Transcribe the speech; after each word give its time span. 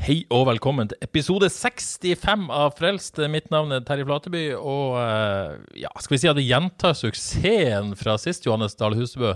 Hei 0.00 0.22
og 0.32 0.46
velkommen 0.48 0.88
til 0.88 0.96
episode 1.04 1.50
65 1.52 2.46
av 2.56 2.70
Frelst. 2.78 3.18
Mitt 3.28 3.50
navn 3.52 3.74
er 3.76 3.82
Terje 3.84 4.06
Flateby, 4.08 4.44
og 4.56 4.94
eh, 4.96 5.58
ja, 5.82 5.90
skal 6.00 6.14
vi 6.14 6.20
si 6.22 6.30
at 6.30 6.38
vi 6.38 6.46
gjentar 6.46 6.94
suksessen 6.96 7.92
fra 8.00 8.14
sist, 8.16 8.48
Johannes 8.48 8.78
Dahl 8.80 8.96
Husebø? 8.96 9.34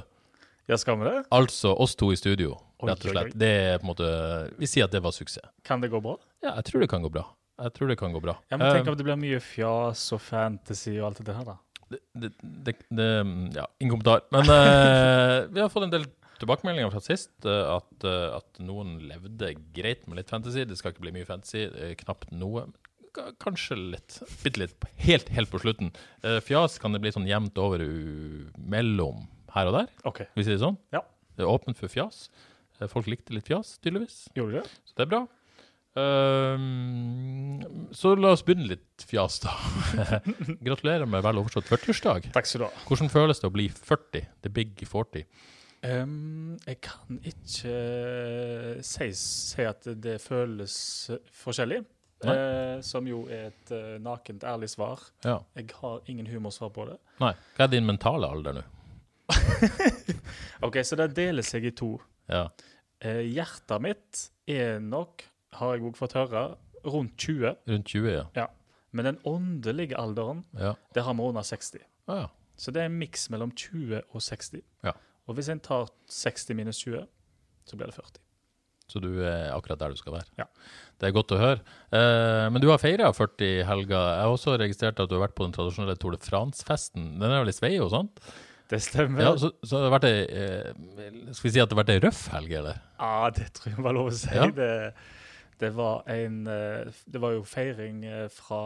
Ja, 0.72 0.78
skal 0.80 0.96
vi 1.02 1.10
det? 1.10 1.18
Altså 1.36 1.74
oss 1.84 1.92
to 2.00 2.08
i 2.14 2.16
studio, 2.16 2.56
rett 2.80 3.04
og 3.04 3.12
slett. 3.12 3.36
Det 3.36 3.52
er 3.74 3.76
på 3.76 3.84
en 3.84 3.90
måte 3.90 4.08
Vi 4.56 4.70
sier 4.72 4.88
at 4.88 4.96
det 4.96 5.04
var 5.04 5.12
suksess. 5.12 5.52
Kan 5.68 5.84
det 5.84 5.92
gå 5.92 6.00
bra? 6.00 6.16
Ja, 6.40 6.54
jeg 6.54 6.70
tror 6.70 6.86
det 6.86 6.90
kan 6.94 7.04
gå 7.04 7.12
bra. 7.12 7.26
Jeg 7.60 7.76
tror 7.76 7.92
det 7.92 8.00
kan 8.00 8.16
gå 8.16 8.24
bra. 8.24 8.38
Ja, 8.48 8.56
men 8.56 8.64
Tenk 8.70 8.88
Eh, 8.88 8.92
om 8.94 8.98
det 8.98 9.04
blir 9.10 9.20
mye 9.20 9.44
fjas 9.44 10.08
og 10.16 10.24
fantasy 10.24 10.96
og 10.96 11.10
alt 11.12 11.24
det 11.28 11.36
her, 11.42 11.44
da. 11.52 11.60
det, 11.92 12.00
det, 12.16 12.34
det, 12.40 12.78
det 12.88 13.12
Ja, 13.60 13.68
ingen 13.84 13.98
kommentar. 13.98 14.24
Men 14.32 14.48
uh, 14.48 15.44
vi 15.54 15.60
har 15.60 15.68
fått 15.68 15.90
en 15.90 15.98
del 16.00 16.08
tilbakemeldinger 16.40 16.90
fra 16.94 17.02
sist. 17.04 17.32
eh, 17.46 17.76
at, 17.76 18.04
eh, 18.06 18.36
at 18.38 18.60
noen 18.62 18.96
levde 19.08 19.52
greit 19.76 20.06
med 20.08 20.18
litt 20.20 20.30
fantasy. 20.32 20.64
Det 20.64 20.76
skal 20.78 20.92
ikke 20.92 21.04
bli 21.06 21.14
mye 21.18 21.28
fantasy. 21.28 21.64
eh, 21.68 21.94
knapt 22.00 22.32
noe. 22.32 22.66
Kanskje 23.38 23.76
litt. 23.78 24.16
Bitte 24.42 24.58
litt. 24.58 24.74
Helt, 24.98 25.28
helt 25.30 25.50
på 25.52 25.60
slutten. 25.62 25.92
Fjas 26.42 26.80
kan 26.82 26.90
det 26.92 26.98
bli 27.04 27.12
sånn 27.14 27.28
jevnt 27.30 27.54
over 27.62 27.78
mellom 28.58 29.28
her 29.54 29.70
og 29.70 29.76
der. 29.76 29.92
OK. 30.10 30.24
Hvis 30.34 30.48
vi 30.48 30.48
sier 30.48 30.58
det 30.58 30.64
sånn. 30.64 30.78
Ja. 30.90 31.04
Det 31.36 31.44
er 31.46 31.52
åpent 31.52 31.78
for 31.78 31.86
fjas. 31.92 32.24
Folk 32.90 33.06
likte 33.06 33.30
litt 33.36 33.46
fjas, 33.46 33.76
tydeligvis. 33.78 34.24
Gjorde 34.34 34.64
det? 34.64 34.66
Så 34.90 34.98
det 34.98 35.06
er 35.06 35.12
bra. 35.14 35.22
Um, 35.94 37.60
så 37.94 38.16
la 38.18 38.32
oss 38.34 38.42
begynne 38.42 38.66
litt 38.72 39.04
fjas, 39.06 39.38
da. 39.44 39.52
Gratulerer 40.66 41.06
med 41.06 41.22
vel 41.22 41.38
overstått 41.42 41.68
40-årsdag. 41.70 42.30
Takk 42.34 42.48
skal 42.50 42.64
du 42.64 42.66
ha. 42.66 42.72
Hvordan 42.88 43.12
føles 43.12 43.38
det 43.42 43.46
å 43.50 43.54
bli 43.54 43.68
40? 43.70 44.26
The 44.42 44.50
big 44.50 44.82
40? 44.90 45.22
Ehm, 45.84 46.54
jeg 46.64 46.78
kan 46.84 47.18
ikke 47.20 47.74
si, 48.84 49.08
si 49.18 49.66
at 49.68 49.84
det 50.00 50.16
føles 50.22 50.76
eh, 51.12 51.34
forskjellig. 51.44 51.82
Eh, 52.24 52.78
som 52.80 53.04
jo 53.04 53.26
er 53.28 53.50
et 53.50 53.72
uh, 53.74 53.98
nakent, 54.00 54.46
ærlig 54.48 54.70
svar. 54.72 55.02
Ja. 55.26 55.42
Jeg 55.58 55.74
har 55.76 56.06
ingen 56.08 56.28
humorsvar 56.30 56.70
på 56.72 56.86
det. 56.88 56.96
Nei. 57.20 57.34
Hva 57.58 57.66
er 57.66 57.72
din 57.74 57.84
mentale 57.84 58.30
alder 58.32 58.56
nå? 58.56 58.62
OK, 60.66 60.78
så 60.88 60.96
det 61.02 61.10
deler 61.18 61.44
seg 61.44 61.66
i 61.68 61.74
to. 61.76 61.98
Ja. 62.32 62.46
Uh, 63.04 63.20
hjertet 63.28 63.84
mitt 63.84 64.22
er 64.48 64.80
nok, 64.80 65.26
har 65.58 65.76
jeg 65.76 65.84
òg 65.90 66.00
fått 66.00 66.16
høre, 66.16 66.46
rundt 66.88 67.18
20. 67.20 67.58
Rundt 67.68 67.92
20, 67.92 68.22
ja. 68.38 68.48
Men 68.94 69.10
den 69.10 69.20
åndelige 69.28 69.98
alderen, 70.00 70.44
Ja. 70.56 70.74
det 70.94 71.04
har 71.04 71.16
vi 71.18 71.28
under 71.28 71.44
60. 71.44 71.84
Ah, 72.08 72.24
ja. 72.24 72.28
Så 72.56 72.70
det 72.72 72.84
er 72.84 72.86
en 72.88 72.96
miks 73.00 73.28
mellom 73.34 73.50
20 73.52 74.00
og 74.14 74.22
60. 74.22 74.62
Ja. 74.86 74.94
Og 75.28 75.38
hvis 75.38 75.48
en 75.52 75.62
tar 75.64 75.88
60 76.12 76.56
minus 76.58 76.82
20, 76.84 77.06
så 77.64 77.78
blir 77.78 77.90
det 77.90 77.96
40. 77.96 78.20
Så 78.90 79.00
du 79.00 79.10
er 79.24 79.48
akkurat 79.54 79.80
der 79.80 79.94
du 79.94 79.98
skal 79.98 80.18
være. 80.18 80.28
Ja. 80.36 80.44
Det 81.00 81.08
er 81.08 81.14
godt 81.16 81.32
å 81.32 81.40
høre. 81.40 81.60
Eh, 81.88 82.46
men 82.52 82.60
du 82.60 82.68
har 82.68 82.82
feira 82.82 83.08
40 83.16 83.64
helger. 83.64 83.94
Jeg 83.96 84.26
har 84.26 84.32
også 84.32 84.58
registrert 84.60 85.00
at 85.00 85.08
du 85.08 85.16
har 85.16 85.24
vært 85.24 85.36
på 85.38 85.46
den 85.46 85.54
tradisjonelle 85.56 85.96
Tour 86.00 86.12
de 86.12 86.20
France-festen. 86.20 87.14
Den 87.16 87.30
er 87.30 87.40
vel 87.40 87.52
i 87.52 87.56
Sveio 87.56 87.86
og 87.86 87.94
sånt? 87.94 88.20
Det 88.70 88.80
stemmer. 88.84 89.24
Ja, 89.24 89.32
så, 89.40 89.50
så 89.64 89.80
det 89.80 89.88
har 89.88 89.92
vært 89.92 90.06
ei 90.08 90.20
eh, 90.24 91.26
Skal 91.36 91.48
vi 91.48 91.52
si 91.52 91.60
at 91.60 91.68
det 91.68 91.76
har 91.76 91.82
vært 91.82 91.92
ei 91.94 92.00
røff 92.04 92.22
helg, 92.32 92.54
eller? 92.60 92.80
Ja, 92.96 93.28
det 93.36 93.50
tror 93.56 93.74
jeg 93.74 93.84
var 93.88 93.96
lov 93.96 94.08
å 94.12 94.16
si. 94.16 94.30
Ja. 94.32 94.46
Det, 94.56 94.70
det, 95.60 95.70
var 95.76 96.08
en, 96.14 96.38
eh, 96.50 97.02
det 97.12 97.24
var 97.24 97.36
jo 97.36 97.44
feiring 97.48 98.04
eh, 98.08 98.26
fra, 98.32 98.62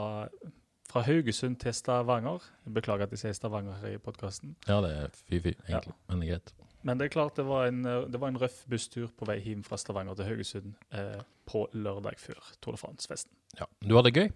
fra 0.89 1.03
Haugesund 1.05 1.59
til 1.61 1.75
Stavanger. 1.77 2.45
Jeg 2.65 2.75
beklager 2.79 3.09
at 3.09 3.13
jeg 3.13 3.23
sier 3.25 3.37
Stavanger 3.37 3.77
her 3.83 3.99
i 3.99 4.01
podkasten. 4.03 4.55
Ja, 4.69 4.81
det 4.85 4.95
er 4.95 5.13
fy-fy, 5.29 5.53
egentlig. 5.69 5.95
Men 6.09 6.23
det 6.23 6.29
er 6.29 6.33
greit. 6.35 6.55
Men 6.87 7.01
det 7.01 7.09
er 7.09 7.13
klart 7.13 7.37
det 7.37 7.45
var, 7.49 7.67
en, 7.69 7.85
eh, 7.85 8.07
det 8.09 8.21
var 8.23 8.33
en 8.33 8.41
røff 8.41 8.63
busstur 8.71 9.11
på 9.19 9.27
vei 9.29 9.41
hjem 9.45 9.65
fra 9.67 9.77
Stavanger 9.81 10.17
til 10.17 10.31
Haugesund 10.31 10.75
eh, 10.95 11.21
på 11.49 11.67
lørdag 11.75 12.21
før 12.23 12.39
Tour 12.63 12.77
de 12.77 12.81
France-festen. 12.81 13.33
Ja. 13.59 13.67
Du 13.83 13.97
hadde 13.99 14.13
det 14.13 14.23
gøy? 14.23 14.29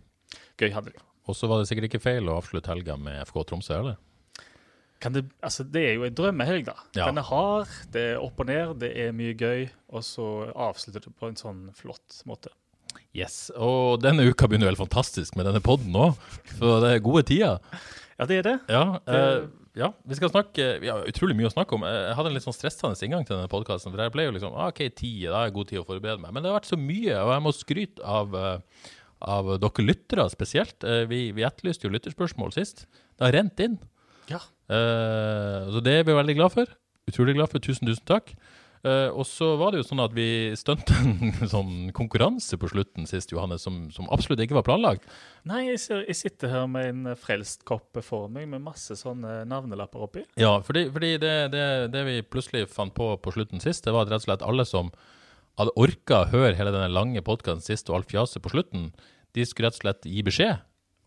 Gøy 0.60 0.72
hadde 0.74 0.92
det. 0.92 1.04
Og 1.30 1.38
så 1.38 1.48
var 1.48 1.60
det 1.60 1.68
sikkert 1.70 1.88
ikke 1.88 2.02
feil 2.02 2.28
å 2.28 2.40
avslutte 2.40 2.72
helga 2.72 2.98
med 2.98 3.22
FK 3.28 3.44
Tromsø, 3.48 3.78
eller? 3.78 4.00
Kan 5.02 5.14
det, 5.16 5.24
altså, 5.42 5.64
det 5.66 5.82
er 5.82 5.94
jo 5.96 6.04
en 6.06 6.14
drømmehelg, 6.14 6.66
da. 6.66 6.74
Ja. 6.94 7.08
Den 7.10 7.18
er 7.18 7.26
hard, 7.26 7.70
det 7.94 8.02
er 8.12 8.22
opp 8.22 8.38
og 8.42 8.50
ned, 8.50 8.76
det 8.82 8.92
er 9.02 9.14
mye 9.16 9.34
gøy. 9.34 9.64
Og 9.94 10.04
så 10.06 10.26
avslutter 10.52 11.02
du 11.02 11.14
på 11.14 11.30
en 11.30 11.38
sånn 11.38 11.64
flott 11.78 12.20
måte. 12.28 12.52
Yes. 13.16 13.50
Og 13.60 14.00
denne 14.00 14.24
uka 14.24 14.48
begynner 14.48 14.70
jo 14.70 14.72
helt 14.72 14.84
fantastisk 14.86 15.36
med 15.36 15.44
denne 15.48 15.60
podden 15.64 15.92
òg, 16.00 16.14
for 16.56 16.80
det 16.84 16.94
er 16.94 17.02
gode 17.04 17.26
tider. 17.28 17.58
Ja, 18.16 18.28
det 18.28 18.38
er 18.40 18.46
det. 18.46 18.54
Ja, 18.72 18.84
eh, 19.10 19.42
ja, 19.76 19.88
vi 20.04 20.16
skal 20.18 20.28
snakke 20.28 20.66
Vi 20.82 20.90
har 20.92 21.06
utrolig 21.08 21.34
mye 21.36 21.48
å 21.48 21.52
snakke 21.52 21.76
om. 21.76 21.84
Jeg 21.88 22.16
hadde 22.16 22.30
en 22.30 22.36
litt 22.36 22.44
sånn 22.44 22.56
stressende 22.56 22.96
inngang 23.04 23.24
til 23.24 23.36
denne 23.38 23.50
podkasten. 23.52 23.92
For 23.92 24.00
jeg 24.04 24.12
ble 24.14 24.26
jo 24.26 24.34
liksom 24.36 24.56
ah, 24.56 24.68
OK, 24.72 24.82
ti, 24.96 25.12
da 25.24 25.46
er 25.46 25.54
god 25.54 25.70
tid 25.70 25.80
å 25.80 25.86
forberede 25.88 26.20
meg. 26.22 26.32
Men 26.32 26.44
det 26.44 26.52
har 26.52 26.58
vært 26.58 26.68
så 26.72 26.78
mye, 26.80 27.16
og 27.20 27.32
jeg 27.34 27.44
må 27.44 27.54
skryte 27.56 28.04
av, 28.16 28.36
eh, 28.36 28.90
av 29.36 29.52
dere 29.64 29.86
lyttere 29.88 30.28
spesielt. 30.32 30.76
Eh, 30.84 31.04
Vi, 31.10 31.22
vi 31.36 31.46
etterlyste 31.48 31.88
jo 31.88 31.92
lytterspørsmål 31.94 32.52
sist. 32.56 32.86
Det 33.16 33.28
har 33.28 33.36
rent 33.36 33.60
inn. 33.64 33.78
Ja. 34.30 34.40
Eh, 34.72 35.68
så 35.72 35.84
det 35.84 35.98
er 36.00 36.08
vi 36.08 36.16
veldig 36.20 36.36
glad 36.40 36.52
for. 36.56 36.72
Utrolig 37.08 37.36
glad 37.36 37.52
for. 37.52 37.64
Tusen, 37.64 37.88
tusen 37.88 38.04
takk. 38.08 38.32
Eh, 38.82 39.14
og 39.14 39.22
så 39.30 39.52
var 39.60 39.70
det 39.70 39.78
jo 39.78 39.86
sånn 39.86 40.02
at 40.02 40.14
vi 40.16 40.26
stuntet 40.58 40.90
en 40.98 41.48
sånn 41.54 41.74
konkurranse 41.94 42.58
på 42.58 42.70
slutten 42.72 43.06
sist, 43.06 43.30
Johannes, 43.30 43.62
som, 43.62 43.84
som 43.94 44.08
absolutt 44.14 44.42
ikke 44.42 44.56
var 44.58 44.66
planlagt. 44.66 45.06
Nei, 45.46 45.68
jeg, 45.68 45.78
ser, 45.84 46.02
jeg 46.08 46.18
sitter 46.18 46.50
her 46.50 46.66
med 46.70 46.88
en 46.90 47.12
eh, 47.12 47.18
frelst 47.18 47.62
kopp 47.68 48.00
for 48.02 48.26
meg 48.32 48.48
med 48.50 48.64
masse 48.64 48.96
sånne 48.98 49.42
navnelapper 49.50 50.02
oppi. 50.08 50.26
Ja, 50.40 50.56
fordi, 50.66 50.88
fordi 50.90 51.14
det, 51.22 51.34
det, 51.54 51.64
det 51.94 52.04
vi 52.10 52.18
plutselig 52.26 52.66
fant 52.74 52.94
på 52.96 53.12
på 53.22 53.34
slutten 53.34 53.62
sist, 53.62 53.86
det 53.86 53.94
var 53.94 54.08
at 54.08 54.14
rett 54.14 54.24
og 54.24 54.28
slett 54.30 54.46
alle 54.46 54.66
som 54.66 54.90
hadde 55.60 55.74
orka 55.78 56.24
å 56.24 56.30
høre 56.32 56.56
hele 56.58 56.74
denne 56.74 56.90
lange 56.90 57.22
podkasten 57.22 57.62
sist 57.62 57.90
og 57.90 58.00
alt 58.00 58.10
fjaset 58.10 58.42
på 58.42 58.50
slutten, 58.50 58.90
de 59.36 59.44
skulle 59.46 59.68
rett 59.68 59.78
og 59.78 59.84
slett 59.84 60.08
gi 60.08 60.24
beskjed 60.26 60.58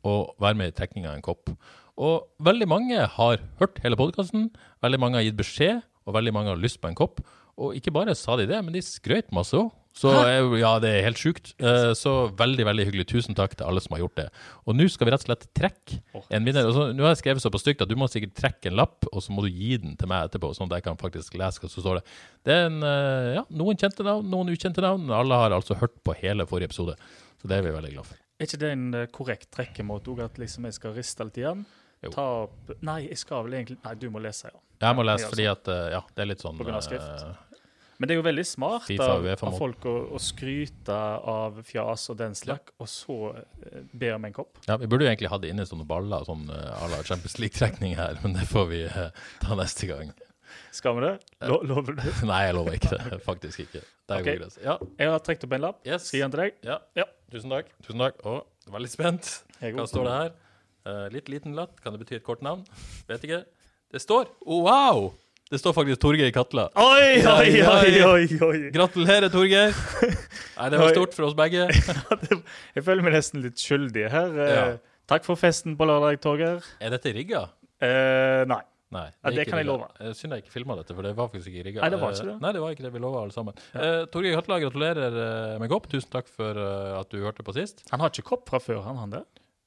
og 0.06 0.36
være 0.40 0.60
med 0.60 0.72
i 0.72 0.76
trekninga 0.78 1.12
av 1.12 1.18
en 1.18 1.26
kopp. 1.26 1.52
Og 1.96 2.28
veldig 2.46 2.68
mange 2.70 3.08
har 3.18 3.44
hørt 3.60 3.80
hele 3.84 3.98
podkasten, 4.00 4.50
veldig 4.86 5.00
mange 5.02 5.20
har 5.20 5.26
gitt 5.28 5.40
beskjed, 5.40 5.82
og 6.06 6.16
veldig 6.16 6.34
mange 6.36 6.54
har 6.54 6.62
lyst 6.62 6.80
på 6.84 6.92
en 6.92 6.98
kopp. 6.98 7.24
Og 7.58 7.76
ikke 7.78 7.94
bare 7.96 8.16
sa 8.20 8.36
de 8.36 8.46
det, 8.50 8.58
men 8.66 8.74
de 8.76 8.82
skrøt 8.84 9.30
masse 9.36 9.56
òg. 9.56 9.72
Så 9.96 10.10
eh, 10.12 10.44
ja, 10.60 10.74
det 10.84 10.90
er 10.92 11.06
helt 11.06 11.20
sjukt. 11.22 11.54
Eh, 11.64 11.94
Så 11.96 12.12
veldig 12.36 12.66
veldig 12.68 12.84
hyggelig. 12.90 13.06
Tusen 13.08 13.36
takk 13.38 13.54
til 13.56 13.64
alle 13.64 13.80
som 13.80 13.94
har 13.96 14.02
gjort 14.04 14.18
det. 14.20 14.26
Og 14.68 14.76
nå 14.76 14.90
skal 14.92 15.08
vi 15.08 15.14
rett 15.14 15.24
og 15.24 15.30
slett 15.30 15.46
trekke 15.56 16.02
en 16.36 16.44
vinner. 16.44 16.68
Nå 16.68 17.00
har 17.06 17.14
jeg 17.14 17.22
skrevet 17.22 17.40
så 17.46 17.52
på 17.54 17.62
stygt 17.64 17.86
at 17.86 17.88
du 17.88 17.96
må 17.96 18.10
sikkert 18.12 18.34
trekke 18.36 18.68
en 18.74 18.76
lapp, 18.76 19.08
og 19.08 19.24
så 19.24 19.32
må 19.32 19.46
du 19.46 19.48
gi 19.56 19.78
den 19.80 19.96
til 19.96 20.12
meg 20.12 20.28
etterpå, 20.28 20.50
sånn 20.58 20.68
at 20.68 20.82
jeg 20.82 20.88
kan 20.90 21.00
faktisk 21.00 21.38
lese 21.40 21.64
hva 21.64 21.72
som 21.72 21.86
står 21.86 22.02
det. 22.02 22.04
Det 22.44 22.58
er 22.58 22.68
en, 22.68 22.82
eh, 22.84 23.30
ja, 23.38 23.46
noen 23.56 23.80
kjente 23.80 24.04
navn, 24.04 24.28
noen 24.36 24.52
ukjente 24.52 24.84
navn. 24.84 25.08
Alle 25.16 25.40
har 25.46 25.56
altså 25.56 25.80
hørt 25.80 25.96
på 26.04 26.18
hele 26.20 26.44
forrige 26.52 26.74
episode. 26.74 26.98
Så 27.40 27.48
det 27.48 27.62
er 27.62 27.64
vi 27.70 27.72
veldig 27.80 27.94
glad 27.96 28.12
for. 28.12 28.20
Er 28.36 28.50
ikke 28.50 28.60
det 28.66 28.74
en 28.76 28.86
eh, 29.00 29.08
korrekt 29.16 29.48
trekkemåte 29.56 30.12
òg, 30.12 30.26
at 30.28 30.44
liksom 30.44 30.68
jeg 30.68 30.76
skal 30.76 30.98
riste 31.00 31.24
litt 31.24 31.40
igjen? 31.40 31.64
Jo. 32.06 32.12
Ta 32.16 32.26
opp 32.46 32.76
Nei, 32.86 33.00
jeg 33.10 33.18
skal 33.22 33.44
vel 33.48 33.58
egentlig 33.60 33.80
Nei, 33.84 33.96
du 34.00 34.08
må 34.14 34.22
lese, 34.24 34.52
ja. 34.54 34.60
Jeg 34.86 34.96
må 34.98 35.06
lese 35.08 35.30
fordi 35.32 35.46
at 35.50 35.68
eh, 35.72 35.86
ja, 35.96 36.02
det 36.16 36.24
er 36.26 36.30
litt 36.34 36.44
sånn 36.44 36.58
På 36.60 36.66
grunn 36.68 36.78
av 36.78 36.84
skrift. 36.86 37.26
eh, 37.26 37.60
Men 37.98 38.10
det 38.10 38.16
er 38.16 38.20
jo 38.20 38.26
veldig 38.28 38.44
smart 38.46 38.90
av, 39.00 39.26
av 39.48 39.54
folk 39.58 39.86
å, 39.88 39.94
å 40.18 40.20
skryte 40.20 40.98
av 41.32 41.62
fjas 41.64 42.10
og 42.12 42.18
den 42.20 42.36
slags, 42.36 42.74
og 42.84 42.90
så 42.92 43.16
eh, 43.40 43.86
be 43.96 44.10
om 44.18 44.26
en 44.28 44.34
kopp. 44.36 44.60
ja, 44.68 44.76
Vi 44.82 44.90
burde 44.92 45.08
jo 45.08 45.12
egentlig 45.14 45.32
hatt 45.32 45.48
inne 45.48 45.64
sånne 45.66 45.88
baller, 45.88 46.26
sånn 46.28 46.44
à 46.52 46.90
la 46.92 47.00
Champions 47.08 47.38
League-trekning 47.40 47.96
her, 47.96 48.20
men 48.24 48.36
det 48.36 48.44
får 48.52 48.68
vi 48.74 48.82
eh, 48.90 49.10
ta 49.46 49.56
neste 49.56 49.88
gang. 49.88 50.12
Skal 50.76 50.98
vi 51.00 51.06
det? 51.08 51.14
Lo, 51.48 51.62
lover 51.64 51.96
du? 51.96 52.04
Nei, 52.30 52.42
jeg 52.50 52.56
lover 52.60 52.76
ikke 52.76 52.92
det. 53.00 53.20
Faktisk 53.30 53.64
ikke. 53.64 53.82
Det 54.06 54.18
er 54.20 54.22
Ok. 54.28 54.28
god. 54.44 54.58
Ja, 54.68 54.76
Jeg 55.00 55.14
har 55.16 55.24
trukket 55.24 55.48
opp 55.48 55.56
en 55.56 55.64
lapp. 55.70 55.80
Yes. 55.88 56.10
Skal 56.10 56.20
jeg 56.20 56.22
gi 56.22 56.26
den 56.28 56.36
til 56.36 56.44
deg? 56.44 56.60
ja. 56.68 56.78
Ja. 57.00 57.08
Tusen 57.32 57.50
takk. 57.56 57.72
Tusen 57.88 58.04
takk. 58.04 58.20
Å, 58.28 58.36
veldig 58.76 58.92
spent. 58.92 59.32
Hva 59.64 59.88
står 59.90 60.06
det 60.12 60.18
her? 60.20 60.36
Eh, 60.86 61.06
litt 61.14 61.30
liten 61.34 61.56
latt. 61.58 61.76
Kan 61.82 61.96
det 61.96 62.04
bety 62.04 62.20
et 62.20 62.26
kort 62.26 62.44
navn? 62.46 62.62
Vet 63.10 63.24
ikke. 63.26 63.44
Det 63.94 64.02
står 64.04 64.28
oh, 64.46 64.64
wow! 64.68 65.14
Det 65.50 65.60
står 65.62 65.76
faktisk 65.78 66.00
Torgeir 66.02 66.32
Katla. 66.34 66.68
Oi, 66.82 67.22
oi, 67.22 67.50
oi, 67.62 67.90
oi, 68.02 68.38
oi. 68.48 68.60
Gratulerer, 68.74 69.30
Torgeir. 69.34 69.76
Nei, 70.58 70.70
det 70.74 70.80
var 70.82 70.90
stort 70.96 71.14
for 71.14 71.28
oss 71.28 71.36
begge. 71.38 71.68
Jeg 72.76 72.82
føler 72.86 73.06
meg 73.06 73.14
nesten 73.14 73.44
litt 73.46 73.62
skyldig 73.62 74.08
her. 74.14 74.34
Eh, 74.42 74.54
Ja. 74.56 74.66
Takk 75.06 75.22
for 75.22 75.38
festen 75.38 75.76
på 75.78 75.86
lørdag, 75.86 76.18
Torgeir. 76.24 76.66
Er 76.82 76.90
dette 76.96 77.12
rigga? 77.14 77.44
Eh, 77.78 78.42
nei. 78.50 78.58
Nei. 78.96 79.06
Ja, 79.12 79.30
er 79.30 79.36
det 79.38 79.46
kan 79.52 79.60
jeg 79.62 79.68
love. 79.70 79.86
Eh, 80.02 80.16
Synd 80.18 80.34
jeg 80.34 80.42
ikke 80.48 80.54
filma 80.56 80.78
dette, 80.80 80.96
for 80.98 81.06
det 81.06 81.12
var 81.18 81.30
faktisk 81.30 81.52
ikke 81.54 81.68
rigga. 81.68 81.84
Nei, 81.86 81.92
det 81.94 82.00
var 82.02 82.16
ikke 82.18 82.26
det. 82.32 82.36
Nei, 82.42 82.52
det 82.58 82.64
var 82.64 82.74
ikke 82.74 82.86
det 82.88 82.94
vi 82.96 83.02
lova, 83.04 83.22
alle 83.22 83.36
sammen. 83.38 83.62
Eh, 83.78 84.02
Torgeir 84.10 84.34
Katla, 84.40 84.58
gratulerer 84.66 85.20
med 85.62 85.70
kopp. 85.70 85.86
Tusen 85.94 86.10
takk 86.14 86.30
for 86.34 86.58
at 86.58 87.14
du 87.14 87.22
hørte 87.22 87.46
på 87.46 87.54
sist. 87.54 87.86
Han 87.94 88.02
har 88.02 88.10
ikke 88.10 88.26
kopp 88.34 88.50
fra 88.50 88.58
før, 88.64 88.82
han 88.88 88.98
han 89.04 89.14
det? 89.20 89.24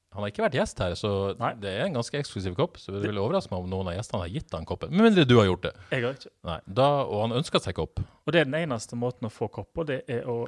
Han 0.09 0.23
har 0.23 0.31
ikke 0.31 0.41
vært 0.41 0.55
gjest 0.57 0.79
her, 0.81 0.95
så 0.97 1.09
Nei. 1.37 1.51
det 1.61 1.69
er 1.69 1.83
en 1.85 1.97
ganske 1.99 2.17
eksklusiv 2.17 2.55
kopp. 2.57 2.79
Så 2.81 2.95
det 2.95 3.03
vil 3.03 3.19
overraske 3.21 3.53
meg 3.53 3.61
om 3.61 3.69
noen 3.69 3.91
av 3.91 3.97
gjestene 3.99 4.23
har 4.23 4.31
gitt 4.33 4.55
han 4.55 4.65
koppen. 4.69 4.89
Med 4.95 5.05
mindre 5.05 5.25
du 5.29 5.35
har 5.37 5.45
gjort 5.45 5.67
det. 5.67 5.73
Jeg 5.93 6.05
har 6.07 6.17
ikke. 6.17 6.31
Nei, 6.49 6.57
da, 6.65 6.87
Og 7.05 7.21
han 7.27 7.35
ønsker 7.37 7.61
seg 7.61 7.77
kopp. 7.77 8.01
Og 8.01 8.33
det 8.33 8.41
er 8.41 8.49
den 8.49 8.57
eneste 8.57 8.97
måten 8.97 9.29
å 9.29 9.33
få 9.33 9.51
kopp 9.53 9.69
på, 9.77 9.85
det 9.85 10.01
er 10.09 10.25
å 10.25 10.41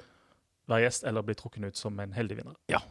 være 0.71 0.87
gjest 0.87 1.05
eller 1.09 1.25
bli 1.27 1.37
trukket 1.37 1.67
ut 1.69 1.77
som 1.77 1.99
en 2.01 2.15
heldig 2.15 2.39
vinner. 2.41 2.57
Ja, 2.73 2.81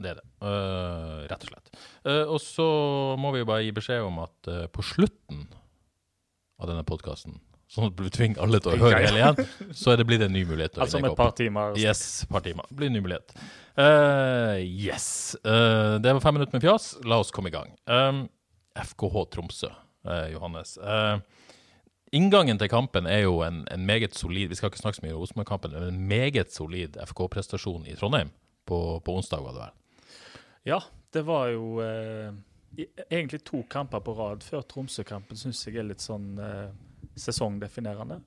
det 0.00 0.14
er 0.14 0.20
det. 0.22 0.26
Uh, 0.40 1.24
rett 1.28 1.44
og 1.44 1.50
slett. 1.52 1.72
Uh, 2.06 2.24
og 2.24 2.38
så 2.40 2.68
må 3.20 3.34
vi 3.34 3.42
jo 3.42 3.48
bare 3.50 3.66
gi 3.66 3.74
beskjed 3.76 4.06
om 4.06 4.22
at 4.24 4.48
uh, 4.48 4.64
på 4.72 4.84
slutten 4.86 5.44
av 6.60 6.70
denne 6.70 6.86
podkasten, 6.88 7.36
sånn 7.70 7.88
at 7.88 7.98
du 7.98 8.06
tvinger 8.12 8.42
alle 8.44 8.60
til 8.62 8.74
å 8.74 8.80
høre 8.80 9.02
hele 9.02 9.20
igjen, 9.20 9.70
så 9.74 9.92
er 9.92 10.00
det 10.00 10.06
blitt 10.08 10.24
en 10.26 10.34
ny 10.34 10.44
mulighet 10.48 10.78
Altså 10.84 11.00
om 11.00 11.08
et 11.08 11.18
par 11.18 11.34
timer. 11.38 11.78
Yes, 11.80 12.24
par 12.30 12.44
timer. 12.44 12.68
Blir 12.74 12.90
en 12.90 12.96
ny 12.98 13.02
mulighet. 13.04 13.34
Uh, 13.74 14.60
yes. 14.62 15.34
Uh, 15.42 15.96
det 16.02 16.12
var 16.14 16.22
fem 16.22 16.38
minutter 16.38 16.54
med 16.54 16.64
fjas. 16.64 16.92
La 17.08 17.18
oss 17.22 17.32
komme 17.34 17.50
i 17.50 17.54
gang. 17.54 17.74
Um, 17.90 18.26
FKH 18.74 19.26
Tromsø, 19.34 19.70
uh, 20.06 20.26
Johannes. 20.32 20.76
Eh, 20.78 21.18
inngangen 22.14 22.58
til 22.58 22.70
kampen 22.70 23.06
er 23.10 23.24
jo 23.24 23.40
en, 23.46 23.62
en 23.70 23.86
meget 23.86 24.14
solid 24.18 24.50
Vi 24.50 24.58
skal 24.58 24.70
ikke 24.70 24.82
snakke 24.82 24.98
så 24.98 25.04
mye 25.04 25.14
om 25.14 25.22
Rosenborg-kampen, 25.22 25.74
men 25.74 25.88
en 25.88 26.02
meget 26.10 26.54
solid 26.54 26.98
FK-prestasjon 27.10 27.86
i 27.90 27.94
Trondheim 27.98 28.32
på, 28.66 28.80
på 29.04 29.14
onsdag, 29.14 29.44
var 29.44 29.54
det 29.54 29.62
vel. 29.62 29.78
Ja, 30.64 30.80
det 31.14 31.22
var 31.28 31.48
jo 31.52 31.78
eh, 31.84 32.32
egentlig 33.10 33.44
to 33.44 33.62
kamper 33.70 34.02
på 34.02 34.14
rad 34.18 34.42
før 34.42 34.64
Tromsø-kampen, 34.66 35.38
syns 35.38 35.62
jeg 35.66 35.78
er 35.78 35.86
litt 35.86 36.02
sånn 36.02 36.34
eh, 36.40 36.70
sesongdefinerende. 37.18 38.20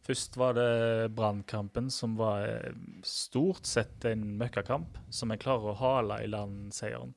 Først 0.00 0.36
var 0.40 0.56
det 0.56 1.12
Brannkampen, 1.14 1.90
som 1.92 2.16
var 2.16 2.46
eh, 2.48 2.76
stort 3.04 3.68
sett 3.68 4.04
en 4.08 4.24
møkkakamp, 4.40 4.96
som 5.12 5.30
en 5.30 5.40
klarer 5.40 5.72
å 5.72 5.80
hale 5.80 6.22
i 6.24 6.30
land 6.30 6.72
seieren. 6.74 7.12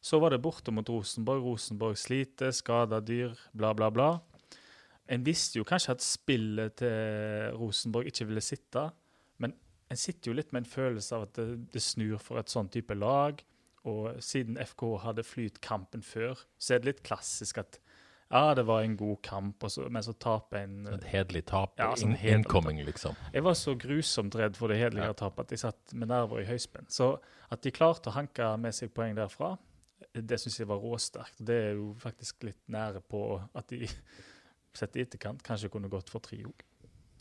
Så 0.00 0.20
var 0.22 0.30
det 0.30 0.42
borte 0.44 0.70
mot 0.70 0.86
Rosenborg. 0.86 1.42
Rosenborg 1.42 1.98
sliter, 1.98 2.52
skader 2.54 3.02
dyr, 3.02 3.34
bla, 3.58 3.72
bla, 3.74 3.90
bla. 3.90 4.10
En 5.10 5.24
visste 5.26 5.58
jo 5.58 5.66
kanskje 5.66 5.96
at 5.96 6.04
spillet 6.04 6.78
til 6.78 7.56
Rosenborg 7.58 8.10
ikke 8.10 8.28
ville 8.30 8.42
sitte, 8.44 8.88
men 9.42 9.54
en 9.90 9.98
sitter 9.98 10.30
jo 10.30 10.36
litt 10.38 10.54
med 10.54 10.64
en 10.64 10.70
følelse 10.70 11.14
av 11.14 11.26
at 11.26 11.34
det, 11.38 11.48
det 11.74 11.82
snur 11.82 12.18
for 12.22 12.38
et 12.38 12.50
sånn 12.50 12.70
type 12.70 12.94
lag. 12.94 13.42
Og 13.86 14.16
siden 14.24 14.58
FK 14.58 14.82
hadde 15.04 15.26
flyt 15.26 15.60
kampen 15.62 16.02
før, 16.02 16.38
så 16.58 16.74
er 16.74 16.82
det 16.82 16.90
litt 16.90 17.04
klassisk 17.06 17.60
at 17.62 17.78
ja, 18.30 18.54
det 18.54 18.64
var 18.66 18.82
en 18.82 18.96
god 18.96 19.20
kamp, 19.22 19.64
så, 19.70 19.88
men 19.90 20.02
så 20.02 20.12
taper 20.18 20.64
en 20.64 20.86
Et 20.96 21.04
hederlig 21.12 21.44
tap. 21.46 21.76
Ja, 21.78 21.92
sånn 21.94 22.16
in 22.18 22.40
incoming, 22.40 22.80
liksom. 22.84 23.14
Jeg 23.32 23.42
var 23.46 23.54
så 23.54 23.74
grusomt 23.78 24.34
redd 24.34 24.56
for 24.58 24.68
det 24.68 24.78
hederlige 24.80 25.06
Ja. 25.12 25.12
tapet 25.12 25.46
at 25.46 25.50
jeg 25.54 25.58
satt 25.62 25.94
med 25.94 26.08
nerver 26.08 26.40
i 26.42 26.44
høyspenn. 26.48 26.88
Så 26.90 27.18
at 27.50 27.62
de 27.62 27.70
klarte 27.70 28.10
å 28.10 28.16
hanke 28.16 28.56
med 28.58 28.74
seg 28.74 28.92
poeng 28.94 29.14
derfra, 29.14 29.56
det 30.12 30.40
syns 30.40 30.58
jeg 30.58 30.66
var 30.68 30.78
råsterkt. 30.82 31.38
Det 31.44 31.54
er 31.70 31.74
jo 31.78 31.94
faktisk 31.98 32.42
litt 32.48 32.62
nære 32.68 33.00
på 33.08 33.22
at 33.54 33.68
de 33.68 33.86
sett 34.76 34.96
i 34.96 35.04
etterkant 35.06 35.42
kanskje 35.42 35.70
kunne 35.72 35.88
gått 35.88 36.10
for 36.12 36.20
tre 36.20 36.38
òg. 36.44 36.64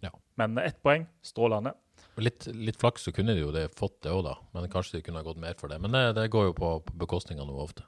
Ja. 0.05 0.13
Men 0.39 0.57
ett 0.61 0.81
poeng, 0.83 1.07
strålende. 1.25 1.75
Litt, 2.23 2.47
litt 2.47 2.77
flaks 2.79 3.07
så 3.07 3.11
kunne 3.15 3.35
de 3.35 3.43
jo 3.43 3.51
det, 3.51 3.67
fått 3.75 3.97
det 4.05 4.13
òg, 4.13 4.21
da. 4.27 4.35
Men 4.55 4.69
kanskje 4.71 4.99
de 4.99 5.03
kunne 5.03 5.19
ha 5.19 5.27
gått 5.27 5.41
mer 5.41 5.57
for 5.59 5.71
det. 5.71 5.81
Men 5.83 5.95
det, 5.95 6.03
det 6.15 6.29
går 6.31 6.49
jo 6.49 6.55
på, 6.55 6.69
på 6.87 6.95
bekostning 7.01 7.41
av 7.43 7.49
noe 7.49 7.65
ofte. 7.65 7.83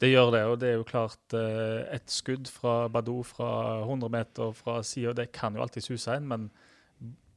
Det 0.00 0.10
gjør 0.10 0.32
det, 0.32 0.42
og 0.44 0.56
det 0.60 0.70
er 0.70 0.78
jo 0.78 0.88
klart 0.88 1.36
eh, 1.36 1.82
et 1.96 2.08
skudd 2.12 2.48
fra 2.52 2.84
Badou 2.92 3.22
fra 3.24 3.50
100 3.84 4.12
meter 4.12 4.52
fra 4.56 4.82
sida, 4.84 5.14
det 5.16 5.30
kan 5.36 5.56
jo 5.56 5.64
alltid 5.64 5.86
suse 5.86 6.16
inn, 6.18 6.28
men 6.28 6.50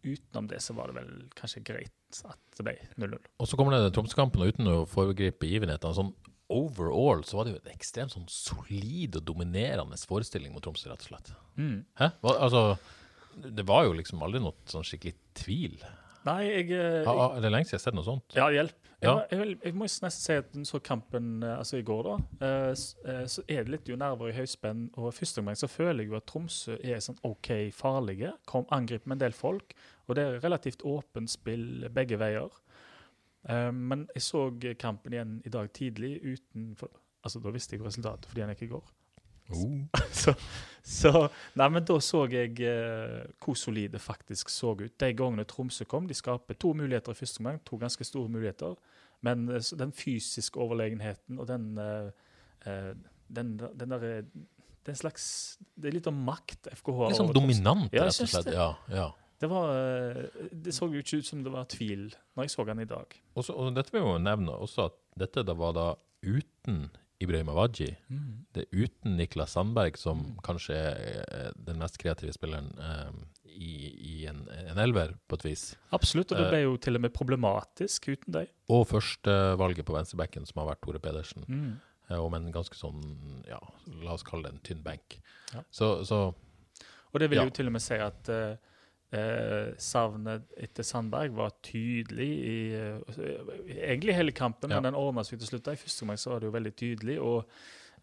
utenom 0.04 0.48
det 0.48 0.60
så 0.64 0.76
var 0.76 0.92
det 0.92 1.00
vel 1.00 1.14
kanskje 1.40 1.64
greit 1.68 2.20
at 2.28 2.40
det 2.58 2.66
ble 2.66 2.76
0-0. 3.00 3.16
Og 3.40 3.48
så 3.48 3.60
kommer 3.60 3.76
det 3.76 3.94
Tromsø-kampen, 3.96 4.44
og 4.44 4.52
uten 4.52 4.72
å 4.72 4.82
foregripe 4.90 5.44
begivenhetene 5.46 5.96
sånn 5.96 6.12
overall 6.50 7.22
så 7.28 7.38
var 7.38 7.46
det 7.46 7.54
jo 7.54 7.60
en 7.62 7.76
ekstremt 7.76 8.16
sånn 8.16 8.30
solid 8.32 9.20
og 9.20 9.28
dominerende 9.28 10.00
forestilling 10.10 10.56
mot 10.56 10.64
Tromsø, 10.66 10.90
rett 10.90 11.06
og 11.06 11.12
slett. 11.12 11.34
Mm. 11.60 11.84
Hæ? 12.00 12.10
Hva, 12.24 12.36
altså, 12.48 12.64
det 13.38 13.66
var 13.68 13.86
jo 13.86 13.94
liksom 13.94 14.22
aldri 14.24 14.40
noe 14.44 14.54
sånn 14.66 14.84
skikkelig 14.88 15.16
tvil. 15.36 15.78
Nei, 16.26 16.44
jeg, 16.50 16.72
eh, 16.76 17.06
Ha, 17.06 17.14
ha, 17.16 17.28
er 17.38 17.42
det 17.42 17.52
lenge 17.52 17.66
siden 17.66 17.78
jeg 17.78 17.80
har 17.80 17.86
sett 17.86 17.96
noe 17.96 18.04
sånt? 18.08 18.36
Ja, 18.36 18.48
hjelp. 18.52 18.74
Jeg, 19.02 19.08
Ja. 19.08 19.14
må- 19.16 19.30
jeg, 19.32 19.58
jeg 19.64 19.74
må 19.76 19.84
nesten 19.86 20.12
si 20.12 20.34
at 20.34 20.52
så 20.68 20.80
kampen 20.84 21.42
eh, 21.44 21.58
altså 21.58 21.78
i 21.80 21.82
går, 21.88 22.04
da, 22.04 22.16
eh, 22.46 22.74
så 23.26 23.40
er 23.48 23.64
det 23.64 23.70
litt 23.70 23.88
jo 23.88 23.96
nerver 23.96 24.28
i 24.30 24.34
høyspenn. 24.36 24.90
Og 24.98 25.14
første 25.14 25.42
fremst 25.42 25.62
så 25.64 25.70
føler 25.72 26.04
jeg 26.04 26.10
jo 26.10 26.16
at 26.18 26.26
Tromsø 26.28 26.76
er 26.84 26.98
sånn 27.00 27.18
OK 27.24 27.72
farlige. 27.72 28.34
Kom, 28.46 28.66
angriper 28.72 29.08
med 29.08 29.16
en 29.22 29.30
del 29.30 29.32
folk. 29.32 29.74
Og 30.10 30.16
det 30.16 30.26
er 30.26 30.40
relativt 30.42 30.84
åpent 30.84 31.30
spill 31.30 31.88
begge 31.90 32.18
veier. 32.20 32.50
Men 33.72 34.08
jeg 34.14 34.22
så 34.22 34.50
kampen 34.78 35.14
igjen 35.14 35.42
i 35.46 35.50
dag 35.50 35.72
tidlig 35.74 36.20
uten 36.22 36.76
for, 36.76 36.90
Altså, 37.26 37.42
da 37.44 37.52
visste 37.52 37.76
jeg 37.76 37.82
resultatet 37.84 38.26
fordi 38.28 38.42
han 38.46 38.54
gikk 38.56 38.62
i 38.64 38.68
går. 38.74 38.84
Oh. 39.56 39.82
så, 40.22 40.34
så 40.84 41.12
Nei, 41.58 41.68
men 41.74 41.86
da 41.88 41.98
så 42.04 42.26
jeg 42.32 42.60
eh, 42.66 43.20
hvor 43.44 43.58
solid 43.58 43.96
det 43.96 44.02
faktisk 44.04 44.52
så 44.54 44.76
ut. 44.80 44.96
De 45.00 45.12
gangene 45.18 45.48
Tromsø 45.50 45.88
kom, 45.90 46.08
de 46.10 46.18
skaper 46.18 46.58
to 46.60 46.74
muligheter 46.78 47.16
i 47.16 47.20
første 47.20 47.44
omgang, 47.44 47.62
to 47.66 47.80
ganske 47.82 48.08
store 48.08 48.32
muligheter. 48.32 48.78
Men 49.26 49.50
eh, 49.50 49.72
den 49.80 49.94
fysiske 49.96 50.60
overlegenheten 50.62 51.40
og 51.40 51.50
den 51.50 51.72
eh, 51.82 52.12
eh, 52.66 52.94
den, 53.30 53.60
den 53.60 53.92
der, 53.94 54.00
det 54.00 54.90
er 54.90 54.96
en 54.96 55.02
slags 55.04 55.26
Det 55.76 55.92
er 55.92 56.00
litt 56.00 56.08
om 56.10 56.22
makt 56.26 56.72
FKH 56.74 56.96
har 56.98 57.12
Litt 57.12 57.20
sånn 57.20 57.34
dominant, 57.36 57.92
Ja, 57.94 58.08
rett 58.08 58.24
og 58.24 58.32
slett. 58.32 58.54
Ja, 58.56 58.72
ja. 58.90 59.10
Det, 59.40 59.48
var, 59.48 59.70
eh, 59.72 60.48
det 60.52 60.74
så 60.76 60.90
jo 60.92 61.04
ikke 61.04 61.22
ut 61.22 61.30
som 61.30 61.44
det 61.46 61.54
var 61.54 61.68
tvil 61.72 62.10
når 62.36 62.48
jeg 62.48 62.54
så 62.56 62.66
han 62.68 62.82
i 62.84 62.88
dag. 62.90 63.14
Også, 63.40 63.54
og 63.56 63.76
dette 63.78 63.94
vil 63.94 64.02
jeg 64.04 64.10
jo 64.10 64.24
nevne 64.24 64.56
også 64.56 64.90
at 64.90 64.98
dette 65.20 65.46
da 65.48 65.56
var 65.58 65.76
da 65.78 65.86
uten 66.26 66.90
Ibrahim 67.22 67.50
Awaji. 67.52 67.90
Mm. 68.10 68.46
Det 68.56 68.64
er 68.66 68.84
uten 68.86 69.18
Niklas 69.20 69.52
Sandberg, 69.58 69.98
som 70.00 70.38
kanskje 70.46 70.76
er 70.78 71.52
den 71.56 71.78
mest 71.82 71.98
kreative 72.00 72.32
spilleren 72.34 72.70
eh, 72.80 73.12
i, 73.50 73.72
i 74.00 74.26
en, 74.30 74.46
en 74.72 74.78
elver, 74.80 75.16
på 75.28 75.36
et 75.40 75.44
vis. 75.50 75.64
Absolutt, 75.92 76.32
og 76.32 76.38
det 76.40 76.46
Eh. 76.48 76.52
ble 76.54 76.62
jo 76.64 76.78
til 76.78 76.96
og 76.96 77.02
med 77.04 77.14
problematisk 77.14 78.08
uten 78.14 78.32
deg. 78.38 78.48
Og 78.72 78.86
førstevalget 78.88 79.86
på 79.86 79.98
venstrebekken, 79.98 80.46
som 80.48 80.62
har 80.64 80.70
vært 80.74 80.82
Tore 80.86 81.00
Pedersen. 81.04 81.44
Mm. 81.50 81.74
Eh, 82.10 82.18
om 82.24 82.34
en 82.40 82.52
ganske 82.56 82.78
sånn, 82.80 83.04
ja, 83.48 83.60
la 84.02 84.16
oss 84.16 84.24
kalle 84.24 84.48
det 84.48 84.54
en 84.56 84.64
tynn 84.70 84.84
benk. 84.86 85.20
Ja. 85.54 85.66
Så, 85.72 86.06
så 86.08 86.22
Og 87.12 87.20
det 87.20 87.30
vil 87.32 87.40
Ja. 87.40 87.44
jo 87.46 87.50
til 87.50 87.66
og 87.68 87.74
med 87.74 87.82
si 87.82 87.96
at 87.96 88.30
eh, 88.30 88.56
eh, 89.12 89.74
savnet 89.82 90.46
etter 90.58 90.84
Sandberg 90.86 91.32
var 91.38 91.52
tydelig 91.66 92.30
i 92.30 92.56
eh, 92.78 93.20
egentlig 93.90 94.16
hele 94.16 94.32
kampen, 94.32 94.70
Ja. 94.70 94.80
men 94.80 94.92
den 94.92 95.00
ordna 95.00 95.24
seg 95.24 95.40
til 95.40 95.48
slutt. 95.54 95.68
I 95.74 95.76
første 95.82 96.04
omgang 96.06 96.24
var 96.26 96.40
det 96.40 96.50
jo 96.50 96.56
veldig 96.60 96.76
tydelig. 96.76 97.20
og 97.22 97.46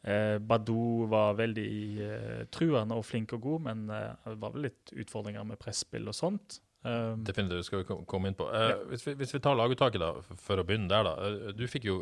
eh, 0.05 0.39
Badou 0.39 1.07
var 1.11 1.35
veldig 1.39 1.71
eh, 2.01 2.45
truende 2.51 2.95
og 2.95 3.05
flink 3.05 3.33
og 3.33 3.41
god, 3.43 3.61
men 3.71 3.91
eh, 3.91 4.15
det 4.27 4.39
var 4.43 4.53
vel 4.55 4.69
litt 4.71 4.93
utfordringer 4.95 5.45
med 5.47 5.59
presspill 5.59 6.07
og 6.09 6.15
sånt. 6.15 6.61
Um, 6.87 7.25
definitivt 7.27 7.65
skal 7.67 7.81
vi 7.81 7.85
kom- 7.89 8.05
komme 8.07 8.29
inn 8.31 8.35
på. 8.39 8.45
Uh, 8.47 8.69
Ja. 8.71 8.75
hvis, 8.93 9.03
vi, 9.09 9.15
hvis 9.19 9.33
vi 9.35 9.41
tar 9.43 9.57
laguttaket, 9.59 9.99
da, 9.99 10.13
for 10.39 10.61
å 10.63 10.65
begynne 10.65 10.87
der, 10.87 11.03
da. 11.03 11.53
Du 11.53 11.65
fikk 11.67 11.89
jo 11.89 11.97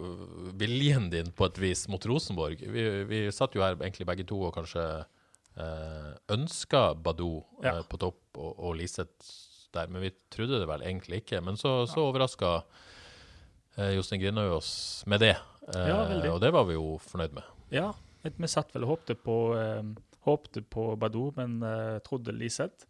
viljen 0.60 1.06
din 1.10 1.30
på 1.32 1.46
et 1.46 1.56
vis 1.62 1.86
mot 1.88 2.04
Rosenborg. 2.04 2.60
Vi, 2.60 2.82
vi 3.08 3.22
satt 3.32 3.54
jo 3.56 3.62
her 3.64 3.78
egentlig 3.78 4.04
begge 4.10 4.26
to 4.28 4.42
og 4.44 4.52
kanskje 4.58 4.84
eh, 5.56 6.12
ønska 6.34 6.94
Badou 6.94 7.42
eh, 7.62 7.68
Ja. 7.70 7.82
på 7.82 7.98
topp 8.00 8.38
og, 8.38 8.52
og 8.58 8.76
Liseth 8.76 9.32
der, 9.74 9.88
men 9.90 10.02
vi 10.02 10.10
trodde 10.30 10.60
det 10.60 10.68
vel 10.70 10.82
egentlig 10.86 11.22
ikke. 11.24 11.40
Men 11.42 11.56
så, 11.58 11.86
så 11.90 12.04
overraska 12.08 12.62
eh, 13.76 13.94
Jostein 13.96 14.20
Grindhaug 14.22 14.56
oss 14.60 15.04
med 15.06 15.20
det. 15.20 15.36
Ja, 15.74 16.02
og 16.30 16.40
det 16.42 16.50
var 16.52 16.66
vi 16.68 16.74
jo 16.76 16.98
fornøyd 17.00 17.32
med. 17.34 17.46
ja, 17.72 17.88
vi 18.22 18.46
satt 18.48 18.74
vel 18.74 18.84
og 18.84 18.90
håpte 18.94 19.14
på, 19.16 19.36
håpte 20.26 20.60
på 20.62 20.84
Badou, 21.00 21.30
men 21.36 21.56
trodde 22.04 22.32
Liseth. 22.36 22.84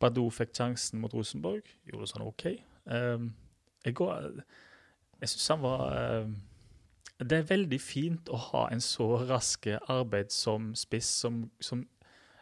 Badou 0.00 0.28
fikk 0.32 0.52
sjansen 0.56 1.00
mot 1.00 1.12
Rosenborg, 1.16 1.64
gjorde 1.88 2.06
sånn 2.10 2.26
OK. 2.28 2.44
Jeg 2.84 3.94
går, 3.96 4.28
jeg 5.20 5.32
syns 5.32 5.48
han 5.54 5.62
var 5.64 6.28
Det 7.22 7.38
er 7.38 7.46
veldig 7.46 7.78
fint 7.80 8.30
å 8.32 8.38
ha 8.50 8.64
en 8.74 8.82
så 8.82 9.06
rask 9.28 9.68
arbeid 9.92 10.32
som 10.34 10.72
spiss 10.74 11.08
som, 11.22 11.44
som 11.62 11.84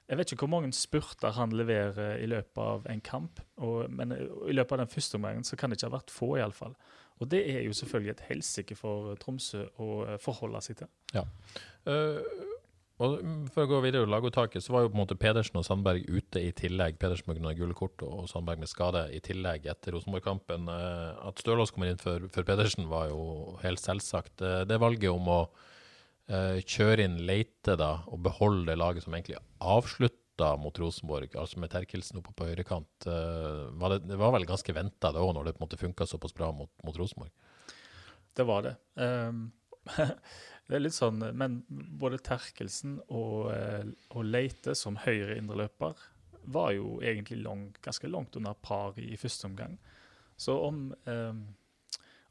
Jeg 0.08 0.18
vet 0.18 0.32
ikke 0.32 0.46
hvor 0.46 0.54
mange 0.54 0.72
spurter 0.76 1.34
han 1.36 1.52
leverer 1.56 2.18
i 2.22 2.26
løpet 2.28 2.58
av 2.58 2.88
en 2.90 3.00
kamp, 3.04 3.40
og, 3.56 3.90
men 3.92 4.12
i 4.16 4.56
løpet 4.56 4.76
av 4.76 4.82
den 4.84 4.92
første 4.92 5.20
omgangen 5.20 5.44
så 5.44 5.56
kan 5.56 5.70
det 5.70 5.78
ikke 5.78 5.90
ha 5.90 5.98
vært 5.98 6.12
få, 6.12 6.34
iallfall. 6.40 6.74
Og 7.22 7.30
det 7.30 7.42
er 7.52 7.60
jo 7.62 7.76
selvfølgelig 7.76 8.16
et 8.16 8.24
helsike 8.30 8.76
for 8.76 9.14
Tromsø 9.22 9.66
å 9.80 9.90
eh, 10.06 10.18
forholde 10.20 10.60
seg 10.64 10.80
til. 10.80 10.90
Eh, 11.14 12.18
Og 13.02 13.18
mm, 13.18 13.38
For 13.52 13.64
å 13.64 13.70
gå 13.70 13.80
videre 13.84 14.06
i 14.06 14.10
laguttaket, 14.10 14.62
så 14.62 14.74
var 14.74 14.84
jo 14.84 14.92
på 14.92 14.96
en 14.96 15.02
måte 15.02 15.18
Pedersen 15.18 15.58
og 15.58 15.66
Sandberg 15.66 16.06
ute 16.06 16.42
i 16.42 16.52
tillegg. 16.54 17.00
Pedersen 17.02 17.28
med 17.28 17.40
grunn 17.40 17.50
av 17.50 17.58
gule 17.58 17.76
kort 17.78 18.04
og 18.06 18.28
Sandberg 18.30 18.62
med 18.62 18.70
skade 18.70 19.08
i 19.14 19.20
tillegg 19.24 19.66
etter 19.72 19.96
Rosenborg-kampen. 19.96 20.70
Eh, 20.70 21.26
At 21.28 21.42
Stølås 21.42 21.74
kommer 21.74 21.90
inn 21.90 22.00
for, 22.02 22.28
for 22.32 22.46
Pedersen, 22.46 22.86
var 22.92 23.10
jo 23.10 23.58
helt 23.64 23.82
selvsagt. 23.82 24.44
Eh, 24.44 24.62
Det 24.70 24.78
valget 24.82 25.10
om 25.10 25.30
å 25.34 25.40
eh, 26.30 26.60
kjøre 26.62 27.08
inn 27.08 27.18
Leite 27.26 27.74
da, 27.80 27.96
og 28.06 28.22
beholde 28.28 28.70
det 28.70 28.78
laget 28.78 29.06
som 29.06 29.16
egentlig 29.18 29.40
avslutta 29.58 30.54
mot 30.58 30.78
Rosenborg, 30.78 31.34
altså 31.38 31.60
med 31.60 31.70
Terkelsen 31.74 32.18
oppe 32.18 32.32
på 32.34 32.46
høyrekant, 32.48 33.04
var 33.78 33.92
det, 33.92 33.98
det 34.08 34.16
var 34.18 34.32
vel 34.34 34.46
ganske 34.48 34.74
venta 34.74 35.12
det 35.12 35.20
òg, 35.20 35.34
når 35.36 35.44
det 35.44 35.52
på 35.54 35.60
en 35.60 35.66
måte 35.68 35.78
funka 35.78 36.06
såpass 36.08 36.34
bra 36.34 36.48
mot, 36.56 36.70
mot 36.82 36.96
Rosenborg? 36.98 37.30
Det 38.34 38.46
var 38.48 38.64
det. 38.64 38.72
Ehm, 38.96 39.52
det 40.72 40.78
er 40.78 40.86
litt 40.86 40.96
sånn, 40.96 41.20
Men 41.36 41.60
både 41.68 42.16
Terkelsen 42.24 42.96
og, 43.12 43.50
eh, 43.52 43.84
og 44.16 44.24
Leite 44.24 44.72
som 44.78 44.96
høyre 45.04 45.36
indreløper 45.36 45.98
var 46.48 46.72
jo 46.72 46.94
egentlig 47.04 47.42
lang, 47.44 47.66
ganske 47.84 48.08
langt 48.08 48.38
under 48.40 48.56
par 48.56 48.96
i 48.96 49.18
første 49.20 49.50
omgang. 49.50 49.76
Så 50.40 50.56
om, 50.64 50.94
eh, 51.06 51.34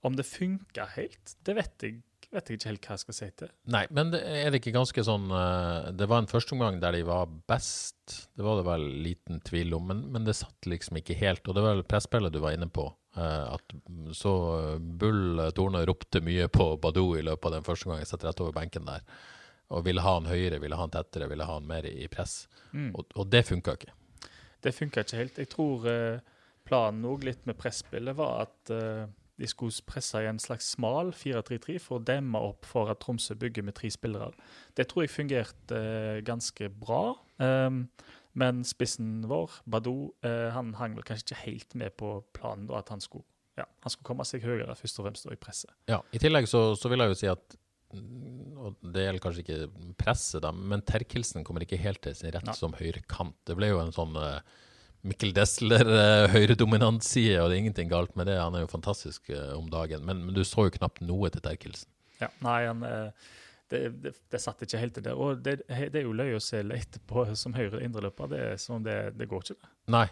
om 0.02 0.18
det 0.18 0.26
funka 0.26 0.88
helt, 0.96 1.36
det 1.46 1.56
vet 1.56 1.86
jeg, 1.86 2.02
vet 2.32 2.50
jeg 2.50 2.58
ikke 2.58 2.72
helt 2.72 2.88
hva 2.88 2.98
jeg 2.98 3.04
skal 3.04 3.18
si 3.20 3.30
til. 3.44 3.54
Nei, 3.78 3.84
men 3.94 4.10
det, 4.16 4.24
er 4.26 4.50
det 4.50 4.64
ikke 4.64 4.74
ganske 4.80 5.06
sånn 5.06 5.30
eh, 5.30 5.92
Det 5.94 6.08
var 6.10 6.24
en 6.24 6.32
førsteomgang 6.32 6.82
der 6.82 6.98
de 6.98 7.06
var 7.06 7.30
best, 7.30 8.32
det 8.34 8.48
var 8.48 8.58
det 8.58 8.66
vel 8.72 8.88
liten 9.06 9.38
tvil 9.46 9.78
om, 9.78 9.86
men, 9.94 10.08
men 10.18 10.26
det 10.26 10.40
satt 10.40 10.66
liksom 10.66 10.98
ikke 10.98 11.20
helt. 11.22 11.46
Og 11.46 11.60
det 11.60 11.68
var 11.68 11.86
presspillet 11.86 12.34
du 12.34 12.42
var 12.42 12.58
inne 12.58 12.72
på. 12.74 12.90
Eh, 13.18 13.54
at 13.56 13.76
så 14.18 14.34
Bull 14.80 15.40
eh, 15.40 15.54
Torne 15.58 15.84
ropte 15.88 16.22
mye 16.26 16.48
på 16.52 16.74
Badou 16.82 17.16
i 17.20 17.26
løpet 17.26 17.50
av 17.50 17.58
den 17.58 17.68
første 17.68 17.90
gangen 17.90 18.04
jeg 18.06 18.12
satt 18.12 18.28
rett 18.28 18.44
over 18.44 18.56
benken 18.56 18.88
der. 18.90 19.06
Og 19.72 19.86
ville 19.88 20.04
ha 20.04 20.18
han 20.18 20.28
høyere, 20.28 20.60
ville 20.60 20.76
ha 20.76 20.86
han 20.86 20.94
tettere, 20.94 21.30
ville 21.32 21.48
ha 21.48 21.56
han 21.58 21.68
mer 21.68 21.88
i, 21.88 22.08
press. 22.12 22.46
Mm. 22.76 22.92
Og, 22.92 23.16
og 23.16 23.32
det 23.32 23.46
funka 23.48 23.78
ikke. 23.80 23.96
Det 24.62 24.76
funka 24.76 25.06
ikke 25.06 25.22
helt. 25.22 25.40
Jeg 25.42 25.52
tror 25.54 25.88
eh, 25.90 26.22
planen 26.68 27.08
òg 27.08 27.26
litt 27.28 27.48
med 27.50 27.58
presspillet 27.60 28.18
var 28.20 28.46
at 28.46 28.74
eh, 28.76 29.06
de 29.42 29.50
skulle 29.50 29.86
presse 29.88 30.20
i 30.22 30.28
en 30.30 30.40
slags 30.42 30.74
smal 30.76 31.10
4-3-3 31.18 31.80
for 31.82 31.98
å 31.98 32.06
demme 32.06 32.40
opp 32.52 32.68
for 32.70 32.92
at 32.92 33.02
Tromsø 33.02 33.36
bygger 33.40 33.66
med 33.66 33.78
tre 33.80 33.90
spillere. 33.94 34.30
Det 34.78 34.86
tror 34.92 35.06
jeg 35.06 35.16
fungerte 35.16 35.80
eh, 35.80 36.22
ganske 36.28 36.70
bra. 36.84 37.16
Um, 37.42 37.86
men 38.38 38.64
spissen 38.68 39.26
vår, 39.30 39.60
Badou, 39.70 40.12
eh, 40.26 40.50
han 40.56 40.74
hang 40.80 40.96
vel 40.98 41.06
kanskje 41.08 41.28
ikke 41.32 41.42
helt 41.44 41.76
med 41.80 41.96
på 42.00 42.14
planen 42.36 42.70
da, 42.70 42.80
at 42.80 42.92
han 42.94 43.04
skulle, 43.04 43.28
ja, 43.60 43.66
han 43.84 43.94
skulle 43.94 44.08
komme 44.08 44.26
seg 44.28 44.46
høyere, 44.46 44.76
først 44.80 45.02
og 45.02 45.08
fremst 45.08 45.28
da, 45.28 45.36
i 45.36 45.42
presset. 45.42 45.74
Ja, 45.92 46.00
I 46.16 46.22
tillegg 46.22 46.48
så, 46.50 46.72
så 46.80 46.92
vil 46.92 47.04
jeg 47.04 47.14
jo 47.14 47.20
si 47.20 47.30
at 47.32 47.58
mm, 47.96 48.40
og 48.62 48.76
Det 48.94 49.06
gjelder 49.08 49.24
kanskje 49.24 49.46
ikke 49.46 49.94
presset, 50.00 50.42
da, 50.46 50.52
men 50.56 50.84
Terkelsen 50.88 51.48
kommer 51.48 51.66
ikke 51.66 51.82
helt 51.82 52.04
til 52.06 52.16
sin 52.18 52.32
rett 52.34 52.48
Nei. 52.48 52.58
som 52.58 52.76
høyrekant. 52.78 53.36
Det 53.48 53.58
ble 53.58 53.72
jo 53.72 53.80
en 53.82 53.96
sånn 53.96 54.14
uh, 54.16 54.38
Mikkel 55.08 55.34
Desler 55.34 55.88
uh, 55.90 56.28
høyredominant 56.30 57.02
side, 57.04 57.40
og 57.42 57.50
det 57.50 57.58
er 57.58 57.64
ingenting 57.64 57.90
galt 57.90 58.14
med 58.20 58.30
det. 58.30 58.38
Han 58.38 58.54
er 58.56 58.68
jo 58.68 58.70
fantastisk 58.70 59.32
uh, 59.34 59.56
om 59.58 59.72
dagen, 59.74 60.06
men, 60.06 60.22
men 60.28 60.38
du 60.38 60.44
så 60.46 60.68
jo 60.68 60.76
knapt 60.78 61.02
noe 61.02 61.32
til 61.34 61.42
Terkelsen. 61.42 61.90
Ja, 62.22 62.30
nei, 62.46 62.60
han, 62.68 62.84
eh, 62.86 63.32
det, 63.72 63.82
det, 64.04 64.12
det 64.32 64.42
satt 64.44 64.62
ikke 64.66 64.82
helt 64.82 64.98
til 64.98 65.06
det. 65.08 65.14
Og 65.16 65.42
det, 65.44 65.62
det 65.68 66.02
er 66.02 66.08
jo 66.08 66.16
løye 66.16 66.38
å 66.40 66.44
se 66.44 66.62
etterpå 66.62 67.26
på 67.28 67.38
som 67.40 67.56
høyre 67.58 67.82
indreløper. 67.86 68.32
Det 68.32 68.44
som 68.62 68.84
det, 68.86 68.98
det 69.20 69.30
går 69.32 69.46
ikke. 69.48 69.60
det. 69.62 69.72
Nei. 69.92 70.08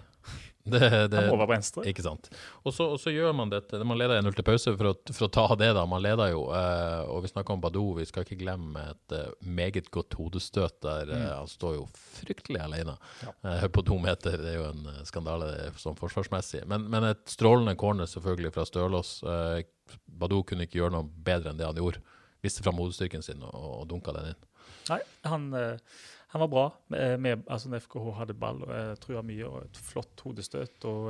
Det, 0.69 0.79
det, 1.09 1.17
Han 1.17 1.31
må 1.31 1.37
være 1.39 1.55
venstre. 1.55 1.83
Ikke 1.89 2.03
sant. 2.05 2.27
Og 2.67 2.73
så, 2.75 3.09
gjør 3.09 3.31
man 3.33 3.49
dette. 3.49 3.79
Man 3.87 3.97
leder 3.97 4.19
1-0 4.21 4.35
til 4.37 4.45
pause 4.45 4.73
for 4.77 4.89
å, 4.91 4.93
for 5.15 5.25
å 5.25 5.29
ta 5.33 5.45
det, 5.57 5.69
da. 5.73 5.85
Man 5.89 6.03
leder 6.03 6.29
jo. 6.33 6.43
Eh, 6.53 7.07
og 7.09 7.23
vi 7.23 7.31
snakker 7.31 7.55
om 7.55 7.63
Badou. 7.63 7.95
Vi 7.97 8.05
skal 8.05 8.25
ikke 8.27 8.37
glemme 8.43 8.83
et 8.91 9.15
eh, 9.15 9.31
meget 9.47 9.89
godt 9.95 10.13
hodestøt 10.19 10.77
der. 10.85 11.09
mm. 11.09 11.25
han 11.39 11.49
står 11.49 11.79
jo 11.79 11.87
fryktelig 12.19 12.61
alene 12.61 12.97
Ja. 13.23 13.33
eh, 13.55 13.65
på 13.73 13.85
to 13.87 13.97
meter. 14.03 14.37
Det 14.43 14.53
er 14.53 14.59
jo 14.59 14.67
en 14.69 14.85
eh, 14.93 15.01
skandale 15.09 15.49
sånn 15.79 15.97
forsvarsmessig. 15.97 16.65
Men, 16.69 16.85
men 16.91 17.09
et 17.13 17.25
strålende 17.31 17.73
corner 17.79 18.09
selvfølgelig 18.11 18.53
fra 18.59 18.67
Stølås. 18.69 19.15
Eh, 19.23 19.63
Badou 20.05 20.43
kunne 20.45 20.67
ikke 20.67 20.83
gjøre 20.83 20.99
noe 20.99 21.09
bedre 21.09 21.53
enn 21.55 21.57
det 21.63 21.65
han 21.71 21.81
gjorde. 21.81 22.03
Viste 22.43 22.63
fram 22.63 22.79
hodestyrken 22.79 23.25
sin 23.25 23.43
og, 23.43 23.55
og 23.55 23.83
dunka 23.89 24.13
den 24.15 24.31
inn. 24.31 24.47
Nei, 24.89 24.99
han, 25.27 25.49
eh, 25.57 26.01
han 26.33 26.43
var 26.45 26.51
bra. 26.51 26.65
Med, 26.89 27.43
altså 27.47 27.71
FKH 27.75 28.11
hadde 28.21 28.37
ball 28.39 28.63
og 28.63 28.73
jeg 28.73 28.99
trua 29.03 29.23
mye, 29.25 29.47
og 29.49 29.65
et 29.65 29.81
flott 29.89 30.23
hodestøt. 30.25 30.87
Og 30.87 31.09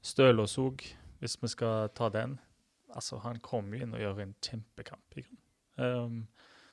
støl 0.00 0.32
Stølås 0.34 0.58
òg, 0.62 0.84
hvis 1.18 1.38
vi 1.42 1.50
skal 1.50 1.90
ta 1.98 2.10
den. 2.14 2.38
Altså, 2.94 3.18
han 3.24 3.40
kom 3.44 3.72
jo 3.74 3.82
inn 3.82 3.94
og 3.96 4.00
gjør 4.00 4.22
en 4.24 4.36
kjempekamp. 4.44 5.18
i 5.18 5.26
grunnen. 5.26 5.44
Um, 5.78 6.22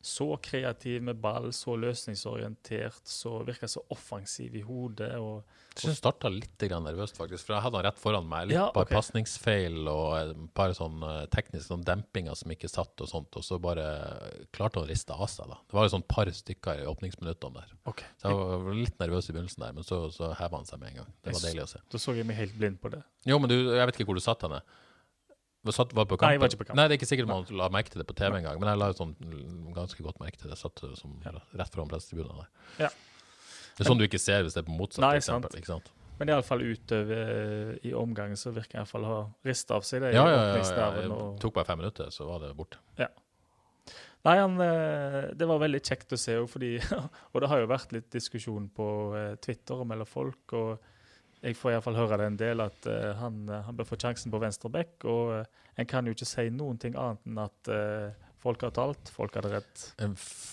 så 0.06 0.28
kreativ 0.38 1.02
med 1.02 1.18
ball, 1.18 1.48
så 1.54 1.74
løsningsorientert, 1.82 3.02
så 3.10 3.40
virka 3.48 3.68
så 3.68 3.82
offensiv 3.90 4.54
i 4.56 4.62
hodet. 4.62 5.16
og 5.18 5.42
Jeg 5.74 5.88
synes 5.88 5.98
starta 5.98 6.30
litt 6.30 6.62
nervøst, 6.62 7.18
faktisk. 7.18 7.48
For 7.48 7.56
jeg 7.56 7.66
hadde 7.66 7.80
han 7.80 7.86
rett 7.88 8.00
foran 8.00 8.28
meg. 8.30 8.48
Litt 8.52 8.60
Ja, 8.60 8.68
par 8.76 8.86
pasningsfeil 8.86 9.90
og 9.90 10.14
et 10.20 10.54
par 10.54 10.76
sånn 10.78 11.02
eh, 11.02 11.26
tekniske 11.34 11.72
sånn 11.72 11.84
dempinger 11.88 12.38
som 12.38 12.54
ikke 12.54 12.70
satt, 12.70 12.94
og 13.02 13.10
sånt. 13.10 13.34
Og 13.34 13.48
så 13.48 13.58
bare 13.62 13.88
klarte 14.54 14.78
han 14.80 14.86
å 14.86 14.92
riste 14.92 15.18
av 15.18 15.26
seg. 15.32 15.50
da. 15.50 15.58
Det 15.66 15.80
var 15.80 15.90
et 15.90 15.96
sånn 15.98 16.08
par 16.08 16.30
stykker 16.30 16.86
i 16.86 16.88
åpningsminuttene 16.94 17.66
der. 17.66 17.76
Okay. 17.90 18.08
Så 18.22 18.30
jeg 18.30 18.64
var 18.70 18.82
litt 18.86 19.02
nervøs 19.02 19.30
i 19.32 19.34
begynnelsen 19.34 19.66
der, 19.66 19.74
men 19.74 19.90
så, 19.90 20.04
så 20.14 20.36
heva 20.38 20.62
han 20.62 20.70
seg 20.70 20.86
med 20.86 20.94
en 20.94 21.02
gang. 21.02 21.14
Det 21.18 21.34
var 21.34 21.42
Jeg 21.42 21.50
deilig 21.50 21.66
å 21.66 21.72
se. 21.74 21.82
Da 21.90 22.06
så 22.06 22.14
jeg 22.14 22.30
meg 22.30 22.38
helt 22.44 22.58
blind 22.62 22.82
på 22.84 22.94
det. 22.94 23.02
Jo, 23.26 23.42
men 23.42 23.50
du, 23.50 23.58
jeg 23.74 23.90
vet 23.90 23.98
ikke 23.98 24.14
hvor 24.14 24.22
du 24.22 24.26
satt 24.28 24.46
henne. 24.46 24.62
Satt, 25.74 25.94
var 25.98 26.06
på 26.06 26.18
kampen? 26.20 26.28
Nei, 26.28 26.36
jeg 26.36 26.42
var 26.44 26.52
ikke 26.52 26.62
på 26.62 26.68
kampen. 26.70 26.78
Nei, 26.78 26.86
det 26.88 26.96
er 26.96 27.00
ikke 27.00 27.10
sikkert 27.10 27.30
man 27.32 27.46
la 27.58 27.70
merke 27.74 27.90
til 27.94 28.02
det 28.04 28.08
på 28.10 28.16
TV 28.18 28.38
engang, 28.38 28.60
men 28.62 28.70
jeg 28.70 28.82
la 28.82 28.92
sånn 28.94 29.16
ganske 29.74 30.06
godt 30.06 30.20
merke 30.22 30.38
til 30.38 30.50
det. 30.52 30.58
Jeg 30.58 30.62
satt 30.62 30.84
som, 31.00 31.18
ja. 31.26 31.34
rett 31.58 31.74
foran 31.74 31.90
pressetribunen. 31.90 32.46
Ja. 32.78 32.92
Det 33.76 33.84
er 33.84 33.90
sånn 33.90 34.00
du 34.00 34.06
ikke 34.06 34.22
ser 34.22 34.46
hvis 34.46 34.56
det 34.56 34.64
er 34.64 34.68
på 34.70 34.78
motsatt, 34.78 35.04
Nei, 35.04 35.16
eksempel. 35.20 35.50
sant. 35.50 35.60
Ikke 35.60 35.74
sant? 35.74 35.92
Men 36.20 36.32
iallfall 36.32 36.64
utover 36.64 37.22
eh, 37.26 37.72
i 37.90 37.92
omgangen 37.98 38.40
så 38.40 38.54
virker 38.56 38.78
jeg 38.78 38.86
iallfall 38.86 39.04
å 39.04 39.12
ha 39.12 39.22
rista 39.48 39.76
av 39.76 39.84
seg 39.84 40.06
det. 40.06 40.14
Ja, 40.16 40.24
ja, 40.32 40.42
ja, 40.54 40.64
ja. 40.64 40.90
Det 40.96 41.10
og- 41.12 41.40
tok 41.44 41.58
bare 41.58 41.68
fem 41.68 41.82
minutter, 41.82 42.12
så 42.14 42.28
var 42.30 42.40
det 42.46 42.54
borte. 42.56 42.80
Nei, 44.26 44.40
han, 44.40 44.56
eh, 44.62 45.34
det 45.38 45.46
var 45.46 45.60
veldig 45.62 45.82
kjekt 45.86 46.16
å 46.16 46.18
se, 46.18 46.34
fordi 46.50 46.80
Og 47.34 47.42
det 47.44 47.50
har 47.52 47.60
jo 47.62 47.68
vært 47.70 47.92
litt 47.94 48.08
diskusjon 48.10 48.70
på 48.74 48.88
eh, 49.20 49.36
Twitter 49.44 49.84
og 49.84 49.90
mellom 49.92 50.08
folk, 50.10 50.56
og 50.58 50.80
jeg 51.46 51.58
får 51.60 51.76
iallfall 51.76 51.98
høre 52.00 52.20
det 52.20 52.28
en 52.32 52.38
del 52.40 52.62
at 52.64 52.88
uh, 52.90 53.14
han, 53.20 53.44
eh, 53.50 53.66
han 53.68 53.78
bør 53.78 53.90
få 53.92 54.00
sjansen 54.02 54.34
på 54.34 54.42
venstre 54.42 54.72
back. 54.74 54.98
og 55.06 55.42
uh, 55.42 55.66
en 55.78 55.90
kan 55.90 56.08
jo 56.08 56.16
ikke 56.16 56.28
si 56.28 56.48
noen 56.54 56.80
ting 56.82 56.96
annet 56.98 57.22
enn 57.28 57.42
at 57.44 57.70
uh, 57.70 58.30
folk 58.42 58.62
har 58.66 58.74
talt, 58.74 59.10
folk 59.14 59.36
hadde 59.38 59.52
rett. 59.52 59.84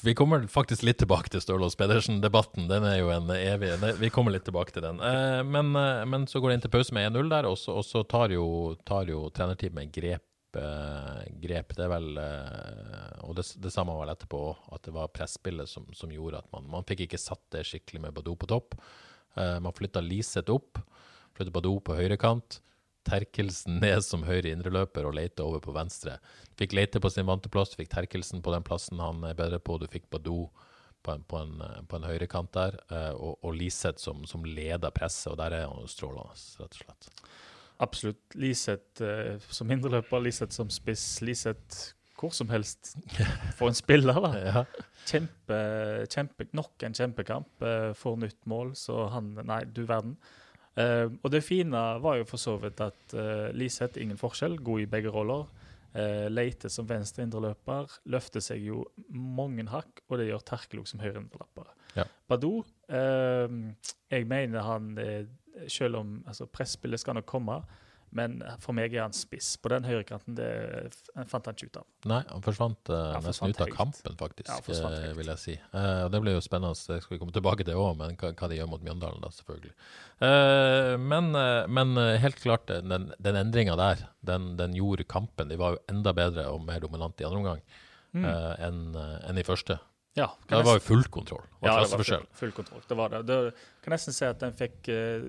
Vi 0.05 0.15
kommer 0.17 0.45
faktisk 0.51 0.85
litt 0.85 0.99
tilbake 1.03 1.33
til 1.33 1.43
Stølås 1.45 1.77
Pedersen-debatten. 1.81 2.67
Den 2.71 2.87
er 2.89 2.99
jo 3.03 3.11
en 3.13 3.29
evig 3.37 3.75
Vi 4.01 4.11
kommer 4.13 4.33
litt 4.33 4.47
tilbake 4.49 4.73
til 4.73 4.87
den. 4.87 4.97
Men, 5.45 5.77
men 6.09 6.25
så 6.25 6.41
går 6.41 6.49
det 6.49 6.57
inn 6.57 6.65
til 6.65 6.73
pause 6.73 6.97
med 6.97 7.11
1-0 7.11 7.29
der, 7.29 7.51
og 7.51 7.59
så, 7.61 7.77
og 7.77 7.85
så 7.85 8.01
tar 8.09 8.33
jo, 8.33 8.47
tar 8.89 9.13
jo 9.13 9.27
trenerteamet 9.37 9.93
grep. 9.93 10.25
grep. 11.45 11.77
Det 11.77 11.85
er 11.85 11.93
vel 11.93 12.09
Og 13.29 13.37
det, 13.37 13.45
det 13.61 13.75
samme 13.77 13.93
var 13.93 14.07
vel 14.07 14.17
etterpå 14.17 14.43
at 14.73 14.89
det 14.89 14.97
var 14.97 15.13
presspillet 15.13 15.69
som, 15.69 15.85
som 15.93 16.17
gjorde 16.17 16.41
at 16.41 16.49
man 16.57 16.73
Man 16.73 16.89
fikk 16.89 17.05
ikke 17.05 17.21
satt 17.21 17.45
det 17.53 17.67
skikkelig 17.69 18.07
med 18.07 18.17
Badou 18.17 18.41
på 18.41 18.49
topp. 18.57 18.81
Eh, 19.37 19.59
Man 19.61 19.73
flytta 19.77 20.03
Liseth 20.05 20.53
opp, 20.53 20.81
flytta 21.37 21.55
Badou 21.55 21.81
på 21.81 21.97
høyrekant. 21.99 22.61
Terkelsen 23.03 23.81
ned 23.83 24.05
som 24.07 24.23
høyre 24.23 24.53
indreløper 24.53 25.09
og 25.09 25.17
Leite 25.19 25.43
over 25.43 25.63
på 25.65 25.75
venstre. 25.75 26.21
Fikk 26.59 26.77
Leite 26.79 27.01
på 27.03 27.11
sin 27.11 27.27
vante 27.27 27.51
plass, 27.51 27.75
fikk 27.75 27.91
Terkelsen 27.91 28.45
på 28.45 28.53
den 28.55 28.63
plassen 28.63 29.03
han 29.03 29.25
er 29.27 29.35
bedre 29.39 29.59
på. 29.59 29.81
Du 29.83 29.89
fikk 29.91 30.07
Badou 30.13 30.47
på 31.03 31.11
en, 31.17 31.25
på 31.27 31.41
en, 31.41 31.57
eh, 31.61 31.81
en 31.97 32.07
høyrekant 32.07 32.53
der, 32.55 32.79
eh, 32.91 33.11
og, 33.13 33.41
og 33.43 33.57
Liseth 33.59 33.99
som, 34.03 34.23
som 34.29 34.45
leder 34.47 34.95
presset, 34.95 35.33
og 35.33 35.41
der 35.41 35.57
er 35.57 35.67
han 35.67 35.91
strålende, 35.91 36.37
rett 36.61 36.79
og 36.79 36.85
slett. 36.85 37.11
Absolutt. 37.83 38.37
Liseth 38.39 39.03
eh, 39.03 39.43
som 39.51 39.71
indreløper, 39.75 40.23
Liseth 40.23 40.55
som 40.55 40.71
spiss, 40.71 41.07
Liseth 41.27 41.97
hvor 42.19 42.35
som 42.37 42.51
helst. 42.53 42.95
For 43.59 43.71
en 43.71 43.79
spiller, 43.79 44.21
da. 44.23 44.33
Ja. 44.53 44.65
Kjempe, 45.03 45.57
kjempe, 46.07 46.47
nok 46.55 46.85
en 46.87 46.95
kjempekamp 46.95 47.65
uh, 47.67 47.91
for 47.99 48.21
nytt 48.21 48.39
mål, 48.47 48.77
så 48.79 49.09
han 49.11 49.33
Nei, 49.43 49.65
du 49.67 49.83
verden. 49.89 50.15
Uh, 50.79 51.11
og 51.21 51.33
det 51.35 51.43
fine 51.45 51.81
var 52.05 52.21
jo 52.21 52.29
for 52.29 52.41
så 52.41 52.55
vidt 52.63 52.81
at 52.85 53.17
uh, 53.19 53.51
Liseth, 53.57 53.99
ingen 54.01 54.21
forskjell, 54.21 54.61
god 54.63 54.85
i 54.85 54.89
begge 54.93 55.11
roller. 55.13 55.49
Uh, 55.93 56.31
Leite 56.33 56.71
som 56.73 56.87
venstre 56.89 57.27
indreløper 57.27 57.91
løfter 58.09 58.41
seg 58.41 58.63
jo 58.65 58.79
mange 59.13 59.67
hakk, 59.69 60.01
og 60.09 60.17
det 60.21 60.31
gjør 60.31 60.45
Terkelog 60.49 60.87
som 60.89 61.03
høyre 61.03 61.21
indreløper. 61.21 61.69
Ja. 61.99 62.07
Badou, 62.31 62.63
uh, 62.89 63.59
jeg 64.09 64.29
mener 64.29 64.65
han 64.65 64.99
eh, 64.99 65.25
Selv 65.69 65.99
om 65.99 66.13
altså, 66.27 66.47
presspillet 66.49 67.01
skal 67.01 67.19
nok 67.19 67.27
komme, 67.29 67.59
men 68.13 68.43
for 68.61 68.77
meg 68.77 68.93
er 68.95 69.03
han 69.07 69.15
spiss. 69.17 69.55
På 69.57 69.71
den 69.73 69.87
høyrekanten 69.89 70.35
det 70.37 70.49
fant 71.31 71.47
han 71.49 71.57
ikke 71.57 71.71
ut 71.71 71.79
av. 71.81 71.87
Nei, 72.13 72.19
han 72.29 72.45
forsvant 72.45 72.91
uh, 72.93 72.97
Han 73.17 73.25
nesten 73.25 73.33
forsvant 73.33 73.57
ut 73.57 73.61
av 73.63 73.67
helt. 73.71 73.77
kampen, 73.79 74.17
faktisk, 74.21 74.51
Ja, 74.53 74.59
helt. 74.93 75.17
vil 75.17 75.31
jeg 75.33 75.41
si. 75.41 75.55
Uh, 75.73 76.09
Det 76.13 76.21
blir 76.25 76.37
jo 76.37 76.43
spennende, 76.45 76.77
det 76.77 76.99
skal 77.03 77.17
vi 77.17 77.21
komme 77.23 77.33
tilbake 77.33 77.65
til 77.65 77.81
òg, 77.81 77.97
men 77.99 78.17
hva, 78.21 78.33
hva 78.37 78.49
de 78.53 78.59
gjør 78.61 78.69
mot 78.75 78.85
Mjøndalen, 78.85 79.23
da, 79.25 79.31
selvfølgelig. 79.33 79.75
Men, 81.13 81.33
men 81.73 81.97
helt 82.23 82.37
klart, 82.43 82.69
den, 82.69 83.09
den 83.19 83.39
endringa 83.41 83.75
der, 83.81 84.05
den, 84.29 84.53
den 84.61 84.77
gjorde 84.77 85.05
kampen. 85.11 85.49
De 85.51 85.57
var 85.61 85.75
jo 85.77 85.83
enda 85.91 86.13
bedre 86.17 86.45
og 86.53 86.63
mer 86.69 86.81
dominante 86.85 87.25
i 87.25 87.29
andre 87.31 87.41
omgang 87.45 87.65
Mm. 88.13 88.27
enn 88.61 88.81
enn 89.25 89.39
i 89.41 89.43
første. 89.43 89.79
Ja, 90.19 90.27
det 90.45 90.59
var 90.67 90.75
jo 90.77 90.83
full 90.85 91.07
kontroll. 91.09 91.47
Var 91.63 91.71
Ja, 91.71 91.77
det 91.81 91.95
var 91.97 92.03
full, 92.05 92.27
full 92.37 92.51
kontroll. 92.53 92.83
Det 92.85 92.97
var 92.99 93.09
det. 93.15 93.21
det 93.31 93.39
kan 93.83 93.97
nesten 93.97 94.15
si 94.15 94.27
at 94.27 94.43
en 94.47 94.55
fikk 94.57 94.89
eh, 94.93 95.25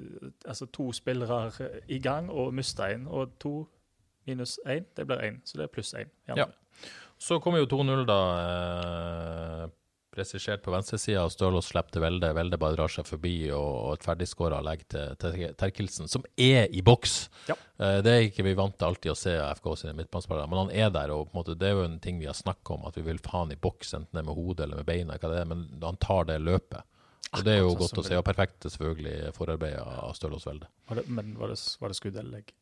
altså 0.45 0.67
to 0.71 0.91
spillere 0.93 1.71
i 1.89 1.99
gang 1.99 2.29
og 2.29 2.53
mista 2.53 2.89
én. 2.93 3.07
Og 3.09 3.37
to 3.41 3.63
minus 4.27 4.59
én, 4.65 4.85
det 4.95 5.07
blir 5.09 5.23
én. 5.25 5.39
Så 5.45 5.57
det 5.57 5.67
er 5.67 5.73
pluss 5.73 5.93
én. 5.97 6.11
Ja. 6.29 6.47
Så 7.17 7.39
kommer 7.41 7.63
jo 7.63 7.69
2-0, 7.71 8.05
da. 8.09 8.19
Eh, 8.43 9.71
Presisjert 10.13 10.61
på 10.61 10.69
venstresida, 10.69 11.23
og 11.25 11.31
Stølås 11.33 11.71
slipper 11.71 11.95
til 11.95 12.03
Velde. 12.03 12.29
Velde 12.37 12.57
bare 12.61 12.77
drar 12.77 12.91
seg 12.93 13.07
forbi, 13.09 13.47
og, 13.49 13.69
og 13.87 13.95
et 13.95 14.03
ferdigskåra 14.05 14.59
legg 14.61 14.83
til, 14.93 15.15
til 15.17 15.55
Terkelsen, 15.57 16.05
som 16.11 16.25
er 16.37 16.67
i 16.69 16.83
boks. 16.85 17.15
Ja. 17.49 17.55
Eh, 17.81 17.97
det 18.05 18.13
er 18.13 18.27
ikke 18.27 18.45
vi 18.45 18.53
vant 18.59 18.77
til 18.77 18.91
alltid 18.91 19.15
å 19.15 19.17
se 19.17 19.33
av 19.41 19.57
FK 19.57 19.71
sine 19.81 19.95
midtbanespillere, 19.97 20.45
men 20.51 20.61
han 20.65 20.73
er 20.83 20.93
der. 20.93 21.15
og 21.15 21.31
på 21.31 21.33
en 21.33 21.39
måte, 21.39 21.57
Det 21.57 21.71
er 21.71 21.73
jo 21.79 21.87
en 21.87 21.97
ting 22.03 22.21
vi 22.21 22.29
har 22.29 22.37
snakka 22.37 22.77
om, 22.77 22.85
at 22.85 22.99
vi 22.99 23.07
vil 23.07 23.21
faen 23.25 23.55
i 23.55 23.57
boks, 23.57 23.95
enten 23.97 24.11
det 24.13 24.21
er 24.21 24.29
med 24.29 24.37
hodet 24.37 24.67
eller 24.67 24.83
med 24.83 24.89
beina, 24.91 25.17
hva 25.17 25.33
det 25.33 25.41
er, 25.41 25.49
men 25.49 25.65
han 25.81 25.97
tar 25.97 26.29
det 26.29 26.37
løpet. 26.45 26.85
Og 27.33 27.45
Det 27.45 27.53
er 27.55 27.61
jo 27.63 27.71
sånn 27.73 27.81
godt 27.83 28.01
å 28.03 28.07
se. 28.07 28.17
Og 28.19 28.25
perfekt 28.27 28.67
selvfølgelig 28.69 29.33
forarbeid 29.37 29.77
av 29.81 30.13
Stølås 30.17 30.45
Velde. 30.49 30.69
Var 30.89 31.01
det, 31.01 31.07
men 31.09 31.33
var 31.39 31.53
det, 31.53 31.59
var 31.81 31.93
det 31.93 31.97
skudd 31.99 32.19
eller 32.19 32.39
legg? 32.39 32.53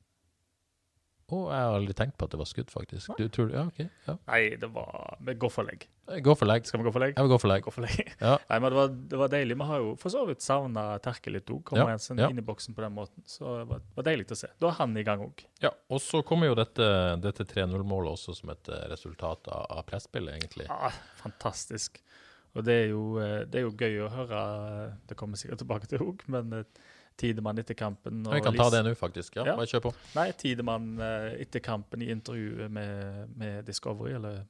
Og 1.32 1.46
jeg 1.48 1.64
har 1.64 1.78
aldri 1.78 1.94
tenkt 1.96 2.18
på 2.20 2.28
at 2.28 2.34
det 2.34 2.40
var 2.42 2.48
skudd, 2.50 2.72
faktisk. 2.74 3.14
Du 3.16 3.30
tror 3.32 3.54
Ja, 3.54 3.62
OK. 3.70 3.78
Ja. 4.08 4.18
Nei, 4.28 4.40
det 4.60 4.68
var 4.74 5.16
Vi 5.24 5.36
går 5.40 5.52
for 5.54 5.64
legg. 5.64 5.86
Gå 6.26 6.34
for 6.36 6.50
legg. 6.50 6.66
Skal 6.68 6.82
vi 6.82 6.88
gå 6.90 6.92
for 6.92 7.00
legg? 7.00 7.14
Jeg 7.16 7.24
vil 7.24 7.32
gå 7.32 7.38
for 7.40 7.48
legg. 7.54 7.64
Gå 7.64 7.72
for 7.72 7.86
legg. 7.86 8.02
Ja. 8.26 8.34
Nei, 8.50 8.58
men 8.60 8.66
det 8.74 8.76
var, 8.76 8.90
det 9.14 9.20
var 9.22 9.32
deilig. 9.32 9.56
Vi 9.62 9.68
har 9.70 9.80
jo 9.80 9.94
for 10.02 10.12
så 10.12 10.26
vidt 10.28 10.44
savna 10.44 10.84
Terkel 11.00 11.38
litt 11.38 11.48
òg. 11.54 11.62
Kommer 11.70 11.94
Ja, 11.94 11.96
en 11.96 12.04
sånn 12.04 12.20
ja. 12.20 12.28
inn 12.28 12.42
i 12.42 12.44
boksen 12.44 12.76
på 12.76 12.84
den 12.84 12.92
måten. 12.98 13.24
Så 13.24 13.46
det 13.62 13.70
var, 13.70 13.86
var 13.96 14.08
deilig 14.10 14.28
å 14.36 14.40
se. 14.42 14.52
Da 14.60 14.74
er 14.74 14.78
han 14.82 14.98
i 15.00 15.06
gang 15.08 15.24
òg. 15.24 15.46
Ja, 15.64 15.72
og 15.88 16.04
så 16.04 16.20
kommer 16.28 16.52
jo 16.52 16.58
dette, 16.60 16.90
dette 17.24 17.48
3-0-målet 17.48 18.12
også 18.18 18.36
som 18.36 18.52
et 18.52 18.68
eh, 18.68 18.84
resultat 18.92 19.48
av, 19.48 19.70
av 19.78 19.88
presspillet, 19.88 20.36
egentlig. 20.36 20.68
Ah, 20.68 20.92
fantastisk. 21.24 22.04
Og 22.52 22.66
det 22.68 22.74
er, 22.74 22.88
jo, 22.92 23.04
eh, 23.22 23.44
det 23.48 23.62
er 23.62 23.64
jo 23.68 23.76
gøy 23.80 24.02
å 24.04 24.10
høre 24.12 24.40
eh, 24.72 24.96
Det 25.08 25.16
kommer 25.20 25.38
vi 25.38 25.46
sikkert 25.46 25.62
tilbake 25.64 25.88
til 25.88 26.04
òg, 26.04 26.26
men 26.34 26.52
eh, 26.58 26.82
Tidemann 27.22 27.60
etter 27.62 27.78
kampen 27.78 28.24
Vi 28.28 28.42
kan 28.44 28.56
ta 28.58 28.70
det 28.74 28.82
nå, 28.88 28.94
faktisk. 28.98 29.38
Ja, 29.40 29.46
Ja. 29.52 29.56
Bare 29.60 29.70
kjør 29.70 29.86
på. 29.90 29.94
Nei, 30.18 30.32
Tidemann 30.40 30.94
etter 31.02 31.62
kampen 31.64 32.02
i 32.02 32.10
intervjuet 32.12 32.72
med, 32.72 33.36
med 33.38 33.66
Discovery, 33.68 34.16
eller, 34.18 34.42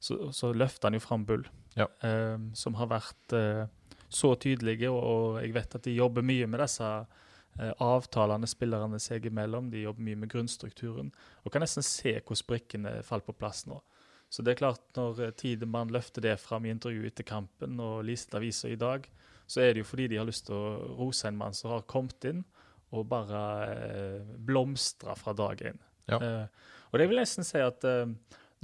så, 0.00 0.30
så 0.34 0.50
løfter 0.56 0.88
han 0.88 0.96
jo 0.98 1.02
fram 1.04 1.26
Bull, 1.28 1.44
Ja. 1.76 1.86
um, 2.02 2.48
som 2.58 2.74
har 2.80 2.88
vært 2.90 3.36
uh, 3.36 3.68
så 4.08 4.32
tydelige, 4.40 4.90
og, 4.90 4.98
og 5.04 5.38
jeg 5.44 5.54
vet 5.54 5.76
at 5.78 5.84
de 5.84 5.94
jobber 5.94 6.26
mye 6.26 6.48
med 6.50 6.64
disse 6.64 6.88
uh, 6.88 7.72
avtalene 7.84 8.50
spillerne 8.50 8.98
seg 9.04 9.28
imellom. 9.30 9.70
De 9.70 9.84
jobber 9.84 10.08
mye 10.08 10.18
med 10.24 10.32
grunnstrukturen, 10.32 11.12
og 11.44 11.52
kan 11.54 11.62
nesten 11.62 11.86
se 11.86 12.16
hvordan 12.18 12.48
brikkene 12.50 12.96
faller 13.06 13.28
på 13.28 13.36
plass 13.38 13.66
nå. 13.68 13.78
Så 14.28 14.44
det 14.44 14.54
er 14.54 14.60
klart, 14.62 14.84
når 14.96 15.22
eh, 15.24 15.34
Tidemann 15.36 15.92
løfter 15.94 16.24
det 16.24 16.36
fram 16.42 16.66
i 16.66 16.72
intervjuet 16.74 17.12
etter 17.12 17.28
kampen 17.28 17.80
og 17.80 18.04
leser 18.08 18.38
aviser 18.40 18.74
i 18.74 18.80
dag, 18.80 19.06
så 19.48 19.64
er 19.64 19.72
det 19.72 19.82
jo 19.82 19.88
fordi 19.88 20.10
de 20.12 20.18
har 20.20 20.28
lyst 20.28 20.46
til 20.48 20.56
å 20.56 20.96
rose 20.98 21.28
en 21.28 21.38
mann 21.38 21.56
som 21.56 21.72
har 21.72 21.86
kommet 21.88 22.28
inn 22.28 22.42
og 22.96 23.06
bare 23.08 23.40
eh, 23.72 24.34
blomstra 24.48 25.16
fra 25.16 25.34
dag 25.36 25.64
én. 25.70 25.80
Ja. 26.08 26.18
Eh, 26.20 26.76
og 26.92 27.00
det 27.00 27.08
vil 27.08 27.20
nesten 27.20 27.44
si 27.44 27.60
at 27.60 27.84
eh, 27.88 28.08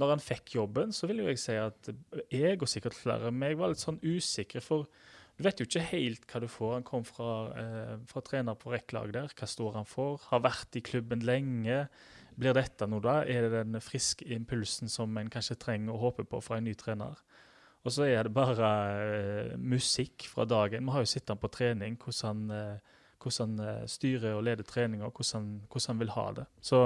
når 0.01 0.15
han 0.15 0.23
fikk 0.23 0.55
jobben, 0.57 0.93
så 0.93 1.07
vil 1.09 1.23
jo 1.23 1.29
jeg 1.29 1.41
si 1.41 1.57
at 1.57 1.91
jeg 2.33 2.57
og 2.59 2.69
sikkert 2.69 2.97
flere 2.97 3.29
av 3.29 3.35
meg 3.35 3.57
var 3.59 3.71
litt 3.71 3.83
sånn 3.83 4.01
usikre, 4.03 4.63
for 4.63 4.89
du 5.35 5.43
vet 5.43 5.59
jo 5.59 5.67
ikke 5.67 5.83
helt 5.91 6.25
hva 6.31 6.41
du 6.41 6.47
får. 6.51 6.73
Han 6.77 6.87
kom 6.87 7.05
fra, 7.07 7.31
eh, 7.59 7.95
fra 8.07 8.23
trener 8.23 8.55
på 8.59 8.71
rekklag 8.71 9.11
der. 9.15 9.33
Hva 9.35 9.49
står 9.51 9.79
han 9.81 9.87
for? 9.89 10.21
Har 10.29 10.43
vært 10.45 10.77
i 10.79 10.83
klubben 10.85 11.25
lenge. 11.27 11.85
Blir 12.35 12.55
dette 12.57 12.87
noe 12.89 13.03
da? 13.03 13.19
Er 13.23 13.47
det 13.47 13.61
den 13.63 13.79
friske 13.83 14.27
impulsen 14.35 14.91
som 14.91 15.15
en 15.17 15.31
kanskje 15.31 15.57
trenger 15.61 15.95
å 15.95 16.01
håpe 16.01 16.25
på 16.27 16.41
fra 16.43 16.59
en 16.59 16.67
ny 16.67 16.75
trener? 16.79 17.21
Og 17.85 17.93
så 17.93 18.07
er 18.09 18.25
det 18.25 18.33
bare 18.33 18.71
uh, 19.53 19.53
musikk 19.61 20.25
fra 20.31 20.47
dagen. 20.49 20.87
Vi 20.87 20.95
har 20.95 21.05
jo 21.05 21.11
sett 21.11 21.29
han 21.29 21.39
på 21.39 21.51
trening, 21.53 21.99
hvordan 22.01 22.49
han, 22.49 22.81
uh, 22.81 23.29
han 23.37 23.55
uh, 23.61 23.85
styrer 23.89 24.33
og 24.33 24.43
leder 24.47 24.65
treninga, 24.65 25.11
hvordan, 25.13 25.51
hvordan 25.69 25.93
han 25.93 26.01
vil 26.01 26.13
ha 26.15 26.25
det. 26.41 26.47
Så 26.65 26.81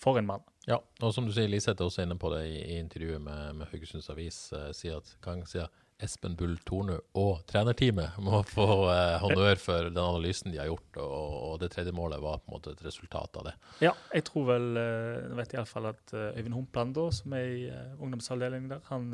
for 0.00 0.18
en 0.18 0.26
mann. 0.26 0.44
Ja, 0.66 0.78
og 1.02 1.12
som 1.14 1.26
du 1.28 1.32
sier, 1.34 1.48
Liseth 1.50 1.80
er 1.80 1.86
også 1.86 2.04
inne 2.04 2.16
på 2.20 2.30
det 2.32 2.44
i, 2.48 2.58
i 2.74 2.78
intervjuet 2.80 3.22
med, 3.22 3.58
med 3.60 3.68
Haugesunds 3.72 4.08
Avis. 4.12 4.38
Eh, 4.56 4.70
sier 4.76 5.00
at, 5.00 5.10
Kang 5.24 5.44
sier 5.48 5.68
Espen 6.02 6.34
Bull 6.36 6.56
Tornø 6.66 6.96
og 7.20 7.44
trenerteamet 7.50 8.16
må 8.26 8.40
få 8.48 8.66
eh, 8.92 9.16
honnør 9.22 9.60
for 9.62 9.88
den 9.88 10.00
analysen 10.02 10.50
de 10.52 10.58
har 10.60 10.70
gjort, 10.72 11.00
og, 11.02 11.36
og 11.48 11.58
det 11.62 11.70
tredje 11.74 11.94
målet 11.94 12.22
var 12.22 12.40
på 12.42 12.50
en 12.50 12.56
måte 12.56 12.74
et 12.74 12.84
resultat 12.86 13.38
av 13.40 13.48
det. 13.48 13.54
Ja, 13.84 13.94
jeg 14.14 14.26
tror 14.28 14.48
vel 14.50 14.70
eh, 14.80 15.24
Jeg 15.28 15.38
vet 15.40 15.56
iallfall 15.58 15.90
at 15.92 16.14
eh, 16.16 16.30
Øyvind 16.40 16.58
Humpland, 16.58 16.94
da, 16.98 17.08
som 17.14 17.36
er 17.38 17.50
i 17.54 17.66
eh, 17.70 17.98
ungdomsavdelingen 17.98 18.72
der, 18.74 18.86
han 18.90 19.10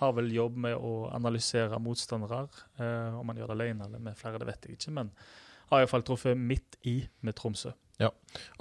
har 0.00 0.16
vel 0.16 0.32
jobb 0.32 0.56
med 0.64 0.76
å 0.80 1.10
analysere 1.12 1.78
motstandere. 1.82 2.46
Eh, 2.80 3.20
om 3.20 3.28
han 3.28 3.40
gjør 3.40 3.52
det 3.52 3.56
alene 3.58 3.88
eller 3.88 4.02
med 4.10 4.18
flere, 4.18 4.40
det 4.40 4.48
vet 4.48 4.68
jeg 4.68 4.78
ikke, 4.78 4.96
men 4.96 5.12
har 5.70 5.84
iallfall 5.84 6.04
truffet 6.06 6.38
midt 6.38 6.80
i 6.88 6.98
med 7.26 7.36
Tromsø. 7.38 7.72
Ja, 8.00 8.08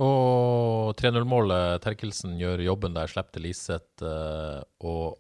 Og 0.04 0.92
3-0-målet, 1.00 1.80
Terkelsen 1.86 2.36
gjør 2.42 2.60
jobben 2.66 2.96
der, 2.98 3.08
slipper 3.08 3.38
til 3.38 3.48
Liseth, 3.48 4.04
eh, 4.04 4.60
og 4.84 5.16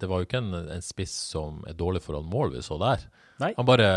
det 0.00 0.08
var 0.10 0.20
jo 0.20 0.28
ikke 0.28 0.40
en, 0.42 0.54
en 0.76 0.84
spiss 0.84 1.14
som 1.32 1.62
er 1.68 1.76
dårlig 1.78 2.02
foran 2.04 2.28
mål 2.30 2.54
vi 2.56 2.64
så 2.64 2.78
der. 2.80 3.06
Nei. 3.42 3.50
Han 3.58 3.66
bare 3.68 3.88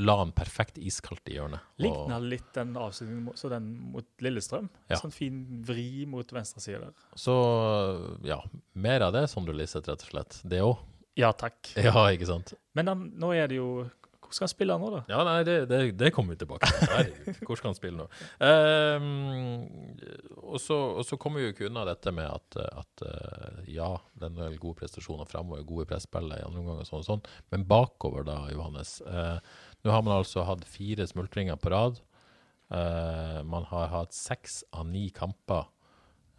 la 0.00 0.14
han 0.22 0.30
perfekt 0.36 0.78
iskaldt 0.80 1.28
i 1.28 1.36
hjørnet. 1.36 1.64
Likna 1.82 2.20
litt 2.24 2.48
den 2.56 2.72
avslutningen 2.80 3.36
så 3.36 3.50
den 3.52 3.66
mot 3.92 4.06
Lillestrøm. 4.24 4.70
Ja. 4.88 5.00
Sånn 5.00 5.12
fin 5.12 5.42
vri 5.68 6.06
mot 6.08 6.32
venstre 6.32 6.62
side 6.64 6.80
der. 6.86 6.94
Så 7.18 7.34
ja, 8.26 8.40
mer 8.72 9.04
av 9.08 9.12
det, 9.16 9.26
Sondre 9.28 9.56
Liseth, 9.56 9.90
rett 9.90 10.06
og 10.06 10.14
slett. 10.14 10.40
Det 10.48 10.62
òg. 10.64 10.78
Ja 11.18 11.32
takk. 11.36 11.72
Ja, 11.76 12.06
ikke 12.14 12.28
sant. 12.30 12.54
Men 12.78 12.92
han, 12.92 13.08
nå 13.18 13.32
er 13.36 13.50
det 13.50 13.58
jo 13.58 13.70
Hvor 14.28 14.36
skal 14.36 14.44
han 14.44 14.50
spille 14.52 14.74
nå, 14.76 14.88
da? 14.92 14.98
Ja, 15.08 15.22
nei, 15.24 15.36
det, 15.48 15.54
det, 15.70 15.78
det 15.96 16.10
kommer 16.12 16.36
vi 16.36 16.42
tilbake 16.42 16.68
til. 16.68 17.12
Hvor 17.48 17.56
skal 17.56 17.70
han 17.70 17.76
spille 17.78 18.02
nå? 18.02 18.08
Um, 18.44 19.62
og, 20.42 20.58
så, 20.60 20.76
og 21.00 21.06
så 21.08 21.16
kommer 21.16 21.40
vi 21.40 21.46
jo 21.46 21.54
ikke 21.54 21.70
unna 21.70 21.86
dette 21.88 22.12
med 22.12 22.28
at, 22.28 22.58
at 22.82 23.04
eh, 23.08 23.62
ja, 23.72 23.88
det 24.12 24.26
er 24.26 24.34
en 24.34 24.42
del 24.42 24.58
gode 24.60 24.82
prestasjoner 24.82 25.30
framover, 25.30 25.64
gode 25.64 25.88
presspillet 25.88 26.42
i 26.42 26.44
andre 26.44 26.60
omgang 26.60 26.82
og 26.82 26.90
sånn 26.90 27.00
og 27.00 27.08
sånn, 27.08 27.24
men 27.54 27.64
bakover 27.70 28.28
da, 28.28 28.36
Johannes. 28.52 28.98
Uh, 29.08 29.40
nå 29.80 29.96
har 29.96 30.04
man 30.04 30.18
altså 30.18 30.44
hatt 30.44 30.68
fire 30.68 31.08
smultringer 31.08 31.56
på 31.62 31.72
rad. 31.72 32.02
Uh, 32.68 33.40
man 33.48 33.64
har 33.72 33.88
hatt 33.94 34.12
seks 34.12 34.60
av 34.76 34.84
ni 34.92 35.06
kamper 35.16 35.70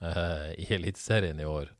uh, 0.05 0.53
i 0.53 0.69
Eliteserien 0.77 1.41
i 1.41 1.49
år. 1.49 1.73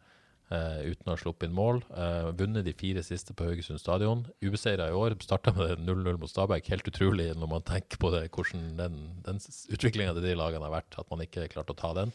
Eh, 0.52 0.82
uten 0.92 1.10
å 1.10 1.16
ha 1.16 1.20
sluppet 1.22 1.48
inn 1.50 1.56
mål. 1.58 1.82
Uh, 1.94 2.30
vunnet 2.38 2.66
de 2.66 2.74
fire 2.78 3.04
siste 3.06 3.36
på 3.38 3.48
Haugesund 3.48 3.82
stadion. 3.82 4.26
Ubeseira 4.44 4.90
i 4.90 4.96
år. 4.98 5.16
Starta 5.24 5.54
med 5.56 5.82
0-0 5.86 6.20
mot 6.22 6.32
Stabæk. 6.32 6.70
Helt 6.74 6.90
utrolig 6.92 7.30
når 7.38 7.52
man 7.56 7.66
tenker 7.68 8.02
på 8.02 8.12
det, 8.16 8.26
hvordan 8.36 8.72
den, 8.80 9.00
den 9.26 9.42
utviklinga 9.74 10.16
til 10.18 10.26
de 10.30 10.38
lagene 10.40 10.66
har 10.68 10.78
vært, 10.80 11.00
at 11.02 11.10
man 11.14 11.26
ikke 11.26 11.50
klarte 11.54 11.76
å 11.76 11.80
ta 11.80 11.94
den. 12.02 12.14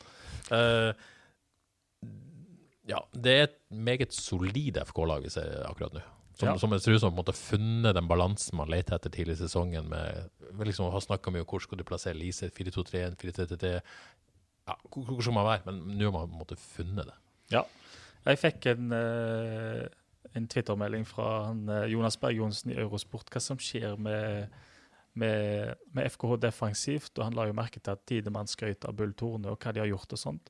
Eh, 0.55 0.91
ja, 2.91 3.01
det 3.17 3.33
er 3.39 3.47
et 3.49 3.61
meget 3.73 4.13
solid 4.13 4.77
FK-lag 4.85 5.25
vi 5.25 5.33
ser 5.33 5.63
akkurat 5.69 5.95
nå. 5.97 6.03
Som, 6.35 6.49
Ja. 6.49 6.57
som 6.59 6.73
jeg 6.75 6.83
tror 6.83 6.99
som 6.99 7.13
på 7.13 7.15
en 7.15 7.21
måte 7.23 7.37
funnet 7.39 7.95
den 7.95 8.09
balansen 8.11 8.57
man 8.59 8.67
leter 8.69 8.97
etter 8.97 9.13
tidlig 9.15 9.37
i 9.37 9.45
sesongen. 9.45 9.87
med, 9.89 10.31
liksom 10.67 10.91
har 10.91 11.01
snakka 11.01 11.31
mye 11.31 11.45
om 11.45 11.47
hvor 11.47 11.63
skal 11.63 11.79
du 11.79 11.85
plassere 11.87 12.19
Lise, 12.19 12.51
4-2-3-1, 12.51 13.15
4-3-3. 13.17 13.81
Ja, 14.67 14.75
hvor 14.91 15.23
skal 15.23 15.37
man 15.37 15.47
være? 15.47 15.63
Men 15.67 15.97
nå 15.99 16.11
har 16.11 16.13
man 16.13 16.29
på 16.29 16.35
en 16.35 16.43
måte 16.43 16.59
funnet 16.59 17.07
det. 17.07 17.15
Ja. 17.55 17.63
Jeg 18.25 18.41
fikk 18.41 18.71
en, 18.73 18.93
eh, 18.97 19.85
en 20.35 20.47
Twitter-melding 20.49 21.05
fra 21.07 21.53
eh, 21.53 21.91
Jonas 21.93 22.17
Berg 22.21 22.39
Johnsen 22.41 22.73
i 22.73 22.79
Eurosport 22.81 23.29
hva 23.33 23.43
som 23.43 23.61
skjer 23.61 23.99
med, 24.01 24.55
med, 25.13 25.75
med 25.93 26.09
FKH 26.09 26.39
defensivt. 26.47 27.13
og 27.19 27.27
Han 27.27 27.37
la 27.37 27.49
jo 27.51 27.57
merke 27.57 27.83
til 27.83 27.93
at 27.93 28.07
Tidemann 28.09 28.49
skrøt 28.49 28.89
av 28.89 28.97
Bull 28.97 29.13
Torne 29.13 29.53
og 29.53 29.61
hva 29.61 29.75
de 29.75 29.85
har 29.85 29.91
gjort 29.93 30.17
og 30.17 30.23
sånt. 30.23 30.49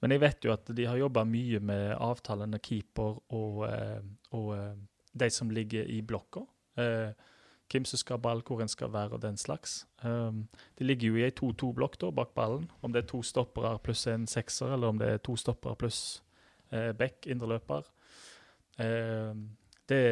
Men 0.00 0.14
jeg 0.14 0.22
vet 0.22 0.46
jo 0.48 0.54
at 0.54 0.70
de 0.72 0.86
har 0.88 0.96
jobba 0.96 1.26
mye 1.28 1.60
med 1.60 1.90
avtalene 2.00 2.60
keeper 2.64 3.20
og, 3.36 3.66
eh, 3.68 4.00
og 4.32 4.54
de 5.12 5.28
som 5.30 5.52
ligger 5.52 5.84
i 5.84 6.00
blokka. 6.00 6.46
Hvem 7.70 7.84
som 7.84 8.00
skal 8.00 8.16
ha 8.16 8.22
ball, 8.22 8.40
hvor 8.46 8.62
en 8.62 8.70
skal 8.70 8.88
være 8.94 9.18
og 9.18 9.20
den 9.22 9.36
slags. 9.36 9.84
De 10.02 10.86
ligger 10.86 11.10
jo 11.10 11.18
i 11.20 11.26
ei 11.26 11.34
2-2-blokk 11.34 12.00
bak 12.16 12.32
ballen. 12.34 12.70
Om 12.80 12.94
det 12.94 13.02
er 13.02 13.08
to 13.10 13.20
stoppere 13.22 13.76
pluss 13.84 14.06
en 14.10 14.26
sekser, 14.26 14.72
eller 14.72 14.88
om 14.88 14.98
det 14.98 15.08
er 15.08 15.22
to 15.22 15.36
stoppere 15.36 15.76
pluss 15.76 16.22
eh, 16.72 16.92
back, 16.92 17.26
indreløper. 17.26 17.86
Eh, 18.78 19.34
det, 19.90 20.02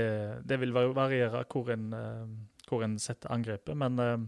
det 0.48 0.58
vil 0.60 0.72
variere 0.74 1.44
hvor 1.52 1.70
en, 1.72 1.92
eh, 1.94 2.24
hvor 2.68 2.82
en 2.84 2.98
setter 2.98 3.30
angrepet, 3.32 3.76
men, 3.78 3.98
eh, 4.02 4.18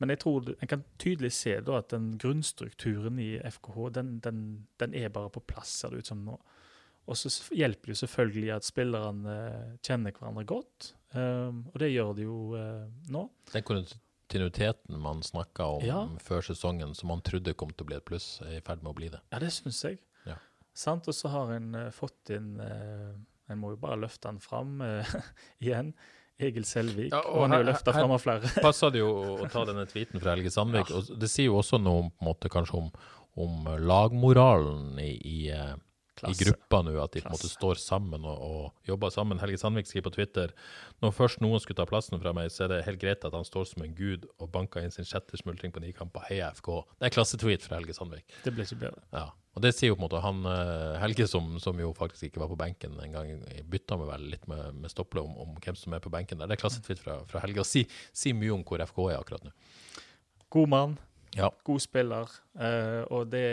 men 0.00 0.08
jeg 0.14 0.20
tror 0.22 0.48
en 0.56 0.68
kan 0.70 0.84
tydelig 0.98 1.30
se 1.36 1.58
da 1.60 1.78
at 1.78 1.90
den 1.92 2.14
grunnstrukturen 2.18 3.18
i 3.20 3.34
FKH 3.44 3.90
den, 3.98 4.14
den, 4.24 4.40
den 4.80 4.94
er 4.96 5.12
bare 5.12 5.30
på 5.30 5.42
plass, 5.46 5.68
ser 5.82 5.90
det 5.94 5.98
ut 6.04 6.10
som 6.12 6.24
nå. 6.24 6.38
Og 7.10 7.16
så 7.18 7.30
hjelper 7.56 7.90
det 7.92 7.96
selvfølgelig 8.02 8.50
at 8.54 8.66
spillerne 8.68 9.34
eh, 9.34 9.76
kjenner 9.84 10.12
hverandre 10.16 10.44
godt, 10.48 10.94
og 11.10 11.74
det 11.82 11.88
gjør 11.90 12.12
de 12.14 12.22
jo 12.22 12.34
nå. 13.10 13.22
Den 13.50 13.64
kontinuiteten 13.66 15.00
man 15.02 15.24
snakka 15.26 15.64
om 15.80 15.82
Ja. 15.82 16.04
før 16.22 16.44
sesongen, 16.46 16.92
som 16.94 17.08
man 17.10 17.20
trodde 17.26 17.50
kom 17.58 17.72
til 17.74 17.82
å 17.82 17.88
bli 17.88 17.96
et 17.96 18.04
pluss, 18.06 18.28
er 18.46 18.60
i 18.60 18.60
ferd 18.62 18.84
med 18.84 18.92
å 18.92 18.94
bli 18.94 19.08
det. 19.10 19.18
Ja, 19.32 19.40
det 19.42 19.50
syns 19.56 19.80
jeg. 19.82 19.98
Ja. 20.80 20.84
Sant? 20.84 21.10
Og 21.10 21.16
så 21.16 21.28
har 21.28 21.52
en 21.56 21.74
eh, 21.76 21.90
fått 21.92 22.32
inn 22.32 22.54
eh, 22.64 23.10
En 23.50 23.60
må 23.60 23.74
jo 23.74 23.80
bare 23.82 23.98
løfte 24.00 24.30
han 24.30 24.40
fram 24.40 24.80
eh, 24.86 25.14
igjen. 25.64 25.92
Egil 26.40 26.64
Selvik. 26.64 27.10
Ja, 27.12 27.20
og, 27.20 27.34
og 27.34 27.42
han 27.44 27.52
er 27.52 27.60
jo 27.60 27.68
løfta 27.68 27.92
fram 27.92 28.14
av 28.14 28.22
flere. 28.22 28.48
Passer 28.64 28.94
det 28.94 29.02
jo 29.02 29.10
å 29.34 29.48
ta 29.52 29.66
denne 29.68 29.84
tweeten 29.90 30.22
fra 30.22 30.32
Helge 30.32 30.52
Sandvik. 30.54 30.88
og 30.96 31.10
Det 31.20 31.28
sier 31.28 31.50
jo 31.50 31.58
også 31.60 31.76
noe 31.82 32.06
på 32.08 32.24
en 32.24 32.30
måte, 32.30 32.48
kanskje 32.52 32.78
om, 32.78 32.88
om 33.44 33.68
lagmoralen 33.84 34.96
i, 35.04 35.10
i, 35.20 35.40
eh, 36.22 36.30
i 36.30 36.36
gruppa 36.38 36.82
nå, 36.86 36.94
at 37.02 37.14
de 37.14 37.22
på 37.24 37.30
en 37.30 37.36
måte 37.36 37.50
står 37.50 37.80
sammen 37.80 38.24
og, 38.28 38.44
og 38.46 38.88
jobber 38.88 39.12
sammen. 39.14 39.40
Helge 39.42 39.60
Sandvik 39.62 39.88
skriver 39.88 40.08
på 40.08 40.14
Twitter 40.18 40.54
når 41.04 41.14
først 41.16 41.42
noen 41.44 41.62
skulle 41.62 41.80
ta 41.80 41.88
plassen 41.88 42.20
fra 42.22 42.34
meg, 42.36 42.50
så 42.52 42.66
er 42.66 42.74
det 42.74 42.80
helt 42.88 43.02
greit 43.02 43.26
at 43.26 43.36
han 43.36 43.46
står 43.46 43.68
som 43.72 43.84
en 43.86 43.94
gud 43.96 44.26
og 44.38 44.50
banker 44.54 44.84
inn 44.84 44.94
sin 44.94 45.08
sjette 45.08 45.40
smultring 45.40 45.74
på 45.74 45.82
nikamp 45.84 46.14
på 46.14 46.24
Heia 46.28 46.50
FK. 46.56 46.72
Det 46.98 47.10
er 47.10 47.14
klassetweet 47.14 47.66
fra 47.66 47.78
Helge 47.80 47.96
Sandvik. 47.96 48.26
Det 48.44 48.54
blir 48.54 48.68
ikke 48.68 48.82
bedre. 48.86 49.04
Ja, 49.14 49.28
og 49.56 49.64
det 49.64 49.72
sier 49.74 49.90
jo 49.90 49.98
på 49.98 50.04
en 50.04 50.06
måte 50.06 50.22
han 50.22 50.44
eh, 50.46 50.96
Helge, 51.02 51.26
som, 51.30 51.52
som 51.62 51.78
jo 51.82 51.90
faktisk 51.96 52.28
ikke 52.28 52.44
var 52.44 52.50
på 52.52 52.58
benken 52.60 52.98
en 53.02 53.16
gang, 53.16 53.32
bytta 53.70 53.98
med 53.98 54.10
vel 54.12 54.28
litt 54.36 54.46
med, 54.50 54.76
med 54.78 54.92
Stopple 54.92 55.24
om, 55.24 55.34
om 55.42 55.56
hvem 55.58 55.78
som 55.78 55.96
er 55.96 56.02
på 56.04 56.12
benken 56.12 56.38
der. 56.38 56.50
Det 56.50 56.58
er 56.58 56.62
klassetweet 56.62 57.02
fra, 57.02 57.18
fra 57.30 57.42
Helge, 57.42 57.64
og 57.64 57.68
sier 57.68 58.00
si 58.14 58.34
mye 58.36 58.54
om 58.54 58.66
hvor 58.66 58.82
FK 58.86 59.00
er 59.08 59.18
akkurat 59.18 59.46
nå. 59.48 59.54
God 60.50 60.70
mann, 60.70 60.98
Ja. 61.36 61.50
god 61.64 61.82
spiller. 61.82 62.32
Uh, 62.58 63.02
og 63.14 63.28
det, 63.30 63.44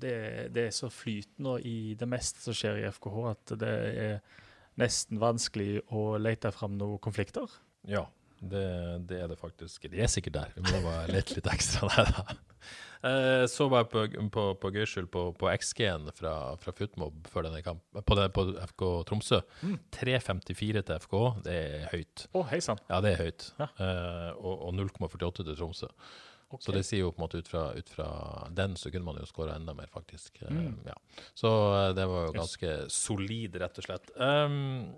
det, 0.00 0.14
det 0.54 0.68
er 0.68 0.76
så 0.76 0.88
flytende 0.92 1.58
i 1.68 1.94
det 1.98 2.08
meste 2.08 2.40
som 2.44 2.56
skjer 2.56 2.80
i 2.80 2.86
FKH, 2.88 3.18
at 3.34 3.56
det 3.60 3.74
er 4.04 4.22
nesten 4.80 5.20
vanskelig 5.20 5.82
å 5.92 6.14
lete 6.20 6.52
fram 6.54 6.78
noen 6.80 7.02
konflikter. 7.02 7.60
ja 7.88 8.06
det, 8.40 8.66
det 9.08 9.18
er 9.20 9.28
det 9.28 9.38
faktisk. 9.38 9.84
De 9.92 10.00
er 10.00 10.08
sikkert 10.10 10.36
der. 10.38 10.52
Vi 10.56 10.64
må 10.64 10.80
bare 10.84 11.10
lete 11.12 11.36
litt 11.36 11.50
ekstra 11.52 11.90
der, 11.96 12.14
da. 12.18 12.38
Eh, 13.00 13.46
så 13.48 13.64
var 13.72 13.86
jeg 13.86 13.88
på, 13.88 14.00
på, 14.28 14.42
på 14.60 14.70
gøy 14.74 14.82
skyld 14.84 15.06
på, 15.08 15.22
på 15.40 15.48
XG-en 15.48 16.10
fra, 16.12 16.34
fra 16.60 16.74
Footmob 16.76 17.30
før 17.32 17.46
denne 17.46 17.62
kamp, 17.64 17.80
på, 17.96 18.16
det, 18.18 18.26
på 18.36 18.44
FK 18.74 18.82
Tromsø. 19.08 19.38
3,54 19.96 20.82
til 20.84 21.00
FK, 21.06 21.14
det 21.46 21.54
er 21.56 21.86
høyt. 21.94 22.26
Å, 22.36 22.42
hei 22.50 22.58
sann. 22.60 22.82
Ja, 22.92 22.98
det 23.00 23.14
er 23.14 23.22
høyt. 23.22 23.46
Ja. 23.56 23.70
Eh, 23.80 24.28
og 24.36 24.66
og 24.68 24.76
0,48 24.76 25.46
til 25.46 25.56
Tromsø. 25.56 25.88
Ok. 26.50 26.62
Så 26.64 26.72
det 26.74 26.82
sier 26.88 27.04
jo 27.04 27.12
på 27.14 27.20
en 27.22 27.26
måte 27.28 27.38
ut 27.38 27.48
fra, 27.48 27.68
ut 27.78 27.88
fra 27.88 28.08
den, 28.50 28.74
så 28.76 28.90
kunne 28.90 29.06
man 29.06 29.20
jo 29.20 29.26
skåra 29.28 29.54
enda 29.54 29.74
mer, 29.74 29.86
faktisk. 29.92 30.40
Eh, 30.42 30.50
Mm. 30.50 30.80
ja. 30.86 30.96
Så 31.38 31.46
eh, 31.76 31.92
det 31.94 32.06
var 32.10 32.26
jo 32.26 32.32
Yes. 32.34 32.40
ganske 32.40 32.72
solid, 32.90 33.54
rett 33.62 33.78
og 33.78 33.84
slett. 33.86 34.10
Um, 34.18 34.90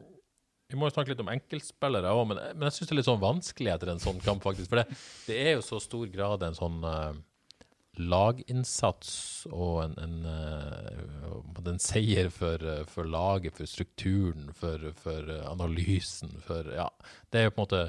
vi 0.72 0.78
må 0.80 0.88
jo 0.88 0.94
snakke 0.94 1.12
litt 1.12 1.20
om 1.20 1.28
enkeltspillere 1.28 2.08
òg, 2.16 2.24
men, 2.30 2.38
men 2.56 2.64
jeg 2.70 2.78
syns 2.78 2.88
det 2.88 2.94
er 2.94 3.00
litt 3.02 3.10
sånn 3.10 3.20
vanskelig 3.20 3.74
etter 3.74 3.90
en 3.92 4.00
sånn 4.00 4.22
kamp, 4.24 4.40
faktisk. 4.42 4.70
For 4.72 4.80
det, 4.80 4.86
det 5.28 5.36
er 5.42 5.52
jo 5.58 5.66
så 5.66 5.80
stor 5.84 6.06
grad 6.08 6.42
en 6.48 6.56
sånn 6.56 6.78
uh, 6.88 7.12
laginnsats 8.00 9.10
og 9.52 9.82
en, 9.84 9.94
en, 10.00 10.14
uh, 10.24 11.68
en 11.68 11.78
seier 11.82 12.30
for, 12.32 12.62
uh, 12.64 12.84
for 12.88 13.04
laget, 13.08 13.56
for 13.58 13.68
strukturen, 13.68 14.48
for, 14.56 14.88
for 14.96 15.28
analysen, 15.50 16.32
for 16.46 16.68
Ja, 16.72 16.88
det 17.30 17.40
er 17.42 17.48
jo 17.50 17.54
på 17.56 17.60
en 17.60 17.66
måte 17.66 17.82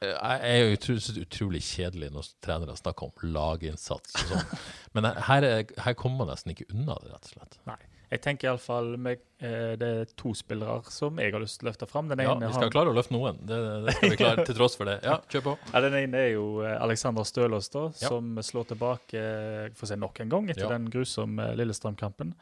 Jeg 0.00 0.40
er 0.46 0.58
jo 0.62 0.72
utro, 0.76 0.94
synes 0.94 1.06
det 1.16 1.22
er 1.22 1.26
utrolig 1.26 1.60
kjedelig 1.66 2.08
når 2.14 2.26
trenere 2.44 2.76
snakker 2.78 3.08
om 3.08 3.30
laginnsats 3.34 4.14
og 4.14 4.28
sånn. 4.30 4.58
Men 4.94 5.08
her, 5.26 5.42
er- 5.42 5.72
her 5.84 5.94
kommer 5.98 6.24
man 6.24 6.34
nesten 6.36 6.52
ikke 6.54 6.68
unna 6.74 6.94
det, 7.02 7.10
rett 7.14 7.24
og 7.26 7.32
slett. 7.34 7.56
Nei. 7.66 7.78
Jeg 8.08 8.22
tenker 8.24 8.48
iallfall 8.48 8.94
eh, 9.04 9.74
det 9.76 9.88
er 9.88 10.12
to 10.16 10.30
spillere 10.32 10.78
som 10.88 11.18
jeg 11.20 11.34
har 11.34 11.42
lyst 11.42 11.58
til 11.60 11.66
å 11.66 11.68
løfte 11.68 11.88
fram. 11.90 12.06
Den 12.08 12.22
Ja, 12.24 12.36
vi 12.40 12.48
skal 12.54 12.62
har- 12.68 12.72
klare 12.72 12.92
å 12.94 12.96
løfte 12.96 13.12
noen. 13.12 13.42
Det, 13.44 13.58
det 13.84 13.96
skal 13.98 14.12
vi 14.14 14.16
klare, 14.22 14.44
til 14.48 14.56
tross 14.56 14.78
for 14.80 14.88
det. 14.88 14.94
Ja, 15.04 15.18
kjør 15.28 15.44
på. 15.50 15.56
Ja, 15.74 15.82
Den 15.84 15.98
ene 15.98 16.22
er 16.22 16.30
jo 16.32 16.46
eh, 16.64 16.78
Alexander 16.80 17.26
Stølås, 17.28 17.68
da, 17.74 17.82
Ja. 18.00 18.08
som 18.14 18.30
slår 18.40 18.70
tilbake 18.72 19.20
får 19.20 19.76
for 19.76 19.84
å 19.84 19.90
si 19.92 19.98
nok 20.00 20.22
en 20.24 20.32
gang 20.32 20.48
etter 20.48 20.64
Ja. 20.64 20.72
den 20.78 20.88
grusomme 20.94 21.50
Lillestrøm-kampen. 21.58 22.32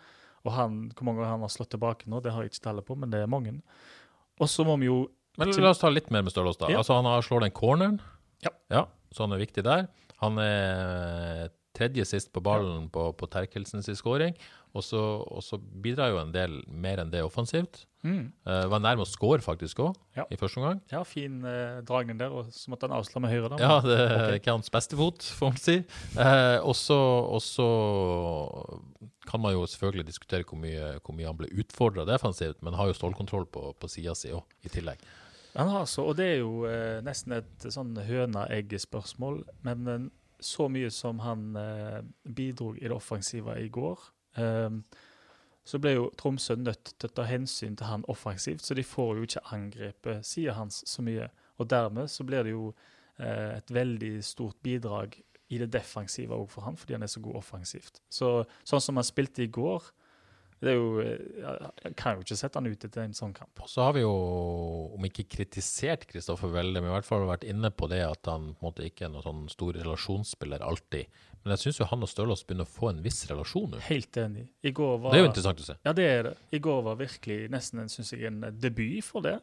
Og 0.47 0.53
han, 0.55 0.93
Hvor 0.95 1.09
mange 1.09 1.19
ganger 1.25 1.33
han 1.35 1.41
har 1.49 1.51
slått 1.57 1.73
tilbake 1.75 2.07
nå, 2.07 2.21
det 2.23 2.31
har 2.37 2.45
jeg 2.47 2.53
ikke 2.53 2.63
tallet 2.69 2.87
på, 2.87 2.95
men 3.01 3.11
det 3.11 3.25
er 3.25 3.27
mange. 3.27 3.57
Og 4.39 4.47
så 4.53 4.63
må 4.69 4.77
vi 4.79 4.87
jo 4.87 5.01
Men 5.37 5.53
la 5.63 5.73
oss 5.73 5.83
ta 5.83 5.91
litt 5.93 6.11
mer 6.15 6.25
med 6.27 6.35
Stølås, 6.35 6.59
da. 6.61 6.71
Ja. 6.73 6.81
Altså, 6.83 6.97
han 6.99 7.09
har 7.09 7.25
slår 7.25 7.47
den 7.47 7.55
corneren. 7.57 8.01
Ja. 8.73 8.87
Så 9.13 9.25
han 9.25 9.35
er 9.37 9.41
viktig 9.43 9.65
der. 9.67 9.87
Han 10.23 10.39
er 10.41 11.49
tredje 11.77 12.07
sist 12.09 12.33
på 12.33 12.41
ballen 12.45 12.89
på, 12.93 13.11
på 13.17 13.29
Terkelsens 13.29 13.91
skåring. 13.99 14.37
Og 14.77 14.85
så, 14.85 15.59
bidrar 15.81 16.11
jo 16.13 16.19
en 16.21 16.33
del 16.35 16.59
mer 16.69 17.01
enn 17.01 17.13
det 17.13 17.23
offensivt. 17.25 17.87
mm, 18.05 18.33
Uh, 18.47 18.67
var 18.71 18.79
nærme 18.79 19.03
å 19.03 19.09
score 19.09 19.43
faktisk 19.43 19.81
òg, 19.83 19.97
Ja. 20.15 20.25
i 20.31 20.37
første 20.39 20.61
omgang. 20.61 20.81
Ja, 20.93 21.01
fin 21.03 21.41
uh, 21.43 21.81
dragning 21.83 22.21
der, 22.21 22.31
og 22.31 22.53
så 22.55 22.71
måtte 22.71 22.87
han 22.87 22.95
avslå 22.95 23.21
med 23.21 23.33
høyre. 23.33 23.49
da. 23.51 23.57
Ja, 23.59 23.81
det 23.83 23.97
er 23.99 24.15
okay. 24.15 24.37
ikke 24.39 24.55
hans 24.55 24.71
beste 24.71 24.97
fot, 24.97 25.27
får 25.39 25.51
man 25.51 25.59
si. 25.59 25.77
Uh, 26.15 26.61
og 26.63 26.77
så 27.43 27.69
kan 29.27 29.43
man 29.43 29.57
jo 29.57 29.67
selvfølgelig 29.67 30.07
diskutere 30.07 30.47
hvor 30.47 30.61
mye, 30.61 31.01
hvor 31.03 31.17
mye 31.17 31.27
han 31.27 31.39
ble 31.41 31.51
utfordra 31.51 32.07
defensivt, 32.07 32.63
men 32.63 32.79
har 32.79 32.93
jo 32.93 32.99
stålkontroll 33.01 33.49
på, 33.51 33.73
på 33.75 33.91
sida 33.91 34.15
si 34.15 34.31
òg, 34.31 34.45
i 34.63 34.71
tillegg. 34.71 35.03
Han 35.57 35.73
har 35.73 35.87
så, 35.89 36.05
og 36.11 36.19
det 36.19 36.27
er 36.35 36.39
jo 36.43 36.67
eh, 36.69 37.01
nesten 37.05 37.33
et 37.39 37.67
sånn 37.73 37.97
høna-egg-spørsmål, 38.05 39.43
men 39.65 40.11
så 40.41 40.69
mye 40.69 40.91
som 40.93 41.21
han 41.25 41.57
eh, 41.57 42.01
bidro 42.37 42.75
i 42.77 42.85
det 42.85 42.95
offensive 42.95 43.57
i 43.61 43.69
går, 43.73 44.03
eh, 44.37 44.71
så 45.67 45.81
ble 45.83 45.97
jo 45.97 46.11
Tromsø 46.19 46.55
nødt 46.61 46.93
til 46.95 47.09
å 47.09 47.15
ta 47.17 47.25
hensyn 47.27 47.75
til 47.79 47.89
han 47.89 48.05
offensivt, 48.13 48.63
så 48.63 48.77
de 48.79 48.85
får 48.87 49.17
jo 49.17 49.27
ikke 49.27 49.47
angrepet 49.57 50.27
sida 50.29 50.55
hans 50.55 50.85
så 50.87 51.03
mye. 51.03 51.27
Og 51.59 51.71
dermed 51.73 52.13
så 52.13 52.27
blir 52.27 52.47
det 52.47 52.53
jo 52.53 52.69
eh, 53.19 53.57
et 53.57 53.73
veldig 53.75 54.13
stort 54.25 54.61
bidrag 54.63 55.17
i 55.49 55.59
det 55.63 55.73
defensive 55.75 56.35
òg 56.35 56.49
for 56.53 56.67
han, 56.67 56.79
fordi 56.79 56.95
han 56.95 57.07
er 57.07 57.11
så 57.11 57.23
god 57.25 57.41
offensivt. 57.41 58.01
Så 58.11 58.45
sånn 58.67 58.83
som 58.83 59.01
han 59.01 59.07
spilte 59.07 59.43
i 59.43 59.51
går, 59.51 59.91
det 60.65 60.73
er 60.73 60.79
jo 60.79 61.03
eh, 61.03 61.65
Jeg 61.85 61.95
kan 62.01 62.17
jo 62.17 62.25
ikke 62.25 62.39
sette 62.39 62.57
han 62.57 62.69
ut 62.69 62.85
etter 62.89 63.03
en 63.05 63.17
sånn 63.17 63.35
kamp. 63.37 63.61
Så 63.69 63.85
har 63.85 63.93
vi 63.97 64.05
jo, 64.07 64.13
om 64.97 65.07
ikke 65.09 65.27
kritisert 65.37 66.07
Kristoffer 66.09 66.53
veldig, 66.55 66.81
men 66.81 66.91
i 66.91 66.95
hvert 66.95 67.09
fall 67.09 67.27
vært 67.29 67.45
inne 67.49 67.71
på 67.75 67.89
det 67.93 68.01
at 68.07 68.31
han 68.31 68.53
på 68.55 68.65
en 68.65 68.69
måte 68.71 68.87
ikke 68.87 69.07
er 69.09 69.13
noen 69.13 69.27
sånn 69.27 69.43
stor 69.53 69.77
relasjonsspiller 69.77 70.65
alltid. 70.65 71.13
Men 71.45 71.55
jeg 71.55 71.67
syns 71.67 71.83
han 71.93 72.03
og 72.03 72.11
Stølås 72.11 72.43
begynner 72.47 72.67
å 72.67 72.73
få 72.73 72.89
en 72.91 73.03
viss 73.05 73.21
relasjon 73.31 73.69
nå. 73.77 73.83
Helt 73.87 74.17
enig. 74.19 74.49
I 74.67 74.73
går 74.75 74.97
var 75.03 75.13
Det 75.13 75.21
er 75.21 75.27
jo 75.27 75.29
interessant 75.29 75.61
å 75.63 75.67
se. 75.69 75.77
Ja, 75.87 75.93
det 75.95 76.07
er 76.11 76.23
det. 76.31 76.33
I 76.57 76.63
går 76.65 76.81
var 76.89 76.97
virkelig 76.99 77.51
nesten 77.53 77.85
en, 77.85 77.93
synes 77.93 78.15
jeg, 78.17 78.25
en 78.27 78.41
debut 78.57 79.05
for 79.07 79.23
det. 79.23 79.37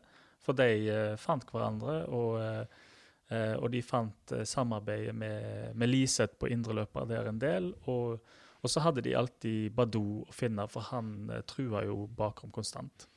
For 0.43 0.58
de 0.58 0.67
uh, 0.89 1.13
fant 1.21 1.45
hverandre, 1.47 2.02
og, 2.12 2.41
uh, 2.41 3.54
og 3.62 3.69
de 3.71 3.80
fant 3.86 4.34
uh, 4.36 4.41
samarbeidet 4.43 5.13
med, 5.15 5.69
med 5.80 5.93
Liseth 5.93 6.36
på 6.41 6.49
indreløper 6.52 7.08
der 7.08 7.30
en 7.32 7.39
del. 7.39 7.71
Og, 7.86 8.17
og 8.63 8.71
så 8.71 8.84
hadde 8.86 9.04
de 9.04 9.15
alltid 9.19 9.73
Badou 9.76 10.23
å 10.23 10.36
finne, 10.36 10.65
for 10.71 10.88
han 10.93 11.30
eh, 11.30 11.43
trua 11.49 11.84
jo 11.86 12.06
bakrom 12.17 12.54
konstant. 12.56 13.10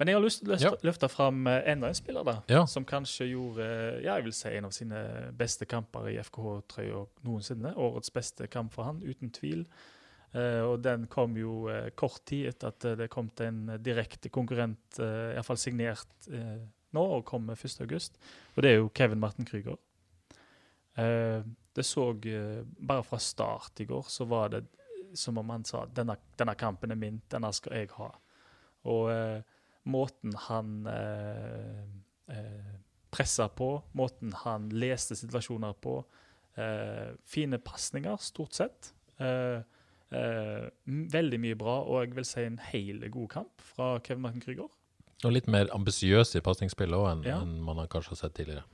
Men 0.00 0.08
jeg 0.08 0.16
har 0.16 0.22
lyst 0.24 0.40
til 0.40 0.54
å 0.54 0.76
løfte- 0.86 1.10
fram 1.12 1.42
eh, 1.50 1.66
enda 1.68 1.90
en 1.90 1.98
spiller, 1.98 2.24
da. 2.24 2.38
Ja. 2.48 2.62
Som 2.70 2.86
kanskje 2.88 3.26
gjorde 3.34 3.66
eh, 3.66 3.98
ja, 4.06 4.14
jeg 4.14 4.30
vil 4.30 4.36
si 4.38 4.52
en 4.56 4.68
av 4.70 4.72
sine 4.72 5.00
beste 5.36 5.68
kamper 5.68 6.08
i 6.08 6.16
FKH-trøya 6.22 7.02
noensinne. 7.26 7.74
Årets 7.76 8.14
beste 8.14 8.48
kamp 8.48 8.72
for 8.72 8.88
han, 8.88 9.02
uten 9.04 9.34
tvil. 9.36 9.66
Eh, 10.32 10.62
og 10.62 10.78
den 10.86 11.04
kom 11.10 11.36
jo 11.36 11.66
eh, 11.68 11.90
kort 11.98 12.22
tid 12.30 12.48
etter 12.52 12.72
at 12.72 12.86
eh, 12.88 12.96
det 13.02 13.10
kom 13.12 13.28
til 13.34 13.50
en 13.50 13.74
eh, 13.74 13.82
direkte 13.82 14.30
konkurrent, 14.32 15.02
uh, 15.02 15.34
iallfall 15.34 15.58
signert 15.60 16.30
eh, 16.30 16.60
nå, 16.96 17.02
og 17.02 17.26
kom 17.28 17.50
1.8. 17.50 18.08
Og 18.54 18.62
det 18.64 18.70
er 18.70 18.78
jo 18.78 18.92
Kevin 18.94 19.20
Martin 19.20 19.48
Krüger. 19.48 19.76
Eh, 20.96 21.42
det 21.76 21.84
så 21.86 22.10
eh, 22.26 22.62
Bare 22.78 23.04
fra 23.06 23.18
start 23.18 23.80
i 23.80 23.86
går 23.88 24.02
så 24.10 24.26
var 24.28 24.48
det 24.54 24.64
som 25.14 25.38
om 25.38 25.50
han 25.50 25.64
sa 25.64 25.84
denne, 25.86 26.16
denne 26.38 26.54
kampen 26.54 26.90
er 26.90 26.98
min, 26.98 27.20
denne 27.30 27.50
skal 27.52 27.76
jeg 27.80 27.90
ha. 27.96 28.10
Og 28.90 29.10
eh, 29.10 29.40
måten 29.90 30.34
han 30.46 30.86
eh, 30.86 31.82
eh, 32.30 32.76
pressa 33.10 33.48
på, 33.48 33.72
måten 33.98 34.32
han 34.44 34.68
leste 34.70 35.16
situasjoner 35.18 35.74
på, 35.82 35.96
eh, 36.56 37.10
fine 37.26 37.58
pasninger 37.58 38.16
stort 38.22 38.54
sett. 38.54 38.92
Eh, 39.18 39.60
Eh, 40.10 40.64
veldig 40.86 41.38
mye 41.38 41.54
bra, 41.54 41.76
og 41.86 42.00
jeg 42.02 42.16
vil 42.16 42.24
si 42.26 42.42
en 42.42 42.56
hel 42.72 43.04
god 43.14 43.28
kamp 43.30 43.62
fra 43.62 43.92
Kevin 44.02 44.24
Martin 44.24 44.42
Krüger. 44.42 44.66
Og 45.22 45.30
litt 45.30 45.46
mer 45.46 45.70
ambisiøs 45.70 46.34
i 46.34 46.42
pasningsspillet 46.42 46.98
òg 46.98 47.06
enn 47.12 47.22
Ja. 47.28 47.36
enn 47.44 47.60
man 47.62 47.76
har 47.78 47.86
kanskje 47.86 48.16
sett 48.18 48.34
tidligere. 48.34 48.64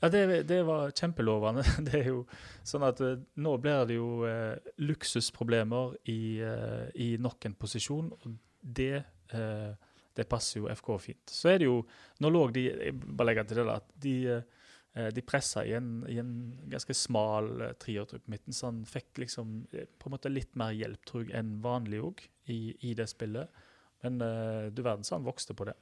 Ja, 0.00 0.08
det, 0.08 0.42
det 0.48 0.62
var 0.64 0.94
kjempelovende. 0.96 1.64
Det 1.86 1.98
er 1.98 2.08
jo 2.08 2.22
sånn 2.64 2.86
at 2.88 3.02
eh, 3.04 3.20
nå 3.44 3.56
blir 3.60 3.84
det 3.88 3.98
jo 3.98 4.24
eh, 4.28 4.56
luksusproblemer 4.80 5.98
i, 6.08 6.40
eh, 6.40 6.86
i 7.04 7.10
nok 7.20 7.44
en 7.50 7.56
posisjon, 7.60 8.08
og 8.16 8.38
det, 8.60 9.02
eh, 9.36 9.90
det 10.16 10.28
passer 10.30 10.62
jo 10.62 10.70
FK 10.72 10.94
fint. 11.04 11.28
Så 11.28 11.52
er 11.52 11.60
det 11.60 11.68
jo 11.68 11.82
Nå 12.20 12.28
lå 12.32 12.46
de 12.52 12.66
Jeg 12.68 12.96
bare 13.00 13.30
legger 13.30 13.48
til 13.48 13.60
det 13.60 13.76
at 13.76 13.92
de, 14.06 14.16
eh, 14.40 15.10
de 15.12 15.24
pressa 15.24 15.66
i 15.68 15.76
i 15.76 16.18
en 16.20 16.32
ganske 16.72 16.96
smal 16.96 17.52
eh, 17.60 17.76
triertrupp 17.80 18.24
på 18.24 18.34
midten, 18.36 18.56
så 18.56 18.70
han 18.72 18.82
fikk 18.88 19.20
liksom 19.26 19.66
eh, 19.72 19.84
på 19.84 20.08
en 20.08 20.16
måte 20.16 20.32
litt 20.32 20.56
mer 20.56 20.72
hjelp, 20.76 21.04
tror 21.04 21.28
jeg, 21.28 21.36
enn 21.36 21.58
vanlig 21.64 22.00
òg, 22.08 22.24
i, 22.48 22.72
i 22.88 22.96
det 22.96 23.08
spillet. 23.12 23.52
Men 24.00 24.16
uh, 24.24 24.72
du 24.72 24.80
verden 24.80 25.04
så 25.04 25.18
han 25.18 25.26
vokste 25.26 25.52
på 25.52 25.66
det. 25.68 25.74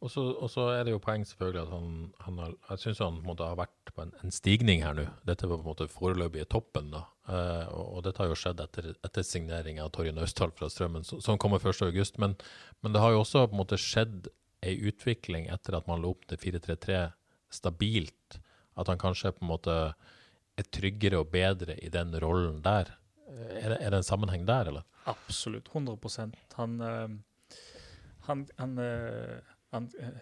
Og 0.00 0.08
så, 0.08 0.62
er 0.72 0.86
det 0.86 0.94
jo 0.94 1.00
poeng 1.02 1.26
selvfølgelig 1.28 1.60
at 1.60 1.72
han, 1.74 1.88
han 2.24 2.38
har, 2.40 2.52
jeg 2.70 2.80
syns 2.84 3.02
han 3.04 3.18
måtte 3.24 3.44
ha 3.44 3.56
vært 3.58 3.90
på 3.92 4.00
en, 4.06 4.14
en 4.24 4.32
stigning 4.32 4.80
her 4.80 4.96
nå. 4.96 5.04
Dette 5.28 5.48
var 5.48 5.60
på 5.60 5.66
en 5.66 5.68
måte 5.74 5.88
foreløpig 5.92 6.46
toppen, 6.48 6.88
da. 6.94 7.02
Eh, 7.28 7.66
og, 7.68 7.84
og, 7.84 7.98
dette 8.06 8.22
har 8.22 8.30
jo 8.30 8.38
skjedd 8.38 8.62
etter, 8.64 8.88
etter 9.04 9.26
signering 9.26 9.82
av 9.82 9.92
Torje 9.92 10.14
Naustdal 10.16 10.54
fra 10.56 10.70
Strømmen, 10.72 11.04
som, 11.04 11.20
som 11.24 11.36
kommer 11.40 11.60
1.8. 11.60 12.16
Men, 12.22 12.38
men 12.80 12.96
det 12.96 13.04
har 13.04 13.12
jo 13.12 13.20
også 13.26 13.44
på 13.50 13.58
en 13.58 13.60
måte 13.60 13.80
skjedd 13.80 14.30
ei 14.64 14.78
utvikling 14.88 15.50
etter 15.52 15.76
at 15.76 15.88
man 15.88 16.00
lå 16.00 16.14
opp 16.16 16.24
til 16.32 16.40
4-3-3 16.48 17.04
stabilt. 17.52 18.40
At 18.80 18.88
han 18.88 19.00
kanskje 19.00 19.34
på 19.36 19.44
en 19.44 19.52
måte 19.52 19.78
er 20.56 20.72
tryggere 20.72 21.20
og 21.20 21.28
bedre 21.36 21.76
i 21.76 21.92
den 21.92 22.16
rollen 22.24 22.64
der. 22.64 22.96
Er 23.28 23.74
det, 23.74 23.78
er 23.84 23.92
det 23.92 24.00
en 24.00 24.10
sammenheng 24.10 24.48
der, 24.48 24.72
eller? 24.72 24.88
Absolutt. 25.08 25.68
100 25.68 26.32
Han, 26.56 26.80
øh, 26.80 27.08
han, 28.24 28.48
han 28.56 28.78
øh 28.78 29.40
han 29.74 29.88
eh, 30.00 30.20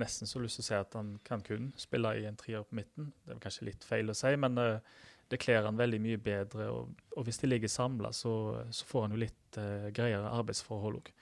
nesten 0.00 0.28
så 0.28 0.42
lyst 0.42 0.58
til 0.58 0.64
å 0.64 0.68
si 0.68 0.76
at 0.78 0.96
han 0.98 1.16
kan 1.26 1.42
kun 1.44 1.70
spille 1.78 2.16
i 2.18 2.26
en 2.28 2.38
trier 2.38 2.64
på 2.66 2.78
midten. 2.78 3.12
Det 3.24 3.36
er 3.36 3.42
kanskje 3.42 3.68
litt 3.70 3.86
feil 3.86 4.10
å 4.10 4.16
si, 4.18 4.32
men 4.40 4.58
uh, 4.58 4.78
det 5.30 5.40
kler 5.42 5.66
han 5.66 5.78
veldig 5.78 6.00
mye 6.02 6.20
bedre. 6.22 6.68
Og, 6.74 7.04
og 7.16 7.26
hvis 7.26 7.40
de 7.42 7.50
ligger 7.50 7.70
samla, 7.70 8.12
så, 8.12 8.34
så, 8.74 8.88
får 8.88 9.06
han 9.06 9.16
jo 9.16 9.22
litt 9.24 9.58
uh, 9.60 9.88
greiere 9.94 10.32
arbeidsforhold 10.40 11.00
òg. 11.00 11.12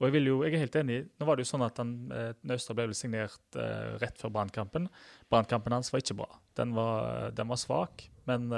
Og 0.00 0.08
jeg, 0.08 0.24
jo, 0.24 0.38
jeg 0.46 0.56
er 0.56 0.62
helt 0.64 0.78
enig. 0.80 1.00
Nå 1.20 1.28
var 1.28 1.36
det 1.36 1.44
jo 1.44 1.50
sånn 1.50 1.66
at 1.66 1.76
han, 1.76 1.90
eh, 2.16 2.30
Naustdal 2.48 2.78
ble 2.78 2.86
vel 2.88 2.96
signert 2.96 3.58
eh, 3.60 3.98
rett 4.00 4.16
før 4.16 4.32
Brannkampen. 4.32 4.88
Brannkampen 5.28 5.76
hans 5.76 5.92
var 5.92 6.00
ikke 6.00 6.16
bra. 6.22 6.30
Den 6.56 6.72
var, 6.72 7.28
den 7.36 7.52
var 7.52 7.60
svak, 7.60 8.06
men, 8.24 8.48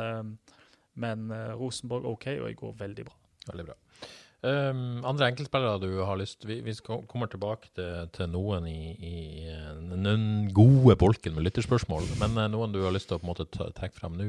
men 0.94 1.38
Rosenborg 1.58 2.06
OK, 2.14 2.28
og 2.36 2.46
jeg 2.46 2.60
går 2.62 2.82
veldig 2.86 3.10
bra. 3.10 3.18
Veldig 3.50 3.72
bra. 3.72 3.81
Um, 4.42 5.04
andre 5.06 5.28
enkeltspillere 5.30 5.78
du 5.78 6.00
har 6.02 6.16
lyst 6.18 6.42
Vi, 6.42 6.56
vi 6.66 6.72
kommer 6.82 7.28
tilbake 7.30 7.68
til, 7.76 8.08
til 8.10 8.26
noen 8.32 8.64
i, 8.66 8.90
i, 8.98 9.18
den 10.02 10.48
gode 10.50 10.96
bolken 10.98 11.36
med 11.36 11.46
lytterspørsmål, 11.46 12.08
men 12.18 12.34
uh, 12.40 12.48
noen 12.50 12.74
du 12.74 12.80
har 12.82 12.90
lyst 12.90 13.06
til 13.06 13.20
å 13.20 13.22
på 13.22 13.28
en 13.28 13.30
måte 13.30 13.46
ta, 13.54 13.68
trekke 13.76 13.94
frem 14.00 14.16
nå? 14.18 14.26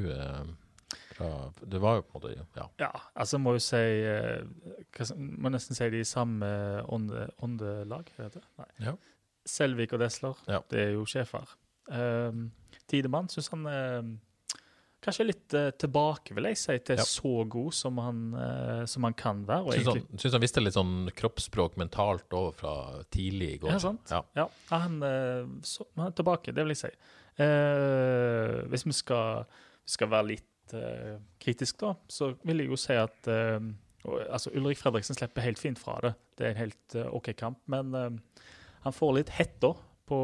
Uh, 1.17 1.49
det 1.65 1.81
var 1.81 1.97
jo 1.97 2.05
på 2.05 2.19
en 2.19 2.19
måte 2.19 2.59
Ja, 2.59 2.67
ja 2.83 2.91
altså 3.17 3.39
må 3.41 3.55
jo 3.57 3.63
si 3.63 3.81
uh, 4.05 5.09
Må 5.17 5.49
nesten 5.53 5.77
si 5.77 5.89
de 5.93 6.03
samme 6.05 6.51
ånde, 6.93 7.25
åndelag, 7.41 8.13
heter 8.19 8.37
det? 8.37 8.45
Nei. 8.61 8.69
Ja. 8.85 8.93
Selvik 9.49 9.97
og 9.97 10.03
Desler, 10.03 10.37
ja. 10.45 10.61
det 10.69 10.79
er 10.79 10.93
jo 10.93 11.07
sjefer. 11.09 11.57
Um, 11.89 12.51
Tidemann 12.87 13.33
syns 13.33 13.49
han 13.49 13.65
kanskje 15.03 15.25
litt 15.27 15.55
uh, 15.57 15.69
tilbake, 15.79 16.35
vil 16.37 16.47
jeg 16.49 16.59
si, 16.59 16.75
til 16.87 16.99
ja. 17.01 17.05
så 17.07 17.33
god 17.51 17.75
som 17.75 17.99
han, 18.01 18.21
uh, 18.35 18.83
som 18.89 19.05
han 19.07 19.15
kan 19.17 19.43
være. 19.47 19.77
Syns 19.77 19.89
han, 19.89 20.05
synes 20.15 20.37
han 20.37 20.43
visste 20.43 20.63
litt 20.63 20.77
sånn 20.77 20.95
kroppsspråk 21.17 21.77
mentalt 21.81 22.35
òg 22.37 22.49
fra 22.59 22.75
tidlig 23.13 23.53
i 23.55 23.59
går. 23.63 23.75
Ja, 23.75 23.81
sant. 23.83 24.13
Ja, 24.13 24.23
ja 24.37 24.47
han, 24.71 24.99
uh, 25.03 25.59
så, 25.67 25.87
han, 25.97 26.07
er 26.09 26.17
tilbake, 26.17 26.55
det 26.55 26.65
vil 26.65 26.75
jeg 26.75 26.83
si. 26.85 26.93
hvis 28.71 28.85
vi 28.85 28.93
skal, 28.93 29.47
skal 29.89 30.11
være 30.11 30.29
litt 30.35 30.75
uh, 30.77 31.17
kritisk, 31.41 31.81
da, 31.83 31.95
så 32.11 32.33
vil 32.45 32.63
jeg 32.63 32.71
jo 32.71 32.79
si 32.79 32.97
at 32.99 33.31
og, 34.03 34.17
altså, 34.27 34.51
Ulrik 34.59 34.81
Fredriksen 34.81 35.15
slipper 35.15 35.45
helt 35.45 35.61
fint 35.61 35.79
fra 35.79 35.97
det. 36.03 36.15
Det 36.37 36.47
er 36.47 36.55
en 36.55 36.63
helt 36.65 36.95
OK 37.15 37.29
kamp. 37.39 37.61
Men 37.71 37.93
han 38.83 38.95
får 38.95 39.13
litt 39.15 39.31
hetta 39.31 39.71
på 40.11 40.17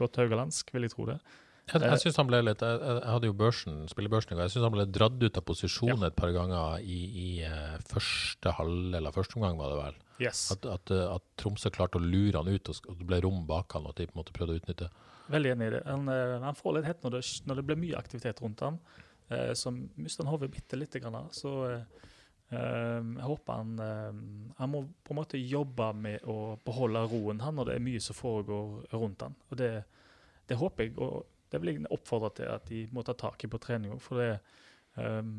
godt 0.00 0.16
haugalandsk, 0.16 0.72
vil 0.72 0.86
jeg 0.86 0.94
tro 0.94 1.04
det. 1.10 1.18
Jeg, 1.66 1.82
jeg 1.82 1.98
synes 1.98 2.18
han 2.20 2.28
ble 2.28 2.38
litt, 2.46 2.60
jeg, 2.62 2.78
jeg 2.78 3.10
hadde 3.10 3.26
jo 3.26 3.34
børsen, 3.34 3.78
spillebørsen 3.90 4.36
i 4.36 4.44
Jeg 4.44 4.52
syns 4.52 4.66
han 4.68 4.74
ble 4.76 4.84
dratt 4.86 5.16
ut 5.18 5.38
av 5.40 5.42
posisjon 5.48 5.96
ja. 5.96 6.10
et 6.12 6.14
par 6.14 6.30
ganger 6.30 6.84
i, 6.86 6.98
i 7.22 7.30
uh, 7.42 7.74
første 7.90 8.52
halv, 8.54 8.94
eller 8.94 9.14
første 9.14 9.34
omgang, 9.40 9.58
var 9.58 9.72
det 9.72 9.80
vel. 9.80 9.98
Yes. 10.22 10.44
At, 10.54 10.68
at, 10.70 10.94
at, 10.94 11.26
Tromsø 11.42 11.74
klarte 11.74 11.98
å 11.98 12.04
lure 12.04 12.38
han 12.38 12.52
ut, 12.54 12.70
og 12.70 13.00
det 13.00 13.08
ble 13.10 13.18
rom 13.26 13.42
bak 13.50 13.74
han, 13.74 13.82
og 13.82 13.96
at 13.96 13.98
de 13.98 14.06
på 14.06 14.14
en 14.14 14.22
måte 14.22 14.36
prøvde 14.36 14.54
å 14.54 14.62
utnytte. 14.62 14.90
Veldig 15.34 15.54
enig 15.56 15.66
i 15.66 15.74
det. 15.74 15.82
Han, 15.90 16.14
han 16.46 16.62
får 16.62 16.78
litt 16.78 16.86
hett 16.92 17.02
når 17.02 17.18
det, 17.18 17.26
når 17.50 17.58
det 17.58 17.68
blir 17.72 17.82
mye 17.82 17.98
aktivitet 17.98 18.46
rundt 18.46 18.62
han. 18.62 18.80
Uh, 19.26 19.50
så 19.58 19.74
mister 19.74 20.22
han 20.22 20.36
hodet 20.36 20.54
bitte 20.54 20.78
lite 20.78 21.02
grann. 21.02 21.24
Så 21.34 21.56
jeg 22.46 23.24
håper 23.26 23.56
han 23.58 23.72
Han 24.54 24.70
må 24.70 24.84
på 25.02 25.10
en 25.10 25.18
måte 25.18 25.40
jobbe 25.40 25.88
med 25.98 26.28
å 26.30 26.54
beholde 26.62 27.00
roen 27.10 27.40
han 27.42 27.56
når 27.58 27.66
det 27.66 27.74
er 27.74 27.82
mye 27.82 28.02
som 28.04 28.14
foregår 28.14 28.84
rundt 28.92 29.24
han. 29.26 29.34
Og 29.50 29.58
det, 29.58 29.70
det 30.46 30.58
håper 30.60 30.86
jeg. 30.86 30.94
og 31.02 31.24
det 31.56 31.62
vil 31.64 31.88
oppfordre 31.94 32.32
til 32.36 32.50
at 32.52 32.66
de 32.68 32.84
må 32.92 33.04
ta 33.06 33.14
tak 33.16 33.44
i 33.44 33.50
på 33.50 33.60
trening. 33.62 33.96
For 34.02 34.20
det, 34.20 34.30
um, 35.00 35.38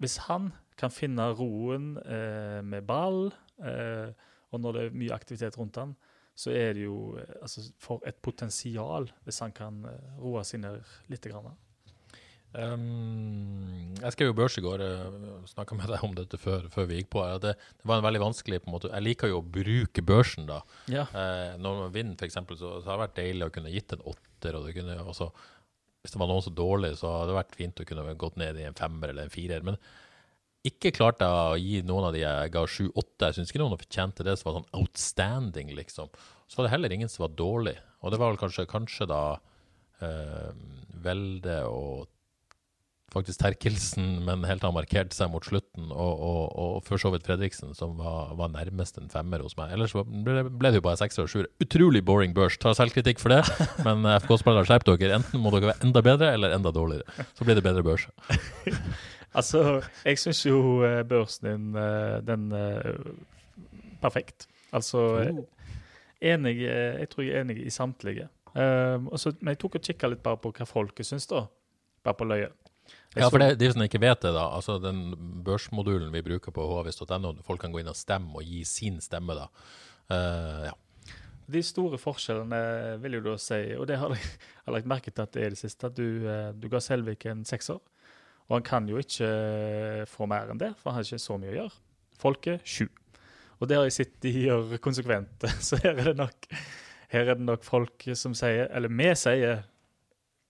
hvis 0.00 0.16
han 0.26 0.50
kan 0.80 0.92
finne 0.92 1.28
roen 1.36 1.94
uh, 2.00 2.60
med 2.64 2.86
ball, 2.88 3.28
uh, 3.60 4.08
og 4.52 4.62
når 4.62 4.76
det 4.76 4.84
er 4.84 4.98
mye 5.02 5.16
aktivitet 5.16 5.58
rundt 5.60 5.80
han, 5.80 5.94
så 6.36 6.52
er 6.52 6.74
det 6.76 6.84
jo 6.84 7.16
uh, 7.16 7.36
altså, 7.42 7.64
for 7.80 8.04
et 8.08 8.18
potensial 8.24 9.08
hvis 9.24 9.40
han 9.44 9.54
kan 9.56 9.84
roe 10.20 10.44
seg 10.44 10.64
ned 10.64 10.80
litt. 11.12 11.28
Grann. 11.28 11.56
Um, 12.54 13.96
jeg 13.98 14.14
skrev 14.14 14.30
jo 14.30 14.36
børs 14.38 14.54
i 14.56 14.62
går, 14.64 14.80
uh, 14.80 15.42
snakka 15.50 15.76
med 15.76 15.90
deg 15.92 16.04
om 16.06 16.14
dette 16.16 16.38
før, 16.40 16.70
før 16.72 16.86
vi 16.88 17.00
gikk 17.00 17.10
på. 17.12 17.24
Det, 17.42 17.52
det, 17.58 17.88
var 17.88 18.00
en 18.00 18.06
veldig 18.06 18.22
vanskelig 18.22 18.62
på 18.62 18.70
en 18.70 18.76
måte, 18.76 18.92
Jeg 18.94 19.04
liker 19.04 19.32
jo 19.32 19.42
å 19.42 19.50
bruke 19.58 20.04
børsen. 20.06 20.46
da. 20.48 20.62
Ja. 20.92 21.04
Uh, 21.12 21.58
når 21.60 21.82
man 21.82 21.92
vinner, 21.96 22.16
f.eks., 22.16 22.38
så, 22.56 22.78
så 22.80 22.88
har 22.88 22.96
det 22.96 23.04
vært 23.04 23.20
deilig 23.20 23.48
å 23.48 23.52
kunne 23.58 23.74
gitt 23.74 23.92
en 23.96 24.06
åtter. 24.06 24.56
og 24.56 24.66
det 24.68 24.76
kunne 24.78 24.96
også, 25.04 25.30
Hvis 26.02 26.16
det 26.16 26.22
var 26.22 26.32
noen 26.32 26.46
så 26.46 26.54
dårlig, 26.54 26.94
så 27.02 27.12
hadde 27.12 27.30
det 27.32 27.38
vært 27.42 27.60
fint 27.60 27.84
å 27.84 27.88
kunne 27.88 28.18
gått 28.24 28.40
ned 28.40 28.62
i 28.62 28.66
en 28.70 28.78
femmer 28.78 29.12
eller 29.12 29.28
en 29.28 29.36
firer. 29.36 29.66
Men 29.66 29.80
ikke 30.66 30.94
klarte 30.96 31.26
jeg 31.28 31.52
å 31.52 31.60
gi 31.60 31.82
noen 31.86 32.08
av 32.08 32.16
de 32.16 32.24
jeg 32.24 32.54
ga 32.54 32.64
sju-åtte. 32.66 33.28
Jeg 33.28 33.36
syns 33.36 33.52
ikke 33.52 33.62
noen 33.62 33.78
fortjente 33.78 34.24
det 34.26 34.34
som 34.38 34.48
var 34.48 34.58
sånn 34.58 34.80
outstanding, 34.80 35.76
liksom. 35.76 36.10
Så 36.48 36.58
var 36.58 36.66
det 36.66 36.72
heller 36.72 36.94
ingen 36.94 37.10
som 37.12 37.26
var 37.26 37.36
dårlig. 37.38 37.76
Og 38.02 38.12
det 38.12 38.18
var 38.22 38.32
vel 38.32 38.40
kanskje, 38.40 38.66
kanskje 38.70 39.06
da 39.10 39.22
uh, 40.02 40.50
Velde 41.04 41.60
og 41.70 42.08
faktisk 43.14 43.40
Terkelsen, 43.40 44.24
men 44.26 44.44
helt 44.48 44.64
han 44.66 44.74
markert 44.74 45.14
seg 45.14 45.30
mot 45.32 45.44
slutten, 45.46 45.88
og, 45.92 46.22
og, 46.28 46.40
og 46.58 46.78
for 46.86 47.00
så 47.00 47.12
vidt 47.14 47.26
Fredriksen, 47.28 47.74
som 47.78 47.94
var, 48.00 48.32
var, 48.38 48.50
nærmest 48.52 48.98
en 49.00 49.10
femmer 49.12 49.44
hos 49.44 49.56
meg. 49.58 49.72
Ellers 49.76 49.94
ble, 49.94 50.42
ble 50.50 50.72
det 50.72 50.80
jo 50.80 50.86
bare 50.88 51.00
sekser 51.00 51.24
og 51.24 51.30
sjuere. 51.32 51.50
Utrolig 51.62 52.02
boring 52.06 52.34
børs. 52.36 52.58
Tar 52.62 52.76
selvkritikk 52.78 53.22
for 53.22 53.34
det, 53.36 53.42
men 53.86 54.06
FK-spillere, 54.18 54.66
skjerp 54.68 54.88
dere. 54.90 55.20
Enten 55.20 55.42
må 55.42 55.54
dere 55.54 55.72
være 55.72 55.86
enda 55.86 56.02
bedre 56.04 56.32
eller 56.36 56.56
enda 56.56 56.74
dårligere. 56.74 57.28
Så 57.38 57.46
blir 57.46 57.58
det 57.58 57.64
bedre 57.66 57.86
børs. 57.86 58.08
altså, 59.38 59.64
jeg 60.04 60.22
syns 60.22 60.44
jo 60.48 60.60
eh, 60.86 61.02
børsen 61.06 61.50
din, 61.50 61.72
eh, 61.80 62.20
den 62.26 62.50
Perfekt. 64.02 64.44
Altså 64.76 64.98
oh. 65.22 65.38
enig, 66.20 66.58
Jeg 66.66 67.08
tror 67.10 67.24
jeg 67.24 67.38
er 67.38 67.46
enig 67.46 67.62
i 67.64 67.70
samtlige. 67.72 68.28
Um, 68.56 69.08
også, 69.12 69.34
men 69.40 69.52
jeg 69.52 69.58
tok 69.60 69.74
og 69.76 69.84
kikka 69.84 70.08
litt 70.08 70.22
bare 70.24 70.40
på 70.40 70.52
hva 70.56 70.64
folket 70.68 71.08
syns, 71.08 71.26
da. 71.28 71.42
Bare 72.04 72.16
på 72.16 72.28
løyet. 72.28 72.54
Ja, 73.16 73.30
for 73.32 73.40
det, 73.40 73.54
de 73.60 73.70
som 73.72 73.84
ikke 73.84 74.00
vet 74.02 74.20
det, 74.22 74.32
da. 74.36 74.46
altså 74.52 74.76
Den 74.82 75.14
børsmodulen 75.44 76.12
vi 76.12 76.24
bruker 76.26 76.52
på 76.54 76.66
hvis.no, 76.84 77.32
folk 77.46 77.62
kan 77.64 77.72
gå 77.72 77.80
inn 77.80 77.92
og 77.92 77.96
stemme 77.96 78.36
og 78.36 78.44
gi 78.44 78.60
sin 78.68 79.00
stemme, 79.04 79.36
da. 79.38 79.46
Uh, 80.12 80.66
ja. 80.68 80.74
De 81.46 81.62
store 81.62 81.98
forskjellene 82.02 82.60
vil 83.02 83.18
jo 83.18 83.24
da 83.28 83.36
si, 83.40 83.60
og 83.78 83.86
det 83.88 84.00
har 84.02 84.12
jeg, 84.14 84.32
har 84.66 84.76
lagt 84.76 84.90
merke 84.90 85.12
til 85.12 85.24
at 85.24 85.34
det 85.34 85.44
er 85.46 85.54
det 85.54 85.60
siste, 85.60 85.88
at 85.88 85.96
du, 85.96 86.26
eh, 86.26 86.50
du 86.58 86.66
ga 86.70 86.80
Selvik 86.82 87.28
en 87.30 87.44
sekser. 87.46 87.78
Og 88.46 88.58
han 88.58 88.66
kan 88.66 88.88
jo 88.90 88.98
ikke 88.98 89.26
eh, 89.26 90.02
få 90.10 90.26
mer 90.30 90.50
enn 90.50 90.60
det, 90.60 90.72
for 90.78 90.90
han 90.90 91.00
har 91.00 91.06
ikke 91.06 91.22
så 91.22 91.38
mye 91.38 91.52
å 91.52 91.56
gjøre. 91.60 91.78
Folket 92.18 92.66
sju. 92.66 92.86
Og 93.60 93.70
det 93.70 93.78
har 93.78 93.86
jeg 93.86 93.96
sett 93.96 94.18
de 94.22 94.32
gjør 94.44 94.76
konsekvent. 94.82 95.46
Så 95.66 95.78
her 95.82 95.94
er 95.94 96.10
det 96.10 96.16
nok, 96.18 96.50
her 97.14 97.30
er 97.30 97.38
det 97.38 97.46
nok 97.46 97.64
folk 97.66 98.08
som 98.18 98.34
sier, 98.36 98.66
eller 98.74 98.92
vi 98.92 99.08
sier 99.18 99.64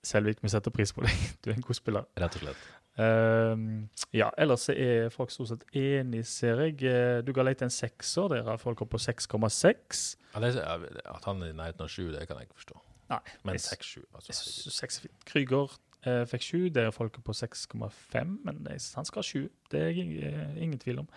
Selvik, 0.07 0.43
vi 0.43 0.51
setter 0.53 0.75
pris 0.75 0.93
på 0.95 1.05
deg. 1.07 1.23
Du 1.43 1.51
er 1.51 1.59
en 1.59 1.67
god 1.67 1.79
spiller. 1.79 2.07
Rett 2.21 2.39
og 2.39 2.45
slett. 2.45 2.67
Uh, 2.97 3.85
ja, 4.17 4.31
ellers 4.41 4.71
er 4.73 5.11
folk 5.13 5.33
stort 5.35 5.51
sett 5.51 5.65
enig, 5.77 6.23
ser 6.31 6.63
jeg. 6.65 6.79
Eh, 6.89 7.19
du 7.27 7.33
ga 7.37 7.45
Leite 7.45 7.67
en 7.67 7.73
sekser. 7.73 8.31
Der 8.33 8.47
har 8.47 8.61
folk 8.63 8.81
opp 8.87 8.95
på 8.95 9.01
6,6. 9.03 10.05
Ja, 10.33 10.41
at 10.41 11.27
han 11.29 11.43
er 11.43 11.51
i 11.51 11.57
nærheten 11.57 11.85
av 11.85 11.91
7, 11.93 12.13
det 12.15 12.25
kan 12.29 12.41
jeg 12.41 12.49
ikke 12.49 12.63
forstå. 12.63 12.79
Nei. 13.13 13.21
Men 13.47 13.59
6-7. 13.63 14.07
Altså. 14.17 14.71
6 14.79 15.03
Krüger 15.29 15.75
eh, 16.07 16.23
fikk 16.31 16.47
7. 16.47 16.69
Der 16.75 16.89
er 16.89 16.95
folk 16.95 17.19
på 17.25 17.35
6,5. 17.37 18.39
Men 18.47 18.63
han 18.71 19.11
skal 19.11 19.21
ha 19.21 19.27
7. 19.27 19.51
Det 19.73 19.83
er 19.83 20.01
ingen, 20.05 20.57
ingen 20.57 20.79
tvil 20.83 21.05
om. 21.05 21.11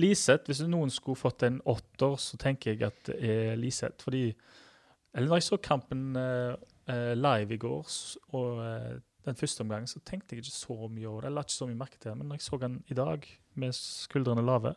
Liseth, 0.00 0.48
hvis 0.48 0.62
noen 0.68 0.90
skulle 0.92 1.18
fått 1.18 1.44
en 1.46 1.60
åtter, 1.68 2.16
så 2.20 2.38
tenker 2.40 2.72
jeg 2.74 2.88
at 2.88 3.06
det 3.06 3.18
er 3.20 3.56
Liseth. 3.60 4.02
Fordi 4.02 4.32
Eller 5.14 5.28
når 5.28 5.40
jeg 5.40 5.42
så 5.42 5.56
kampen 5.56 6.16
uh, 6.16 6.54
live 7.16 7.54
i 7.54 7.60
går, 7.60 7.92
og 8.36 8.60
uh, 8.60 8.96
den 9.26 9.36
første 9.36 9.64
omgangen, 9.64 9.90
så 9.90 10.00
tenkte 10.06 10.34
jeg 10.34 10.44
ikke 10.44 10.56
så 10.56 10.88
mye 10.88 11.08
over 11.08 11.20
det. 11.20 11.30
Jeg 11.30 11.36
la 11.36 11.44
ikke 11.44 11.56
så 11.56 11.68
mye 11.68 11.80
merke 11.82 11.98
til 11.98 12.10
det, 12.10 12.16
men 12.18 12.30
når 12.30 12.38
jeg 12.40 12.46
så 12.46 12.58
han 12.62 12.78
i 12.88 12.96
dag 12.96 13.28
med 13.60 13.76
skuldrene 13.76 14.44
lave, 14.46 14.74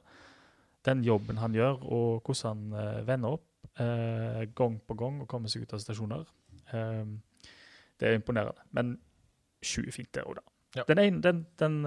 den 0.86 1.04
jobben 1.04 1.39
han 1.39 1.56
gjør, 1.56 1.84
og 1.84 2.26
hvordan 2.26 2.65
han 2.73 2.97
uh, 2.99 3.08
vender 3.08 3.39
opp 3.39 3.49
gang 3.73 4.76
på 4.86 4.93
gang 4.93 5.21
og 5.23 5.28
kommer 5.32 5.49
seg 5.49 5.63
ut 5.63 5.71
av 5.73 5.80
stasjoner, 5.82 6.28
det 6.69 8.06
er 8.06 8.17
imponerende. 8.19 8.62
Men 8.78 8.91
sju 9.65 9.88
fint, 9.89 10.12
det 10.13 10.21
òg, 10.28 10.36
da. 10.38 10.43
Ja. 10.76 10.84
Den 10.91 11.02
ene, 11.02 11.21
den, 11.23 11.39
den 11.58 11.80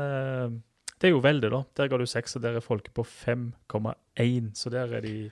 det 0.96 1.10
er 1.10 1.12
jo 1.12 1.20
veldig, 1.20 1.50
da. 1.52 1.60
Der 1.76 1.90
ga 1.92 1.98
du 2.00 2.06
seks, 2.08 2.38
og 2.38 2.42
der 2.42 2.56
er 2.56 2.64
folket 2.64 2.94
på 2.96 3.04
5,1. 3.04 4.50
Så 4.56 4.72
der 4.72 4.94
er 4.96 5.04
de 5.04 5.30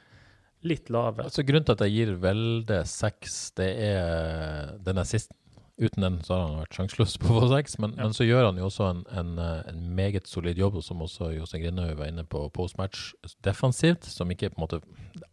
litt 0.64 0.90
lave. 0.92 1.24
Altså 1.29 1.44
Grunnen 1.46 1.64
til 1.68 1.77
at 1.77 1.83
jeg 1.87 1.94
gir 1.94 2.12
Velde 2.22 2.83
seks, 2.88 3.38
det 3.59 3.70
er 3.87 4.77
den 4.85 5.00
assisten. 5.03 5.37
Uten 5.74 6.05
den 6.07 6.16
så 6.22 6.37
har 6.37 6.42
han 6.46 6.61
vært 6.61 6.77
sjanseløs 6.79 7.16
på 7.18 7.33
å 7.33 7.40
få 7.42 7.46
seks, 7.50 7.72
men, 7.83 7.96
Ja. 7.98 8.05
men 8.07 8.12
så 8.14 8.22
gjør 8.29 8.44
han 8.46 8.59
jo 8.61 8.68
også 8.68 8.85
en, 8.92 9.00
en, 9.18 9.33
en 9.42 9.81
meget 9.98 10.29
solid 10.31 10.57
jobb, 10.61 10.77
som 10.87 11.03
også 11.03 11.33
Jostein 11.35 11.64
Grindhaug 11.64 11.96
var 11.98 12.12
inne 12.12 12.22
på 12.31 12.44
postmatch, 12.55 13.09
defensivt. 13.42 14.07
Som 14.07 14.31
ikke 14.31 14.53
på 14.55 14.61
en 14.61 14.66
måte 14.68 14.81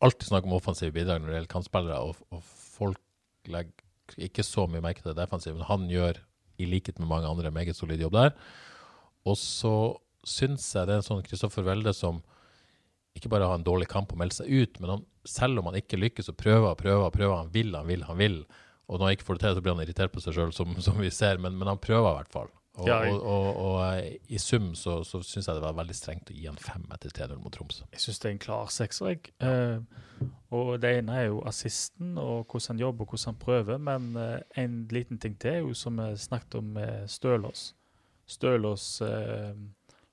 Alltid 0.01 0.27
snakk 0.31 0.47
om 0.49 0.55
offensive 0.57 0.93
bidrag 0.95 1.21
når 1.21 1.29
det 1.29 1.35
gjelder 1.39 1.53
kantspillere, 1.53 1.99
og, 2.01 2.17
og 2.33 2.41
folk 2.41 2.97
legger 3.53 4.17
ikke 4.25 4.43
så 4.43 4.65
mye 4.67 4.81
merke 4.83 5.03
til 5.03 5.13
det 5.13 5.21
defensive, 5.21 5.53
men 5.55 5.67
han 5.69 5.85
gjør, 5.89 6.17
i 6.61 6.65
likhet 6.69 6.97
med 6.99 7.07
mange 7.09 7.29
andre, 7.29 7.51
meget 7.53 7.77
solid 7.77 8.01
jobb 8.01 8.17
der. 8.17 8.33
Og 9.29 9.37
så 9.37 9.75
syns 10.25 10.65
jeg 10.75 10.89
det 10.89 10.93
er 10.97 11.01
en 11.01 11.05
sånn 11.05 11.23
Kristoffer 11.25 11.65
Welde 11.65 11.93
som 11.97 12.19
ikke 13.17 13.29
bare 13.29 13.45
har 13.49 13.57
en 13.59 13.65
dårlig 13.65 13.87
kamp 13.91 14.11
og 14.13 14.19
melder 14.21 14.41
seg 14.41 14.49
ut, 14.49 14.81
men 14.81 14.89
han, 14.95 15.05
selv 15.25 15.59
om 15.59 15.65
han 15.71 15.75
ikke 15.81 15.97
lykkes, 15.99 16.25
så 16.29 16.33
prøver 16.33 16.69
og 16.71 16.77
prøver 16.77 17.05
og 17.05 17.13
prøver. 17.13 17.35
Han 17.43 17.53
vil, 17.53 17.75
han 17.75 17.87
vil, 17.87 18.03
han 18.07 18.17
vil. 18.17 18.39
Og 18.87 18.97
når 18.99 19.05
han 19.07 19.11
ikke 19.17 19.23
får 19.27 19.37
det 19.37 19.41
til, 19.45 19.55
så 19.55 19.61
blir 19.61 19.75
han 19.75 19.83
irritert 19.85 20.11
på 20.11 20.19
seg 20.23 20.33
sjøl, 20.35 20.51
som, 20.53 20.73
som 20.83 20.97
vi 20.99 21.09
ser, 21.13 21.37
men, 21.39 21.55
men 21.59 21.67
han 21.71 21.77
prøver 21.79 22.09
i 22.11 22.17
hvert 22.21 22.31
fall. 22.33 22.49
Og, 22.79 22.87
Ja, 22.87 23.01
jeg- 23.03 23.13
og, 23.13 23.23
og, 23.27 23.57
og 23.75 24.31
i 24.31 24.37
sum 24.39 24.69
så, 24.79 25.01
så 25.03 25.19
syns 25.27 25.47
jeg 25.49 25.57
det 25.57 25.63
var 25.63 25.75
veldig 25.75 25.95
strengt 25.95 26.29
å 26.31 26.35
gi 26.35 26.45
han 26.47 26.55
fem 26.59 26.85
etter 26.95 27.11
3-0 27.11 27.41
mot 27.43 27.51
Tromsø. 27.53 27.83
Jeg 27.91 27.99
syns 27.99 28.19
det 28.23 28.29
er 28.29 28.35
en 28.37 28.39
klar 28.45 28.69
sekser, 28.71 29.09
jeg. 29.11 29.33
Eh, 29.43 30.29
og 30.55 30.71
det 30.83 30.93
ene 31.01 31.17
er 31.19 31.25
jo 31.27 31.41
assisten 31.47 32.15
og 32.17 32.45
hvordan 32.47 32.71
han 32.77 32.79
jobber 32.85 33.03
og 33.05 33.11
hvordan 33.15 33.33
han 33.33 33.41
prøver, 33.43 33.77
men 33.89 34.07
eh, 34.15 34.63
en 34.63 34.77
liten 34.91 35.19
ting 35.19 35.35
til 35.39 35.51
er 35.51 35.59
jo 35.65 35.75
som 35.75 35.99
vi 35.99 36.09
snakket 36.23 36.55
om 36.61 36.71
med 36.79 37.11
Stølås. 37.11 37.73
Stølås 38.31 38.87
eh, 39.03 39.51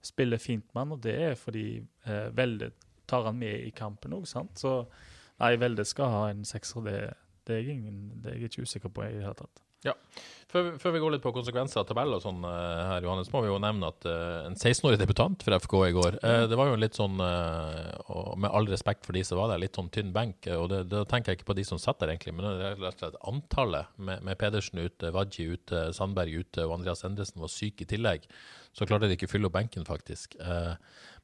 spiller 0.03 0.39
fint 0.43 0.67
med 0.75 0.93
og 0.99 1.03
det 1.07 1.15
er 1.31 1.35
fordi 1.39 1.67
eh, 2.07 2.29
Velde 2.35 2.73
tar 3.09 3.29
han 3.29 3.39
med 3.41 3.65
i 3.67 3.73
kampen 3.77 4.17
òg, 4.17 4.27
sant. 4.31 4.59
Så 4.61 4.83
nei, 5.41 5.55
Velde 5.61 5.87
skal 5.89 6.13
ha 6.13 6.27
en 6.33 6.45
sekser, 6.49 6.85
det, 6.87 6.99
det, 7.49 7.61
er 7.61 7.73
ingen, 7.73 8.05
det 8.23 8.35
er 8.35 8.43
jeg 8.43 8.53
ikke 8.53 8.69
usikker 8.69 8.93
på 8.93 9.07
i 9.07 9.15
det 9.17 9.25
hele 9.25 9.39
tatt. 9.39 9.65
Før, 10.49 10.71
før 10.81 10.95
vi 10.95 11.01
går 11.03 11.13
litt 11.13 11.23
på 11.23 11.31
konsekvenser 11.37 11.83
av 11.83 11.87
tabell 11.91 12.15
og 12.17 12.23
sånn 12.25 12.41
uh, 12.41 12.51
her, 12.89 13.05
Johannes, 13.05 13.29
må 13.31 13.43
vi 13.45 13.51
jo 13.51 13.59
nevne 13.61 13.91
at 13.93 14.07
uh, 14.09 14.47
en 14.49 14.57
16-årig 14.57 14.97
debutant 14.97 15.45
for 15.45 15.55
FK 15.61 15.75
i 15.85 15.93
går 15.93 16.17
uh, 16.23 16.47
Det 16.49 16.57
var 16.57 16.71
jo 16.71 16.79
litt 16.81 16.97
sånn, 16.97 17.21
med 17.21 18.49
all 18.49 18.69
respekt 18.71 19.05
for 19.05 19.17
de 19.17 19.23
som 19.29 19.39
var 19.39 19.53
der, 19.53 19.61
litt 19.61 19.77
sånn 19.77 19.91
tynn 19.93 20.15
benk. 20.15 20.49
Og 20.57 20.71
det, 20.73 20.81
da 20.89 21.05
tenker 21.09 21.35
jeg 21.35 21.41
ikke 21.41 21.51
på 21.53 21.59
de 21.61 21.67
som 21.69 21.81
satt 21.81 22.01
der, 22.01 22.15
egentlig, 22.15 22.35
men 22.39 22.49
det 22.49 22.71
er 22.71 22.81
rett 22.81 22.97
og 22.97 23.05
slett 23.05 23.21
antallet 23.29 23.93
med, 24.01 24.25
med 24.25 24.41
Pedersen 24.41 24.81
ute, 24.81 25.13
Wadji 25.15 25.51
ute, 25.53 25.85
Sandberg 25.97 26.41
ute 26.41 26.65
og 26.65 26.79
Andreas 26.79 27.05
Endresen 27.07 27.45
var 27.45 27.53
syk 27.53 27.85
i 27.85 27.91
tillegg. 27.93 28.25
Så 28.73 28.89
klarte 28.89 29.11
de 29.11 29.19
ikke 29.19 29.29
å 29.29 29.35
fylle 29.35 29.51
opp 29.51 29.59
benken, 29.59 29.85
faktisk. 29.89 30.39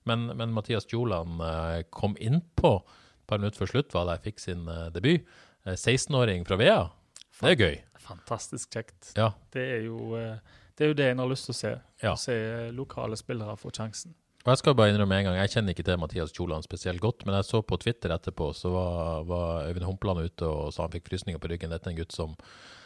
Eh, 0.05 0.11
men, 0.11 0.27
men 0.37 0.53
Mathias 0.53 0.87
Joland 0.93 1.41
eh, 1.41 1.83
kom 1.91 2.17
innpå 2.21 2.77
et 2.85 3.27
par 3.27 3.41
minutter 3.41 3.59
før 3.65 3.73
slutt, 3.73 3.95
var 3.95 4.07
der, 4.11 4.21
fikk 4.25 4.43
sin 4.43 4.69
eh, 4.69 4.91
debut. 4.93 5.25
Eh, 5.65 5.75
16-åring 5.75 6.45
fra 6.49 6.59
Vea. 6.61 6.83
Det 7.41 7.55
er 7.55 7.57
gøy. 7.57 7.79
Fantastisk 8.05 8.75
kjekt. 8.75 9.15
Ja. 9.17 9.33
Det 9.53 9.65
er 9.79 9.87
jo 9.87 10.13
eh, 10.19 10.37
det, 10.77 10.85
er 10.85 10.93
jo 10.93 10.99
det 10.99 11.09
en 11.13 11.23
har 11.23 11.31
lyst 11.31 11.49
til 11.49 11.55
å 11.55 11.59
se. 11.59 11.73
Ja. 12.03 12.13
Å 12.13 12.21
se 12.21 12.37
eh, 12.37 12.69
lokale 12.75 13.17
spillere 13.17 13.57
få 13.57 13.73
sjansen. 13.75 14.15
Og 14.45 14.51
jeg 14.53 14.61
skal 14.61 14.75
bare 14.77 14.93
innrømme 14.93 15.17
en 15.17 15.25
gang, 15.31 15.39
jeg 15.41 15.55
kjenner 15.55 15.73
ikke 15.73 15.87
til 15.89 16.01
Mathias 16.03 16.33
Kjoland 16.37 16.67
spesielt 16.67 17.01
godt, 17.01 17.23
men 17.25 17.39
jeg 17.39 17.47
så 17.49 17.63
på 17.65 17.79
Twitter 17.81 18.13
etterpå, 18.13 18.51
så 18.53 18.75
var, 18.75 19.23
var 19.25 19.71
Øyvind 19.71 19.87
Humpeland 19.89 20.21
ute 20.21 20.45
og 20.45 20.67
sa 20.75 20.85
han 20.85 20.93
fikk 20.93 21.09
frysninger 21.09 21.41
på 21.41 21.49
ryggen. 21.49 21.73
Dette 21.73 21.89
er 21.89 21.95
en 21.95 22.03
gutt 22.03 22.13
som, 22.13 22.35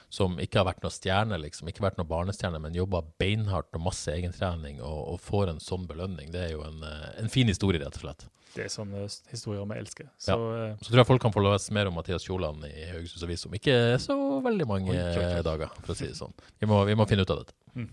som 0.08 0.38
ikke 0.40 0.62
har 0.62 0.68
vært 0.70 0.84
noe 0.84 0.94
stjerne, 0.94 1.36
liksom. 1.42 1.68
Ikke 1.68 1.84
vært 1.84 1.98
noe 2.00 2.08
barnestjerne, 2.08 2.60
men 2.62 2.76
jobba 2.76 3.02
beinhardt 3.20 3.76
og 3.76 3.84
masse 3.84 4.08
egentrening, 4.12 4.80
og, 4.80 5.00
og 5.12 5.20
får 5.20 5.52
en 5.52 5.62
sånn 5.62 5.84
belønning. 5.88 6.32
Det 6.32 6.46
er 6.46 6.52
jo 6.54 6.64
en, 6.64 6.80
eh, 6.86 7.08
en 7.20 7.32
fin 7.32 7.48
historie, 7.50 7.80
rett 7.82 8.00
og 8.00 8.06
slett. 8.06 8.24
Det 8.54 8.64
er 8.64 8.70
sånne 8.72 9.04
historier 9.30 9.66
vi 9.68 9.76
elsker. 9.78 10.08
Så 10.18 10.34
ja. 10.34 10.70
Så 10.80 10.90
tror 10.90 11.02
jeg 11.02 11.08
folk 11.10 11.22
kan 11.22 11.34
få 11.34 11.42
lese 11.44 11.74
mer 11.76 11.90
om 11.90 11.98
Mathias 11.98 12.24
Kjoland 12.24 12.64
i 12.66 12.88
Haugesunds 12.88 13.26
Avis 13.26 13.44
om 13.46 13.56
ikke 13.58 13.74
så 14.02 14.16
veldig 14.44 14.66
mange 14.68 14.94
Oi, 14.94 15.26
dager, 15.44 15.68
for 15.82 15.92
å 15.92 15.98
si 15.98 16.08
det 16.08 16.16
sånn. 16.18 16.32
Vi 16.58 16.68
må, 16.70 16.80
vi 16.88 16.96
må 16.98 17.06
finne 17.10 17.26
ut 17.26 17.34
av 17.34 17.42
dette. 17.42 17.56
Mm. 17.76 17.90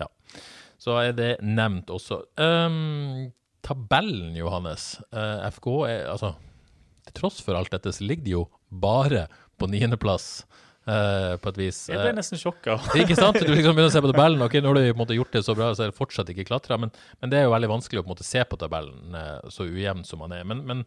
Ja. 0.00 0.08
Så 0.80 0.96
er 1.02 1.12
det 1.14 1.30
nevnt 1.44 1.92
også. 1.92 2.22
Um, 2.40 3.28
tabellen, 3.66 4.32
Johannes. 4.38 4.94
Uh, 5.12 5.44
FK 5.50 5.68
er 5.90 6.08
altså 6.14 6.32
Til 7.08 7.16
tross 7.20 7.42
for 7.44 7.58
alt 7.58 7.72
dette, 7.74 7.92
så 7.92 8.04
ligger 8.04 8.24
de 8.24 8.34
jo 8.36 8.46
bare 8.68 9.26
på 9.58 9.68
niendeplass, 9.70 10.46
uh, 10.88 11.34
på 11.40 11.52
et 11.52 11.60
vis. 11.60 11.80
jeg 11.90 12.00
ble 12.00 12.12
Eh, 12.12 12.16
nesten 12.16 12.40
sjokka. 12.40 12.78
ikke 12.98 13.18
sant? 13.18 13.40
Du 13.40 13.50
liksom 13.52 13.76
begynner 13.76 13.90
å 13.90 13.94
se 13.94 14.04
på 14.04 14.12
tabellen. 14.12 14.44
Ok, 14.44 14.58
nå 14.62 14.72
har 14.72 14.78
du 14.78 14.86
på 14.86 14.94
en 14.96 15.02
måte 15.02 15.18
gjort 15.18 15.34
det 15.36 15.44
så 15.46 15.56
bra, 15.58 15.72
så 15.74 15.86
er 15.86 15.92
det 15.92 15.98
fortsatt 15.98 16.32
ikke 16.32 16.48
klatra. 16.48 16.80
Men, 16.80 16.94
men 17.20 17.32
det 17.32 17.40
er 17.40 17.46
jo 17.48 17.54
veldig 17.54 17.74
vanskelig 17.76 18.00
å 18.00 18.06
på 18.06 18.10
en 18.10 18.16
måte 18.16 18.28
se 18.28 18.42
på 18.48 18.58
tabellen 18.60 19.18
eh, 19.18 19.52
så 19.52 19.68
ujevn 19.68 20.02
som 20.08 20.22
man 20.24 20.34
er. 20.36 20.44
Men, 20.48 20.64
men, 20.68 20.84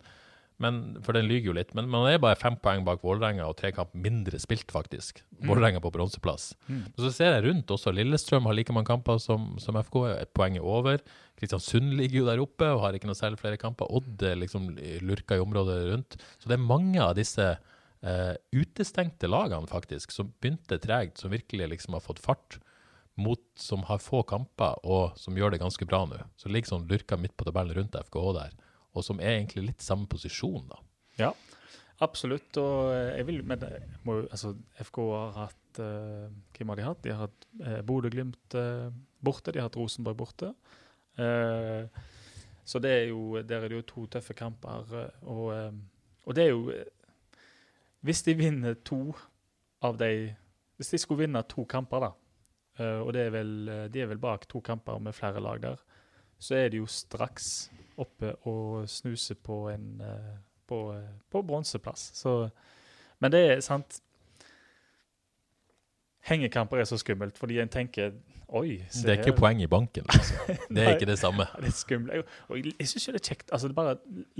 men, 0.61 0.81
for 1.05 1.17
den 1.17 1.29
lyger 1.29 1.51
jo 1.51 1.57
litt. 1.57 1.73
Men 1.77 1.89
man 1.91 2.07
er 2.09 2.21
bare 2.21 2.39
fem 2.39 2.57
poeng 2.61 2.85
bak 2.87 3.05
Vålerenga 3.05 3.47
og 3.49 3.57
tre 3.61 3.73
kamp 3.75 3.93
mindre 3.97 4.41
spilt, 4.41 4.69
faktisk. 4.73 5.23
Vålerenga 5.47 5.81
på 5.83 5.93
bronseplass. 5.93 6.51
Mm. 6.67 6.85
Så 6.99 7.13
ser 7.15 7.35
jeg 7.37 7.47
rundt 7.47 7.73
også. 7.73 7.93
Lillestrøm 7.95 8.49
har 8.49 8.57
like 8.57 8.75
mange 8.75 8.89
kamper 8.91 9.21
som, 9.21 9.53
som 9.61 9.79
FK. 9.81 10.03
Et 10.19 10.33
poeng 10.37 10.57
er 10.57 10.65
over. 10.65 11.01
Kristiansund 11.39 11.95
ligger 11.97 12.21
jo 12.21 12.29
der 12.29 12.43
oppe 12.43 12.69
og 12.69 12.83
har 12.85 12.97
ikke 12.97 13.09
noe 13.09 13.17
særlig 13.17 13.41
flere 13.41 13.61
kamper. 13.61 13.89
Odd 13.89 14.25
liksom 14.37 14.73
lurker 15.05 15.39
i 15.39 15.45
området 15.45 15.83
rundt. 15.89 16.17
Så 16.37 16.49
det 16.51 16.57
er 16.59 16.69
mange 16.69 17.01
av 17.01 17.15
disse 17.17 17.55
eh, 18.05 18.35
utestengte 18.55 19.29
lagene 19.29 19.69
faktisk, 19.69 20.11
som 20.11 20.33
begynte 20.41 20.79
tregt, 20.81 21.21
som 21.21 21.33
virkelig 21.33 21.69
liksom 21.75 21.97
har 21.97 22.03
fått 22.05 22.21
fart, 22.23 22.59
mot 23.19 23.41
som 23.59 23.83
har 23.89 23.99
få 24.01 24.23
kamper, 24.23 24.79
og 24.87 25.17
som 25.19 25.35
gjør 25.37 25.53
det 25.53 25.61
ganske 25.61 25.85
bra 25.85 26.03
nå. 26.07 26.21
Så 26.39 26.49
ligger 26.49 26.73
sånn 26.73 26.87
lurka 26.89 27.17
midt 27.19 27.35
på 27.37 27.45
tabellen 27.47 27.75
rundt 27.77 27.97
FKH 28.07 28.27
der, 28.37 28.53
og 28.95 29.05
som 29.05 29.19
er 29.21 29.35
egentlig 29.37 29.65
litt 29.69 29.83
samme 29.85 30.07
posisjon, 30.09 30.69
da. 30.71 30.79
Ja, 31.19 31.31
absolutt. 32.03 32.55
Og 32.61 32.93
eh, 32.95 33.17
jeg 33.19 33.27
vil 33.27 33.41
Men 33.43 33.59
det 33.61 33.71
må 34.07 34.21
Altså, 34.23 34.53
FK 34.79 35.01
har 35.11 35.33
hatt 35.35 35.81
eh, 35.83 36.29
Hvem 36.55 36.71
har 36.71 36.79
de 36.79 36.85
hatt? 36.87 37.01
De 37.03 37.11
har 37.11 37.25
hatt 37.27 37.47
eh, 37.59 37.81
Bodø-Glimt 37.85 38.55
eh, 38.57 38.87
borte, 39.19 39.51
de 39.51 39.59
har 39.59 39.67
hatt 39.67 39.77
Rosenborg 39.77 40.17
borte. 40.23 40.53
Eh, 41.19 41.83
så 42.63 42.79
det 42.79 42.93
er 42.95 43.05
jo 43.11 43.41
Der 43.43 43.59
er 43.59 43.67
det 43.67 43.81
jo 43.81 43.89
to 43.91 44.07
tøffe 44.15 44.33
kamper, 44.37 44.95
eh, 45.03 45.27
og, 45.27 45.45
eh, 45.57 45.71
og 46.25 46.37
det 46.37 46.47
er 46.47 46.51
jo 46.55 46.63
eh, 46.71 46.87
Hvis 48.01 48.23
de 48.23 48.33
vinner 48.33 48.73
to 48.73 49.15
av 49.81 49.97
de 49.97 50.35
Hvis 50.75 50.89
de 50.89 50.97
skulle 50.97 51.27
vinne 51.27 51.43
to 51.45 51.63
kamper, 51.69 51.99
da, 51.99 52.07
eh, 52.79 52.99
og 53.05 53.15
er 53.15 53.29
vel, 53.29 53.69
eh, 53.69 53.87
de 53.93 54.01
er 54.01 54.07
vel 54.09 54.17
bak 54.17 54.47
to 54.49 54.59
kamper 54.59 54.97
med 54.97 55.13
flere 55.13 55.39
lag 55.39 55.61
der, 55.61 55.75
så 56.39 56.55
er 56.55 56.69
de 56.69 56.77
jo 56.77 56.87
straks 56.89 57.69
oppe 57.97 58.31
og 58.49 58.89
snuser 58.89 59.35
på 59.35 59.69
en 59.69 60.01
eh, 60.01 60.39
på, 60.67 60.79
på 61.29 61.41
bronseplass. 61.41 62.11
Så 62.17 62.49
Men 63.19 63.31
det 63.31 63.39
er 63.51 63.59
sant 63.59 64.01
Hengekamper 66.21 66.77
er 66.77 66.85
så 66.85 66.97
skummelt, 66.97 67.37
fordi 67.37 67.59
en 67.59 67.69
tenker 67.69 68.11
Oi, 68.51 68.81
Det 68.91 69.07
er 69.07 69.19
ikke 69.21 69.31
her. 69.31 69.37
poeng 69.39 69.61
i 69.63 69.67
banken, 69.71 70.03
Altså. 70.11 70.35
Det 70.75 70.83
er 70.83 70.97
ikke 70.97 71.07
det 71.07 71.19
samme. 71.21 71.45
Det 71.55 71.69
er 71.69 71.75
skummelt. 71.77 72.27
Og 72.49 72.57
jeg, 72.59 72.73
jeg 72.81 72.89
syns 72.91 73.05
jo 73.07 73.13
det 73.15 73.21
er 73.21 73.27
kjekt. 73.29 73.51
Altså, 73.55 73.69
bare, 73.77 73.93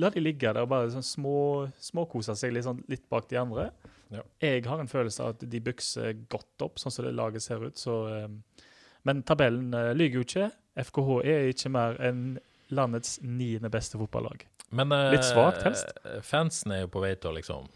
la 0.04 0.10
de 0.12 0.20
ligge 0.24 0.52
der 0.52 0.60
og 0.66 0.70
bare 0.74 0.90
sånn 0.92 1.06
små, 1.08 1.36
småkose 1.80 2.36
seg 2.36 2.52
litt, 2.56 2.66
sånn, 2.68 2.82
litt 2.92 3.06
bak 3.12 3.30
de 3.32 3.40
andre. 3.40 3.70
Ja. 4.12 4.26
Jeg 4.44 4.66
har 4.68 4.82
en 4.84 4.92
følelse 4.92 5.24
av 5.24 5.38
at 5.38 5.46
de 5.48 5.62
bykser 5.64 6.18
godt 6.34 6.66
opp, 6.68 6.82
sånn 6.84 6.92
som 6.92 7.06
det 7.08 7.14
laget 7.16 7.46
ser 7.46 7.64
ut. 7.64 7.80
Så, 7.80 7.96
eh, 8.12 8.66
men 9.08 9.24
tabellen 9.24 9.72
eh, 9.74 9.94
lyver 9.96 10.20
jo 10.20 10.26
ikke. 10.28 10.50
FKH 10.90 11.12
er 11.24 11.48
ikke 11.54 11.72
mer 11.72 11.96
enn 12.04 12.26
landets 12.72 13.18
niende 13.24 13.72
beste 13.72 13.96
fotballag. 14.00 14.44
Men 14.76 14.92
eh, 14.96 15.14
Litt 15.16 15.28
svakt, 15.28 15.64
helst. 15.68 15.88
fansen 16.28 16.76
er 16.76 16.84
jo 16.86 16.92
på 16.92 17.02
vei 17.04 17.16
til 17.16 17.32
å 17.32 17.38
liksom 17.40 17.72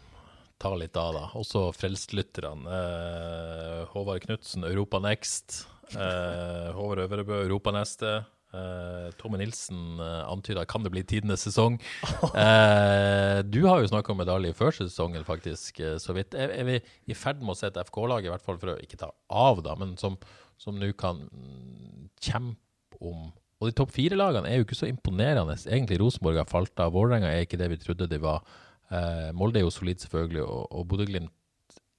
ta 0.60 0.70
litt 0.76 0.96
av, 0.96 1.10
da. 1.16 1.24
Også 1.36 1.66
frelstlytterne. 1.76 2.76
Eh, 2.76 3.80
Håvard 3.92 4.22
Knutsen, 4.24 4.64
Europa 4.64 5.00
Next. 5.04 5.66
Eh, 5.94 6.70
Håvard 6.74 7.04
Øvrebø, 7.04 7.42
Europa 7.44 7.74
neste. 7.76 8.14
Eh, 8.56 9.10
Tomme 9.20 9.38
Nilsen 9.38 10.00
eh, 10.00 10.22
antyda 10.30 10.64
kan 10.66 10.82
det 10.86 10.94
bli 10.94 11.04
tidenes 11.06 11.44
sesong. 11.46 11.78
Eh, 12.36 13.42
du 13.46 13.62
har 13.66 13.82
jo 13.82 13.88
snakka 13.90 14.12
om 14.12 14.18
medalje 14.20 14.54
før 14.56 14.74
sesongen, 14.74 15.24
faktisk, 15.26 15.78
eh, 15.80 15.96
så 16.02 16.14
vidt. 16.16 16.34
Er, 16.34 16.52
er 16.56 16.66
vi 16.68 16.80
i 17.10 17.16
ferd 17.16 17.40
med 17.42 17.54
å 17.54 17.58
se 17.58 17.68
et 17.70 17.78
FK-lag, 17.86 18.24
i 18.26 18.32
hvert 18.32 18.44
fall 18.44 18.58
for 18.60 18.74
å 18.74 18.80
ikke 18.82 18.98
ta 19.00 19.10
av, 19.30 19.62
da, 19.64 19.76
men 19.78 19.94
som 20.00 20.18
som 20.60 20.76
nå 20.80 20.92
kan 20.98 21.24
kjempe 22.22 23.00
om 23.00 23.26
Og 23.56 23.70
de 23.70 23.72
topp 23.72 23.94
fire-lagene 23.96 24.50
er 24.50 24.58
jo 24.58 24.66
ikke 24.66 24.76
så 24.76 24.88
imponerende. 24.88 25.54
Egentlig 25.64 25.96
Rosenborg 26.02 26.42
har 26.42 26.48
falt 26.50 26.76
av. 26.82 26.90
Vålerenga 26.92 27.30
er 27.32 27.46
ikke 27.46 27.56
det 27.56 27.70
vi 27.72 27.78
trodde 27.80 28.08
de 28.10 28.18
var. 28.20 28.42
Eh, 28.92 29.30
Molde 29.32 29.62
er 29.62 29.64
jo 29.64 29.70
solid, 29.72 30.02
selvfølgelig, 30.02 30.42
og, 30.44 30.66
og 30.76 30.84
Bodø-Glimt 30.90 31.32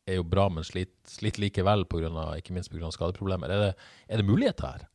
er 0.07 0.19
jo 0.19 0.27
bra, 0.27 0.47
men 0.49 0.65
sliter 0.65 1.11
slit 1.11 1.39
likevel, 1.41 1.85
på 1.89 2.01
grunn 2.01 2.17
av, 2.19 2.35
ikke 2.39 2.55
minst 2.55 2.71
pga. 2.71 2.91
skadeproblemer. 2.93 3.51
Er 3.51 3.65
det, 3.65 3.89
er 4.07 4.21
det 4.21 4.27
muligheter 4.27 4.73
her? 4.73 4.87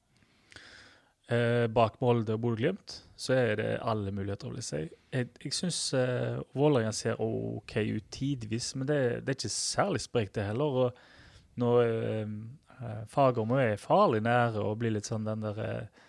Eh, 1.32 1.66
bak 1.70 2.00
Molde 2.02 2.34
og 2.34 2.42
Bodø-Glimt 2.42 2.98
så 3.22 3.36
er 3.38 3.54
det 3.60 3.68
alle 3.86 4.10
muligheter, 4.12 4.50
vil 4.50 4.58
jeg 4.58 4.66
si. 4.66 4.80
Jeg, 5.14 5.28
jeg 5.44 5.54
syns 5.54 5.78
eh, 5.94 6.40
Vålerenga 6.58 6.90
ser 6.96 7.20
OK 7.22 7.76
ut 7.78 8.08
tidvis, 8.12 8.72
men 8.76 8.88
det, 8.88 8.98
det 9.22 9.30
er 9.30 9.38
ikke 9.38 9.52
særlig 9.54 10.02
sprekt, 10.02 10.34
det 10.34 10.48
heller. 10.48 10.78
Og 10.82 11.60
når 11.62 11.82
eh, 11.84 12.34
eh, 12.80 13.04
Fagermo 13.12 13.60
er 13.62 13.80
farlig 13.80 14.24
nære 14.26 14.64
og 14.64 14.80
blir 14.82 14.96
litt 14.96 15.08
sånn 15.08 15.28
den 15.28 15.46
der 15.46 15.62
eh, 15.62 16.02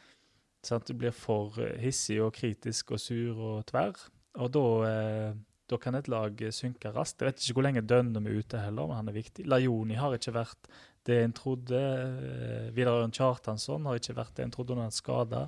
sant, 0.66 0.90
Du 0.90 0.98
blir 0.98 1.14
for 1.14 1.60
hissig 1.84 2.18
og 2.24 2.34
kritisk 2.36 2.96
og 2.96 3.04
sur 3.04 3.38
og 3.38 3.66
tverr, 3.70 4.08
og 4.42 4.54
da, 4.56 4.68
eh, 4.90 5.34
Da 5.74 5.80
kan 5.82 5.98
et 5.98 6.10
lag 6.12 6.42
eh, 6.42 6.54
synke 6.54 6.92
raskt. 6.94 7.22
Jeg 7.22 7.32
vet 7.32 7.42
ikke 7.42 7.58
hvor 7.58 7.66
lenge 7.66 7.86
Dønnum 7.90 8.28
er 8.30 8.42
ute 8.44 8.62
heller, 8.62 8.90
men 8.90 9.00
han 9.00 9.10
er 9.10 9.18
viktig. 9.18 9.48
Lajoni 9.50 9.98
har 9.98 10.14
ikke 10.14 10.36
vært 10.36 10.70
det 11.08 11.20
en 11.24 11.34
trodde. 11.36 11.80
Eh, 11.80 12.68
Vidar 12.76 13.02
Ørn 13.02 13.16
Kjartansson 13.16 13.90
har 13.90 13.98
ikke 13.98 14.18
vært 14.20 14.36
det 14.38 14.46
en 14.46 14.54
trodde 14.54 14.78
når 14.78 14.86
han 14.86 14.94
er 14.94 15.00
skada. 15.00 15.42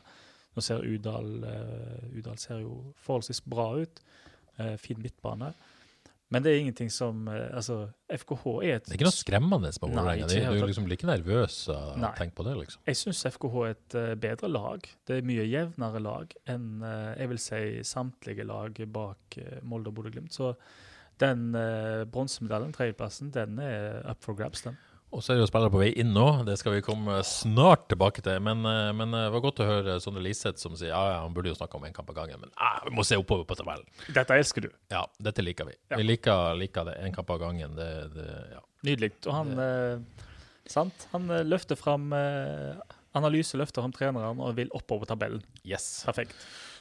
Nå 0.56 0.64
ser 0.64 0.88
Udal, 0.88 1.30
eh, 1.46 2.18
Udal 2.18 2.40
ser 2.42 2.64
jo 2.64 2.80
forholdsvis 3.06 3.44
bra 3.46 3.70
ut. 3.84 4.02
Fin 4.80 5.02
midtbane. 5.04 5.50
Men 6.34 6.42
det 6.42 6.52
er 6.52 6.64
ingenting 6.64 6.90
som 6.90 7.28
eh, 7.30 7.52
Altså, 7.54 7.92
FKH 8.10 8.46
er 8.66 8.80
et 8.80 8.88
Det 8.88 8.96
er 8.96 8.98
ikke 8.98 9.10
noe 9.10 9.18
skremmende 9.18 9.70
på 9.78 9.90
Vålerenga. 9.92 10.30
Du 10.30 10.36
er 10.40 10.66
liksom 10.66 10.88
like 10.90 11.08
nervøs 11.08 11.60
av 11.74 12.00
å 12.00 12.14
tenke 12.18 12.38
på 12.40 12.48
det, 12.48 12.56
liksom. 12.64 12.82
Jeg 12.90 13.00
syns 13.02 13.22
FKH 13.36 13.60
er 13.62 13.76
et 13.76 13.98
eh, 14.02 14.16
bedre 14.26 14.50
lag. 14.50 14.90
Det 15.06 15.20
er 15.20 15.30
mye 15.30 15.46
jevnere 15.46 16.02
lag 16.04 16.34
enn 16.52 16.82
eh, 16.82 17.14
jeg 17.22 17.32
vil 17.34 17.44
si 17.46 17.62
samtlige 17.86 18.48
lag 18.50 18.82
bak 18.96 19.40
Molde 19.64 19.94
og 19.94 20.00
Bodø-Glimt. 20.00 20.34
Så 20.34 20.56
den 21.22 21.54
eh, 21.56 22.04
bronsemedaljen, 22.12 22.74
tredjeplassen, 22.76 23.32
den 23.36 23.60
er 23.64 24.02
up 24.10 24.26
for 24.26 24.36
grabs, 24.36 24.66
den. 24.66 24.76
Og 25.16 25.24
så 25.24 25.32
er 25.32 25.40
det 25.40 25.46
jo 25.46 25.50
spillere 25.50 25.72
på 25.72 25.80
vei 25.80 25.92
inn 26.02 26.12
nå, 26.16 26.26
det 26.48 26.58
skal 26.60 26.76
vi 26.76 26.84
komme 26.84 27.22
snart 27.28 27.88
tilbake 27.92 28.24
til. 28.26 28.42
Men, 28.44 28.66
eh, 28.68 28.92
men 28.98 29.16
eh, 29.16 29.28
det 29.30 29.34
var 29.38 29.46
godt 29.46 29.64
å 29.64 29.70
høre 29.70 29.96
Sondre 30.04 30.24
Liseth 30.26 30.60
som 30.60 30.76
sier 30.76 30.92
ja, 30.92 31.02
ja, 31.14 31.22
han 31.24 31.34
burde 31.36 31.54
jo 31.54 31.58
snakke 31.58 31.80
om 31.80 31.88
én 31.88 31.96
kamp 31.96 32.12
av 32.12 32.20
gangen, 32.20 32.42
men 32.44 32.52
ja, 32.52 32.74
vi 32.84 32.94
må 32.98 33.06
se 33.08 33.18
oppover 33.20 33.48
på 33.48 33.58
tabellen. 33.60 33.88
Dette 34.12 34.36
elsker 34.36 34.68
du. 34.68 34.70
Ja, 34.92 35.06
dette 35.24 35.46
liker 35.46 35.72
vi. 35.72 35.78
Ja. 35.94 36.02
Vi 36.02 36.08
liker, 36.08 36.54
liker 36.60 36.92
det. 36.92 37.00
Én 37.08 37.16
kamp 37.16 37.32
av 37.32 37.40
gangen. 37.48 37.80
Det, 37.80 37.90
det, 38.14 38.30
ja. 38.58 38.62
Nydelig. 38.86 39.14
Og 39.26 39.34
han 39.38 39.56
eh, 39.64 40.26
Sant? 40.72 41.08
Han 41.14 41.30
eh, 41.30 41.46
løfter 41.46 41.78
fram 41.78 42.12
eh, 42.16 42.78
Analyse 43.16 43.56
løfter 43.56 43.84
fram 43.84 43.94
treneren 43.96 44.42
og 44.44 44.58
vil 44.58 44.72
oppover 44.76 45.08
tabellen. 45.08 45.44
Yes. 45.64 46.04
Perfekt. 46.04 46.36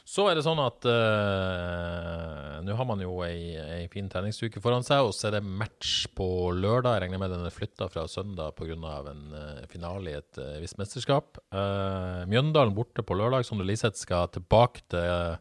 Så 0.05 0.27
er 0.29 0.37
det 0.37 0.43
sånn 0.45 0.59
at 0.61 0.85
uh, 0.85 2.59
nå 2.61 2.75
har 2.77 2.85
man 2.85 2.99
jo 3.01 3.15
ei, 3.25 3.57
ei 3.57 3.87
fin 3.89 4.05
treningsuke 4.11 4.61
foran 4.61 4.85
seg, 4.85 5.01
og 5.07 5.15
så 5.17 5.31
er 5.31 5.39
det 5.39 5.47
match 5.49 6.05
på 6.13 6.27
lørdag. 6.53 6.93
Jeg 6.93 7.03
regner 7.07 7.23
med 7.23 7.33
den 7.33 7.47
er 7.47 7.55
flytta 7.55 7.87
fra 7.89 8.05
søndag 8.11 8.53
pga. 8.59 8.77
en 9.09 9.25
uh, 9.33 9.65
finale 9.71 10.13
i 10.13 10.17
et 10.19 10.37
uh, 10.37 10.59
visst 10.61 10.77
mesterskap. 10.77 11.41
Mjøndalen 12.29 12.77
borte 12.77 13.01
på 13.01 13.17
lørdag. 13.17 13.47
Sondre 13.49 13.65
Liseth 13.65 13.97
skal 13.97 14.29
tilbake 14.29 14.85
til 14.93 15.39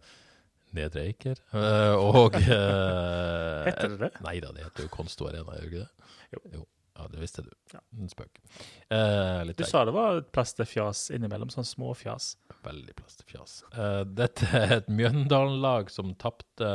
Nedre 0.74 1.10
Eiker. 1.10 1.44
Og 2.08 2.40
Heter 2.40 3.92
det 3.92 4.00
det? 4.00 4.14
Nei 4.24 4.38
da, 4.40 4.54
det 4.56 4.64
heter 4.64 4.88
jo 4.88 4.94
Konsto 4.96 5.28
Arena, 5.28 5.60
gjør 5.60 5.68
det 5.68 5.74
ikke 5.74 5.84
det? 5.84 6.08
Jo. 6.32 6.40
Jo. 6.56 6.64
Ja, 7.04 7.10
det 7.12 7.20
visste 7.20 7.44
du. 7.44 7.50
Ja. 7.74 7.82
En 8.00 8.08
spøk. 8.08 8.40
Eh, 8.88 9.40
litt 9.44 9.60
Du 9.60 9.66
sa 9.68 9.84
det 9.84 9.92
var 9.92 10.22
plass 10.32 10.54
til 10.56 10.68
fjas 10.68 11.10
innimellom, 11.12 11.50
sånn 11.52 11.66
små 11.68 11.92
fjas. 11.98 12.34
Veldig 12.64 12.96
plass 12.96 13.18
til 13.20 13.34
fjas. 13.34 13.58
Eh, 13.74 14.00
dette 14.08 14.48
er 14.56 14.78
et 14.78 14.88
Mjøndalen-lag 14.88 15.92
som 15.92 16.14
tapte 16.16 16.70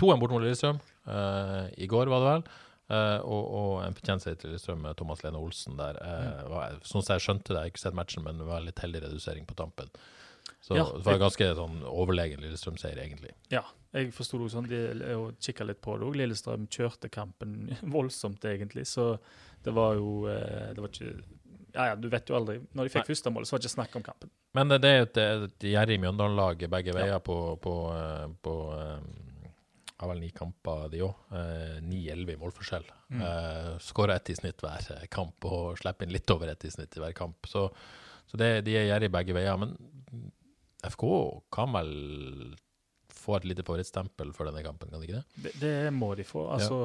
2-1 0.00 0.22
bort 0.22 0.32
mot 0.32 0.42
Lillestrøm 0.44 0.80
eh, 0.80 1.68
i 1.76 1.88
går, 1.90 2.08
var 2.08 2.24
det 2.24 2.32
vel. 2.32 2.48
Eh, 2.88 3.18
og, 3.20 3.48
og 3.58 3.72
en 3.84 3.96
fortjeneste 3.98 4.36
til 4.40 4.54
Lillestrøm 4.54 4.86
med 4.86 4.96
Thomas 4.96 5.24
Lene 5.24 5.40
Olsen 5.42 5.76
der. 5.76 5.98
Uh, 6.00 6.46
var, 6.54 6.78
sånn 6.88 7.04
som 7.04 7.18
jeg 7.18 7.26
skjønte 7.26 7.52
det, 7.52 7.58
jeg 7.58 7.66
har 7.66 7.74
ikke 7.74 7.84
sett 7.84 7.98
matchen, 7.98 8.24
men 8.24 8.40
det 8.40 8.46
var 8.48 8.64
litt 8.64 8.80
heldig 8.80 9.04
redusering 9.04 9.48
på 9.48 9.58
tampen. 9.58 9.92
Så 10.64 10.76
Ja, 10.76 10.84
det 10.84 11.04
var 11.04 11.20
ganske 11.20 11.50
sånn 11.58 11.82
overlegen 11.86 12.40
Lillestrøm-seier, 12.44 12.98
egentlig. 13.02 13.34
Ja, 13.52 13.62
jeg 13.96 14.12
forsto 14.16 14.40
det 14.42 14.50
sånn. 14.52 14.68
De, 14.70 14.80
kikka 15.44 15.66
litt 15.68 15.80
på 15.84 15.96
det 15.98 16.08
òg. 16.08 16.16
Lillestrøm 16.18 16.66
kjørte 16.72 17.10
kampen 17.12 17.70
voldsomt, 17.96 18.44
egentlig. 18.48 18.86
Så 18.88 19.14
det 19.64 19.74
var 19.74 19.94
jo 19.98 20.26
eh, 20.30 20.74
Det 20.74 20.82
var 20.82 20.92
ikke 20.92 21.14
Ja, 21.74 21.86
ja, 21.90 21.94
du 21.96 22.08
vet 22.10 22.30
jo 22.30 22.36
aldri. 22.38 22.58
Når 22.72 22.88
de 22.88 22.92
fikk 22.94 23.08
første 23.10 23.30
målet, 23.30 23.48
så 23.48 23.54
var 23.54 23.62
det 23.62 23.68
ikke 23.68 23.76
snakk 23.76 23.96
om 23.98 24.04
kampen. 24.06 24.30
Men 24.56 24.70
det, 24.72 24.80
det 24.82 24.90
er 24.90 24.98
jo 24.98 25.08
et, 25.08 25.18
et 25.22 25.66
gjerrig 25.72 25.98
Mjøndalen-lag 26.02 26.64
begge 26.72 26.94
veier 26.96 27.20
på, 27.22 27.36
på, 27.62 27.74
eh, 27.92 28.24
på 28.42 28.54
eh, 28.74 29.50
har 29.98 30.10
vel 30.12 30.22
ni 30.22 30.30
kamper, 30.34 30.86
de 30.92 31.02
òg. 31.02 31.36
Ni-elleve 31.82 32.36
i 32.36 32.40
målforskjell. 32.40 32.86
Mm. 33.10 33.22
Skåra 33.82 34.14
ett 34.18 34.30
i 34.30 34.36
snitt 34.38 34.62
hver 34.62 34.84
eh, 34.94 35.06
kamp 35.10 35.44
og 35.48 35.78
slipper 35.80 36.06
inn 36.06 36.14
litt 36.14 36.30
over 36.30 36.52
ett 36.52 36.64
i 36.64 36.70
snitt 36.70 36.94
i 36.96 37.02
hver 37.02 37.16
kamp. 37.18 37.48
Så, 37.50 37.66
så 38.30 38.38
det, 38.40 38.50
de 38.68 38.76
er 38.78 38.86
gjerrig 38.88 39.10
begge 39.10 39.34
veier. 39.34 39.58
Men 39.58 39.74
FK 40.86 41.04
kan 41.54 41.74
vel 41.74 41.92
få 43.18 43.36
et 43.36 43.48
lite 43.50 43.64
favorittstempel 43.66 44.30
for 44.36 44.48
denne 44.48 44.62
kampen, 44.64 44.90
kan 44.92 45.02
de 45.02 45.08
ikke 45.08 45.18
det? 45.18 45.42
Det, 45.44 45.54
det 45.60 45.74
må 45.94 46.12
de 46.18 46.26
få. 46.26 46.46
Altså 46.54 46.78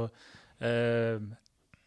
eh, 0.58 1.22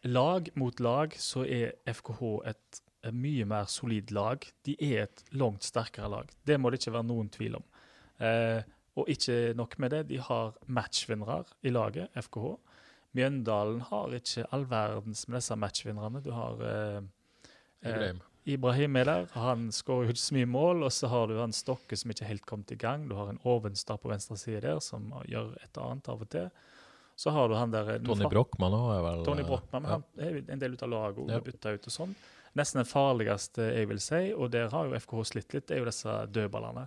Lag 0.07 0.49
mot 0.55 0.81
lag 0.81 1.15
så 1.19 1.43
er 1.45 1.75
FKH 1.91 2.23
et, 2.53 2.81
et 3.07 3.15
mye 3.15 3.47
mer 3.49 3.67
solid 3.71 4.13
lag. 4.15 4.45
De 4.67 4.77
er 4.79 5.07
et 5.07 5.25
langt 5.35 5.67
sterkere 5.67 6.11
lag. 6.13 6.31
Det 6.47 6.59
må 6.61 6.71
det 6.71 6.81
ikke 6.83 6.95
være 6.99 7.09
noen 7.09 7.31
tvil 7.33 7.59
om. 7.59 7.67
Eh, 8.23 8.61
og 8.97 9.11
ikke 9.13 9.53
nok 9.57 9.77
med 9.83 9.93
det, 9.93 10.05
de 10.09 10.21
har 10.23 10.55
matchvinnere 10.73 11.43
i 11.67 11.73
laget, 11.75 12.09
FKH. 12.17 12.55
Mjøndalen 13.17 13.83
har 13.89 14.15
ikke 14.17 14.47
all 14.53 14.65
verdens 14.71 15.27
med 15.29 15.39
disse 15.41 15.57
matchvinnerne. 15.57 16.23
Du 16.25 16.33
har 16.37 16.63
eh, 16.65 17.03
eh, 17.83 17.91
Ibrahim. 17.91 18.23
Ibrahim 18.47 18.97
er 18.97 19.09
der. 19.09 19.27
Han 19.35 19.71
skårer 19.73 20.07
jo 20.07 20.15
ikke 20.15 20.23
så 20.23 20.37
mye 20.37 20.49
mål. 20.49 20.85
Og 20.87 20.93
så 20.93 21.11
har 21.11 21.27
du 21.27 21.39
han 21.41 21.55
Stokke 21.57 21.97
som 21.99 22.13
ikke 22.13 22.29
helt 22.29 22.47
kommet 22.47 22.71
i 22.71 22.79
gang. 22.81 23.09
Du 23.09 23.17
har 23.19 23.31
en 23.33 23.41
Ovenstad 23.45 24.03
på 24.03 24.13
venstre 24.13 24.37
side 24.39 24.63
der 24.63 24.81
som 24.85 25.09
gjør 25.27 25.57
et 25.65 25.81
og 25.81 25.91
annet 25.91 26.11
av 26.13 26.23
og 26.23 26.31
til. 26.31 26.51
Så 27.17 27.33
har 27.33 27.49
du 27.49 27.55
han 27.57 27.71
der 27.73 27.89
eh, 27.95 28.01
Tony 28.05 28.29
Brochmann 28.29 28.75
òg 28.77 28.91
er 28.93 29.03
vel 29.07 29.23
Tony 29.25 29.41
eh, 29.45 29.49
Brochmann, 29.49 29.83
men 29.87 29.91
ja. 29.91 29.99
han 29.99 30.27
er 30.29 30.53
en 30.53 30.61
del 30.63 30.75
ut 30.77 30.83
av 30.85 30.91
laget 30.93 31.23
og 31.25 31.31
Ja. 31.33 31.41
bytta 31.41 31.73
ut 31.73 31.87
og 31.89 31.95
sånn. 31.95 32.15
Nesten 32.57 32.81
den 32.81 32.89
farligste 32.89 33.71
jeg 33.73 33.89
vil 33.89 34.01
si, 34.01 34.21
og 34.33 34.51
der 34.53 34.69
har 34.73 34.87
jo 34.89 34.97
FKH 35.01 35.25
slitt 35.33 35.55
litt, 35.57 35.71
er 35.71 35.81
jo 35.83 35.89
disse 35.89 36.13
dødballene. 36.33 36.87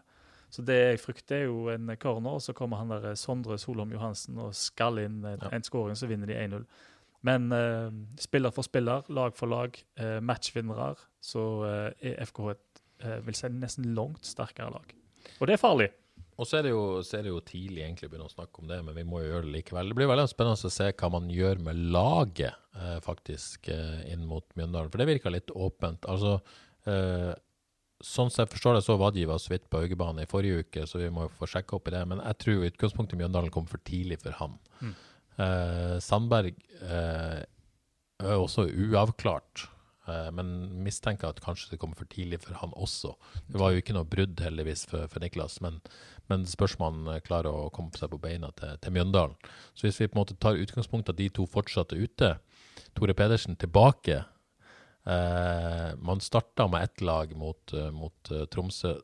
Så 0.50 0.64
det 0.66 0.78
jeg 0.80 1.02
frykter, 1.02 1.36
er 1.44 1.46
jo 1.46 1.68
en 1.70 1.92
corner, 2.02 2.38
og 2.40 2.42
så 2.42 2.54
kommer 2.58 2.78
han 2.82 2.90
der 2.94 3.12
eh, 3.12 3.18
Sondre 3.18 3.58
Solholm 3.62 3.92
Johansen 3.94 4.38
og 4.42 4.54
skal 4.58 4.98
inn 5.04 5.20
en, 5.26 5.38
Ja. 5.42 5.50
en 5.54 5.66
skåring, 5.66 5.98
så 5.98 6.08
vinner 6.10 6.26
de 6.30 6.38
1-0. 6.38 6.66
Men 7.22 7.52
eh, 7.52 7.90
spiller 8.22 8.52
for 8.56 8.64
spiller, 8.64 9.04
lag 9.10 9.36
for 9.38 9.48
lag, 9.52 9.76
eh, 10.00 10.20
matchvinnere, 10.22 10.96
så 11.22 11.44
eh, 11.68 12.14
er 12.14 12.26
FKH 12.26 12.52
et 12.56 12.66
vil 13.24 13.36
si 13.38 13.48
nesten 13.48 13.94
langt 13.96 14.26
sterkere 14.28 14.74
lag. 14.74 14.90
Og 15.40 15.48
det 15.48 15.54
er 15.54 15.62
farlig. 15.62 15.86
Og 16.40 16.48
så 16.48 16.60
er, 16.60 16.70
det 16.70 16.72
jo, 16.72 16.84
så 17.04 17.18
er 17.18 17.26
det 17.26 17.34
jo 17.34 17.42
tidlig 17.44 17.84
egentlig 17.84 18.08
å 18.08 18.12
begynne 18.14 18.30
å 18.30 18.32
snakke 18.32 18.62
om 18.62 18.70
det, 18.70 18.78
men 18.88 18.96
vi 18.96 19.04
må 19.08 19.20
jo 19.20 19.34
gjøre 19.34 19.48
det 19.50 19.56
likevel. 19.58 19.92
Det 19.92 19.98
blir 20.00 20.08
veldig 20.08 20.28
spennende 20.32 20.70
å 20.70 20.72
se 20.72 20.88
hva 21.02 21.10
man 21.12 21.28
gjør 21.34 21.60
med 21.66 21.82
laget, 21.92 22.62
eh, 22.80 22.96
faktisk, 23.04 23.68
eh, 23.74 24.06
inn 24.14 24.24
mot 24.30 24.48
Mjøndalen. 24.56 24.88
For 24.94 25.02
det 25.02 25.10
virker 25.10 25.36
litt 25.36 25.52
åpent. 25.52 26.08
Altså, 26.08 26.38
eh, 26.88 27.34
sånn 28.00 28.32
som 28.32 28.46
jeg 28.46 28.54
forstår 28.54 28.78
det, 28.78 28.86
så 28.86 28.96
var 28.96 29.12
så 29.12 29.52
vidt 29.52 29.68
på 29.70 29.82
Haugebane 29.84 30.24
i 30.24 30.32
forrige 30.32 30.64
uke, 30.64 30.88
så 30.88 31.02
vi 31.02 31.10
må 31.12 31.28
jo 31.28 31.36
få 31.42 31.50
sjekka 31.52 31.76
opp 31.76 31.92
i 31.92 31.96
det. 31.98 32.06
Men 32.08 32.24
jeg 32.24 32.40
tror 32.40 32.64
i 32.64 32.72
utgangspunktet 32.72 33.20
Mjøndalen 33.20 33.52
kom 33.52 33.68
for 33.68 33.84
tidlig 33.84 34.22
for 34.24 34.32
han. 34.40 34.56
Mm. 34.80 34.96
Eh, 35.40 36.00
Sandberg 36.00 36.56
eh, 36.82 37.44
er 37.44 38.40
også 38.40 38.70
uavklart. 38.72 39.68
Eh, 40.10 40.30
Men 40.36 40.52
mistenker 40.86 41.30
at 41.30 41.42
kanskje 41.46 41.74
det 41.74 41.80
kommer 41.82 42.00
for 42.00 42.10
tidlig 42.12 42.42
for 42.44 42.58
han 42.62 42.74
også. 42.74 43.14
Det 43.48 43.62
var 43.62 43.74
jo 43.74 43.84
ikke 43.84 43.96
noe 43.98 44.10
brudd, 44.10 44.40
heldigvis, 44.44 44.86
for, 44.90 45.08
for 45.12 45.24
Niklas. 45.24 45.60
Men, 45.66 45.80
men 46.32 46.46
spørs 46.50 46.78
om 46.80 46.88
han 46.90 47.24
klarer 47.26 47.54
å 47.54 47.72
komme 47.76 47.96
seg 47.98 48.12
på 48.14 48.22
beina 48.22 48.52
til, 48.60 48.76
til 48.82 48.96
Mjøndalen. 48.98 49.38
Så 49.74 49.88
hvis 49.88 50.02
vi 50.02 50.10
på 50.10 50.18
en 50.18 50.24
måte 50.24 50.40
tar 50.42 50.60
utgangspunkt 50.60 51.12
at 51.12 51.20
de 51.20 51.30
to 51.34 51.48
fortsatt 51.50 51.96
er 51.96 52.06
ute, 52.06 52.36
Tore 52.98 53.14
Pedersen 53.14 53.56
tilbake 53.60 54.24
eh, 55.06 55.96
Man 55.98 56.20
starta 56.20 56.68
med 56.68 56.84
ett 56.84 57.02
lag 57.02 57.36
mot, 57.38 57.74
eh, 57.74 57.92
mot 57.92 58.32
eh, 58.32 58.46
Tromsø. 58.46 58.96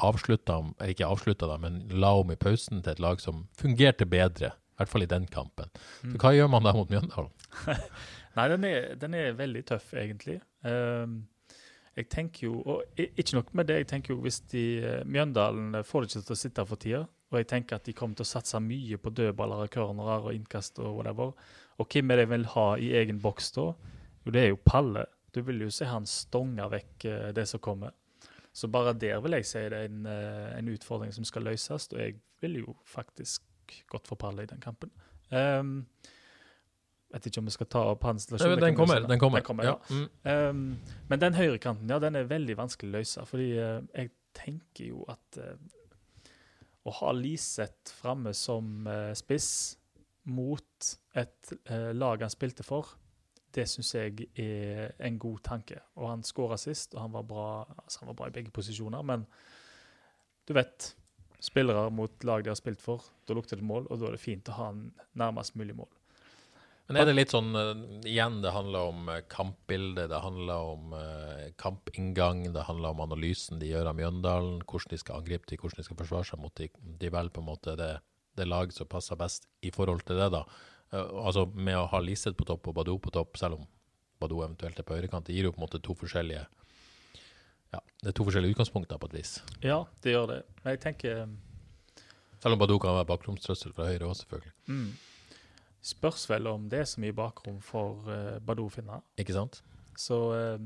Avslutta, 0.00 0.54
ikke 0.88 1.04
avslutta, 1.04 1.44
da, 1.44 1.58
men 1.60 1.82
la 1.92 2.14
om 2.16 2.30
i 2.32 2.36
pausen 2.40 2.78
til 2.80 2.94
et 2.94 3.02
lag 3.04 3.20
som 3.20 3.42
fungerte 3.60 4.06
bedre. 4.08 4.54
I 4.56 4.80
hvert 4.80 4.92
fall 4.94 5.04
i 5.04 5.10
den 5.10 5.26
kampen. 5.28 5.68
Så 6.00 6.16
hva 6.22 6.30
gjør 6.32 6.48
man 6.48 6.64
da 6.64 6.72
mot 6.72 6.88
Mjøndalen? 6.88 7.28
Nei, 8.36 8.46
den 8.52 8.64
er, 8.64 8.94
den 9.00 9.14
er 9.18 9.36
veldig 9.38 9.64
tøff, 9.66 9.92
egentlig. 9.98 10.38
Um, 10.62 11.22
jeg 11.96 12.08
tenker 12.08 12.46
jo, 12.46 12.58
og 12.62 12.98
ikke 12.98 13.36
nok 13.36 13.54
med 13.58 13.66
det, 13.68 13.80
jeg 13.82 13.88
tenker 13.90 14.14
jo 14.14 14.22
hvis 14.24 14.40
de 14.52 14.64
eh, 14.78 15.06
Mjøndalen 15.10 15.74
eh, 15.74 15.86
får 15.86 16.04
det 16.04 16.10
ikke 16.10 16.26
til 16.28 16.36
å 16.36 16.40
sitte 16.42 16.64
for 16.68 16.80
tida, 16.80 17.00
og 17.30 17.38
jeg 17.38 17.48
tenker 17.50 17.76
at 17.76 17.86
de 17.86 17.94
kommer 17.96 18.18
til 18.18 18.26
å 18.26 18.30
satse 18.30 18.60
mye 18.62 18.98
på 19.02 19.12
dødballer, 19.14 19.64
og 19.66 19.74
cornerer 19.74 20.28
og 20.30 20.36
innkast 20.36 20.78
og 20.82 21.00
whatever. 21.00 21.34
Og 21.82 21.88
hvem 21.90 22.10
er 22.10 22.20
det 22.20 22.28
de 22.28 22.32
vil 22.34 22.46
ha 22.54 22.66
i 22.78 22.92
egen 23.00 23.20
boks 23.22 23.50
da? 23.56 23.66
Jo, 24.24 24.34
det 24.34 24.44
er 24.44 24.48
jo 24.52 24.62
Palle. 24.64 25.04
Du 25.34 25.42
vil 25.46 25.62
jo 25.62 25.70
se 25.74 25.86
han 25.86 26.06
stonge 26.08 26.66
vekk 26.72 27.06
eh, 27.10 27.28
det 27.36 27.46
som 27.50 27.62
kommer. 27.62 27.94
Så 28.54 28.70
bare 28.70 28.96
der 28.98 29.20
vil 29.22 29.36
jeg 29.38 29.46
si 29.46 29.62
det 29.70 29.78
er 29.78 29.90
en, 29.90 30.06
en 30.10 30.70
utfordring 30.72 31.12
som 31.14 31.26
skal 31.26 31.44
løses, 31.46 31.86
og 31.92 32.00
jeg 32.00 32.16
vil 32.42 32.56
jo 32.64 32.74
faktisk 32.86 33.44
godt 33.90 34.10
for 34.10 34.18
Palle 34.18 34.42
i 34.46 34.50
den 34.50 34.62
kampen. 34.62 34.90
Um, 35.30 35.84
vet 37.12 37.26
ikke 37.26 37.42
om 37.42 37.48
vi 37.48 37.54
skal 37.54 37.68
ta 37.70 37.82
opp 37.92 38.06
hans 38.08 38.26
situasjon. 38.26 38.54
Den, 38.54 38.64
Den 38.64 38.78
kommer. 38.78 39.02
Den 39.08 39.20
kommer. 39.22 39.40
Den 39.40 39.46
kommer 39.46 39.66
ja. 39.66 39.74
ja. 39.88 39.96
Mm. 39.96 40.06
Um, 40.22 40.96
men 41.10 41.22
den 41.22 41.36
høyrekanten, 41.38 41.90
ja, 41.90 41.98
den 42.02 42.18
er 42.18 42.30
veldig 42.30 42.56
vanskelig 42.60 42.92
å 42.92 42.96
løse. 42.98 43.26
Fordi 43.28 43.50
uh, 43.58 43.82
jeg 43.96 44.12
tenker 44.36 44.90
jo 44.92 45.04
at 45.10 45.40
uh, 45.42 46.30
å 46.86 46.94
ha 47.00 47.12
Liseth 47.16 47.94
framme 48.00 48.34
som 48.36 48.88
uh, 48.88 49.10
spiss 49.18 49.50
mot 50.30 50.90
et 51.18 51.52
lag 51.96 52.20
han 52.22 52.30
spilte 52.30 52.62
for, 52.62 52.92
det 53.56 53.64
syns 53.66 53.88
jeg 53.96 54.28
er 54.38 54.92
en 55.02 55.16
god 55.18 55.40
tanke. 55.48 55.80
Og 55.98 56.06
han 56.10 56.22
skåra 56.22 56.58
sist, 56.60 56.94
og 56.94 57.02
han 57.02 57.14
var 57.16 57.24
bra 57.26 57.46
altså 57.64 58.02
han 58.04 58.10
var 58.12 58.18
bra 58.20 58.28
i 58.30 58.34
begge 58.36 58.52
posisjoner, 58.54 59.02
men 59.02 59.24
du 60.46 60.52
vet 60.54 60.92
spillere 61.42 61.88
mot 61.90 62.24
lag 62.28 62.44
de 62.44 62.52
har 62.52 62.60
spilt 62.60 62.84
for. 62.84 63.08
Da 63.26 63.34
lukter 63.34 63.58
det 63.58 63.66
mål, 63.66 63.88
og 63.88 63.98
da 63.98 64.10
er 64.10 64.14
det 64.14 64.22
fint 64.22 64.52
å 64.52 64.58
ha 64.60 64.68
en 64.74 64.84
nærmest 65.18 65.56
mulig 65.58 65.74
mål. 65.80 65.90
Men 66.90 66.98
er 66.98 67.06
det 67.06 67.14
litt 67.14 67.30
sånn 67.30 67.54
eh, 67.54 67.82
Igjen, 68.10 68.40
det 68.42 68.50
handler 68.50 68.90
om 68.90 69.10
kampbildet, 69.30 70.08
det 70.10 70.20
handler 70.24 70.70
om 70.72 70.94
eh, 70.98 71.44
kampinngang, 71.60 72.48
det 72.54 72.66
handler 72.66 72.96
om 72.96 73.04
analysen 73.06 73.60
de 73.62 73.70
gjør 73.70 73.92
av 73.92 73.98
Mjøndalen, 74.00 74.58
hvordan 74.66 74.94
de 74.94 74.98
skal 74.98 75.20
angripe 75.20 75.46
de, 75.46 75.58
hvordan 75.60 75.78
de 75.78 75.86
skal 75.86 76.00
forsvare 76.00 76.26
seg 76.32 76.42
mot 76.42 76.54
de. 76.58 76.66
De 76.98 77.12
velger 77.14 77.36
på 77.36 77.44
en 77.44 77.50
måte 77.52 77.76
det, 77.78 77.92
det 78.38 78.48
lag 78.48 78.74
som 78.74 78.90
passer 78.90 79.18
best 79.20 79.46
i 79.62 79.70
forhold 79.74 80.02
til 80.08 80.18
det, 80.18 80.32
da. 80.34 80.42
Eh, 80.90 81.12
altså 81.22 81.46
med 81.54 81.78
å 81.78 81.86
ha 81.92 82.00
Liseth 82.02 82.34
på 82.38 82.48
topp 82.48 82.72
og 82.72 82.80
Badou 82.80 82.98
på 83.02 83.12
topp, 83.14 83.38
selv 83.38 83.60
om 83.60 83.68
Badou 84.20 84.42
eventuelt 84.42 84.78
er 84.82 84.86
på 84.86 84.96
høyrekant, 84.98 85.28
det 85.30 85.36
gir 85.36 85.46
jo 85.46 85.54
på 85.54 85.62
en 85.62 85.66
måte 85.68 85.82
to 85.84 85.94
forskjellige 85.96 86.42
ja, 87.70 87.78
det 88.02 88.10
er 88.10 88.16
to 88.18 88.24
forskjellige 88.26 88.56
utgangspunkter 88.56 88.98
på 88.98 89.06
et 89.12 89.14
vis. 89.20 89.36
Ja, 89.62 89.84
det 90.02 90.16
gjør 90.16 90.26
det. 90.32 90.40
Men 90.64 90.74
jeg 90.74 90.80
tenker 90.82 91.20
Selv 92.42 92.56
om 92.56 92.58
Badou 92.58 92.80
kan 92.82 92.96
være 92.96 93.06
bakromstrøssel 93.12 93.76
fra 93.76 93.86
høyre 93.92 94.08
òg, 94.08 94.16
selvfølgelig. 94.18 94.52
mm, 94.66 94.90
Spørs 95.80 96.26
vel 96.28 96.48
om 96.50 96.68
det 96.68 96.82
er 96.82 96.88
så 96.88 97.00
mye 97.00 97.16
bakrom 97.16 97.60
for 97.64 98.04
uh, 98.10 98.36
Badou 98.44 98.68
finner. 98.72 99.00
Ikke 99.20 99.36
sant? 99.36 99.62
Så 99.96 100.18
uh, 100.34 100.60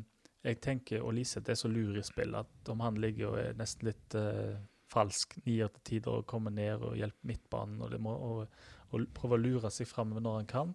jeg 0.44 0.60
tenker 0.64 1.04
og 1.04 1.14
Liseth 1.16 1.50
er 1.50 1.58
så 1.58 1.70
lur 1.70 1.96
i 1.98 2.04
spill 2.04 2.34
at 2.36 2.70
om 2.72 2.82
han 2.84 2.98
ligger 3.00 3.30
og 3.30 3.38
er 3.40 3.58
nesten 3.58 3.88
litt 3.88 4.16
uh, 4.18 4.56
falsk 4.90 5.38
nier 5.46 5.70
til 5.72 5.86
tider 5.88 6.20
og 6.20 6.26
kommer 6.30 6.52
ned 6.54 6.82
og 6.84 6.98
hjelper 6.98 7.30
midtbanen 7.30 7.80
og, 7.82 7.94
må, 8.02 8.12
og, 8.14 8.58
og 8.90 9.06
prøver 9.16 9.38
å 9.38 9.44
lure 9.44 9.72
seg 9.72 9.88
framover 9.90 10.24
når 10.24 10.38
han 10.42 10.50
kan. 10.50 10.74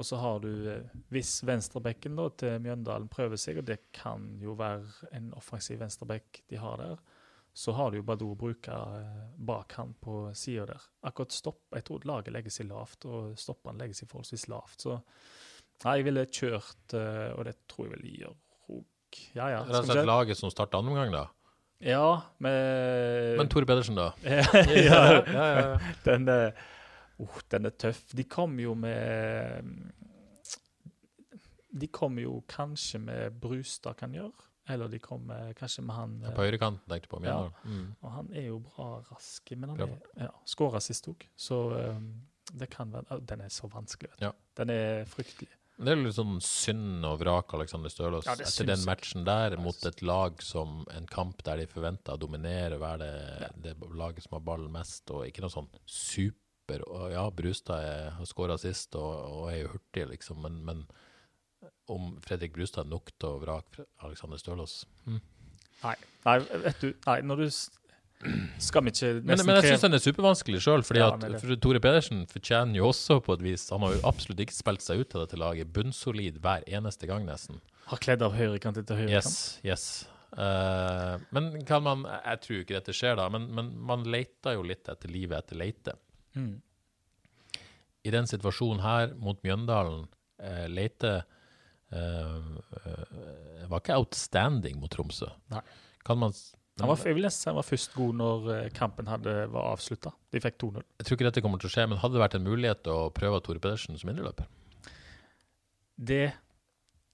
Og 0.00 0.06
så 0.08 0.18
har 0.20 0.42
du, 0.42 0.50
uh, 0.66 1.00
hvis 1.14 1.38
venstrebekken 1.46 2.18
da, 2.18 2.28
til 2.42 2.58
Mjøndalen 2.66 3.08
prøver 3.12 3.40
seg, 3.40 3.62
og 3.62 3.70
det 3.70 3.80
kan 3.96 4.32
jo 4.42 4.58
være 4.58 5.10
en 5.16 5.30
offensiv 5.38 5.80
venstrebekk 5.80 6.42
de 6.50 6.60
har 6.60 6.82
der, 6.82 7.02
så 7.52 7.72
har 7.72 7.90
du 7.90 7.98
jo 7.98 8.06
Badou 8.06 8.30
å 8.32 8.38
bruke 8.38 8.74
eh, 8.74 9.22
bak 9.36 9.74
han 9.78 9.94
på 10.00 10.22
sida 10.38 10.68
der. 10.70 10.84
Akkurat 11.08 11.34
stopp, 11.34 11.62
Jeg 11.74 11.86
tror 11.88 12.06
laget 12.08 12.34
legger 12.34 12.54
seg 12.54 12.70
lavt, 12.70 13.06
og 13.10 13.34
stoppene 13.38 13.82
legger 13.82 13.98
seg 13.98 14.10
forholdsvis 14.12 14.46
lavt. 14.52 14.86
Så 14.86 14.96
nei, 15.84 15.96
jeg 15.98 16.06
ville 16.06 16.26
kjørt, 16.28 16.94
eh, 16.94 17.28
og 17.34 17.44
det 17.48 17.56
tror 17.70 17.88
jeg 17.88 17.94
vel 17.96 18.06
de 18.06 18.14
gjør 18.22 18.36
òg. 18.78 19.20
Ja, 19.34 19.50
ja. 19.50 19.60
Rett 19.66 19.82
og 19.82 19.90
slett 19.90 20.08
laget 20.08 20.38
som 20.38 20.52
starter 20.52 20.78
andre 20.78 20.94
omgang, 20.94 21.14
da. 21.16 21.26
Ja, 21.80 22.22
med 22.38 23.38
Men 23.40 23.48
Tore 23.48 23.66
Pedersen, 23.66 23.96
da? 23.96 24.12
ja, 24.88 25.00
den, 26.04 26.28
er, 26.28 26.52
oh, 27.18 27.40
den 27.50 27.70
er 27.70 27.72
tøff. 27.72 28.04
De 28.12 28.26
kom 28.28 28.58
jo 28.60 28.74
med 28.76 29.64
De 31.72 31.88
kom 31.88 32.18
jo 32.20 32.42
kanskje 32.50 33.00
med 33.00 33.40
Brustad 33.40 33.96
kan 33.96 34.12
gjøre, 34.12 34.49
eller 34.70 34.90
de 34.92 35.00
kom 35.02 35.30
kanskje 35.58 35.84
med 35.86 35.96
han 35.96 36.16
ja, 36.24 36.34
På 36.36 36.46
høyrekanten, 36.46 36.86
tenkte 36.90 37.10
du 37.10 37.14
på. 37.16 37.22
Ja. 37.26 37.38
Mm. 37.64 37.86
Og 38.00 38.10
han 38.16 38.34
er 38.34 38.48
jo 38.48 38.58
bra 38.64 38.90
rask, 39.10 39.54
men 39.56 39.74
han 39.74 39.96
ja, 40.18 40.32
skåra 40.48 40.82
sist 40.84 41.08
òg, 41.10 41.26
så 41.36 41.62
um, 41.96 42.10
det 42.52 42.70
kan 42.72 42.92
være 42.92 43.06
ah, 43.14 43.22
Den 43.22 43.44
er 43.44 43.52
så 43.54 43.70
vanskelig, 43.70 44.12
vet 44.14 44.22
du. 44.22 44.28
Ja. 44.28 44.34
Den 44.60 44.72
er 44.74 45.08
fryktelig. 45.10 45.50
Det 45.80 45.94
er 45.94 46.00
litt 46.02 46.16
sånn 46.16 46.40
synd 46.44 47.06
og 47.08 47.22
vrak 47.22 47.54
Alexander 47.56 47.92
Stølås 47.92 48.26
Ja, 48.28 48.34
etter 48.36 48.68
den 48.68 48.82
matchen 48.84 49.24
der, 49.24 49.56
mot 49.60 49.86
et 49.88 50.02
lag 50.04 50.42
som 50.44 50.82
en 50.92 51.06
kamp 51.08 51.40
der 51.46 51.62
de 51.62 51.68
forventa 51.70 52.18
å 52.18 52.20
dominere, 52.20 52.76
være 52.80 53.06
det, 53.06 53.52
det 53.64 53.76
laget 53.96 54.26
som 54.26 54.36
har 54.36 54.44
ballen 54.44 54.68
mest, 54.74 55.08
og 55.14 55.24
ikke 55.24 55.46
noe 55.46 55.54
sånn 55.54 55.70
super 55.88 56.84
og 56.84 57.08
Ja, 57.14 57.24
Brustad 57.34 57.86
har 58.18 58.28
skåra 58.28 58.58
sist 58.60 58.94
og, 59.00 59.08
og 59.08 59.48
er 59.50 59.62
jo 59.62 59.72
hurtig, 59.72 60.04
liksom, 60.12 60.44
men, 60.44 60.60
men 60.68 60.84
om 61.90 62.14
Fredrik 62.24 62.54
Brustad 62.56 62.86
er 62.86 62.92
nok 62.92 63.12
til 63.16 63.34
å 63.34 63.42
vrake 63.42 63.86
Alexander 64.06 64.40
Stølås 64.40 64.82
Nei, 65.80 65.96
nei, 66.26 66.38
vet 66.66 66.82
du 66.82 66.90
Nei, 67.06 67.20
når 67.26 67.44
du 67.44 67.48
Skal 68.60 68.84
vi 68.84 68.92
ikke 68.92 69.12
Men, 69.24 69.40
men 69.46 69.58
jeg 69.58 69.72
syns 69.72 69.86
den 69.86 69.96
er 69.96 70.04
supervanskelig 70.04 70.62
sjøl, 70.64 70.84
fordi 70.86 71.02
Ja, 71.02 71.10
at 71.16 71.40
for 71.40 71.56
Tore 71.64 71.80
Pedersen 71.82 72.26
fortjener 72.30 72.80
jo 72.80 72.90
også 72.90 73.20
på 73.24 73.36
et 73.38 73.44
vis 73.46 73.66
Han 73.72 73.86
har 73.86 73.96
jo 73.96 74.04
absolutt 74.10 74.44
ikke 74.44 74.56
spilt 74.56 74.84
seg 74.84 75.02
ut 75.02 75.16
av 75.16 75.24
dette 75.24 75.40
laget. 75.40 75.72
Bunnsolid 75.72 76.40
hver 76.44 76.66
eneste 76.68 77.08
gang, 77.08 77.24
nesten. 77.28 77.62
Har 77.90 78.02
kledd 78.02 78.22
av 78.22 78.36
høyrekant 78.36 78.78
etter 78.82 79.00
høyrekant. 79.00 79.24
Yes, 79.24 79.60
yes. 79.64 79.86
Uh, 80.30 81.18
men 81.34 81.64
kan 81.66 81.82
man 81.82 82.04
Jeg 82.06 82.42
tror 82.44 82.60
ikke 82.60 82.76
dette 82.76 82.94
skjer, 82.94 83.16
da, 83.18 83.26
men, 83.32 83.48
men 83.56 83.72
man 83.82 84.04
leter 84.06 84.54
jo 84.58 84.66
litt 84.68 84.86
etter 84.90 85.10
livet 85.10 85.40
etter 85.40 85.58
leite. 85.58 85.96
Mm. 86.38 86.60
I 88.06 88.12
den 88.14 88.28
situasjonen 88.30 88.84
her 88.84 89.16
mot 89.18 89.40
Mjøndalen, 89.44 90.04
uh, 90.44 90.66
leite 90.70 91.22
eh, 91.92 93.66
var 93.70 93.82
ikke 93.82 93.98
outstanding 94.00 94.80
mot 94.80 94.90
Tromsø. 94.92 95.30
Nei. 95.54 95.62
Kan 96.06 96.18
man 96.18 96.34
Han 96.80 96.88
var, 96.88 97.00
jeg 97.04 97.16
vil 97.18 97.26
nesten 97.26 97.50
han 97.50 97.58
var 97.58 97.66
først 97.68 97.92
god 97.92 98.14
når 98.16 98.46
eh, 98.54 98.68
kampen 98.76 99.08
hadde, 99.10 99.34
var 99.52 99.72
avslutta. 99.74 100.14
De 100.32 100.40
fikk 100.40 100.56
2-0. 100.62 100.84
Jeg 101.00 101.06
tror 101.06 101.18
ikke 101.18 101.26
dette 101.28 101.42
kommer 101.44 101.60
til 101.60 101.68
å 101.68 101.74
skje, 101.74 101.88
men 101.90 102.00
hadde 102.00 102.16
det 102.16 102.22
vært 102.22 102.38
en 102.38 102.46
mulighet 102.46 102.88
å 102.88 103.00
prøve 103.14 103.42
Tore 103.44 103.60
Pedersen 103.62 103.98
som 104.00 104.12
indreløper? 104.12 104.48
Det 106.00 106.30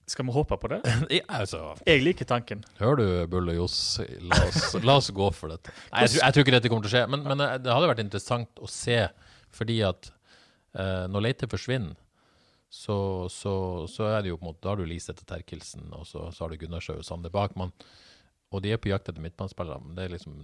Skal 0.07 0.23
vi 0.23 0.31
håpe 0.31 0.55
på 0.55 0.69
det? 0.71 0.79
Ja, 1.17 1.25
altså, 1.41 1.75
Jeg 1.83 2.05
liker 2.05 2.29
tanken. 2.29 2.63
Hør 2.79 2.95
du, 3.01 3.05
Bull 3.27 3.51
og 3.51 3.59
Johs? 3.59 3.99
La 4.23 4.39
la 4.79 4.95
oss 5.01 5.11
gå 5.11 5.27
for 5.35 5.51
dette. 5.51 5.73
Nei, 5.91 6.05
jeg, 6.05 6.13
tror, 6.13 6.21
jeg 6.23 6.33
tror 6.37 6.45
ikke 6.45 6.55
dette 6.55 6.71
kommer 6.71 6.87
til 6.87 6.93
å 6.93 6.95
skje, 6.95 7.07
men, 7.11 7.27
men 7.27 7.43
det 7.65 7.73
hadde 7.73 7.91
vært 7.91 8.05
interessant 8.05 8.63
å 8.63 8.71
se, 8.71 9.01
fordi 9.51 9.81
at 9.83 10.13
uh, 10.79 11.09
når 11.11 11.27
Leite 11.27 11.51
forsvinner, 11.51 11.99
så, 12.77 12.97
så, 13.33 13.53
så 13.89 14.09
er 14.11 14.21
det 14.21 14.31
jo 14.31 14.37
på 14.37 14.45
en 14.45 14.51
måte 14.51 14.61
Da 14.61 14.73
har 14.73 14.79
du 14.79 14.85
Liseth 14.85 15.23
og 15.23 15.29
Terkelsen, 15.29 15.87
og 15.97 16.05
så, 16.05 16.27
så 16.33 16.43
har 16.43 16.53
du 16.53 16.61
Gunnarsjø 16.61 16.99
og 16.99 17.07
Sander 17.07 17.33
Bakmann. 17.33 17.73
Og 18.53 18.61
de 18.63 18.71
er 18.71 18.81
på 18.81 18.91
jakt 18.91 19.09
etter 19.09 19.23
midtbanespillere. 19.23 19.81
Men 19.83 19.97
det 19.97 20.05
er 20.05 20.13
liksom 20.13 20.35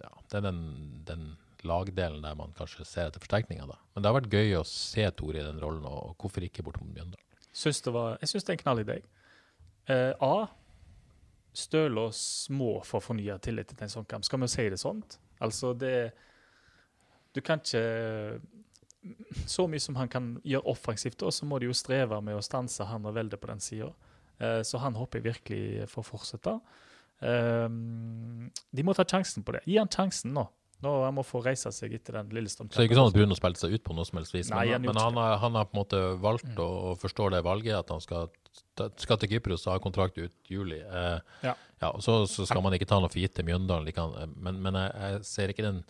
ja, 0.00 0.10
det 0.30 0.38
er 0.38 0.44
den, 0.46 0.60
den 1.08 1.24
lagdelen 1.66 2.22
der 2.24 2.36
man 2.38 2.52
kanskje 2.56 2.86
ser 2.88 3.10
etter 3.10 3.22
forsterkninger. 3.22 3.66
da. 3.68 3.78
Men 3.94 4.02
det 4.02 4.10
har 4.10 4.18
vært 4.20 4.36
gøy 4.36 4.54
å 4.58 4.66
se 4.68 5.06
Tore 5.16 5.40
i 5.40 5.46
den 5.46 5.60
rollen, 5.62 5.84
og, 5.88 6.12
og 6.12 6.22
hvorfor 6.24 6.46
ikke 6.46 6.64
bortom 6.66 6.92
Mjøndalen? 6.92 7.26
Syns 7.50 7.82
var, 7.88 8.16
jeg 8.22 8.30
syns 8.30 8.46
det 8.46 8.52
er 8.52 8.58
en 8.58 8.62
knall 8.64 8.82
knallidé. 8.84 8.98
Uh, 9.90 10.12
A. 10.22 10.34
Stølås 11.56 12.22
må 12.54 12.76
få 12.86 13.00
fornya 13.02 13.40
tillit 13.42 13.72
til 13.72 13.84
en 13.84 13.92
sånn 13.92 14.08
kamp. 14.08 14.28
Skal 14.28 14.44
vi 14.44 14.48
si 14.52 14.68
det 14.70 14.78
sånt? 14.80 15.18
Altså, 15.42 15.72
det 15.74 16.12
Du 17.34 17.40
kan 17.46 17.60
ikke 17.62 18.40
Så 19.48 19.64
mye 19.70 19.80
som 19.80 19.96
han 19.96 20.10
kan 20.12 20.34
gjøre 20.44 20.66
offensivt, 20.68 21.22
så 21.32 21.46
må 21.48 21.58
de 21.60 21.70
jo 21.70 21.76
streve 21.76 22.18
med 22.24 22.36
å 22.36 22.44
stanse 22.44 22.84
han 22.84 23.06
og 23.08 23.14
Velde 23.16 23.38
på 23.40 23.48
den 23.48 23.62
sida. 23.64 23.90
Eh, 24.40 24.60
så 24.66 24.80
han 24.82 24.96
håper 24.98 25.20
jeg 25.20 25.28
virkelig 25.30 25.88
får 25.92 26.06
fortsette. 26.10 26.56
Eh, 27.24 27.68
de 28.76 28.84
må 28.86 28.94
ta 28.96 29.04
sjansen 29.08 29.44
på 29.46 29.56
det. 29.56 29.62
Gi 29.68 29.78
han 29.80 29.88
sjansen 29.92 30.34
nå. 30.36 30.46
Nå 30.80 30.92
Han 31.04 31.12
må 31.18 31.24
få 31.28 31.42
reise 31.44 31.68
seg 31.76 31.92
etter 31.92 32.16
den 32.16 32.30
Lillestrøm-kampen. 32.32 32.72
Så 32.72 32.80
det 32.80 32.86
er 32.86 32.88
ikke 32.88 32.96
sånn 33.00 33.10
at 33.10 33.16
Bruno 33.18 33.36
spilte 33.36 33.60
seg 33.60 33.74
ut 33.76 33.82
på 33.84 33.96
noe 33.96 34.06
som 34.08 34.16
helst 34.20 34.32
vis, 34.32 34.48
Nei, 34.48 34.62
men, 34.64 34.78
han 34.78 34.86
men 34.88 35.00
han, 35.02 35.18
har, 35.20 35.34
han 35.42 35.58
har 35.58 35.66
på 35.68 35.76
en 35.76 35.80
måte 35.82 36.00
valgt 36.22 36.62
å 36.64 36.68
forstå 37.00 37.26
det 37.34 37.42
valget, 37.44 37.74
at 37.76 37.92
han 37.92 38.00
skal, 38.00 38.30
skal 38.96 39.20
til 39.20 39.34
Kypros 39.34 39.66
og 39.68 39.74
ha 39.74 39.82
kontrakt 39.84 40.16
ut 40.16 40.32
juli. 40.48 40.80
Eh, 40.80 41.18
Ja. 41.44 41.54
og 41.92 42.00
så, 42.04 42.22
så 42.28 42.48
skal 42.48 42.64
man 42.64 42.76
ikke 42.76 42.88
ta 42.88 42.96
noe 43.00 43.12
for 43.12 43.20
gitt 43.20 43.36
til 43.36 43.44
Mjøndalen, 43.48 43.92
eh, 43.92 44.32
men, 44.40 44.62
men 44.64 44.80
jeg, 44.80 44.94
jeg 45.04 45.28
ser 45.28 45.52
ikke 45.52 45.68
den 45.68 45.82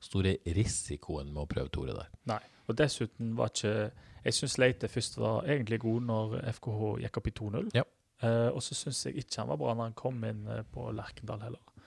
store 0.00 0.38
risikoen 0.56 1.28
med 1.34 1.44
å 1.44 1.50
prøve 1.50 1.68
Tore 1.74 1.92
der. 2.00 2.08
Nei. 2.32 2.40
Og 2.68 2.76
dessuten 2.78 3.36
var 3.38 3.52
ikke 3.52 3.90
Jeg 4.24 4.34
syns 4.34 4.58
Leite 4.58 4.88
først 4.88 5.16
var 5.18 5.46
egentlig 5.46 5.80
god 5.80 6.04
når 6.04 6.32
FKH 6.58 6.82
gikk 7.04 7.16
opp 7.20 7.28
i 7.30 7.32
2-0. 7.38 7.70
Ja. 7.78 7.84
Uh, 8.18 8.50
og 8.50 8.62
så 8.66 8.74
syns 8.74 9.04
jeg 9.06 9.20
ikke 9.20 9.38
han 9.38 9.48
var 9.52 9.60
bra 9.60 9.74
når 9.78 9.92
han 9.92 9.98
kom 9.98 10.16
inn 10.26 10.40
eh, 10.50 10.64
på 10.66 10.88
Lerkendal 10.90 11.44
heller. 11.44 11.84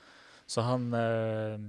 Så 0.47 0.63
han 0.63 0.87
uh, 0.95 1.59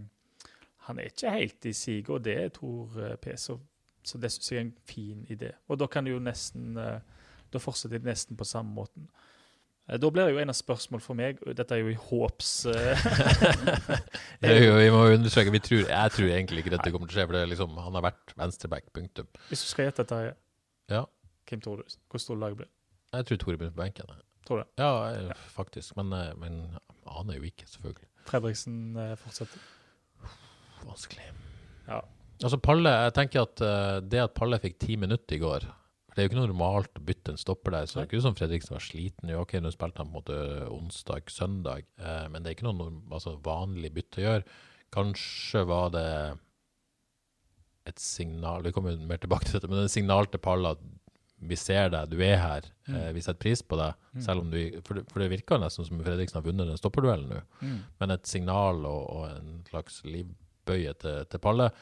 Han 0.86 0.98
er 0.98 1.10
ikke 1.10 1.30
helt 1.30 1.66
i 1.66 1.72
siget, 1.72 2.08
og 2.10 2.24
det 2.24 2.52
Tor 2.54 2.94
eh, 2.98 3.16
P. 3.16 3.36
Så, 3.36 3.58
så 4.02 4.18
det 4.18 4.32
syns 4.32 4.52
jeg 4.52 4.58
er 4.58 4.64
en 4.64 4.72
fin 4.86 5.26
idé. 5.30 5.52
Og 5.68 5.78
da 5.78 5.86
kan 5.86 6.04
du 6.04 6.10
jo 6.10 6.18
nesten 6.18 6.74
Da 6.74 7.58
fortsetter 7.58 7.98
de 7.98 8.08
nesten 8.08 8.36
på 8.36 8.44
samme 8.44 8.72
måten. 8.72 9.10
Eh, 9.92 9.98
Da 10.00 10.10
blir 10.10 10.24
det 10.26 10.32
jo 10.34 10.40
en 10.42 10.52
av 10.52 10.56
spørsmål 10.56 11.02
for 11.04 11.18
meg, 11.18 11.38
dette 11.58 11.76
er 11.76 11.82
jo 11.82 11.90
i 11.92 11.98
håps 12.08 12.52
eh, 12.72 13.06
vi 14.42 14.90
må 14.94 15.02
understreke, 15.12 15.52
vi 15.52 15.60
tror, 15.62 15.82
jeg 15.90 16.14
tror 16.16 16.30
egentlig 16.32 16.64
ikke 16.64 16.74
dette 16.76 16.92
kommer 16.94 17.10
til 17.10 17.18
å 17.18 17.20
skje, 17.20 17.26
for 17.28 17.36
det 17.36 17.42
liksom, 17.52 17.76
han 17.84 17.98
har 17.98 18.06
vært 18.08 18.34
venstreback, 18.40 18.88
punktum. 18.96 19.28
Hvis 19.50 19.64
du 19.66 19.68
skal 19.72 19.90
gjette, 19.90 20.06
dette, 20.06 20.36
Ja, 20.92 21.04
hvem 21.50 21.62
tror 21.64 21.82
du? 21.82 21.98
Hvor 22.10 22.22
stort 22.22 22.40
laget 22.42 22.62
blir? 22.62 22.70
jeg 23.12 23.26
tror 23.28 23.36
Tore 23.42 23.58
begynner 23.60 23.74
på 23.76 23.82
benken. 23.82 24.12
Tror 24.48 24.62
du? 24.62 24.70
Ja, 24.80 24.88
jeg, 25.12 25.36
faktisk, 25.52 25.92
men, 26.00 26.12
eh, 26.16 26.32
men 26.40 26.62
aner 27.06 27.36
jo 27.36 27.44
ikke, 27.46 27.66
selvfølgelig. 27.68 28.08
Fredriksen 28.30 28.80
eh, 28.96 29.12
fortsetter? 29.20 29.60
Vanskelig. 30.86 31.28
Ja. 31.86 32.00
Altså 32.42 32.58
Palle, 32.58 32.90
jeg 33.04 33.14
tenker 33.14 33.44
at 33.44 33.60
eh, 33.62 33.98
det 34.08 34.22
at 34.24 34.32
Palle 34.34 34.58
fikk 34.62 34.78
ti 34.82 34.96
minutter 34.98 35.36
i 35.36 35.42
går 35.42 35.68
for 36.12 36.18
Det 36.18 36.22
er 36.22 36.26
jo 36.26 36.30
ikke 36.30 36.40
noe 36.42 36.50
normalt 36.50 36.98
å 37.00 37.04
bytte 37.08 37.32
en 37.32 37.40
stopper 37.40 37.72
der. 37.72 37.86
så 37.88 37.94
Det 37.94 38.02
er 38.02 38.08
ikke 38.10 38.24
som 38.26 38.34
Fredriksen 38.36 38.74
var 38.76 38.84
sliten. 38.84 39.30
Jo, 39.32 39.40
ok, 39.46 39.54
Nå 39.64 39.70
spilte 39.72 40.02
han 40.02 40.10
på 40.10 40.12
en 40.12 40.18
måte 40.20 40.68
onsdag, 40.68 41.30
søndag, 41.32 41.86
eh, 41.96 42.26
men 42.28 42.42
det 42.42 42.50
er 42.50 42.56
ikke 42.58 42.68
noe 42.68 42.90
altså, 43.08 43.38
vanlig 43.40 43.94
bytte 43.96 44.20
å 44.20 44.26
gjøre. 44.26 44.58
Kanskje 44.92 45.62
var 45.64 45.94
det 45.94 46.08
et 47.88 47.98
signal 47.98 48.62
Vi 48.62 48.70
kommer 48.76 48.94
mer 49.08 49.18
tilbake 49.18 49.48
til 49.48 49.56
dette, 49.56 49.70
men 49.72 49.86
et 49.86 49.90
signal 49.90 50.28
til 50.28 50.38
Palla 50.38 50.76
at 50.76 50.84
vi 51.42 51.56
ser 51.58 51.88
deg, 51.90 52.12
du 52.12 52.20
er 52.22 52.36
her, 52.38 52.68
eh, 52.92 53.08
vi 53.16 53.24
setter 53.24 53.40
pris 53.40 53.64
på 53.66 53.78
deg. 53.80 53.96
selv 54.22 54.44
om 54.44 54.50
du, 54.52 54.80
For 54.84 54.94
det, 54.94 55.08
for 55.10 55.18
det 55.18 55.30
virker 55.32 55.58
nesten 55.58 55.88
som 55.88 55.98
Fredriksen 55.98 56.38
har 56.38 56.44
vunnet 56.44 56.68
den 56.68 56.78
stopperduellen 56.78 57.32
nå. 57.32 57.40
Mm. 57.62 57.80
Men 57.98 58.10
et 58.14 58.28
signal 58.28 58.84
og, 58.84 59.02
og 59.16 59.24
en 59.30 59.64
slags 59.66 60.04
livbøye 60.04 60.92
til, 61.00 61.24
til 61.24 61.42
Palle. 61.42 61.72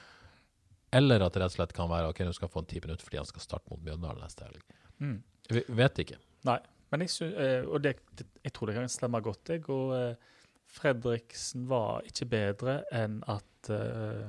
Eller 0.92 1.22
at 1.22 1.34
det 1.34 1.42
rett 1.44 1.52
og 1.54 1.58
slett 1.60 1.72
kan 1.76 1.90
være 1.90 2.10
ok, 2.10 2.20
nå 2.26 2.32
skal 2.34 2.48
han 2.48 2.54
få 2.56 2.62
en 2.64 2.70
ti 2.72 2.80
minutter 2.82 3.06
fordi 3.06 3.20
han 3.20 3.28
skal 3.28 3.44
starte 3.44 3.70
mot 3.70 3.82
Mjøndalen 3.86 4.24
neste 4.24 4.46
helg. 4.48 4.76
Mm. 4.98 5.16
Vi 5.50 5.62
vet 5.78 6.00
ikke. 6.02 6.18
Nei, 6.48 6.58
men 6.90 7.04
jeg, 7.04 7.12
sy- 7.14 7.30
eh, 7.30 7.62
og 7.68 7.82
det, 7.84 7.94
jeg 8.42 8.52
tror 8.56 8.70
det 8.70 8.76
kan 8.78 8.90
stemme 8.90 9.20
godt, 9.22 9.52
jeg. 9.54 9.62
Og 9.70 9.94
eh, 9.94 10.30
Fredriksen 10.70 11.66
var 11.70 12.06
ikke 12.06 12.26
bedre 12.30 12.76
enn 12.94 13.20
at 13.30 13.70
uh, 13.74 14.28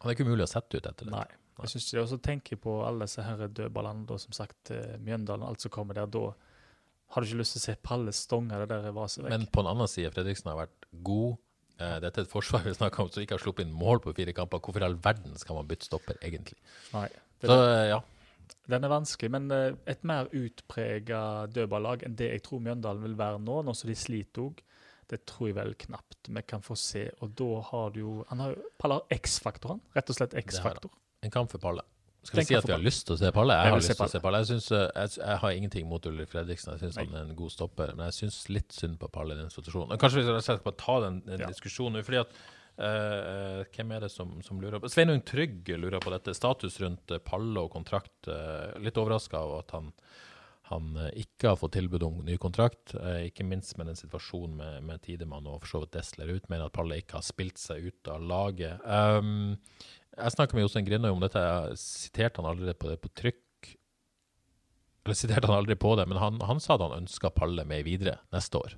Han 0.00 0.08
er 0.08 0.14
ikke 0.16 0.24
umulig 0.24 0.46
å 0.46 0.52
sette 0.52 0.78
ut 0.80 0.86
etter 0.88 1.08
det. 1.08 1.12
Nei. 1.12 1.26
Jeg 1.62 1.68
synes 1.68 1.84
ikke 1.86 1.96
det. 1.98 2.02
Og 2.02 2.08
så 2.10 2.18
tenker 2.24 2.54
jeg 2.56 2.62
på 2.64 2.72
alle 2.86 3.04
disse 3.06 3.22
her 3.26 3.42
dødballene, 3.44 4.06
da, 4.08 4.16
som 4.18 4.32
sagt, 4.34 4.72
Mjøndalen, 5.04 5.44
alt 5.46 5.62
som 5.62 5.72
kommer 5.74 5.98
der. 6.00 6.08
Da 6.10 6.22
har 7.12 7.22
du 7.22 7.28
ikke 7.28 7.42
lyst 7.42 7.54
til 7.58 7.60
å 7.60 7.64
se 7.66 7.74
Palle 7.84 8.14
stonge 8.16 8.56
det 8.62 8.70
der 8.72 8.88
vaset 8.96 9.20
vekk. 9.22 9.34
Men 9.34 9.44
på 9.52 9.60
en 9.62 9.68
annen 9.74 9.90
side, 9.92 10.10
Fredriksen 10.16 10.48
har 10.50 10.62
vært 10.64 10.88
god. 11.04 11.36
Eh, 11.80 11.98
dette 12.04 12.20
er 12.20 12.26
et 12.26 12.30
forsvar 12.30 12.62
vi 12.66 12.74
snakker 12.76 13.00
om 13.04 13.10
som 13.10 13.22
ikke 13.22 13.36
har 13.38 13.42
sluppet 13.42 13.66
inn 13.66 13.72
mål 13.74 14.00
på 14.04 14.12
fire 14.16 14.32
kamper. 14.36 14.60
Hvorfor 14.60 14.82
i 14.82 14.86
all 14.88 14.98
verden 15.02 15.36
skal 15.40 15.56
man 15.58 15.68
bytte 15.70 15.88
stopper, 15.88 16.18
egentlig? 16.22 16.58
Nei, 16.92 17.08
det, 17.40 17.48
Så 17.48 17.56
ja. 17.88 18.00
den 18.70 18.84
er 18.84 18.92
vanskelig. 18.92 19.30
Men 19.34 19.50
eh, 19.50 19.72
et 19.90 20.04
mer 20.04 20.28
utprega 20.32 21.22
dødballag 21.52 22.04
enn 22.06 22.16
det 22.18 22.30
jeg 22.32 22.42
tror 22.46 22.60
Mjøndalen 22.62 23.02
vil 23.08 23.16
være 23.18 23.40
nå, 23.42 23.62
nå 23.66 23.74
som 23.74 23.90
de 23.90 23.96
sliter 23.98 24.44
òg, 24.48 24.60
det 25.10 25.24
tror 25.28 25.48
jeg 25.50 25.56
vel 25.58 25.74
knapt 25.76 26.28
vi 26.32 26.42
kan 26.48 26.62
få 26.64 26.76
se. 26.78 27.06
Og 27.20 27.34
da 27.36 27.48
har 27.72 27.90
du 27.92 27.98
jo 28.00 28.12
han 28.30 28.40
har, 28.40 28.54
jo- 28.54 28.70
Palle 28.80 29.00
har 29.00 29.18
X-faktoren. 29.18 29.80
Rett 29.96 30.08
og 30.12 30.16
slett. 30.16 30.36
X-faktor. 30.44 30.90
En 31.22 31.30
kamp 31.34 31.50
for 31.52 31.58
Palle. 31.62 31.82
Skal 32.22 32.38
vi 32.38 32.44
si 32.46 32.54
at 32.54 32.66
vi 32.68 32.74
har 32.74 32.82
lyst 32.82 33.04
til 33.08 33.16
å 33.16 33.18
se 33.18 33.30
Palle? 33.34 33.56
Jeg, 33.58 33.66
Jeg 33.66 33.74
har 33.74 33.80
lyst 33.80 33.92
til 33.96 34.06
å 34.06 34.10
se 34.12 34.20
Palle. 34.22 34.40
Jeg, 34.44 34.48
synes, 34.52 34.70
eh, 34.76 34.86
jeg, 34.94 35.12
jeg 35.18 35.38
har 35.42 35.56
ingenting 35.58 35.88
mot 35.90 36.06
Ulrik 36.06 36.30
Fredriksen. 36.30 36.76
Jeg 36.76 36.84
syns 36.84 36.98
han 37.00 37.16
er 37.18 37.26
en 37.26 37.36
god 37.38 37.54
stopper. 37.54 37.94
Men 37.98 38.06
jeg 38.10 38.18
syns 38.20 38.40
litt 38.52 38.74
synd 38.76 38.98
på 39.00 39.10
Palle 39.10 39.34
i 39.34 39.40
den 39.40 39.50
situasjonen. 39.50 39.98
Kanskje 39.98 40.22
vi 40.22 40.42
skal 40.46 40.76
ta 40.78 40.98
den, 41.08 41.22
den 41.26 41.42
Ja. 41.42 41.50
diskusjonen 41.50 41.98
nå. 41.98 42.04
fordi 42.06 42.20
at 42.22 42.36
uh, 42.78 43.64
Hvem 43.74 43.94
er 43.96 44.06
det 44.06 44.12
som, 44.14 44.36
som 44.46 44.60
lurer 44.62 44.78
på 44.82 44.90
Sveinung 44.92 45.24
Trygg 45.26 45.66
lurer 45.74 46.02
på 46.02 46.14
dette. 46.14 46.34
Status 46.38 46.78
rundt 46.84 47.10
Palle 47.26 47.66
og 47.66 47.72
kontrakt. 47.74 48.14
Uh, 48.30 48.70
litt 48.78 49.00
overraska 49.02 49.42
av 49.42 49.58
at 49.64 49.74
han 49.78 49.90
han 50.72 50.94
ikke 51.18 51.50
har 51.50 51.58
fått 51.60 51.74
tilbud 51.74 52.04
om 52.06 52.20
ny 52.24 52.38
kontrakt, 52.40 52.94
Uh, 52.94 53.26
ikke 53.26 53.44
minst 53.44 53.74
med 53.76 53.90
den 53.90 53.98
situasjonen 53.98 54.54
med, 54.56 54.76
med 54.88 55.02
Tidemann 55.04 55.44
og 55.50 55.58
for 55.64 55.68
så 55.68 55.80
vidt 55.82 55.98
Desler 55.98 56.30
ut, 56.32 56.46
mener 56.48 56.70
at 56.70 56.72
Palle 56.72 56.96
ikke 57.02 57.18
har 57.18 57.26
spilt 57.26 57.60
seg 57.60 57.90
ut 57.90 58.08
av 58.08 58.22
laget. 58.24 58.80
Um, 58.86 59.58
jeg 60.16 60.34
snakka 60.34 60.56
med 60.56 60.66
Jostein 60.66 60.86
Grindøy 60.86 61.12
om 61.12 61.22
dette, 61.22 61.40
jeg 61.40 61.80
siterte 61.80 62.42
han 62.42 62.50
aldri 62.52 62.74
på 62.76 62.90
det 62.90 62.98
på 63.02 63.10
trykk. 63.16 63.72
Eller 65.02 65.18
siterte 65.18 65.48
han 65.48 65.58
aldri 65.58 65.76
på 65.80 65.94
det, 65.98 66.06
men 66.10 66.20
han, 66.20 66.40
han 66.46 66.60
sa 66.62 66.76
at 66.76 66.84
han 66.84 67.00
ønska 67.00 67.32
Palle 67.34 67.64
med 67.68 67.86
videre 67.88 68.20
neste 68.34 68.60
år. 68.60 68.76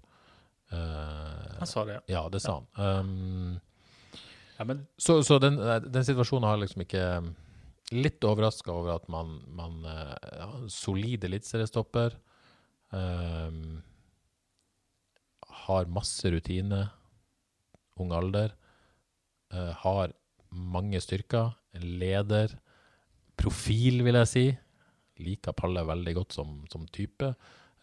Uh, 0.73 1.59
Han 1.61 1.69
sa 1.69 1.85
det, 1.85 1.99
ja. 1.99 2.03
ja, 2.15 2.23
det 2.33 2.41
sa 2.41 2.57
han. 2.57 2.69
Um, 2.81 3.61
ja 4.57 4.65
men 4.65 4.87
så, 4.97 5.19
så 5.27 5.37
den, 5.43 5.59
den 5.93 6.07
situasjonen 6.07 6.47
har 6.49 6.61
liksom 6.63 6.87
ikke 6.87 7.05
Litt 7.93 8.25
overraska 8.25 8.73
over 8.73 8.95
at 8.95 9.11
man, 9.13 9.35
man 9.53 9.83
eh, 9.85 10.39
en 10.41 10.71
solid 10.73 11.27
eliteseriestopper. 11.29 12.15
Um, 12.89 13.83
har 15.67 15.91
masse 15.93 16.33
rutine. 16.33 16.81
Ung 18.01 18.15
alder. 18.17 18.55
Uh, 19.53 19.69
har 19.83 20.17
mange 20.55 21.01
styrker. 21.03 21.53
En 21.75 21.87
leder. 22.01 22.55
Profil, 23.41 24.03
vil 24.07 24.19
jeg 24.23 24.31
si. 24.31 24.47
Liker 25.25 25.55
Palle 25.57 25.85
veldig 25.87 26.15
godt 26.17 26.37
som, 26.37 26.57
som 26.71 26.87
type. 26.95 27.35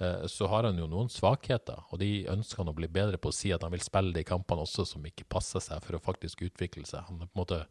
Eh, 0.02 0.26
så 0.32 0.48
har 0.52 0.68
han 0.68 0.80
jo 0.80 0.88
noen 0.90 1.12
svakheter, 1.12 1.84
og 1.92 2.02
de 2.02 2.26
ønsker 2.32 2.64
han 2.64 2.72
å 2.72 2.78
bli 2.78 2.90
bedre 2.92 3.20
på 3.22 3.32
å 3.32 3.36
si 3.36 3.52
at 3.54 3.64
han 3.66 3.74
vil 3.74 3.84
spille 3.84 4.16
de 4.16 4.26
kampene 4.28 4.66
også 4.66 4.88
som 4.88 5.06
ikke 5.06 5.28
passer 5.30 5.64
seg 5.64 5.84
for 5.86 5.98
å 5.98 6.04
faktisk 6.04 6.44
utvikle 6.48 6.88
seg. 6.90 7.06
Han 7.08 7.22
er 7.22 7.30
på 7.30 7.38
en 7.38 7.44
måte, 7.44 7.62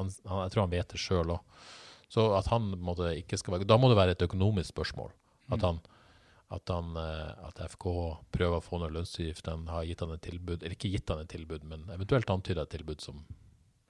han, 0.00 0.10
han, 0.26 0.42
jeg 0.44 0.54
tror 0.54 0.64
han 0.66 0.74
vet 0.74 0.92
det 0.92 1.00
sjøl 1.00 1.36
òg. 1.36 1.62
Så 2.10 2.26
at 2.34 2.50
han 2.50 2.72
på 2.72 2.80
en 2.80 2.88
måte 2.88 3.12
ikke 3.20 3.38
skal 3.38 3.54
være 3.54 3.68
Da 3.70 3.76
må 3.78 3.86
det 3.86 4.00
være 4.00 4.16
et 4.16 4.24
økonomisk 4.26 4.72
spørsmål. 4.72 5.12
At 5.54 5.62
han 5.62 5.78
at, 6.50 6.66
han, 6.66 6.96
eh, 6.98 7.46
at 7.46 7.60
FK 7.70 7.84
prøver 8.34 8.58
å 8.58 8.64
få 8.64 8.80
ned 8.82 8.90
lønnsutgiftene, 8.96 9.70
har 9.70 9.86
gitt 9.86 10.02
han 10.02 10.16
et 10.16 10.24
tilbud, 10.24 10.56
eller 10.58 10.74
ikke 10.74 10.90
gitt 10.90 11.12
han 11.12 11.22
et 11.22 11.30
tilbud, 11.30 11.62
men 11.70 11.84
eventuelt 11.94 12.32
antyda 12.34 12.64
et 12.66 12.72
tilbud 12.74 13.04
som 13.04 13.20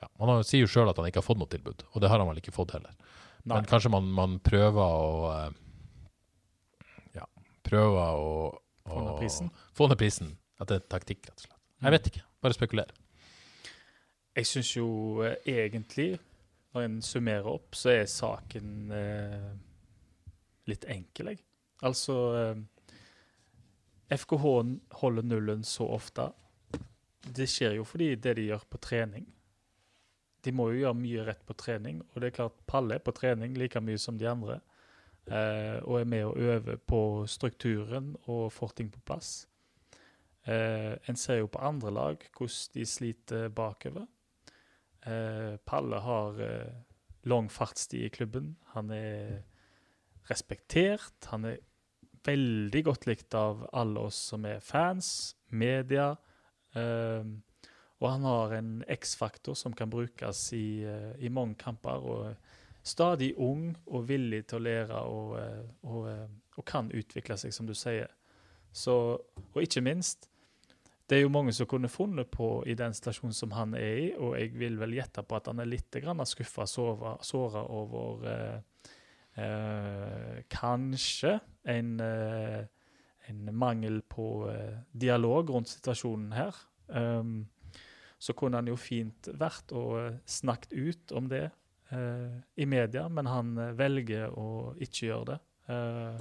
ja, 0.00 0.08
man 0.18 0.32
har, 0.32 0.44
sier 0.48 0.64
jo 0.64 0.70
sjøl 0.70 0.90
at 0.90 0.98
han 1.00 1.08
ikke 1.10 1.20
har 1.20 1.26
fått 1.26 1.40
noe 1.40 1.50
tilbud, 1.52 1.84
og 1.92 2.02
det 2.02 2.10
har 2.12 2.22
han 2.22 2.28
vel 2.30 2.40
ikke 2.40 2.54
fått 2.56 2.74
heller. 2.76 2.94
Nei. 3.44 3.56
Men 3.56 3.68
kanskje 3.68 3.92
man, 3.92 4.08
man 4.12 4.38
prøver 4.44 4.80
å 4.80 5.12
eh, 5.32 6.88
Ja, 7.16 7.26
prøver 7.66 8.16
å, 8.20 8.32
å 8.84 8.90
Få 8.90 9.04
ned 9.04 9.20
prisen? 9.20 9.52
Få 9.76 9.88
ned 9.88 10.00
prisen. 10.00 10.34
At 10.60 10.68
det 10.68 10.80
er 10.80 10.88
taktikk, 10.92 11.24
rett 11.28 11.38
og 11.38 11.46
slett. 11.46 11.60
Jeg 11.80 11.94
vet 11.96 12.10
ikke. 12.10 12.24
Bare 12.44 12.56
spekulerer. 12.56 12.98
Jeg 14.36 14.48
syns 14.48 14.74
jo 14.76 14.88
eh, 15.26 15.38
egentlig, 15.48 16.10
når 16.74 16.86
en 16.86 16.98
summerer 17.04 17.48
opp, 17.50 17.74
så 17.76 17.94
er 17.94 18.10
saken 18.10 18.92
eh, 18.94 19.48
litt 20.70 20.84
enkel, 20.92 21.32
jeg. 21.32 21.42
Altså 21.88 22.16
eh, 22.36 22.60
FKH 24.12 24.54
holder 25.00 25.26
nullen 25.26 25.64
så 25.64 25.88
ofte. 25.96 26.28
Det 27.20 27.48
skjer 27.48 27.76
jo 27.78 27.84
fordi 27.88 28.14
det 28.16 28.36
de 28.38 28.48
gjør 28.50 28.64
på 28.68 28.80
trening. 28.84 29.26
De 30.44 30.52
må 30.56 30.70
jo 30.70 30.82
gjøre 30.84 30.98
mye 30.98 31.24
rett 31.26 31.42
på 31.46 31.56
trening, 31.58 32.00
og 32.10 32.20
det 32.20 32.30
er 32.30 32.36
klart 32.38 32.60
Palle 32.70 32.96
er 32.96 33.04
på 33.04 33.14
trening 33.16 33.56
like 33.58 33.80
mye 33.84 34.00
som 34.00 34.18
de 34.18 34.28
andre. 34.30 34.60
Eh, 35.26 35.78
og 35.84 36.00
er 36.00 36.08
med 36.08 36.26
å 36.26 36.36
øve 36.36 36.76
på 36.78 37.00
strukturen 37.30 38.14
og 38.26 38.48
får 38.54 38.76
ting 38.80 38.88
på 38.92 39.02
plass. 39.06 39.46
Eh, 40.48 40.96
en 41.06 41.18
ser 41.20 41.42
jo 41.42 41.50
på 41.52 41.60
andre 41.62 41.92
lag 41.92 42.24
hvordan 42.36 42.74
de 42.74 42.86
sliter 42.88 43.50
bakover. 43.54 44.08
Eh, 45.06 45.56
Palle 45.66 46.00
har 46.04 46.40
eh, 46.44 46.72
lang 47.28 47.50
fartstid 47.52 48.06
i 48.06 48.12
klubben. 48.12 48.56
Han 48.74 48.90
er 48.90 49.42
respektert. 50.30 51.28
Han 51.32 51.44
er 51.44 51.60
veldig 52.26 52.82
godt 52.84 53.06
likt 53.08 53.34
av 53.36 53.66
alle 53.72 54.08
oss 54.10 54.18
som 54.32 54.44
er 54.48 54.60
fans, 54.64 55.36
media. 55.48 56.14
Eh, 56.74 57.24
og 58.00 58.08
han 58.08 58.24
har 58.24 58.54
en 58.56 58.70
X-faktor 58.88 59.54
som 59.54 59.74
kan 59.76 59.90
brukes 59.92 60.52
i, 60.56 60.82
eh, 60.88 61.12
i 61.24 61.28
mange 61.28 61.54
kamper. 61.60 61.90
og 61.90 62.34
Stadig 62.82 63.34
ung 63.36 63.76
og 63.86 64.08
villig 64.08 64.46
til 64.48 64.58
å 64.58 64.64
lære 64.64 65.02
og, 65.04 65.38
eh, 65.38 65.66
og, 65.82 66.08
eh, 66.08 66.26
og 66.56 66.64
kan 66.64 66.90
utvikle 66.90 67.36
seg, 67.36 67.52
som 67.52 67.66
du 67.66 67.74
sier. 67.74 68.08
Så, 68.72 69.18
og 69.52 69.62
ikke 69.62 69.82
minst, 69.84 70.30
det 71.10 71.18
er 71.18 71.24
jo 71.24 71.32
mange 71.34 71.52
som 71.52 71.66
kunne 71.66 71.90
funnet 71.90 72.30
på 72.30 72.62
i 72.70 72.76
den 72.78 72.94
stasjonen 72.94 73.34
som 73.34 73.50
han 73.56 73.74
er 73.74 73.96
i, 73.98 74.10
og 74.14 74.36
jeg 74.38 74.52
vil 74.54 74.76
vel 74.78 74.94
gjette 74.94 75.24
på 75.26 75.40
at 75.40 75.48
han 75.50 75.58
er 75.58 75.66
litt 75.66 75.96
skuffa, 76.30 76.66
såra 76.70 77.64
over 77.66 78.26
eh, 78.30 78.84
eh, 79.42 80.36
kanskje 80.48 81.40
en, 81.64 82.00
eh, 82.00 82.62
en 83.26 83.50
mangel 83.52 84.02
på 84.02 84.50
dialog 84.92 85.50
rundt 85.50 85.68
situasjonen 85.68 86.32
her. 86.32 86.54
Um, 86.88 87.48
så 88.20 88.34
kunne 88.36 88.60
han 88.60 88.68
jo 88.68 88.76
fint 88.76 89.30
vært 89.40 89.72
og 89.76 89.94
eh, 90.02 90.18
snakket 90.28 90.74
ut 90.76 91.14
om 91.16 91.30
det 91.30 91.46
eh, 91.46 92.36
i 92.60 92.66
media, 92.68 93.06
men 93.08 93.30
han 93.30 93.54
eh, 93.56 93.72
velger 93.78 94.36
å 94.36 94.74
ikke 94.76 95.06
gjøre 95.06 95.26
det. 95.30 95.38
Eh, 95.72 96.20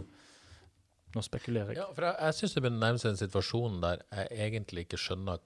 nå 1.15 1.23
spekulerer 1.25 1.73
jeg. 1.73 1.81
Ja, 1.81 1.89
for 1.95 2.07
jeg, 2.07 2.15
jeg 2.23 2.37
syns 2.37 2.55
det 2.55 2.63
begynner 2.63 2.79
å 2.79 2.85
nærme 2.85 3.01
seg 3.01 3.11
en 3.11 3.21
situasjon 3.23 3.79
der 3.83 4.03
jeg 4.13 4.47
egentlig 4.47 4.87
ikke 4.87 5.01
skjønner 5.01 5.45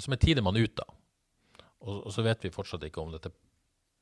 Altså, 0.00 0.14
med 0.14 0.20
Tidemann 0.22 0.56
ut, 0.56 0.78
da, 0.78 0.86
og, 1.84 1.96
og 2.08 2.12
så 2.14 2.22
vet 2.24 2.46
vi 2.46 2.52
fortsatt 2.54 2.86
ikke 2.86 3.02
om 3.02 3.10
dette 3.12 3.28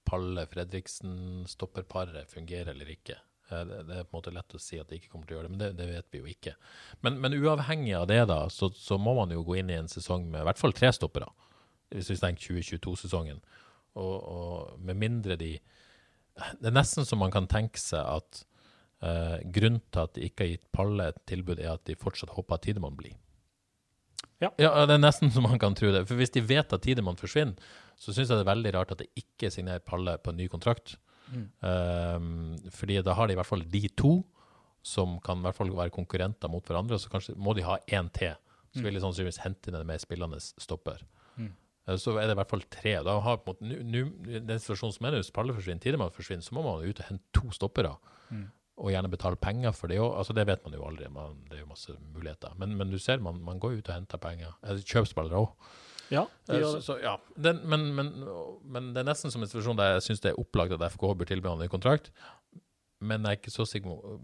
Palle 0.07 0.45
Fredriksen-stopperparet 0.47 2.31
fungerer 2.31 2.71
eller 2.71 2.93
ikke. 2.93 3.17
Eh, 3.51 3.65
Det, 3.65 3.83
det 3.89 3.97
er 3.97 4.05
på 4.05 4.17
en 4.17 4.19
måte 4.19 4.35
lett 4.35 4.55
å 4.55 4.61
si 4.61 4.79
at 4.81 4.89
de 4.91 4.99
ikke 4.99 5.13
kommer 5.13 5.29
til 5.29 5.37
å 5.37 5.39
gjøre 5.39 5.49
det, 5.49 5.55
men 5.57 5.63
det, 5.63 5.71
det 5.79 5.89
vet 5.91 6.09
vi 6.13 6.23
jo 6.23 6.31
ikke. 6.31 6.55
Men, 7.05 7.21
men 7.23 7.37
uavhengig 7.39 7.95
av 7.97 8.09
det, 8.11 8.21
da, 8.29 8.41
så, 8.53 8.71
så 8.77 8.99
må 9.01 9.15
man 9.19 9.33
jo 9.35 9.45
gå 9.47 9.61
inn 9.61 9.73
i 9.73 9.79
en 9.79 9.91
sesong 9.91 10.29
med 10.31 10.43
i 10.43 10.49
hvert 10.49 10.61
fall 10.61 10.77
tre 10.77 10.93
stoppere, 10.95 11.31
hvis 11.95 12.11
vi 12.13 12.19
tenker 12.21 12.61
2022-sesongen. 12.61 13.41
Og, 13.99 14.17
og 14.19 14.83
med 14.85 14.99
mindre 15.01 15.35
de 15.41 15.55
Det 16.39 16.69
er 16.69 16.75
nesten 16.77 17.07
så 17.09 17.17
man 17.19 17.33
kan 17.35 17.49
tenke 17.51 17.81
seg 17.83 18.05
at 18.05 18.43
eh, 19.03 19.41
grunnen 19.51 19.81
til 19.91 20.05
at 20.05 20.13
de 20.15 20.29
ikke 20.29 20.45
har 20.45 20.53
gitt 20.53 20.69
Palle 20.77 21.09
et 21.11 21.19
tilbud, 21.27 21.59
er 21.59 21.73
at 21.73 21.89
de 21.89 21.97
fortsatt 21.99 22.37
håper 22.37 22.59
at 22.59 22.69
Tidemann 22.69 22.99
blir. 22.99 23.17
Ja. 24.39 24.53
ja, 24.61 24.71
det 24.87 24.95
er 24.95 25.03
nesten 25.03 25.33
så 25.35 25.43
man 25.43 25.59
kan 25.59 25.75
tro 25.75 25.91
det. 25.91 26.05
For 26.07 26.19
hvis 26.21 26.31
de 26.37 26.45
vet 26.47 26.71
at 26.71 26.85
Tidemann 26.85 27.19
forsvinner, 27.19 27.59
så 27.99 28.13
syns 28.13 28.29
jeg 28.29 28.37
det 28.39 28.45
er 28.45 28.53
veldig 28.53 28.73
rart 28.77 28.93
at 28.95 29.01
de 29.03 29.09
ikke 29.19 29.51
signerer 29.51 29.83
Palle 29.83 30.15
på 30.23 30.31
en 30.31 30.39
ny 30.39 30.47
kontrakt. 30.53 30.95
Mm. 31.29 31.47
Um, 31.63 32.57
fordi 32.75 33.01
da 33.05 33.15
har 33.19 33.29
de 33.29 33.35
i 33.37 33.39
hvert 33.39 33.49
fall 33.51 33.65
de 33.69 33.85
to, 33.99 34.13
som 34.83 35.19
kan 35.25 35.41
i 35.41 35.47
hvert 35.49 35.57
fall 35.59 35.71
være 35.75 35.93
konkurrenter 35.95 36.49
mot 36.53 36.65
hverandre. 36.65 36.99
Så 37.03 37.11
kanskje 37.13 37.37
må 37.37 37.55
de 37.59 37.65
ha 37.67 37.79
én 37.93 38.09
til. 38.17 38.37
Så 38.75 38.85
vil 38.85 38.95
de 38.95 39.01
sannsynligvis 39.03 39.41
hente 39.43 39.71
inn 39.71 39.77
en 39.79 39.87
mer 39.89 39.99
spillende 40.01 40.39
stopper. 40.41 41.01
Mm. 41.37 41.51
Eh, 41.89 41.97
Så 41.97 42.15
er 42.21 42.27
det 42.29 42.37
i 42.37 42.39
hvert 42.39 42.51
fall 42.53 42.63
tre. 42.71 42.95
Da 43.05 43.19
har 43.25 43.41
på 43.43 43.57
en 43.61 43.73
måte, 43.73 44.45
den 44.47 44.61
situasjonen 44.63 44.95
som 44.95 45.07
er 45.09 45.17
nå, 45.17 45.23
hvis 45.23 45.33
Palle 45.35 45.57
forsvinner, 45.57 45.81
Tidemann 45.83 46.13
forsvinner, 46.15 46.45
så 46.47 46.55
må 46.55 46.63
man 46.67 46.85
ut 46.87 47.01
og 47.03 47.09
hente 47.09 47.25
to 47.35 47.51
stoppere. 47.57 47.97
Mm. 48.31 48.47
Og 48.79 48.93
gjerne 48.93 49.11
betale 49.11 49.37
penger 49.41 49.73
for 49.75 49.91
det 49.91 49.99
òg. 49.99 50.13
Altså, 50.21 50.37
det 50.37 50.47
vet 50.47 50.63
man 50.65 50.77
jo 50.77 50.85
aldri. 50.87 51.09
Man, 51.11 51.41
det 51.51 51.59
er 51.59 51.65
jo 51.65 51.73
masse 51.73 51.97
muligheter. 52.15 52.53
Men, 52.61 52.77
men 52.79 52.91
du 52.93 52.99
ser, 53.03 53.19
man, 53.25 53.41
man 53.43 53.59
går 53.59 53.81
ut 53.81 53.89
og 53.89 53.95
henter 53.97 54.21
penger. 54.23 54.55
Eh, 54.63 54.79
Kjøpsspillere 54.85 55.41
òg. 55.43 55.71
Ja, 56.11 56.25
de 56.49 56.57
Eh, 56.59 56.65
Så, 56.65 56.81
så, 56.85 56.99
ja. 57.03 57.17
Den, 57.37 57.61
men, 57.69 57.89
men, 57.95 58.13
men 58.65 58.93
det 58.95 59.03
er 59.03 59.09
nesten 59.11 59.31
som 59.35 59.43
en 59.45 59.49
situasjon 59.51 59.77
der 59.77 59.95
jeg 59.99 60.07
syns 60.09 60.23
det 60.25 60.31
er 60.33 60.41
opplagt 60.41 60.73
at 60.73 60.85
FKH 60.95 61.15
bør 61.21 61.29
tilby 61.29 61.49
han 61.51 61.61
en 61.63 61.69
kontrakt. 61.73 62.11
Men 63.01 63.23
jeg 63.23 63.37
er 63.37 63.39
ikke 63.39 63.53
så 63.55 63.67
sikker 63.69 63.93
på 63.95 64.15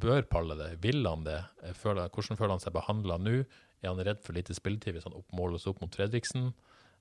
Bør 0.00 0.22
Palle 0.30 0.54
det? 0.56 0.70
Vil 0.84 1.02
han 1.04 1.24
det? 1.26 1.40
Føler, 1.76 2.08
hvordan 2.08 2.38
føler 2.38 2.54
han 2.54 2.62
seg 2.62 2.72
behandla 2.72 3.18
nå? 3.20 3.42
Er 3.82 3.90
han 3.90 4.00
redd 4.06 4.22
for 4.24 4.32
lite 4.38 4.54
spilletid 4.56 4.94
hvis 4.96 5.04
han 5.08 5.18
oppmåles 5.18 5.66
opp 5.68 5.82
mot 5.82 5.92
Fredriksen? 5.98 6.52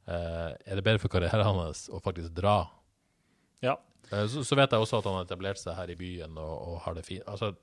Eh, 0.09 0.49
er 0.65 0.75
det 0.75 0.83
bedre 0.83 0.99
for 0.99 1.13
karrieren 1.13 1.45
hans 1.61 1.85
å 1.93 2.01
faktisk 2.03 2.33
dra? 2.35 2.57
Ja. 3.63 3.77
Eh, 4.11 4.25
så, 4.27 4.41
så 4.43 4.57
vet 4.59 4.73
jeg 4.73 4.81
også 4.83 4.99
at 4.99 5.07
han 5.07 5.19
har 5.21 5.27
etablert 5.29 5.61
seg 5.61 5.77
her 5.77 5.93
i 5.93 5.95
byen 5.99 6.35
og, 6.41 6.53
og 6.73 6.79
har 6.87 6.97
det 6.97 7.05
fint. 7.07 7.23
Altså, 7.29 7.53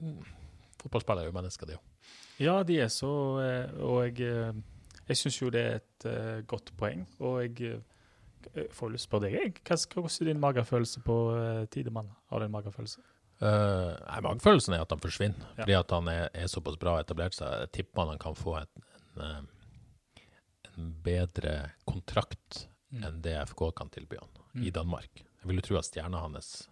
fotballspillere 0.80 1.26
er 1.26 1.32
jo 1.32 1.36
mennesker, 1.36 1.68
det 1.68 1.76
jo. 1.76 1.84
Ja, 2.38 2.60
de 2.62 2.76
er 2.84 2.90
så 2.94 3.10
eh, 3.42 3.72
Og 3.82 4.04
jeg, 4.06 4.22
eh, 4.30 4.52
jeg 5.08 5.16
syns 5.16 5.38
jo 5.42 5.50
det 5.50 5.60
er 5.66 5.74
et 5.80 6.04
uh, 6.06 6.40
godt 6.46 6.72
poeng. 6.76 7.06
Og 7.20 7.40
jeg, 7.42 7.60
eh, 7.60 7.80
jeg 8.54 8.70
får 8.72 8.90
lyst 8.92 9.08
på 9.10 9.20
deg. 9.24 9.32
jeg. 9.32 9.54
Hva 9.64 9.76
hva- 9.76 10.02
hvordan 10.02 10.22
er 10.28 10.32
din 10.32 10.40
magefølelse 10.40 11.00
på 11.04 11.16
uh, 11.34 11.64
Tidemann? 11.66 12.10
Har 12.30 12.38
du 12.40 12.44
en 12.44 12.52
magefølelse? 12.52 13.00
Uh, 13.40 13.94
nei, 14.08 14.20
Magefølelsen 14.26 14.74
er 14.74 14.80
at 14.82 14.90
han 14.90 14.98
forsvinner, 15.00 15.44
Ja. 15.56 15.62
fordi 15.62 15.74
at 15.78 15.90
han 15.94 16.08
er, 16.08 16.28
er 16.34 16.46
såpass 16.50 16.76
bra 16.76 16.96
etablert 17.00 17.34
Så 17.34 17.44
Jeg 17.60 17.70
tipper 17.72 18.08
han 18.08 18.18
kan 18.18 18.34
få 18.34 18.56
et, 18.60 18.68
en, 19.16 19.46
en 20.76 20.92
bedre 21.04 21.70
kontrakt 21.86 22.66
Mm. 22.90 23.02
enn 23.04 23.16
det 23.22 23.34
FK 23.50 23.60
kan 23.76 23.90
tilby 23.90 24.16
han 24.16 24.64
i 24.64 24.70
Danmark. 24.70 25.10
Jeg 25.42 25.46
vil 25.46 25.56
jo 25.56 25.60
tro 25.60 25.76
at 25.76 25.84
stjerna 25.84 26.18
hans 26.22 26.68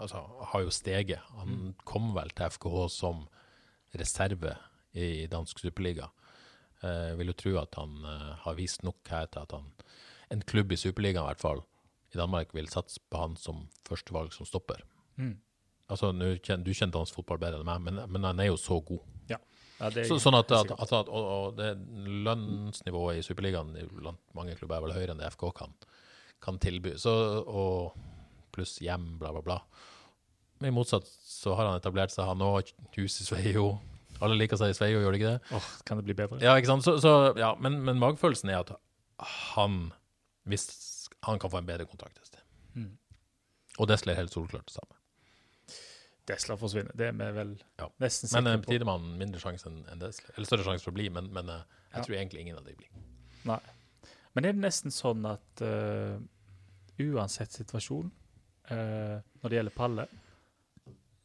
altså, 0.00 0.24
har 0.52 0.60
jo 0.64 0.70
steget. 0.70 1.18
Han 1.38 1.48
Mm. 1.48 1.74
kom 1.84 2.12
vel 2.14 2.30
til 2.30 2.46
FKH 2.50 2.88
som 2.90 3.28
reserve 3.94 4.56
i 4.92 5.26
dansk 5.26 5.58
superliga. 5.58 6.08
Eh, 6.82 7.08
Jeg 7.10 7.18
vil 7.18 7.32
jo 7.32 7.38
tro 7.42 7.56
at 7.62 7.74
han 7.80 7.96
eh, 8.04 8.30
har 8.44 8.54
vist 8.58 8.84
nok 8.86 9.10
her 9.10 9.26
til 9.26 9.42
at 9.42 9.52
han, 9.56 9.66
en 10.30 10.42
klubb 10.42 10.72
i 10.72 10.78
superligaen 10.78 11.24
i 11.24 11.30
hvert 11.32 11.42
fall, 11.42 11.64
i 12.14 12.16
Danmark 12.20 12.54
vil 12.54 12.68
satse 12.72 13.00
på 13.10 13.20
han 13.20 13.36
som 13.36 13.66
førstevalg 13.88 14.32
som 14.32 14.46
stopper. 14.48 14.84
Mm. 15.16 15.36
Altså, 15.88 16.12
Du 16.12 16.72
kjenner 16.72 16.92
dansk 16.92 17.16
fotball 17.16 17.40
bedre 17.40 17.60
enn 17.60 17.68
meg, 17.68 17.80
men, 17.84 18.00
men 18.12 18.24
han 18.24 18.40
er 18.40 18.50
jo 18.50 18.56
så 18.60 18.78
god. 18.80 19.00
Ja. 19.28 19.38
ja 19.80 19.88
er 19.88 20.08
Så, 20.08 20.18
sånn 20.20 20.36
at, 20.36 20.52
at, 20.52 20.72
at, 20.76 20.92
at 20.92 21.08
og, 21.08 21.28
og 21.34 21.58
det 21.58 21.74
lønnsnivået 22.26 23.20
i 23.20 23.24
Superligaen 23.24 23.74
blant 23.92 24.20
mange 24.36 24.56
klubber 24.56 24.78
er 24.78 24.86
vel 24.86 24.96
høyere 24.96 25.16
enn 25.16 25.22
det 25.22 25.32
FK 25.32 25.48
kan, 25.56 25.76
kan 26.44 26.60
tilby. 26.60 26.94
Så, 27.00 27.12
og 27.44 27.96
pluss 28.52 28.78
hjem, 28.84 29.16
bla, 29.20 29.32
bla, 29.32 29.44
bla. 29.44 29.60
Men 30.60 30.72
i 30.72 30.74
motsatt 30.74 31.08
så 31.08 31.54
har 31.56 31.70
han 31.70 31.80
etablert 31.80 32.12
seg, 32.12 32.26
han 32.26 32.42
òg. 32.44 32.72
Hus 32.96 33.20
i 33.22 33.28
Sveio. 33.28 33.78
Alle 34.24 34.36
liker 34.38 34.58
seg 34.60 34.72
i 34.72 34.76
Sveio, 34.76 35.00
gjør 35.04 35.14
de 35.14 35.18
ikke 35.20 35.32
det? 35.36 35.56
Åh, 35.58 35.66
kan 35.86 36.00
det 36.00 36.04
bli 36.08 36.14
bedre? 36.18 36.40
Ja, 36.42 36.56
ikke 36.58 36.70
sant? 36.72 36.84
Så, 36.86 36.96
så, 37.02 37.12
ja, 37.38 37.52
men, 37.62 37.80
men 37.86 38.00
magefølelsen 38.02 38.50
er 38.50 38.60
at 38.64 38.72
han 39.54 39.92
hvis 40.48 40.68
han 41.26 41.38
kan 41.42 41.50
få 41.52 41.58
en 41.60 41.66
bedre 41.68 41.84
kontrakt. 41.86 42.18
Mm. 42.74 42.94
Og 43.78 43.88
Desler 43.90 44.14
er 44.14 44.22
helt 44.22 44.32
solklart 44.34 44.66
det 44.70 44.74
samme. 44.78 44.94
Desler 46.28 46.58
forsvinner. 46.60 46.92
Det 46.96 47.06
er 47.08 47.16
vi 47.16 47.28
vel 47.36 47.52
Ja. 47.80 47.88
nesten 48.02 48.28
Men 48.32 48.44
sikre 48.44 48.52
eh, 48.54 48.62
på. 48.64 48.70
Tidemann 48.72 49.06
mindre 49.18 49.40
sjanse 49.40 49.68
enn 49.70 49.78
enn 49.92 50.00
Desler. 50.02 50.34
Eller 50.36 50.46
større 50.50 50.66
sjanse 50.66 50.84
for 50.84 50.92
å 50.92 50.98
bli, 50.98 51.08
men, 51.14 51.30
men 51.32 51.48
eh, 51.48 51.62
jeg 51.92 51.98
Ja. 52.00 52.04
tror 52.04 52.16
egentlig 52.18 52.40
ingen 52.44 52.58
av 52.58 52.64
de 52.68 52.74
blir. 52.76 52.88
Nei. 53.48 53.58
Men 54.34 54.44
er 54.44 54.52
det 54.52 54.60
nesten 54.62 54.92
sånn 54.92 55.24
at 55.26 55.62
uh, 55.64 56.18
uansett 57.00 57.50
situasjon, 57.56 58.10
uh, 58.70 59.16
når 59.40 59.48
det 59.50 59.56
gjelder 59.58 59.74
Palle, 59.74 60.04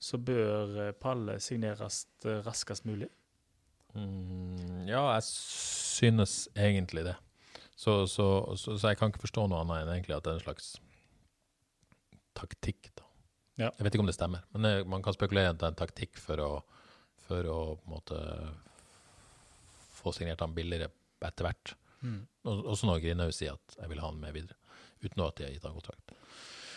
så 0.03 0.19
bør 0.19 0.79
eh, 0.87 0.95
Palle 0.99 1.37
signeres 1.43 2.03
eh, 2.25 2.41
raskest 2.45 2.87
mulig? 2.89 3.09
Mm, 3.93 4.87
ja, 4.89 5.03
jeg 5.15 5.27
synes 5.29 6.47
egentlig 6.55 7.05
det. 7.07 7.15
Så, 7.75 8.03
så, 8.07 8.27
så, 8.57 8.77
så 8.77 8.91
jeg 8.91 8.99
kan 8.99 9.11
ikke 9.11 9.23
forstå 9.23 9.45
noe 9.49 9.61
annet 9.63 9.83
enn 9.83 9.93
egentlig 9.95 10.17
at 10.17 10.25
det 10.25 10.33
er 10.33 10.39
en 10.41 10.45
slags 10.45 10.73
taktikk. 12.37 12.91
da. 12.97 13.07
Ja. 13.61 13.69
Jeg 13.69 13.85
vet 13.85 13.95
ikke 13.95 14.05
om 14.05 14.09
det 14.09 14.17
stemmer, 14.17 14.43
men 14.53 14.65
det, 14.65 14.73
man 14.89 15.03
kan 15.05 15.15
spekulere 15.15 15.51
i 15.51 15.53
at 15.53 15.61
det 15.61 15.67
er 15.67 15.75
en 15.75 15.81
taktikk 15.83 16.19
for 16.19 16.41
å, 16.41 16.51
for 17.27 17.49
å 17.49 17.59
måte 17.89 18.17
få 19.93 20.13
signert 20.15 20.41
han 20.43 20.55
billigere 20.55 20.89
etter 21.23 21.47
hvert. 21.47 21.75
Mm. 22.03 22.23
Og, 22.49 22.65
også 22.73 22.89
når 22.89 23.03
Grinaud 23.05 23.35
sier 23.35 23.55
at 23.55 23.77
jeg 23.79 23.91
vil 23.91 24.01
ha 24.03 24.09
han 24.09 24.19
med 24.19 24.35
videre, 24.35 24.57
uten 25.05 25.23
at 25.23 25.37
de 25.37 25.47
har 25.47 25.53
gitt 25.53 25.67
han 25.67 25.77
kontrakt. 25.77 26.15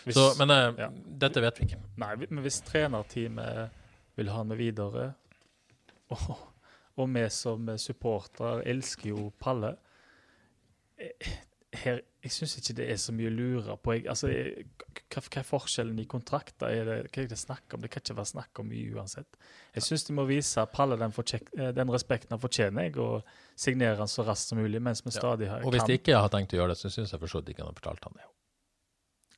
Hvis, 0.07 0.15
Så, 0.15 0.29
men 0.39 0.53
eh, 0.55 0.67
ja. 0.79 0.87
dette 1.25 1.43
vet 1.43 1.57
vi 1.59 1.67
ikke. 1.67 1.81
Nei, 1.99 2.13
men 2.23 2.43
hvis 2.45 2.61
trenerteamet 2.63 3.83
vil 4.15 4.31
ha 4.31 4.43
med 4.47 4.59
videre, 4.61 5.09
og, 6.15 6.29
og 6.95 7.09
vi 7.11 7.25
som 7.33 7.67
supporter 7.81 8.63
elsker 8.71 9.11
jo 9.11 9.27
Palle 9.41 9.73
eh, 10.95 11.33
her, 11.83 11.99
Jeg 12.23 12.31
syns 12.33 12.55
ikke 12.59 12.77
det 12.79 12.87
er 12.93 12.97
så 13.03 13.13
mye 13.15 13.29
å 13.29 13.35
lure 13.35 13.75
på. 13.83 13.97
Jeg, 13.97 14.05
altså, 14.11 14.31
jeg, 14.31 14.65
hva, 15.11 15.21
hva 15.21 15.41
er 15.41 15.45
forskjellen 15.47 15.99
i 15.99 16.07
kontrakter? 16.09 16.71
Er 16.71 16.87
det, 16.87 16.95
hva 17.11 17.25
er 17.25 17.29
det 17.33 17.39
snakk 17.39 17.75
om? 17.75 17.83
Det 17.83 17.91
kan 17.91 18.03
ikke 18.03 18.17
være 18.17 18.31
snakk 18.31 18.63
om 18.63 18.71
mye 18.71 18.95
uansett. 18.95 19.37
Jeg 19.75 19.85
syns 19.89 20.07
de 20.07 20.15
må 20.17 20.25
vise 20.31 20.65
Palle 20.71 20.97
den, 21.03 21.13
eh, 21.19 21.69
den 21.75 21.93
respekten 21.93 22.35
han 22.35 22.43
fortjener, 22.43 22.87
jeg, 22.87 22.97
og 23.03 23.27
signere 23.59 23.99
han 23.99 24.11
så 24.11 24.23
raskt 24.27 24.55
som 24.55 24.63
mulig, 24.63 24.81
mens 24.83 25.03
vi 25.05 25.11
stadig 25.15 25.51
har, 25.51 25.67
Og 25.67 25.75
hvis 25.75 25.87
de 25.91 25.99
ikke 25.99 26.15
har 26.15 26.31
tenkt 26.31 26.55
å 26.55 26.61
gjøre 26.61 26.73
det, 26.73 26.79
så 26.79 26.95
syns 26.95 27.11
jeg 27.11 27.23
for 27.25 27.35
så 27.35 27.43
vidt 27.43 27.57
ikke 27.57 27.67
han 27.67 27.75
har 27.75 27.79
fortalt 27.83 28.09
han 28.09 28.19
det. 28.23 28.31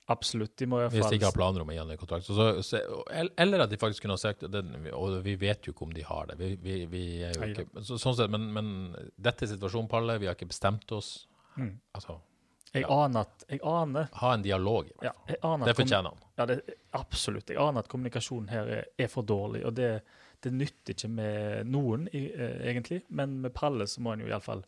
Absolutt. 0.09 0.55
De 0.57 0.65
må 0.65 0.79
i 0.79 0.85
hvert 0.87 0.95
Hvis 0.95 1.11
de 1.11 1.17
ikke 1.19 1.27
har 1.29 1.35
planer 1.35 1.61
om 1.61 1.69
å 1.69 1.75
en 1.77 1.91
kontrakt. 2.01 2.25
Så, 2.25 2.47
så, 2.65 2.79
eller 3.37 3.63
at 3.65 3.69
de 3.69 3.77
faktisk 3.77 4.01
kunne 4.05 4.15
ha 4.17 4.21
sagt 4.21 4.41
den, 4.51 4.71
Og 4.97 5.19
vi 5.25 5.35
vet 5.37 5.67
jo 5.67 5.73
ikke 5.75 5.85
om 5.85 5.93
de 5.93 6.05
har 6.07 6.31
det. 6.31 6.37
Vi, 6.39 6.47
vi, 6.63 6.77
vi 6.89 7.03
jo 7.21 7.49
ikke, 7.51 7.67
så, 7.85 7.99
sånn 8.01 8.17
sett, 8.17 8.31
men, 8.33 8.47
men 8.55 8.71
dette 9.21 9.45
er 9.45 9.51
situasjonen, 9.53 9.89
Palle. 9.91 10.17
Vi 10.21 10.29
har 10.29 10.37
ikke 10.37 10.49
bestemt 10.49 10.89
oss. 10.97 11.27
Mm. 11.59 11.75
Altså, 11.93 12.17
Jeg 12.73 12.83
Ja. 12.85 12.89
aner 13.05 13.27
at 13.27 13.45
Jeg 13.49 13.61
aner 13.65 14.09
ha 14.13 14.33
en 14.33 14.41
dialog, 14.45 14.89
i 14.89 14.97
hvert 14.97 15.15
fall. 15.29 15.37
Ja, 15.43 15.53
Det 15.69 15.75
fortjener 15.77 16.09
han. 16.09 16.25
Ja, 16.37 16.45
det, 16.49 16.59
absolutt. 16.97 17.49
Jeg 17.53 17.61
aner 17.61 17.85
at 17.85 17.89
kommunikasjonen 17.91 18.49
her 18.49 18.73
er, 18.79 18.83
er 18.97 19.07
for 19.13 19.25
dårlig, 19.25 19.63
og 19.65 19.73
det, 19.77 20.01
det 20.41 20.53
nytter 20.53 20.93
ikke 20.95 21.09
med 21.09 21.69
noen, 21.69 22.07
eh, 22.13 22.59
egentlig. 22.69 23.03
Men 23.09 23.39
med 23.45 23.53
Palle 23.53 23.85
så 23.89 24.01
må 24.01 24.15
han 24.15 24.25
jo 24.25 24.29
iallfall 24.33 24.65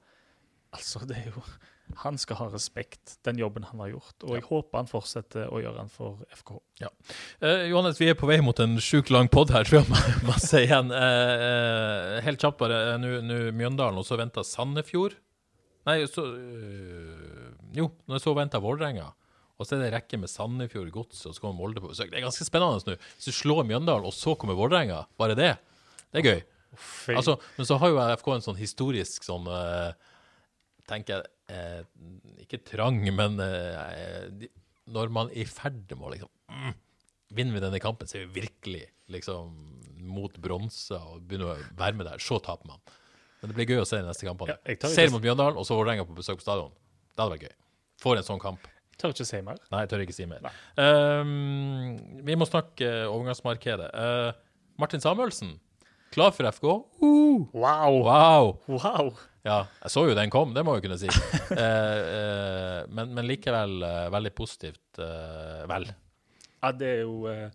Altså, 0.72 1.02
det 1.04 1.18
er 1.18 1.26
jo 1.34 1.42
Han 2.04 2.18
skal 2.18 2.38
ha 2.40 2.48
respekt, 2.54 3.18
den 3.28 3.38
jobben 3.42 3.64
han 3.70 3.80
har 3.84 3.90
gjort. 3.94 4.16
Og 4.26 4.36
jeg 4.38 4.46
håper 4.48 4.78
han 4.82 4.90
fortsetter 4.90 5.48
å 5.52 5.60
gjøre 5.62 5.78
den 5.82 5.90
for 5.94 6.20
FK. 6.34 6.54
Eh, 6.82 7.68
Johannes, 7.70 8.00
vi 8.02 8.10
er 8.12 8.18
på 8.20 8.28
vei 8.30 8.40
mot 8.44 8.58
en 8.64 8.78
sjukt 8.82 9.12
lang 9.14 9.30
pod 9.32 9.52
her, 9.54 9.64
tror 9.68 9.82
jeg 9.84 10.38
si 10.44 10.64
igjen. 10.66 10.92
Eh, 10.92 11.34
eh, 11.48 12.20
helt 12.26 12.42
kjapt 12.42 12.60
bare. 12.62 12.80
eh, 12.96 13.02
Nå 13.26 13.40
Mjøndalen, 13.58 14.00
og 14.02 14.08
så 14.08 14.18
venter 14.20 14.46
Sandefjord. 14.48 15.18
Nei, 15.90 16.00
så 16.10 16.26
øh, 16.28 17.52
Jo, 17.78 17.88
når 18.10 18.22
så 18.22 18.36
venter 18.38 18.62
Vålerenga. 18.64 19.10
Og 19.62 19.68
så 19.68 19.76
er 19.76 19.84
det 19.84 19.90
en 19.92 19.96
rekke 20.00 20.18
med 20.18 20.30
Sandefjord, 20.32 20.90
Godset, 20.94 21.28
og 21.30 21.36
så 21.38 21.44
kommer 21.44 21.60
Molde 21.62 21.82
på 21.84 21.92
besøk. 21.92 22.10
Det 22.10 22.18
er 22.18 22.26
ganske 22.26 22.46
spennende 22.48 22.82
nå. 22.96 22.96
Hvis 23.18 23.30
du 23.30 23.36
slår 23.36 23.62
Mjøndalen, 23.70 24.08
og 24.10 24.16
så 24.18 24.34
kommer 24.40 24.58
Vålerenga, 24.58 25.04
bare 25.22 25.36
det, 25.38 25.52
det 26.10 26.24
er 26.24 26.28
gøy. 26.32 26.42
Altså, 27.14 27.36
men 27.58 27.68
så 27.68 27.76
har 27.82 27.92
jo 27.92 28.00
FK 28.16 28.28
en 28.32 28.44
sånn 28.46 28.56
historisk 28.58 29.26
sånn 29.28 29.44
eh, 29.52 29.90
Tenker 30.88 31.18
jeg 31.18 31.28
eh, 31.52 31.82
Ikke 32.46 32.62
trang, 32.68 33.02
men 33.16 33.38
eh, 33.44 34.24
de, 34.42 34.50
når 34.92 35.12
man 35.14 35.30
er 35.32 35.44
i 35.44 35.50
ferd 35.50 35.92
med 35.94 36.08
å 36.08 36.14
liksom 36.16 36.32
mm, 36.52 36.74
Vinner 37.38 37.56
vi 37.56 37.64
denne 37.64 37.80
kampen, 37.84 38.10
så 38.10 38.18
er 38.20 38.26
vi 38.28 38.42
virkelig 38.42 38.86
liksom 39.12 39.54
mot 40.12 40.34
bronse 40.44 40.98
og 40.98 41.22
begynner 41.28 41.54
å 41.54 41.70
være 41.80 41.96
med 41.96 42.10
der. 42.10 42.20
Så 42.24 42.42
taper 42.44 42.68
man. 42.74 42.82
Men 43.40 43.52
det 43.52 43.56
blir 43.58 43.72
gøy 43.72 43.84
å 43.84 43.88
se 43.88 44.02
de 44.02 44.08
neste 44.08 44.28
kampene. 44.28 44.58
Ja, 44.68 44.90
Ser 44.92 45.14
mot 45.14 45.24
Bjørndalen, 45.24 45.56
og 45.58 45.64
så 45.68 45.78
Vålerenga 45.78 46.04
på 46.10 46.18
besøk 46.18 46.42
på 46.42 46.46
stadion. 46.46 46.74
Det 47.14 47.22
hadde 47.22 47.36
vært 47.38 47.46
gøy. 47.48 47.56
Får 48.04 48.20
en 48.20 48.28
sånn 48.28 48.42
kamp. 48.44 48.68
Tør 49.02 49.16
ikke 49.16 49.26
si 49.26 49.40
mer. 49.46 49.58
Nei, 49.72 49.82
jeg 49.86 49.90
tør 49.94 50.04
ikke 50.04 50.16
si 50.18 50.28
mer. 50.30 50.46
Ehm, 50.82 51.96
vi 52.28 52.38
må 52.38 52.46
snakke 52.46 52.90
overgangsmarkedet. 53.08 53.90
Uh, 53.96 54.30
Martin 54.82 55.02
Samuelsen, 55.02 55.56
klar 56.14 56.36
for 56.36 56.50
FK? 56.52 56.68
Wow! 57.02 57.96
Wow! 58.06 58.52
Wow! 58.70 59.14
Ja, 59.44 59.64
jeg 59.82 59.90
så 59.90 60.04
jo 60.06 60.14
den 60.18 60.30
kom, 60.34 60.52
det 60.54 60.62
må 60.68 60.76
jeg 60.78 60.86
kunne 60.86 61.00
si. 61.02 61.10
Eh, 61.52 62.02
eh, 62.16 62.82
men, 62.94 63.10
men 63.18 63.26
likevel 63.28 63.82
eh, 63.84 64.06
veldig 64.14 64.32
positivt. 64.38 65.00
eh, 65.02 65.64
vel. 65.70 65.88
Ja, 66.62 66.70
det 66.78 66.92
er 66.92 67.02
jo 67.02 67.26
eh, 67.32 67.50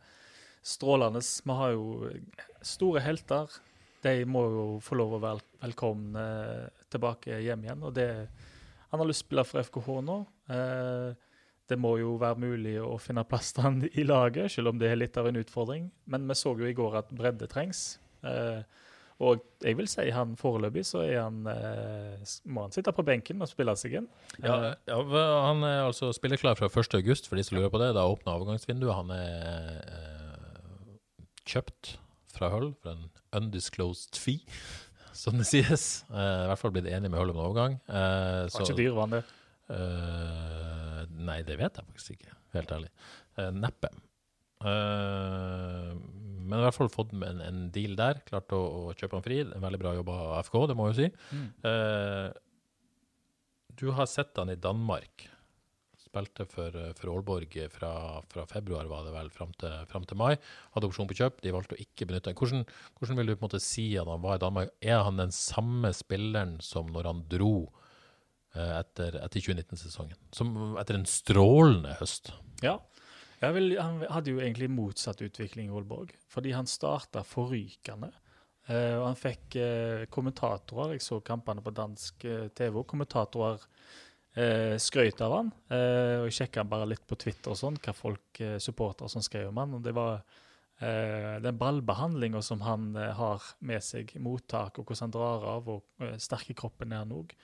strålende. 0.66 1.22
Vi 1.22 1.56
har 1.60 1.72
jo 1.76 2.10
store 2.66 3.00
helter. 3.04 3.54
De 4.04 4.16
må 4.28 4.42
jo 4.52 4.64
få 4.84 4.98
lov 4.98 5.14
å 5.16 5.22
være 5.22 5.46
velkomne 5.64 6.24
tilbake 6.92 7.38
hjem 7.42 7.64
igjen. 7.66 7.84
Og 7.86 7.94
det, 7.96 8.08
han 8.90 9.00
har 9.02 9.08
lyst 9.08 9.24
til 9.24 9.38
å 9.38 9.44
spille 9.44 9.46
for 9.48 9.62
FKH 9.70 9.96
nå. 10.06 10.18
Eh, 10.52 11.14
det 11.66 11.78
må 11.82 11.96
jo 11.98 12.12
være 12.20 12.38
mulig 12.38 12.76
å 12.82 12.92
finne 13.02 13.24
plass 13.26 13.48
til 13.56 13.64
han 13.66 13.80
i 13.88 14.04
laget, 14.06 14.52
selv 14.54 14.70
om 14.70 14.78
det 14.78 14.92
er 14.92 15.00
litt 15.00 15.16
av 15.18 15.26
en 15.30 15.38
utfordring. 15.40 15.88
Men 16.12 16.26
vi 16.28 16.36
så 16.38 16.52
jo 16.58 16.66
i 16.68 16.76
går 16.76 17.00
at 17.00 17.14
bredde 17.14 17.48
trengs. 17.50 17.96
Eh, 18.26 18.60
og 19.18 19.40
jeg 19.64 19.76
vil 19.78 19.86
si 19.88 20.10
han 20.12 20.34
foreløpig 20.36 20.82
så 20.84 21.00
er 21.06 21.22
han, 21.22 21.38
eh, 21.48 22.24
må 22.52 22.66
han 22.66 22.74
sitte 22.74 22.92
på 22.92 23.04
benken 23.06 23.40
og 23.40 23.48
spille 23.48 23.72
seg 23.80 23.94
inn. 24.02 24.08
Ja, 24.42 24.56
Eh, 24.72 24.74
ja, 24.90 24.98
han 25.46 25.62
er 25.64 25.86
altså 25.86 26.10
spilleklar 26.12 26.54
fra 26.58 26.68
1. 26.68 26.94
august, 27.00 27.28
for 27.30 27.36
de 27.40 27.44
som 27.46 27.56
lurer 27.56 27.70
på 27.72 27.80
det. 27.80 27.94
Da 27.96 28.04
åpner 28.04 28.34
overgangsvinduet. 28.36 28.92
Han 28.94 29.10
er 29.10 29.78
eh, 29.88 30.98
kjøpt 31.48 31.94
fra 32.36 32.50
Hull 32.52 32.74
for 32.82 32.92
en 32.92 33.06
undisclosed 33.32 34.18
fee, 34.20 34.42
som 35.16 35.38
det 35.40 35.46
sies. 35.48 36.04
Eh, 36.12 36.42
I 36.44 36.48
hvert 36.50 36.60
fall 36.60 36.74
blitt 36.76 36.90
enig 36.92 37.08
med 37.08 37.16
Hull 37.22 37.32
om 37.32 37.38
en 37.40 37.46
overgang. 37.48 37.78
Eh, 37.88 38.42
Var 38.52 38.66
ikke 38.66 38.76
dyr, 38.82 38.92
var 38.98 39.06
han 39.08 39.16
det? 39.16 39.24
eh, 39.72 41.00
nei, 41.26 41.40
det 41.48 41.56
vet 41.58 41.80
jeg 41.80 41.88
faktisk 41.88 42.18
ikke, 42.18 42.36
helt 42.58 42.76
ærlig. 42.76 42.92
Eh, 43.40 43.48
neppe. 43.64 43.88
Men 46.46 46.60
i 46.60 46.66
hvert 46.66 46.78
fall 46.78 46.92
fått 46.92 47.14
en, 47.16 47.42
en 47.42 47.62
deal 47.74 47.96
der. 47.98 48.22
Klart 48.28 48.54
å, 48.54 48.62
å 48.88 48.96
kjøpe 48.96 49.18
han 49.18 49.24
fri. 49.26 49.40
En 49.44 49.64
veldig 49.64 49.80
bra 49.82 49.94
jobb 49.98 50.10
av 50.14 50.34
FK, 50.46 50.58
det 50.70 50.76
må 50.78 50.88
jeg 50.88 50.94
jo 50.94 50.98
si. 50.98 51.40
Eh, 51.70 52.28
du 53.76 53.90
har 53.96 54.08
sett 54.08 54.36
han 54.40 54.52
i 54.52 54.56
Danmark. 54.56 55.26
Spilte 56.00 56.46
for, 56.48 56.72
for 56.96 57.12
Aalborg 57.12 57.56
fra, 57.74 57.92
fra 58.32 58.46
februar, 58.48 58.88
var 58.88 59.04
det 59.04 59.12
vel, 59.12 59.28
fram 59.34 59.52
til, 59.60 59.74
fram 59.90 60.06
til 60.08 60.20
mai. 60.20 60.36
Hadde 60.76 60.88
opsjon 60.88 61.08
på 61.10 61.18
kjøp, 61.18 61.42
de 61.44 61.52
valgte 61.52 61.76
å 61.76 61.82
ikke 61.82 62.08
benytte 62.08 62.30
den. 62.30 62.38
Hvordan, 62.38 62.64
hvordan 62.96 63.20
vil 63.20 63.28
du 63.28 63.34
på 63.34 63.42
en 63.42 63.48
måte 63.50 63.64
si 63.64 63.88
at 64.00 64.08
han 64.08 64.24
var 64.24 64.38
i 64.38 64.44
Danmark? 64.46 64.72
Er 64.80 65.02
han 65.04 65.20
den 65.20 65.34
samme 65.34 65.92
spilleren 65.96 66.56
som 66.64 66.88
når 66.94 67.10
han 67.10 67.24
dro 67.32 67.54
eh, 68.54 68.78
etter, 68.78 69.18
etter 69.26 69.44
2019-sesongen? 69.50 70.16
Som 70.36 70.78
etter 70.80 70.96
en 70.96 71.08
strålende 71.10 71.98
høst? 72.00 72.32
Ja. 72.64 72.78
Jeg 73.42 73.52
vel, 73.52 73.74
han 73.76 74.00
hadde 74.08 74.32
jo 74.32 74.40
egentlig 74.40 74.70
motsatt 74.72 75.20
utvikling 75.24 75.68
i 75.68 75.74
Aalborg, 75.74 76.14
fordi 76.32 76.54
han 76.56 76.68
starta 76.70 77.24
forrykende. 77.26 78.12
Uh, 78.66 78.96
og 78.98 79.04
han 79.10 79.20
fikk 79.20 79.58
uh, 79.60 80.06
kommentatorer, 80.10 80.96
jeg 80.96 81.04
så 81.04 81.20
kampene 81.22 81.62
på 81.62 81.74
dansk 81.76 82.24
uh, 82.26 82.48
TV, 82.56 82.80
og 82.80 82.88
kommentatorer 82.90 83.60
uh, 83.60 84.74
skrøt 84.82 85.22
av 85.22 85.36
han. 85.36 85.52
Eh, 85.70 86.16
og 86.22 86.26
jeg 86.26 86.38
sjekka 86.40 86.64
bare 86.66 86.88
litt 86.90 87.04
på 87.06 87.18
Twitter 87.20 87.52
og 87.52 87.60
sånn, 87.60 87.78
hva 87.84 87.94
folk, 87.94 88.40
uh, 88.40 88.56
supportere 88.62 89.12
som 89.12 89.22
skrev 89.22 89.52
om 89.52 89.62
han. 89.62 89.78
og 89.78 89.84
det 89.86 89.94
var 89.94 90.24
eh, 90.78 91.36
den 91.42 91.58
ballbehandlinga 91.58 92.42
som 92.42 92.60
han 92.60 92.94
eh, 92.96 93.12
har 93.16 93.44
med 93.58 93.84
seg, 93.84 94.12
mottak 94.22 94.78
og 94.78 94.86
hvordan 94.86 95.06
han 95.06 95.14
drar 95.14 95.46
av, 95.56 95.70
og 95.76 96.04
eh, 96.04 96.16
sterke 96.22 96.56
kroppen 96.58 96.92
er 96.92 97.04
han 97.04 97.14
òg, 97.16 97.34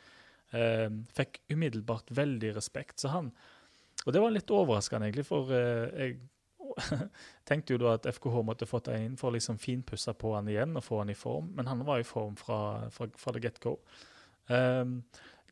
eh, 0.57 0.88
fikk 1.16 1.43
umiddelbart 1.53 2.12
veldig 2.14 2.55
respekt. 2.59 2.99
Så 3.01 3.12
han 3.14 3.32
og 4.07 4.14
det 4.14 4.22
var 4.22 4.34
litt 4.34 4.50
overraskende, 4.50 5.09
egentlig, 5.09 5.26
for 5.28 5.50
eh, 5.55 6.07
jeg 6.07 6.16
tenkte 7.48 7.74
jo 7.74 7.82
da 7.82 7.96
at 7.96 8.09
FKH 8.09 8.38
måtte 8.46 8.68
fått 8.68 8.90
en 8.92 9.11
inn 9.11 9.18
for 9.20 9.30
å 9.30 9.36
liksom 9.36 9.61
finpusse 9.61 10.14
på 10.18 10.34
han 10.36 10.48
igjen 10.50 10.76
og 10.78 10.86
få 10.86 11.03
han 11.03 11.12
i 11.12 11.18
form, 11.18 11.53
men 11.57 11.68
han 11.70 11.84
var 11.86 12.03
i 12.03 12.07
form 12.07 12.36
fra, 12.40 12.88
fra, 12.94 13.09
fra 13.18 13.34
the 13.34 13.42
get-go. 13.44 13.76
Um, 14.48 15.00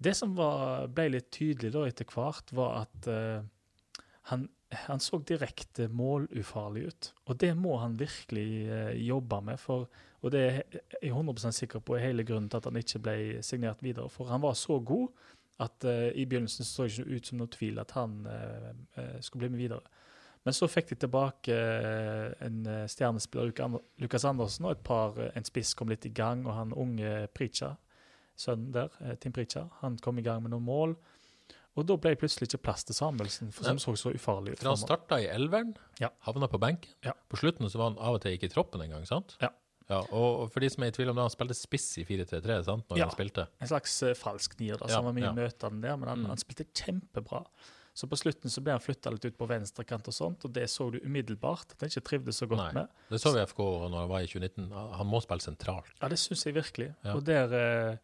det 0.00 0.14
som 0.16 0.32
var, 0.36 0.88
ble 0.94 1.10
litt 1.16 1.28
tydelig 1.34 1.74
da 1.74 1.84
etter 1.88 2.08
hvert, 2.08 2.52
var 2.56 2.86
at 2.86 3.08
uh, 3.12 3.42
han, 4.30 4.46
han 4.86 5.02
så 5.02 5.20
direkte 5.26 5.90
målufarlig 5.92 6.86
ut. 6.88 7.10
Og 7.28 7.40
det 7.42 7.52
må 7.58 7.76
han 7.82 7.98
virkelig 8.00 8.48
uh, 8.70 8.94
jobbe 8.96 9.42
med, 9.50 9.60
for, 9.60 9.90
og 10.20 10.32
det 10.34 10.46
er 10.46 10.62
jeg 11.02 11.12
100 11.12 11.52
sikker 11.56 11.84
på 11.84 11.98
er 11.98 12.08
hele 12.08 12.24
grunnen 12.28 12.48
til 12.50 12.60
at 12.60 12.70
han 12.70 12.80
ikke 12.80 13.02
ble 13.04 13.18
signert 13.46 13.84
videre. 13.84 14.08
For 14.12 14.32
han 14.32 14.42
var 14.44 14.56
så 14.58 14.80
god 14.80 15.12
at 15.60 15.84
uh, 15.84 16.08
i 16.16 16.24
begynnelsen 16.28 16.66
så 16.66 16.86
det 16.86 16.98
ikke 16.98 17.16
ut 17.18 17.30
som 17.30 17.40
noe 17.40 17.52
tvil 17.52 17.80
at 17.82 17.92
han 17.96 18.20
uh, 18.26 19.18
skulle 19.20 19.46
bli 19.46 19.52
med 19.56 19.62
videre. 19.64 19.98
Men 20.46 20.56
så 20.56 20.70
fikk 20.72 20.94
de 20.94 20.96
tilbake 21.02 21.52
uh, 21.52 22.30
en 22.46 22.64
stjernespiller, 22.88 23.52
Lukas 24.00 24.24
Andersen, 24.24 24.66
og 24.68 24.78
et 24.78 24.84
par, 24.86 25.20
en 25.36 25.46
spiss 25.46 25.74
kom 25.76 25.92
litt 25.92 26.08
i 26.08 26.14
gang, 26.16 26.46
og 26.48 26.56
han 26.56 26.72
unge 26.72 27.26
Pritja, 27.36 27.74
sønnen 28.40 28.72
der, 28.72 28.94
Tim 29.20 29.36
Pritja, 29.36 29.66
han 29.82 29.98
kom 30.00 30.18
i 30.18 30.24
gang 30.24 30.40
med 30.42 30.54
noen 30.54 30.64
mål. 30.64 30.96
Og 31.78 31.86
da 31.86 31.94
ble 32.00 32.14
det 32.14 32.20
plutselig 32.20 32.48
ikke 32.48 32.64
plass 32.66 32.82
til 32.84 32.96
Samuelsen, 32.96 33.52
for 33.54 33.68
som 33.68 33.78
så 33.78 33.94
så 33.98 34.12
ufarlig 34.16 34.56
ut. 34.56 34.62
For 34.62 34.72
han 34.72 34.80
starta 34.80 35.20
i 35.22 35.28
elveren, 35.30 35.76
Ja. 36.00 36.08
havna 36.26 36.48
på 36.48 36.58
benken. 36.58 36.90
Ja. 37.04 37.12
På 37.28 37.36
slutten 37.36 37.70
så 37.70 37.78
var 37.78 37.92
han 37.92 37.98
av 37.98 38.18
og 38.18 38.22
til 38.22 38.32
ikke 38.32 38.48
i 38.48 38.54
troppen 38.54 38.82
engang, 38.82 39.06
sant? 39.06 39.36
Ja. 39.40 39.52
Ja, 39.90 39.98
og 40.14 40.46
for 40.54 40.62
de 40.62 40.68
som 40.70 40.84
er 40.86 40.92
i 40.92 40.94
tvil 40.94 41.10
om 41.10 41.16
det, 41.18 41.24
han 41.26 41.34
spilte 41.34 41.56
spiss 41.58 41.88
i 41.98 42.04
4-3-3, 42.06 42.60
sant, 42.64 42.86
når 42.88 42.98
Ja. 43.00 43.08
han 43.08 43.14
spilte. 43.16 43.48
En 43.60 43.68
slags 43.72 43.96
eh, 44.06 44.14
falsk 44.14 44.54
nier, 44.60 44.78
da, 44.78 44.86
Ja, 44.88 45.00
han 45.02 45.04
var 45.10 45.16
mye 45.18 45.28
ja. 45.28 45.32
møtende 45.34 45.82
der, 45.82 45.96
men 45.98 46.08
han, 46.08 46.18
Mm. 46.24 46.26
han 46.30 46.36
spilte 46.38 46.64
kjempebra. 46.72 47.44
Så 47.92 48.06
på 48.08 48.16
slutten 48.16 48.48
så 48.48 48.62
ble 48.62 48.70
han 48.72 48.80
flytta 48.80 49.10
litt 49.10 49.24
ut 49.26 49.36
på 49.36 49.48
venstrekant 49.50 50.06
og 50.08 50.14
sånt, 50.14 50.44
og 50.46 50.52
det 50.54 50.68
så 50.70 50.86
du 50.92 51.00
umiddelbart 51.02 51.72
at 51.74 51.80
han 51.80 51.88
ikke 51.90 52.04
trivdes 52.06 52.38
så 52.38 52.46
godt 52.48 52.62
Nei. 52.70 52.72
med. 52.72 52.88
Det 53.10 53.18
så 53.20 53.32
vi 53.34 53.42
FK 53.44 53.58
når 53.90 53.98
han 53.98 54.08
var 54.08 54.20
i 54.20 54.26
2019. 54.30 54.70
Han 54.70 55.06
må 55.10 55.20
spille 55.20 55.42
sentralt. 55.42 55.90
Ja, 56.00 56.08
det 56.08 56.18
syns 56.22 56.44
jeg 56.46 56.54
virkelig. 56.54 56.94
Ja. 57.04 57.14
Og 57.16 57.24
der 57.26 57.52
eh, 57.52 57.96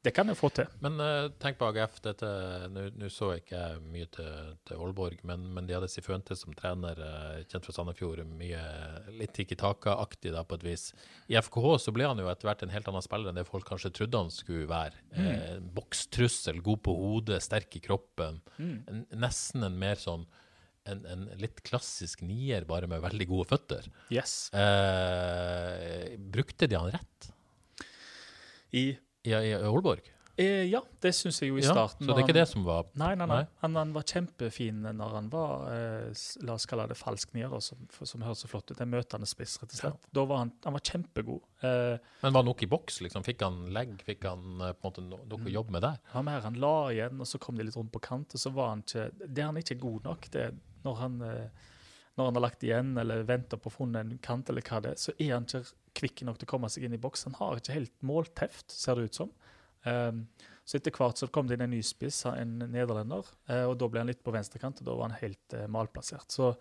Det 0.00 0.14
kan 0.16 0.30
jeg 0.32 0.38
få 0.38 0.48
til. 0.56 0.68
Men 0.80 0.96
uh, 0.96 1.28
tenk 1.42 1.58
på 1.60 1.66
AGF. 1.68 1.98
dette, 2.04 2.28
Nå 2.72 3.10
så 3.12 3.34
jeg 3.34 3.42
ikke 3.42 3.64
mye 3.84 4.06
til, 4.14 4.54
til 4.64 4.80
Aalborg, 4.80 5.20
men, 5.28 5.44
men 5.52 5.68
de 5.68 5.76
hadde 5.76 5.90
Sifuentes 5.92 6.40
som 6.40 6.54
trener, 6.56 6.96
uh, 7.04 7.42
kjent 7.44 7.68
fra 7.68 7.74
Sandefjord. 7.76 8.22
Mye 8.40 8.62
litt 9.18 9.34
Tiki 9.36 9.58
Taka-aktig 9.60 10.32
på 10.32 10.56
et 10.56 10.64
vis. 10.64 10.86
I 11.28 11.36
FKH 11.42 11.74
så 11.84 11.92
ble 11.92 12.08
han 12.08 12.22
jo 12.22 12.30
etter 12.32 12.48
hvert 12.48 12.64
en 12.64 12.72
helt 12.72 12.88
annen 12.88 13.04
spiller 13.04 13.28
enn 13.28 13.40
det 13.42 13.44
folk 13.48 13.68
kanskje 13.68 13.92
trodde 13.98 14.24
han 14.24 14.32
skulle 14.32 14.70
være. 14.70 15.04
Eh, 15.12 15.58
bokstrussel, 15.76 16.62
god 16.64 16.80
på 16.88 16.96
hodet, 16.96 17.42
sterk 17.44 17.76
i 17.76 17.84
kroppen. 17.84 18.40
En, 18.56 19.04
nesten 19.12 19.68
en 19.68 19.76
mer 19.80 20.00
sånn 20.00 20.24
en, 20.88 21.04
en 21.04 21.28
litt 21.40 21.60
klassisk 21.66 22.24
nier, 22.24 22.64
bare 22.68 22.88
med 22.90 23.02
veldig 23.04 23.28
gode 23.28 23.50
føtter. 23.52 23.86
Yes. 24.14 24.48
Eh, 24.56 26.16
brukte 26.32 26.68
de 26.70 26.78
han 26.78 26.92
rett 26.94 27.30
I, 28.72 28.84
i, 29.24 29.30
i 29.34 29.52
Aalborg? 29.58 30.00
eh, 30.40 30.62
ja, 30.70 30.80
det 31.04 31.10
syns 31.12 31.36
jeg 31.42 31.50
jo 31.50 31.58
i 31.58 31.60
Ja, 31.60 31.72
starten. 31.74 32.06
så 32.06 32.14
det 32.14 32.16
er 32.16 32.22
ikke 32.24 32.32
han- 32.32 32.38
det 32.40 32.48
som 32.48 32.62
var 32.64 32.86
Nei, 32.96 33.14
nei, 33.14 33.26
nei. 33.26 33.36
Nei. 33.42 33.46
Han, 33.60 33.74
han 33.76 33.90
var 33.92 34.02
kjempefin 34.08 34.78
når 34.96 35.10
han 35.18 35.28
var 35.28 35.66
eh, 35.68 36.14
La 36.46 36.54
oss 36.54 36.64
kalle 36.70 36.86
det 36.88 36.96
falsk 36.96 37.34
nier, 37.36 37.52
som, 37.60 37.82
som 38.08 38.22
høres 38.24 38.40
så 38.40 38.48
flott 38.48 38.70
ut. 38.70 38.80
En 38.80 38.88
møtende 38.88 39.28
spiss, 39.28 39.58
rett 39.60 39.74
og 39.74 39.80
slett. 39.82 40.06
Da 40.16 40.24
var 40.24 40.38
han, 40.46 40.52
han 40.64 40.72
var 40.72 40.80
kjempegod. 40.80 41.42
Eh, 41.60 41.98
Men 42.22 42.32
var 42.32 42.40
han 42.40 42.48
nok 42.48 42.62
i 42.64 42.70
boks? 42.72 43.02
liksom? 43.04 43.22
Fikk 43.26 43.42
han 43.44 43.58
legg? 43.76 44.00
Fikk 44.06 44.24
han 44.30 44.60
eh, 44.64 44.72
på 44.72 44.88
en 44.88 44.88
måte 44.88 45.04
no 45.04 45.18
noe 45.28 45.44
å 45.44 45.52
jobbe 45.58 45.76
med 45.76 45.82
der? 45.84 45.98
Han 46.14 46.26
her, 46.32 46.40
han 46.48 46.56
la 46.62 46.72
igjen, 46.94 47.20
og 47.20 47.26
så 47.28 47.38
kom 47.42 47.60
de 47.60 47.64
litt 47.68 47.76
rundt 47.76 47.92
på 47.92 48.00
kant, 48.00 48.32
og 48.32 48.40
så 48.40 48.54
var 48.56 48.72
han 48.72 48.80
ikke 48.86 49.10
Det 49.28 49.44
han 49.44 49.60
ikke 49.60 49.76
er 49.76 49.82
god 49.84 50.04
nok, 50.08 50.30
det 50.32 50.46
er 50.48 50.56
når 50.86 50.96
han, 51.02 51.20
eh, 51.20 51.68
når 52.20 52.30
han 52.30 52.38
har 52.38 52.46
lagt 52.46 52.64
igjen 52.66 52.92
eller 53.00 53.26
venter 53.28 53.60
på 53.60 53.72
å 53.72 53.74
funnet 53.74 54.04
en 54.04 54.22
kant, 54.22 54.52
eller 54.52 54.64
hva 54.66 54.80
det 54.84 54.94
er, 54.94 55.00
så 55.00 55.14
er 55.16 55.34
han 55.34 55.48
ikke 55.48 55.64
kvikk 56.00 56.24
nok 56.28 56.40
til 56.40 56.48
å 56.48 56.52
komme 56.54 56.70
seg 56.72 56.86
inn 56.86 56.96
i 56.96 57.02
boks. 57.02 57.26
Han 57.28 57.38
har 57.40 57.60
ikke 57.60 57.76
helt 57.78 57.96
målteft, 58.06 58.70
ser 58.72 59.00
det 59.00 59.10
ut 59.10 59.20
som. 59.22 59.34
Um, 59.88 60.26
så 60.68 60.76
etter 60.78 60.94
hvert 60.94 61.18
så 61.18 61.26
kom 61.32 61.48
det 61.48 61.56
inn 61.56 61.64
en 61.64 61.72
ny 61.72 61.80
spiss, 61.82 62.20
en 62.28 62.50
nederlender, 62.70 63.26
eh, 63.50 63.64
og 63.66 63.72
da 63.80 63.88
ble 63.90 64.02
han 64.02 64.10
litt 64.12 64.20
på 64.22 64.30
venstrekant, 64.30 64.82
og 64.82 64.86
da 64.86 64.94
var 64.94 65.08
han 65.08 65.16
helt 65.18 65.56
uh, 65.56 65.64
malplassert. 65.72 66.28
Så 66.30 66.52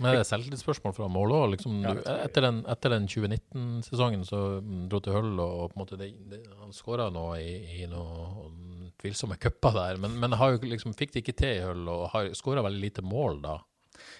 Men 0.00 0.10
er 0.10 0.18
det 0.18 0.26
selvtillitsspørsmål 0.26 0.96
fra 0.96 1.06
mål 1.12 1.34
òg? 1.36 1.44
Liksom, 1.52 1.76
Ja, 1.84 1.94
etter 2.24 2.48
den, 2.48 2.62
den 2.66 3.06
2019-sesongen 3.12 4.24
så 4.26 4.40
mm, 4.64 4.86
dro 4.90 4.98
til 5.04 5.14
Hull, 5.14 5.36
og 5.36 5.68
på 5.70 5.78
en 5.78 5.82
måte 5.84 6.00
det, 6.00 6.10
det, 6.32 6.40
han 6.58 6.74
skåra 6.74 7.06
nå 7.14 7.26
i, 7.38 7.52
i 7.84 7.86
noen 7.92 8.90
tvilsomme 8.98 9.38
cuper 9.38 9.78
der, 9.78 10.00
men, 10.02 10.18
men 10.18 10.34
har 10.40 10.56
jo 10.56 10.72
liksom, 10.72 10.96
fikk 10.98 11.14
det 11.14 11.22
ikke 11.22 11.38
til 11.44 11.60
i 11.60 11.62
Hull, 11.68 11.86
og 11.92 12.08
har 12.16 12.32
skåra 12.38 12.66
veldig 12.66 12.82
lite 12.82 13.06
mål 13.06 13.44
da, 13.46 13.60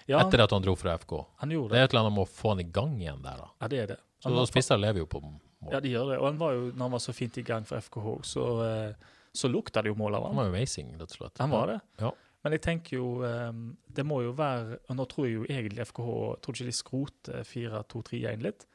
ja, 0.09 0.20
etter 0.24 0.42
at 0.44 0.50
han 0.50 0.62
dro 0.64 0.74
fra 0.76 0.94
FK. 0.98 1.12
han 1.42 1.50
gjorde 1.50 1.68
Det 1.68 1.76
det. 1.76 1.80
er 1.80 1.84
et 1.84 1.92
eller 1.94 2.00
annet 2.07 2.16
med 2.18 2.24
å 2.26 2.30
få 2.32 2.48
han 2.55 2.61
i 2.61 2.68
gang 2.72 2.96
igjen 3.00 3.22
der, 3.22 3.36
da. 3.44 3.48
Ja, 3.61 3.68
det 3.68 3.78
er 3.82 3.86
det. 3.94 3.98
Så 4.22 4.28
Han 4.28 4.36
var, 4.38 4.46
spisser 4.46 4.78
lever 4.78 4.98
jo 5.03 5.07
på 5.07 5.20
mål. 5.22 5.38
ja, 5.70 5.80
de 5.80 5.88
gjør 5.92 6.11
det. 6.12 6.18
Og 6.18 6.26
han 6.26 6.38
var 6.38 6.53
jo, 6.53 6.61
når 6.72 6.82
han 6.88 6.90
var 6.92 6.98
så 7.07 7.12
fint 7.14 7.38
i 7.38 7.42
gang 7.42 7.64
for 7.66 7.76
FKH, 7.80 8.09
så, 8.24 8.46
eh, 8.66 8.94
så 9.34 9.48
lukta 9.48 9.82
det 9.82 9.88
jo 9.88 9.94
mål 9.98 10.14
av 10.14 10.22
Han 10.26 10.36
han. 10.36 10.44
var 10.44 10.53
amazing, 10.59 10.92
rett 10.98 11.11
og 11.11 11.16
slett. 11.16 11.38
Han 11.38 11.50
var 11.50 11.66
det. 11.66 11.80
Ja. 12.00 12.12
Men 12.42 12.53
jeg 12.57 12.62
tenker 12.62 12.96
jo 12.96 13.22
eh, 13.22 13.53
Det 13.94 14.03
må 14.05 14.16
jo 14.24 14.32
være 14.34 14.80
Og 14.90 14.96
nå 14.98 15.05
tror 15.07 15.26
jeg 15.28 15.34
jo 15.36 15.44
egentlig 15.46 15.84
FKH 15.86 16.09
Tror 16.42 16.57
ikke 16.57 16.64
de 16.66 16.72
skroter 16.74 17.44
4-2-3-1 17.46 18.42
litt. 18.42 18.66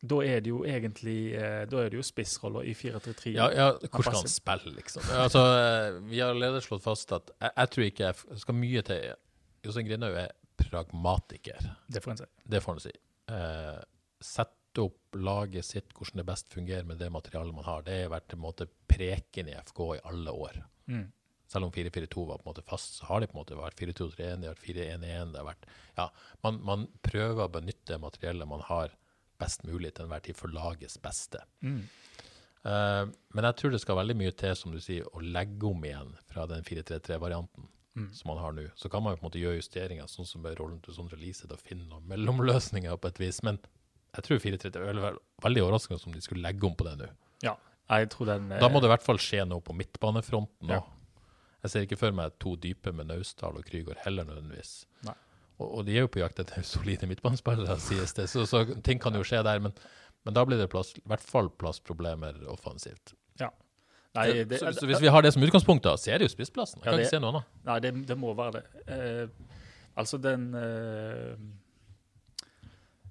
Da 0.00 0.20
er 0.24 0.40
det 0.40 0.48
jo 0.52 0.62
egentlig 0.64 1.34
eh, 1.36 1.64
Da 1.68 1.82
er 1.82 1.90
det 1.90 1.98
jo 1.98 2.04
spissroller 2.06 2.64
i 2.70 2.72
4-3-3. 2.72 3.32
Ja, 3.34 3.48
ja 3.52 3.66
hvordan 3.74 4.06
skal 4.06 4.20
han 4.22 4.30
spille, 4.32 4.74
liksom? 4.78 5.02
Altså, 5.12 5.42
vi 6.08 6.20
har 6.22 6.30
allerede 6.32 6.62
slått 6.64 6.86
fast 6.86 7.10
at 7.12 7.30
jeg, 7.40 7.50
jeg 7.56 7.70
tror 7.74 7.84
ikke 7.90 8.06
jeg 8.12 8.40
skal 8.44 8.54
mye 8.62 8.82
til 8.88 9.10
Jostein 9.64 9.88
Grindhaug 9.88 10.16
er 10.16 10.32
pragmatiker. 10.60 11.70
Det 11.86 12.00
får 12.00 12.14
en 12.14 12.20
si. 12.22 12.28
Det 12.44 12.60
får 12.64 12.76
han 12.76 12.82
si. 12.84 12.92
Eh, 13.34 13.78
sette 14.20 14.84
opp 14.84 15.16
laget 15.18 15.66
sitt, 15.66 15.94
hvordan 15.96 16.20
det 16.20 16.26
best 16.28 16.52
fungerer 16.52 16.86
med 16.86 17.00
det 17.00 17.10
materialet 17.12 17.56
man 17.56 17.66
har. 17.66 17.82
Det 17.86 18.02
har 18.02 18.12
vært 18.12 18.36
en 18.36 18.44
måte 18.44 18.68
preken 18.90 19.50
i 19.50 19.56
FK 19.58 19.80
i 19.96 20.04
alle 20.10 20.34
år. 20.46 20.60
Mm. 20.90 21.08
Selv 21.50 21.66
om 21.66 21.72
4-4-2 21.74 22.26
var 22.28 22.38
på 22.38 22.46
en 22.46 22.52
måte 22.52 22.66
fast, 22.66 23.00
så 23.00 23.08
har 23.08 23.20
det 23.20 23.30
på 23.32 23.34
en 23.34 23.40
måte 23.40 23.58
vært 23.58 23.80
4-2-3-1, 23.80 24.42
det 24.42 24.50
har 24.50 24.54
vært 24.54 24.68
4-1-1. 24.68 25.32
Det 25.32 25.40
har 25.40 25.48
vært 25.48 25.66
Ja, 25.96 26.06
man, 26.46 26.60
man 26.66 26.86
prøver 27.02 27.44
å 27.44 27.52
benytte 27.52 27.98
materiellet 27.98 28.48
man 28.48 28.62
har, 28.68 28.94
best 29.40 29.64
mulig 29.64 29.94
til 29.96 30.04
enhver 30.04 30.22
tid 30.22 30.36
for 30.36 30.52
lagets 30.52 30.98
beste. 31.02 31.40
Mm. 31.64 31.82
Uh, 32.60 33.08
men 33.32 33.46
jeg 33.48 33.56
tror 33.56 33.72
det 33.72 33.80
skal 33.80 33.96
veldig 33.96 34.18
mye 34.20 34.32
til, 34.36 34.54
som 34.54 34.74
du 34.74 34.78
sier, 34.84 35.06
å 35.16 35.22
legge 35.24 35.66
om 35.66 35.84
igjen 35.84 36.12
fra 36.28 36.44
den 36.50 36.62
4-3-3-varianten 36.66 37.70
Mm. 38.00 38.08
som 38.16 38.30
man 38.32 38.40
har 38.42 38.54
nå. 38.56 38.66
Så 38.80 38.88
kan 38.92 39.02
man 39.04 39.14
jo 39.14 39.20
på 39.20 39.24
en 39.24 39.28
måte 39.28 39.42
gjøre 39.42 39.60
justeringer, 39.60 40.08
sånn 40.10 40.28
som 40.28 40.42
med 40.44 40.58
rollen 40.60 40.80
til 40.84 40.96
Sondre 40.96 41.18
Liseth, 41.20 41.52
og 41.52 41.60
finne 41.62 41.86
noen 41.88 42.06
mellomløsninger 42.10 42.96
på 43.00 43.10
et 43.12 43.20
vis. 43.22 43.42
Men 43.46 43.60
jeg 44.16 44.26
tror 44.26 44.40
4-3-3 44.42 44.86
er 44.90 45.18
veldig, 45.44 45.64
overraskende 45.66 46.00
om 46.06 46.16
de 46.16 46.22
skulle 46.24 46.44
legge 46.44 46.66
om 46.66 46.74
på 46.78 46.86
det 46.88 46.96
nå. 47.00 47.10
Ja. 47.46 47.56
Jeg 47.90 48.10
tror 48.12 48.30
den 48.30 48.50
eh, 48.52 48.60
Da 48.62 48.68
må 48.70 48.80
det 48.80 48.90
i 48.90 48.94
hvert 48.94 49.06
fall 49.06 49.18
skje 49.22 49.44
noe 49.48 49.62
på 49.66 49.74
midtbanefronten 49.74 50.74
Ja. 50.76 50.82
Jeg 51.60 51.72
ser 51.72 51.84
ikke 51.84 51.98
for 52.00 52.16
meg 52.16 52.38
to 52.40 52.54
dype 52.56 52.92
med 52.96 53.10
Naustdal 53.10 53.58
og 53.60 53.66
Krygård 53.68 53.98
heller 54.00 54.24
nødvendigvis. 54.24 54.86
Nei. 55.04 55.12
Og, 55.60 55.66
og 55.66 55.82
de 55.84 55.98
er 55.98 56.06
jo 56.06 56.12
på 56.14 56.22
jakt 56.22 56.40
etter 56.40 56.64
solide 56.74 57.08
midtbanespillere, 57.10 57.76
sies 57.84 58.16
det, 58.16 58.30
så, 58.32 58.46
så 58.48 58.62
ting 58.86 59.02
kan 59.02 59.16
jo 59.18 59.24
skje 59.26 59.42
der. 59.44 59.60
Men, 59.60 59.74
Men 60.24 60.36
da 60.36 60.44
blir 60.48 60.60
det 60.60 60.70
plass, 60.72 60.94
i 60.96 61.04
hvert 61.08 61.24
fall 61.24 61.50
plassproblemer 61.60 62.40
offensivt. 62.48 63.14
Nei, 64.18 64.24
Eh, 64.40 64.44
det, 64.50 64.58
så, 64.58 64.72
så 64.74 64.86
hvis 64.90 65.00
vi 65.00 65.06
har 65.14 65.22
det 65.22 65.30
som 65.36 65.42
utgangspunkt, 65.46 65.84
da, 65.86 65.92
så 66.00 66.10
er 66.10 66.18
det 66.18 66.26
jo 66.26 66.32
spissplassen. 66.34 66.80
Jeg 66.82 66.86
Ja, 66.86 66.90
kan 66.90 66.98
det- 66.98 67.06
ikke 67.06 67.14
se 67.16 67.20
noe 67.22 67.30
annet. 67.30 67.50
Nei, 67.68 67.78
det, 67.84 67.92
det 68.08 68.16
må 68.18 68.32
være 68.34 68.52
det. 68.58 68.64
Eh, 68.90 69.26
altså, 69.96 70.18
den 70.20 70.48
eh, 70.58 71.36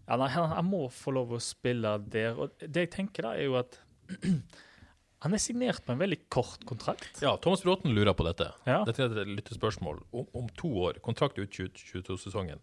Ja, 0.10 0.18
nei, 0.18 0.28
han, 0.34 0.50
han 0.58 0.66
må 0.66 0.88
få 0.92 1.14
lov 1.14 1.36
å 1.38 1.40
spille 1.44 1.92
der. 2.10 2.34
Og 2.42 2.52
det 2.60 2.88
jeg 2.88 2.92
tenker, 2.98 3.28
da, 3.30 3.36
er 3.38 3.46
jo 3.46 3.56
at 3.62 3.78
han 5.24 5.36
er 5.36 5.42
signert 5.44 5.84
på 5.86 5.94
en 5.94 6.00
veldig 6.02 6.20
kort 6.34 6.64
kontrakt. 6.68 7.22
Ja, 7.22 7.36
Thomas 7.38 7.62
Bråten 7.64 7.94
lurer 7.96 8.16
på 8.18 8.26
dette. 8.28 8.50
Ja. 8.68 8.82
Dette 8.88 9.06
er 9.06 9.20
et 9.22 9.30
lyttespørsmål. 9.38 10.02
Om, 10.12 10.28
om 10.34 10.48
to 10.58 10.72
år, 10.88 11.00
kontrakt 11.06 11.38
ut 11.40 11.52
2022-sesongen, 11.54 12.60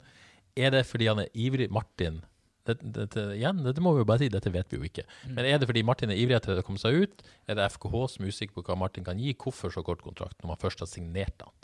er 0.57 0.73
det 0.75 0.85
fordi 0.89 1.07
han 1.13 1.21
er 1.23 1.31
ivrig 1.37 1.71
Martin 1.71 2.23
dette, 2.69 2.91
dette, 2.97 3.23
igjen, 3.37 3.63
dette 3.65 3.83
må 3.85 3.93
vi 3.97 4.03
jo 4.03 4.09
bare 4.09 4.25
si, 4.25 4.31
dette 4.33 4.53
vet 4.53 4.73
vi 4.73 4.81
jo 4.81 4.89
ikke. 4.89 5.05
Mm. 5.25 5.37
Men 5.39 5.51
er 5.51 5.61
det 5.63 5.69
fordi 5.71 5.85
Martin 5.87 6.13
er 6.13 6.21
ivrig 6.21 6.39
etter 6.39 6.61
å 6.61 6.67
komme 6.67 6.83
seg 6.83 6.99
ut? 7.05 7.25
Er 7.47 7.59
det 7.59 7.69
FKHs 7.77 8.17
som 8.17 8.27
er 8.27 8.35
usikker 8.35 8.59
på 8.59 8.67
hva 8.67 8.79
Martin 8.81 9.07
kan 9.07 9.21
gi? 9.23 9.35
Hvorfor 9.39 9.73
så 9.75 9.85
kort 9.87 10.05
kontrakt 10.05 10.43
når 10.43 10.53
man 10.53 10.61
først 10.63 10.85
har 10.85 10.91
signert 10.91 11.47
han? 11.47 11.55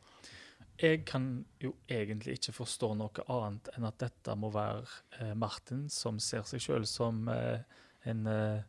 Jeg 0.82 1.04
kan 1.06 1.44
jo 1.62 1.74
egentlig 1.90 2.38
ikke 2.38 2.54
forstå 2.56 2.94
noe 2.98 3.24
annet 3.30 3.68
enn 3.76 3.86
at 3.86 3.98
dette 4.02 4.34
må 4.38 4.50
være 4.50 4.86
eh, 5.20 5.34
Martin 5.38 5.84
som 5.92 6.18
ser 6.22 6.46
seg 6.48 6.62
sjøl 6.64 6.86
som 6.88 7.28
eh, 7.30 7.60
en 8.10 8.26
eh, 8.26 8.64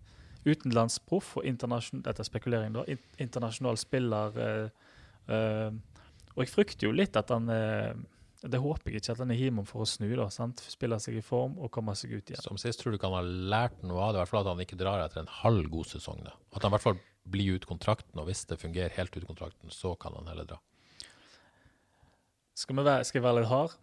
utenlandsproff 0.46 1.38
og 1.40 1.48
internasjon- 1.48 2.04
Dette 2.06 2.22
er 2.22 2.28
spekulering, 2.28 2.76
da. 2.76 2.84
Internasjonal 3.24 3.80
spiller. 3.82 4.38
Eh, 4.38 4.92
eh, 5.34 5.72
og 6.34 6.44
jeg 6.44 6.52
frykter 6.54 6.90
jo 6.90 6.94
litt 6.94 7.18
at 7.18 7.32
han 7.34 7.50
eh, 7.54 7.94
Det 8.44 8.60
håper 8.60 8.92
jeg 8.92 9.00
ikke 9.00 9.14
at 9.14 9.22
han 9.24 9.32
er 9.32 9.40
hjemme 9.40 9.64
for 9.64 9.86
å 9.86 9.88
snu, 9.88 10.10
da. 10.20 10.26
sant? 10.34 10.60
Spille 10.68 10.98
seg 11.00 11.16
i 11.16 11.24
form 11.24 11.56
og 11.64 11.72
komme 11.72 11.94
seg 11.96 12.12
ut 12.12 12.32
igjen. 12.34 12.44
Som 12.44 12.60
sist 12.60 12.82
tror 12.82 12.92
du 12.92 12.98
ikke 12.98 13.08
han 13.08 13.22
har 13.22 13.30
lært 13.54 13.86
noe 13.88 14.02
av 14.04 14.12
det, 14.12 14.20
i 14.20 14.22
hvert 14.24 14.32
fall 14.34 14.44
at 14.44 14.52
han 14.52 14.64
ikke 14.66 14.80
drar 14.82 15.04
etter 15.06 15.22
en 15.22 15.32
halv 15.40 15.70
god 15.72 15.88
sesong. 15.94 16.20
Da. 16.26 16.36
At 16.52 16.66
han 16.66 16.74
i 16.74 16.76
hvert 16.76 16.86
fall 16.90 17.00
blir 17.32 17.56
ut 17.56 17.68
kontrakten, 17.70 18.20
og 18.20 18.28
hvis 18.28 18.44
det 18.50 18.60
fungerer 18.60 18.92
helt 18.98 19.16
ut 19.16 19.28
kontrakten, 19.30 19.72
så 19.72 19.94
kan 19.96 20.18
han 20.20 20.28
heller 20.28 20.50
dra. 20.50 20.60
Skal, 22.60 22.76
vi 22.76 22.86
være, 22.86 23.08
skal 23.08 23.22
jeg 23.22 23.26
være 23.26 23.40
litt 23.40 23.52
hard? 23.54 23.78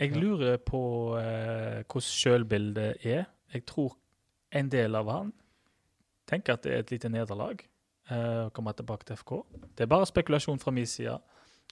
Jeg 0.00 0.16
lurer 0.16 0.58
på 0.64 0.82
eh, 1.20 1.80
hvordan 1.84 2.06
sjølbildet 2.08 3.06
er. 3.06 3.28
Jeg 3.54 3.66
tror 3.68 3.94
en 4.56 4.70
del 4.72 4.96
av 4.98 5.10
han 5.12 5.30
tenker 6.30 6.56
at 6.56 6.64
det 6.64 6.72
er 6.72 6.82
et 6.84 6.92
lite 6.94 7.10
nederlag 7.12 7.62
eh, 7.62 8.46
å 8.46 8.52
komme 8.54 8.74
tilbake 8.76 9.06
til 9.06 9.18
FK. 9.20 9.34
Det 9.76 9.86
er 9.86 9.90
bare 9.90 10.08
spekulasjon 10.08 10.60
fra 10.62 10.74
min 10.74 10.88
side. 10.88 11.18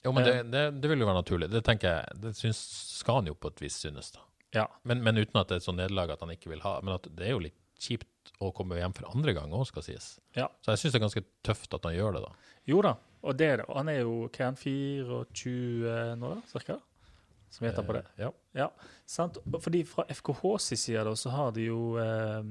Jo, 0.05 0.11
men 0.15 0.23
det, 0.23 0.33
Eh. 0.39 0.43
det, 0.47 0.63
det 0.81 0.89
vil 0.93 0.99
jo 1.03 1.07
være 1.09 1.19
naturlig. 1.21 1.49
Det 1.51 1.63
tenker 1.67 1.89
jeg, 1.97 2.19
det 2.23 2.35
syns, 2.39 2.59
skal 3.01 3.19
han 3.21 3.27
jo 3.27 3.33
på 3.35 3.51
et 3.51 3.61
vis 3.65 3.79
synes, 3.83 4.11
da. 4.15 4.21
Ja. 4.55 4.67
Men, 4.87 5.03
men 5.05 5.17
uten 5.19 5.37
at 5.41 5.49
det 5.49 5.57
er 5.57 5.61
et 5.63 5.65
sånt 5.67 5.77
nederlag 5.81 6.09
at 6.15 6.21
han 6.23 6.31
ikke 6.33 6.49
vil 6.53 6.61
ha. 6.63 6.77
Men 6.81 6.95
at 6.95 7.09
det 7.15 7.27
er 7.27 7.35
jo 7.35 7.41
litt 7.43 7.57
kjipt 7.79 8.31
å 8.43 8.49
komme 8.55 8.75
hjem 8.79 8.93
for 8.95 9.09
andre 9.11 9.33
gang 9.35 9.51
òg, 9.55 9.65
skal 9.69 9.83
sies. 9.85 10.07
Ja. 10.35 10.47
Så 10.63 10.71
jeg 10.73 10.81
syns 10.81 10.95
det 10.95 10.99
er 10.99 11.03
ganske 11.05 11.23
tøft 11.45 11.73
at 11.75 11.85
han 11.87 11.95
gjør 11.97 12.15
det, 12.17 12.23
da. 12.25 12.31
Jo 12.67 12.81
da, 12.85 12.95
og 13.23 13.37
det 13.39 13.47
er 13.53 13.61
det. 13.61 13.67
Han 13.75 13.89
er 13.91 13.99
jo 14.01 14.13
hva 14.27 14.39
er 14.39 14.45
han, 14.49 14.57
24 14.59 16.15
nå, 16.19 16.31
da, 16.35 16.41
cirka? 16.51 16.79
Som 17.49 17.65
gjetter 17.65 17.85
på 17.87 17.95
det. 17.97 18.03
Eh, 18.21 18.31
Ja. 18.59 18.67
Sant? 19.09 19.37
Fordi 19.61 19.83
fra 19.89 20.03
FKHs 20.13 20.67
side 20.77 21.03
da, 21.07 21.13
så 21.17 21.31
har 21.33 21.51
de 21.55 21.63
jo 21.69 21.79
eh, 22.01 22.43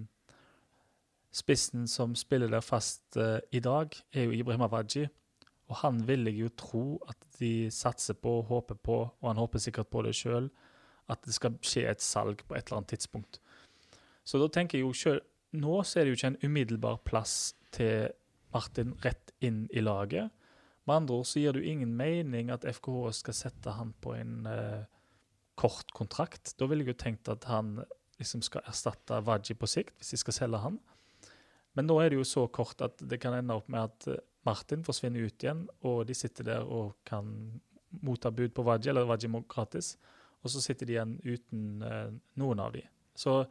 Spissen 1.38 1.84
som 1.86 2.14
spiller 2.18 2.48
der 2.50 2.64
fast 2.64 3.16
eh, 3.20 3.38
i 3.54 3.60
dag, 3.60 3.92
er 4.16 4.24
jo 4.26 4.32
Ibrahim 4.32 4.64
Awaji. 4.66 5.04
Og 5.68 5.80
han 5.82 6.00
vil 6.08 6.28
jeg 6.30 6.38
jo 6.40 6.50
tro 6.56 6.84
at 7.10 7.18
de 7.38 7.68
satser 7.72 8.16
på, 8.16 8.40
håper 8.48 8.78
på, 8.80 8.98
og 9.08 9.28
han 9.28 9.40
håper 9.40 9.62
sikkert 9.62 9.90
på 9.92 10.02
det 10.06 10.14
sjøl, 10.16 10.48
at 11.12 11.20
det 11.24 11.34
skal 11.36 11.58
skje 11.64 11.84
et 11.90 12.04
salg 12.04 12.42
på 12.44 12.56
et 12.56 12.66
eller 12.66 12.80
annet 12.80 12.94
tidspunkt. 12.94 13.40
Så 14.24 14.40
da 14.40 14.48
tenker 14.52 14.78
jeg 14.78 14.88
jo 14.88 14.96
sjøl 14.96 15.20
Nå 15.56 15.78
så 15.88 15.96
er 15.96 16.04
det 16.04 16.10
jo 16.10 16.16
ikke 16.18 16.28
en 16.28 16.42
umiddelbar 16.44 16.98
plass 17.08 17.54
til 17.72 18.10
Martin 18.52 18.90
rett 19.00 19.30
inn 19.40 19.62
i 19.72 19.80
laget. 19.80 20.28
Med 20.84 20.94
andre 20.94 21.16
ord 21.22 21.28
så 21.30 21.40
gir 21.40 21.56
det 21.56 21.62
jo 21.62 21.70
ingen 21.72 21.94
mening 21.96 22.50
at 22.52 22.66
FKH 22.68 23.14
skal 23.16 23.36
sette 23.38 23.72
han 23.78 23.94
på 24.04 24.12
en 24.12 24.44
eh, 24.44 24.84
kort 25.56 25.88
kontrakt. 25.96 26.52
Da 26.60 26.68
ville 26.68 26.84
jeg 26.84 26.92
jo 26.92 27.00
tenkt 27.00 27.32
at 27.32 27.48
han 27.48 27.78
liksom 28.20 28.44
skal 28.44 28.68
erstatte 28.68 29.22
Waji 29.24 29.56
på 29.56 29.70
sikt, 29.70 29.96
hvis 29.96 30.12
de 30.12 30.20
skal 30.20 30.36
selge 30.36 30.60
han. 30.62 30.78
Men 31.76 31.88
nå 31.88 31.98
er 32.02 32.12
det 32.12 32.20
jo 32.20 32.28
så 32.28 32.44
kort 32.52 32.84
at 32.84 33.00
det 33.00 33.20
kan 33.22 33.36
ende 33.36 33.56
opp 33.56 33.68
med 33.72 33.88
at 33.88 34.10
eh, 34.12 34.24
Martin 34.46 34.84
forsvinner 34.86 35.26
ut 35.26 35.42
igjen, 35.42 35.64
og 35.86 36.04
de 36.08 36.16
sitter 36.16 36.46
der 36.46 36.68
og 36.68 36.94
kan 37.08 37.30
motta 38.04 38.30
bud 38.30 38.52
på 38.54 38.64
Waji, 38.66 38.90
eller 38.92 39.08
Waji 39.08 39.30
må 39.32 39.42
gratis, 39.48 39.96
og 40.42 40.52
så 40.52 40.62
sitter 40.62 40.86
de 40.86 40.94
igjen 40.94 41.16
uten 41.24 41.82
eh, 41.82 42.12
noen 42.40 42.62
av 42.62 42.76
de. 42.76 42.84
Så 43.18 43.42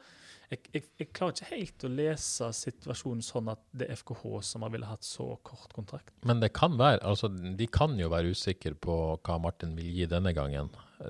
jeg, 0.47 0.61
jeg, 0.71 0.83
jeg 1.01 1.07
klarer 1.11 1.35
ikke 1.35 1.49
helt 1.49 1.83
å 1.83 1.89
lese 1.91 2.47
situasjonen 2.55 3.23
sånn 3.25 3.49
at 3.51 3.59
det 3.75 3.89
er 3.89 3.97
FKH 3.99 4.21
som 4.47 4.63
har 4.63 4.71
ville 4.71 4.87
hatt 4.87 5.03
så 5.03 5.33
kort 5.43 5.73
kontrakt. 5.75 6.13
Men 6.27 6.39
det 6.39 6.53
kan 6.55 6.77
være, 6.79 7.01
altså 7.03 7.27
de 7.27 7.67
kan 7.67 7.97
jo 7.99 8.07
være 8.13 8.31
usikre 8.31 8.71
på 8.79 8.95
hva 9.19 9.35
Martin 9.43 9.73
vil 9.75 9.89
gi 9.91 10.07
denne 10.07 10.31
gangen. 10.37 10.69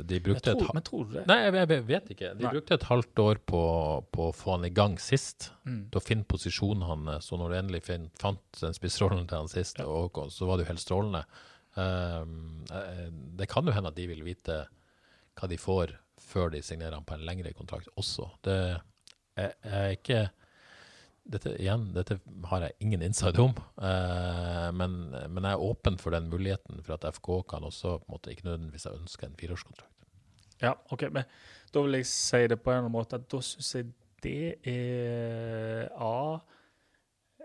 De 0.09 0.17
brukte 0.23 0.55
tror, 0.55 0.65
et, 0.65 0.73
men 0.75 0.85
tror 0.87 1.05
du 1.05 1.13
det? 1.19 1.25
Nei, 1.29 1.37
jeg, 1.45 1.53
jeg 1.61 1.85
vet 1.91 2.09
ikke. 2.15 2.31
De 2.39 2.47
Nei. 2.47 2.53
brukte 2.57 2.75
et 2.79 2.87
halvt 2.89 3.21
år 3.23 3.43
på, 3.53 3.61
på 4.17 4.25
å 4.25 4.33
få 4.35 4.55
han 4.57 4.65
i 4.67 4.73
gang 4.73 4.97
sist. 4.99 5.51
Mm. 5.69 5.83
Til 5.93 6.01
å 6.01 6.03
finne 6.03 6.27
posisjonen 6.33 6.87
hans. 6.89 7.29
Så 7.29 7.39
når 7.39 7.53
du 7.53 7.59
endelig 7.61 7.83
fin, 7.85 8.09
fant 8.19 8.63
spissrollen 8.75 9.29
til 9.29 9.43
han 9.43 9.53
sist, 9.53 9.79
Ja. 9.79 9.85
og, 9.85 10.17
så 10.33 10.49
var 10.49 10.57
det 10.57 10.65
jo 10.65 10.71
helt 10.73 10.83
strålende. 10.83 11.23
Um, 11.77 12.65
det 13.37 13.45
kan 13.53 13.69
jo 13.69 13.75
hende 13.75 13.93
at 13.93 13.99
de 14.01 14.09
vil 14.09 14.25
vite 14.25 14.63
hva 15.37 15.47
de 15.47 15.61
får 15.61 15.93
før 16.27 16.51
de 16.53 16.61
signerer 16.65 16.97
han 16.97 17.07
på 17.07 17.15
en 17.17 17.25
lengre 17.27 17.53
kontrakt 17.57 17.89
også. 17.95 18.29
Det 18.45 18.59
jeg 19.37 19.53
er 19.69 19.91
ikke 19.93 20.21
dette, 21.27 21.51
igjen, 21.59 21.89
dette 21.93 22.17
har 22.49 22.63
jeg 22.63 22.75
ingen 22.81 23.03
insight 23.05 23.37
om, 23.43 23.51
eh, 23.83 24.69
men, 24.73 24.95
men 25.11 25.43
jeg 25.43 25.57
er 25.57 25.65
åpen 25.67 25.99
for 26.01 26.15
den 26.15 26.29
muligheten 26.31 26.79
for 26.85 26.95
at 26.95 27.05
FK 27.17 27.29
kan 27.51 27.67
også 27.67 27.97
på 27.99 28.07
en 28.07 28.15
måte, 28.15 28.33
ikke 28.33 28.47
nødvendigvis 28.47 28.87
ønske 28.93 29.27
en 29.27 29.37
fireårskontrakt. 29.37 29.93
Ja, 30.63 30.73
ok, 30.89 31.09
men 31.13 31.27
da 31.73 31.83
vil 31.83 31.99
jeg 31.99 32.09
si 32.09 32.45
det 32.49 32.61
på 32.63 32.71
en 32.71 32.79
eller 32.79 32.87
annen 32.87 32.95
måte 32.95 33.19
da 33.21 33.41
syns 33.45 33.75
jeg 33.75 33.91
det 34.25 34.55
er 34.65 35.91
A. 36.01 36.39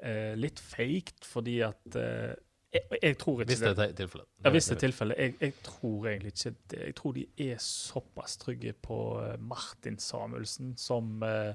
Eh, 0.03 0.33
litt 0.41 0.59
feigt, 0.63 1.27
fordi 1.29 1.59
at 1.67 1.99
eh, 1.99 2.33
jeg, 2.73 2.99
jeg 3.03 3.19
tror 3.19 3.41
ikke 3.41 3.51
Hvis 3.51 3.61
det 3.61 3.79
er 3.79 3.93
tilfellet. 3.93 4.29
Ja, 4.45 4.51
hvis 4.51 4.65
det 4.65 4.77
er 4.77 4.81
tilfellet. 4.81 5.19
Jeg, 5.19 5.35
jeg 5.41 5.55
tror 5.63 6.07
egentlig 6.09 6.33
ikke 6.33 6.55
det. 6.71 6.79
Jeg 6.87 6.95
tror 6.95 7.13
de 7.13 7.27
er 7.39 7.57
såpass 7.59 8.37
trygge 8.37 8.73
på 8.73 8.99
eh, 9.21 9.41
Martin 9.41 9.99
Samuelsen 9.99 10.77
som 10.77 11.23
eh, 11.23 11.55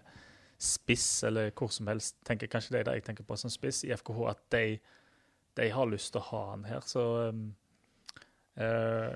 spiss, 0.57 1.23
eller 1.23 1.49
hvor 1.57 1.67
som 1.67 1.87
helst. 1.87 2.15
tenker 2.25 2.47
Kanskje 2.47 2.73
det 2.75 2.79
er 2.79 2.83
det 2.83 2.99
jeg 2.99 3.03
tenker 3.09 3.23
på 3.23 3.35
som 3.35 3.49
spiss 3.49 3.83
i 3.83 3.93
FKH, 3.95 4.19
at 4.29 4.43
de, 4.51 4.77
de 5.57 5.69
har 5.73 5.89
lyst 5.89 6.13
til 6.13 6.21
å 6.21 6.29
ha 6.31 6.43
han 6.51 6.65
her. 6.65 6.85
Så 6.85 7.03
um, 7.29 7.43
uh, 8.61 9.13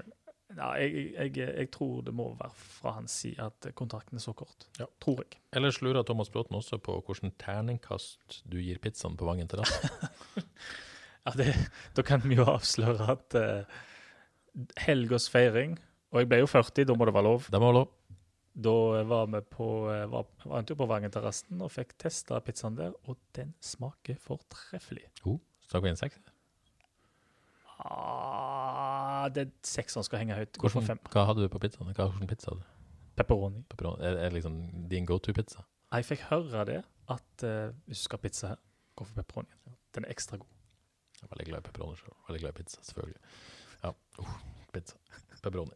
ja, 0.57 0.69
jeg, 0.81 1.13
jeg, 1.15 1.37
jeg 1.37 1.71
tror 1.73 2.01
det 2.05 2.13
må 2.13 2.31
være 2.39 2.53
fra 2.57 2.95
hans 2.97 3.13
side 3.23 3.45
at 3.45 3.71
kontrakten 3.77 4.17
er 4.17 4.23
så 4.25 4.33
kort. 4.33 4.67
Ja. 4.79 4.85
Tror 5.01 5.23
jeg. 5.23 5.41
Ellers 5.53 5.81
lurer 5.81 6.03
Thomas 6.03 6.29
Bråten 6.29 6.57
også 6.57 6.77
på 6.77 6.97
hvordan 7.05 7.33
terningkast 7.39 8.41
du 8.51 8.57
gir 8.61 8.81
pizzaen 8.81 9.17
på 9.17 9.29
Vangen 9.29 9.49
terrasse. 9.49 9.89
Ja, 11.27 11.33
det, 11.37 11.53
da 11.95 12.03
kan 12.05 12.23
vi 12.25 12.37
jo 12.39 12.47
avsløre 12.49 13.07
at 13.13 13.37
uh, 13.37 13.81
helgas 14.81 15.27
feiring 15.29 15.75
Og 16.11 16.23
jeg 16.23 16.29
ble 16.31 16.41
jo 16.41 16.47
40, 16.49 16.87
da 16.89 16.95
må 16.97 17.05
det 17.07 17.13
være 17.15 17.29
lov. 17.29 17.45
Det 17.51 17.59
må 17.61 17.69
være 17.69 17.77
lov. 17.77 17.91
Da 18.51 18.73
var 19.07 19.29
vi 19.31 19.39
på, 19.47 19.67
eh, 19.93 20.09
var, 20.11 20.25
var 20.43 20.59
en 20.59 20.65
tur 20.67 20.75
på 20.75 20.87
Vangenterrassen 20.89 21.61
og 21.63 21.71
fikk 21.71 21.93
testa 22.03 22.41
pizzaen 22.43 22.75
der, 22.75 22.91
og 23.07 23.15
den 23.37 23.53
smaker 23.63 24.17
fortreffelig. 24.19 25.05
Oh, 25.23 25.37
Snakker 25.69 25.87
vi 25.87 25.93
en 25.93 26.01
seks? 26.01 26.19
Ah, 27.79 29.29
det 29.31 29.45
er 29.45 29.53
seks 29.65 29.95
som 29.95 30.03
skal 30.03 30.19
henge 30.19 30.35
høyt. 30.35 30.59
Hvordan, 30.59 30.83
fem. 30.89 30.99
hva 31.13 31.23
hadde 31.29 31.45
du 31.45 31.53
på 31.53 31.61
pizzaen? 31.63 31.93
Hva 31.95 32.09
hvordan 32.09 32.27
pizza 32.27 32.51
hadde 32.51 32.65
du? 32.65 32.67
Pepperoni. 33.21 33.63
Pepperoni? 33.71 34.03
Er, 34.03 34.19
er 34.19 34.27
det 34.27 34.41
liksom 34.41 34.59
din 34.91 35.07
go 35.07 35.17
to-pizza? 35.17 35.63
Jeg 35.91 36.07
fikk 36.11 36.27
høre 36.27 36.65
det, 36.67 36.81
at 37.11 37.47
uh, 37.47 37.71
hvis 37.87 38.03
du 38.03 38.09
skal 38.09 38.19
ha 38.19 38.27
pizza 38.27 38.51
her, 38.51 38.59
gå 38.99 39.07
for 39.07 39.23
pepperoni. 39.23 39.77
Den 39.95 40.07
er 40.07 40.13
ekstra 40.13 40.39
god. 40.41 40.51
Jeg 41.21 41.27
er 41.27 41.33
veldig 41.35 41.49
glad 41.49 41.61
i 41.61 41.67
pepperoni 41.69 41.99
sjøl. 41.99 42.15
Veldig 42.29 42.41
glad 42.43 42.55
i 42.55 42.59
pizza, 42.59 42.81
selvfølgelig. 42.87 43.19
Ja, 43.83 43.93
uh, 44.19 44.37
pizza. 44.73 44.97
Pepperoni. 45.41 45.73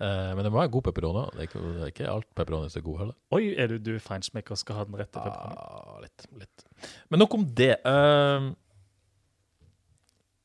Uh, 0.00 0.32
men 0.32 0.46
det 0.46 0.50
må 0.50 0.58
være 0.62 0.72
god 0.72 0.84
pepperoni. 0.86 1.24
Det 1.34 1.42
er 1.42 1.48
ikke, 1.50 1.62
det 1.64 1.80
er 1.84 1.92
ikke 1.92 2.10
alt 2.10 2.28
pepperoni 2.38 2.72
som 2.72 2.80
er 2.80 2.84
god 2.86 3.00
heller. 3.02 3.16
Oi, 3.36 3.42
er 3.60 3.72
du, 3.72 3.78
du 3.84 3.94
er 3.94 4.04
feinschmecker 4.04 4.56
skal 4.56 4.78
ha 4.78 4.86
den 4.88 4.96
rette 5.00 5.18
pepperoni? 5.18 5.56
Ah, 5.60 5.96
litt, 6.04 6.28
litt. 6.40 6.68
Men 7.12 7.20
nok 7.24 7.36
om 7.36 7.44
det. 7.60 7.74
Uh, 7.84 8.54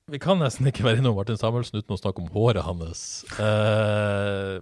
vi 0.10 0.18
kan 0.22 0.40
nesten 0.42 0.66
ikke 0.70 0.84
være 0.88 1.00
innom 1.04 1.18
Martin 1.18 1.38
Samuelsen 1.38 1.80
uten 1.80 1.94
å 1.94 2.00
snakke 2.00 2.24
om 2.24 2.30
håret 2.34 2.66
hans. 2.66 3.02
Uh, 3.38 4.58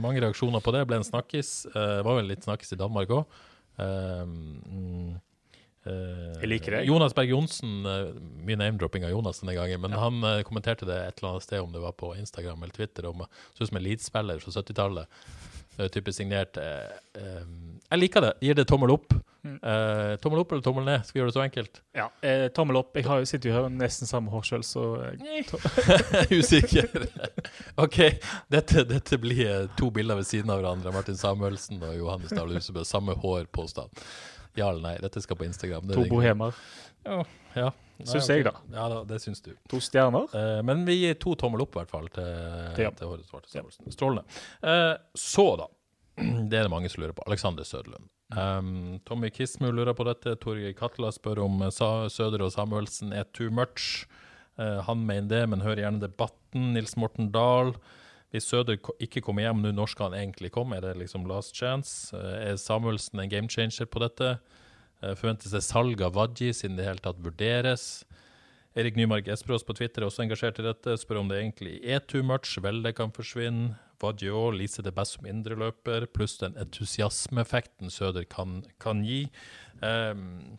mange 0.00 0.22
reaksjoner 0.24 0.62
på 0.64 0.72
det. 0.74 0.86
Ble 0.88 1.00
en 1.00 1.06
snakkis. 1.06 1.50
Uh, 1.74 2.00
var 2.06 2.16
vel 2.20 2.30
litt 2.32 2.46
snakkis 2.46 2.72
i 2.72 2.80
Danmark 2.80 3.12
òg. 3.12 3.40
mm, 3.80 5.10
eh, 5.14 5.18
Jeg 5.84 6.48
liker 6.50 6.74
det. 6.76 6.82
Jonas 6.88 7.14
Berg 7.16 7.30
Johnsen, 7.32 7.78
eh, 7.88 8.10
mye 8.44 8.56
name-dropping 8.60 9.04
av 9.08 9.10
Jonas 9.14 9.40
denne 9.40 9.54
gangen, 9.56 9.80
men 9.80 9.90
Ja. 9.96 10.02
han 10.06 10.22
eh, 10.24 10.42
kommenterte 10.42 10.84
det 10.86 10.98
et 11.08 11.18
eller 11.22 11.30
annet 11.36 11.42
sted, 11.46 11.60
om 11.60 11.72
det 11.72 11.80
var 11.80 11.92
på 11.96 12.12
Instagram 12.20 12.62
eller 12.62 12.72
Twitter, 12.76 13.06
om 13.08 13.24
så 13.54 13.62
ut 13.64 13.68
som 13.68 13.76
en 13.80 13.82
Leeds-spiller 13.86 14.38
fra 14.44 14.50
70-tallet. 14.60 15.06
Uh, 15.80 15.86
type 15.88 16.12
signert. 16.12 16.56
eh, 16.60 16.90
eh, 17.16 17.44
jeg 17.90 17.98
liker 18.02 18.20
det. 18.20 18.32
Gir 18.44 18.54
det 18.58 18.66
tommel 18.68 18.90
opp. 18.92 19.14
Eh, 19.46 20.16
tommel 20.20 20.40
opp 20.42 20.50
eller 20.52 20.60
tommel 20.66 20.84
ned? 20.84 21.06
Skal 21.06 21.14
vi 21.16 21.20
gjøre 21.22 21.30
det 21.30 21.36
så 21.38 21.44
enkelt? 21.46 21.80
Ja, 21.96 22.10
eh, 22.20 22.48
Tommel 22.52 22.76
opp. 22.76 22.90
Jeg 22.98 23.06
har, 23.06 23.24
sitter 23.24 23.48
jo 23.48 23.54
her 23.54 23.68
med 23.70 23.80
nesten 23.80 24.06
samme 24.10 24.28
hår 24.28 24.42
sjøl, 24.44 24.64
så 24.66 24.82
eh, 25.00 26.28
Usikker. 26.40 27.06
OK, 27.80 27.96
dette, 28.52 28.84
dette 28.84 29.18
blir 29.22 29.46
eh, 29.62 29.66
to 29.78 29.88
bilder 29.90 30.16
ved 30.20 30.26
siden 30.28 30.50
av 30.52 30.60
hverandre. 30.60 30.92
Martin 30.92 31.16
Samuelsen 31.16 31.80
og 31.82 31.96
Johannes 31.96 32.34
Dahl 32.36 32.52
Husebø. 32.52 32.84
Samme 32.84 33.16
hår, 33.16 33.46
påstand. 33.54 33.88
Ja 34.60 34.70
eller 34.70 34.84
nei? 34.84 34.96
Dette 35.02 35.22
skal 35.24 35.38
på 35.40 35.46
Instagram. 35.48 35.88
Det 35.90 35.98
to 35.98 36.06
bohemer. 36.10 36.56
Ja. 37.06 37.22
ja. 37.56 37.70
Syns 38.04 38.28
jeg, 38.30 38.44
da. 38.46 38.54
Ja 38.72 38.86
da, 38.92 39.02
det 39.08 39.18
syns 39.22 39.42
du. 39.44 39.50
To 39.72 39.80
stjerner. 39.82 40.30
Eh, 40.36 40.60
men 40.66 40.84
vi 40.88 40.98
gir 41.02 41.18
to 41.20 41.34
tommel 41.40 41.64
opp, 41.64 41.74
i 41.74 41.82
hvert 41.82 41.92
fall, 41.92 42.08
til, 42.14 42.86
Ja. 42.86 42.92
til 42.96 43.26
Svarte. 43.28 43.64
Strålende. 43.92 44.24
Eh, 44.62 44.94
så, 45.14 45.46
da. 45.60 45.68
Det 46.20 46.58
er 46.58 46.66
det 46.66 46.72
mange 46.72 46.88
som 46.92 47.02
lurer 47.02 47.16
på. 47.16 47.24
Alexander 47.28 47.64
Søderlund. 47.64 48.08
Um, 48.30 49.00
Tommy 49.04 49.30
Kismu 49.34 49.72
lurer 49.72 49.94
på 49.96 50.04
dette. 50.06 50.36
Torgeir 50.38 50.74
Katla 50.78 51.10
spør 51.14 51.42
om 51.46 51.62
eh, 51.66 51.72
Sa 51.74 52.08
Søder 52.12 52.44
og 52.46 52.52
Samuelsen 52.54 53.14
er 53.16 53.26
too 53.34 53.50
much. 53.50 54.06
Uh, 54.60 54.80
han 54.86 55.02
mener 55.06 55.28
det, 55.30 55.42
men 55.50 55.64
hører 55.64 55.84
gjerne 55.86 56.04
debatten. 56.04 56.72
Nils 56.76 56.96
Morten 57.00 57.32
Dahl. 57.34 57.74
Hvis 58.30 58.46
Søder 58.46 58.78
ikke 59.02 59.22
kommer 59.26 59.42
hjem 59.42 59.62
nå, 59.64 59.72
når 59.74 59.90
skal 59.90 60.10
han 60.10 60.20
egentlig 60.20 60.52
komme? 60.54 60.78
Er 60.78 60.86
det 60.86 61.00
liksom 61.00 61.26
last 61.26 61.56
chance? 61.58 62.14
Eh, 62.16 62.50
er 62.50 62.60
Samuelsen 62.60 63.20
en 63.22 63.30
game 63.32 63.50
changer 63.50 63.90
på 63.90 64.02
dette? 64.04 64.36
Eh, 65.02 65.16
forventes 65.18 65.54
det 65.54 65.64
salg 65.66 66.02
av 66.06 66.14
Wadji, 66.14 66.52
siden 66.54 66.78
det 66.78 66.86
i 66.86 66.90
hele 66.92 67.02
tatt 67.02 67.22
vurderes? 67.24 68.04
Erik 68.78 68.94
Nymark 68.94 69.26
Espros 69.26 69.64
på 69.66 69.74
Twitter 69.74 70.04
er 70.04 70.06
også 70.06 70.22
engasjert 70.22 70.60
i 70.62 70.66
dette. 70.68 70.94
Spør 71.02 71.24
om 71.24 71.30
det 71.30 71.40
egentlig 71.40 71.80
er 71.82 72.04
too 72.06 72.22
much. 72.22 72.54
Velde 72.62 72.92
kan 72.94 73.10
forsvinne. 73.10 73.74
Vadjo 74.00 74.46
Lise 74.54 74.80
det 74.80 74.94
best 74.96 75.18
som 75.18 75.26
indreløper, 75.28 76.06
pluss 76.14 76.38
den 76.40 76.56
entusiasmeeffekten 76.56 77.92
Søder 77.92 78.24
kan, 78.24 78.62
kan 78.80 79.02
gi. 79.04 79.26
Ehm, 79.84 80.56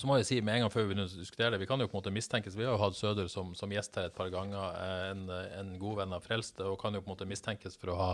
så 0.00 0.08
må 0.08 0.16
jeg 0.18 0.28
si 0.28 0.40
med 0.40 0.56
en 0.56 0.64
gang 0.64 0.72
før 0.72 0.86
vi 0.86 0.92
begynner 0.92 1.10
å 1.10 1.20
diskutere 1.20 1.52
det, 1.52 1.60
vi 1.60 1.68
kan 1.68 1.80
jo 1.82 1.88
på 1.90 1.96
en 1.96 2.00
måte 2.00 2.14
mistenkes, 2.14 2.56
vi 2.56 2.64
har 2.64 2.76
jo 2.76 2.80
hatt 2.80 2.96
Søder 2.96 3.28
som, 3.28 3.50
som 3.58 3.72
gjest 3.74 3.98
her 4.00 4.08
et 4.08 4.16
par 4.16 4.30
ganger, 4.32 4.76
eh, 4.80 5.08
en, 5.12 5.24
en 5.60 5.72
god 5.80 6.02
venn 6.02 6.14
av 6.16 6.24
Frelste, 6.24 6.64
og 6.64 6.78
kan 6.80 6.96
jo 6.96 7.02
på 7.02 7.10
en 7.10 7.16
måte 7.16 7.28
mistenkes 7.28 7.76
for 7.80 7.92
å 7.92 7.98
ha 8.00 8.12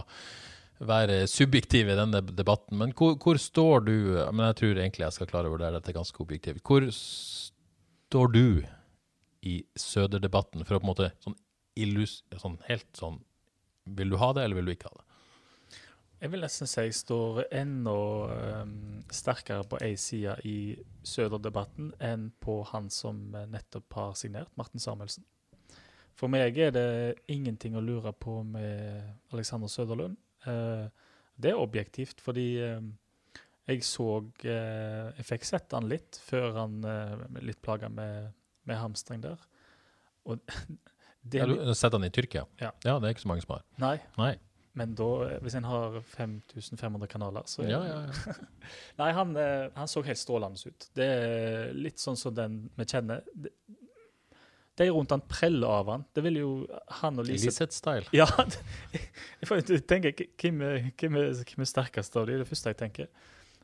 være 0.78 1.26
subjektiv 1.26 1.90
i 1.90 1.96
denne 1.98 2.20
debatten. 2.22 2.78
Men 2.78 2.92
hvor, 2.96 3.16
hvor 3.18 3.38
står 3.42 3.80
du 3.86 3.94
Men 4.30 4.46
jeg 4.46 4.58
tror 4.60 4.78
egentlig 4.78 5.04
jeg 5.06 5.16
skal 5.16 5.30
klare 5.30 5.50
å 5.50 5.54
vurdere 5.56 5.78
dette 5.78 5.94
ganske 5.96 6.22
objektivt. 6.22 6.62
Hvor 6.62 6.86
står 6.94 8.32
du 8.34 8.62
i 9.48 9.56
Søder-debatten 9.78 10.64
for 10.64 10.76
å 10.76 10.80
på 10.80 10.86
en 10.86 10.92
måte 10.92 11.10
sånn, 11.24 11.36
illus, 11.78 12.22
sånn 12.36 12.58
helt 12.68 12.88
sånn 12.98 13.20
Vil 13.98 14.10
du 14.10 14.18
ha 14.20 14.32
det, 14.36 14.44
eller 14.44 14.60
vil 14.60 14.70
du 14.70 14.74
ikke 14.74 14.90
ha 14.90 14.98
det? 14.98 15.07
Jeg 16.18 16.32
vil 16.32 16.42
nesten 16.42 16.66
si 16.66 16.82
jeg 16.82 16.94
står 16.98 17.44
enda 17.54 17.92
um, 18.64 18.70
sterkere 19.14 19.62
på 19.70 19.78
ei 19.86 19.92
side 20.00 20.34
i 20.50 20.74
Søder-debatten 21.06 21.92
enn 22.02 22.32
på 22.42 22.56
han 22.72 22.88
som 22.90 23.20
eh, 23.38 23.46
nettopp 23.46 23.94
har 23.94 24.16
signert, 24.18 24.50
Martin 24.58 24.82
Samuelsen. 24.82 25.22
For 26.18 26.26
meg 26.32 26.58
er 26.58 26.72
det 26.74 26.88
ingenting 27.30 27.78
å 27.78 27.84
lure 27.84 28.10
på 28.10 28.40
med 28.42 29.30
Alexander 29.30 29.70
Søderlund. 29.70 30.18
Uh, 30.42 30.90
det 31.38 31.52
er 31.52 31.62
objektivt, 31.62 32.18
fordi 32.24 32.48
um, 32.66 32.90
jeg 33.68 33.84
så 33.86 34.08
uh, 34.18 35.06
Jeg 35.14 35.26
fikk 35.28 35.46
sett 35.46 35.74
han 35.76 35.86
litt 35.90 36.18
før 36.26 36.50
han 36.58 36.82
uh, 36.82 37.24
litt 37.46 37.62
plaga 37.62 37.92
med, 37.92 38.34
med 38.66 38.82
hamstring 38.82 39.22
der. 39.22 39.38
Og 40.26 40.42
det 41.22 41.44
Ja, 41.44 41.46
du 41.46 41.62
har 41.62 41.78
sett 41.78 41.94
han 41.94 42.10
i 42.10 42.10
Tyrkia? 42.10 42.42
Ja. 42.58 42.74
Ja. 42.82 42.98
det 42.98 43.06
er 43.06 43.14
ikke 43.14 43.28
så 43.28 43.34
mange 43.36 43.46
som 43.46 43.54
har. 43.54 43.66
Nei, 43.78 43.96
Nei. 44.18 44.34
Men 44.78 44.94
da, 44.98 45.08
hvis 45.42 45.56
en 45.58 45.66
har 45.66 45.98
5500 46.14 47.10
kanaler, 47.10 47.46
så 47.50 47.66
Ja, 47.66 47.80
ja, 47.86 47.98
ja. 48.06 48.34
Nei, 49.00 49.10
han, 49.16 49.34
eh, 49.36 49.68
han 49.74 49.90
så 49.90 50.04
helt 50.06 50.20
strålende 50.20 50.70
ut. 50.70 50.88
Det 50.96 51.08
er 51.18 51.72
litt 51.76 52.02
sånn 52.02 52.18
som 52.18 52.34
den 52.36 52.60
vi 52.78 52.86
kjenner. 52.88 53.24
De, 54.78 54.86
rundt 54.94 55.10
han 55.10 55.24
preller 55.26 55.80
av 55.80 55.90
han. 55.90 56.04
Det 56.14 56.22
vil 56.22 56.38
jo 56.38 56.50
han 57.00 57.18
og 57.18 57.26
Lise 57.26 57.50
Liseth-style. 57.50 58.06
Ja, 58.20 58.28
jeg 58.94 59.50
får 59.50 59.66
tenke 59.90 60.14
hvem 60.38 60.62
hvem 60.62 61.18
hvem 61.18 61.66
er 61.66 61.72
sterkest 61.72 62.14
av 62.14 62.28
de, 62.28 62.36
det 62.36 62.38
er 62.38 62.44
det 62.46 62.52
første 62.52 62.74
jeg 62.74 62.80
tenker. 62.84 63.10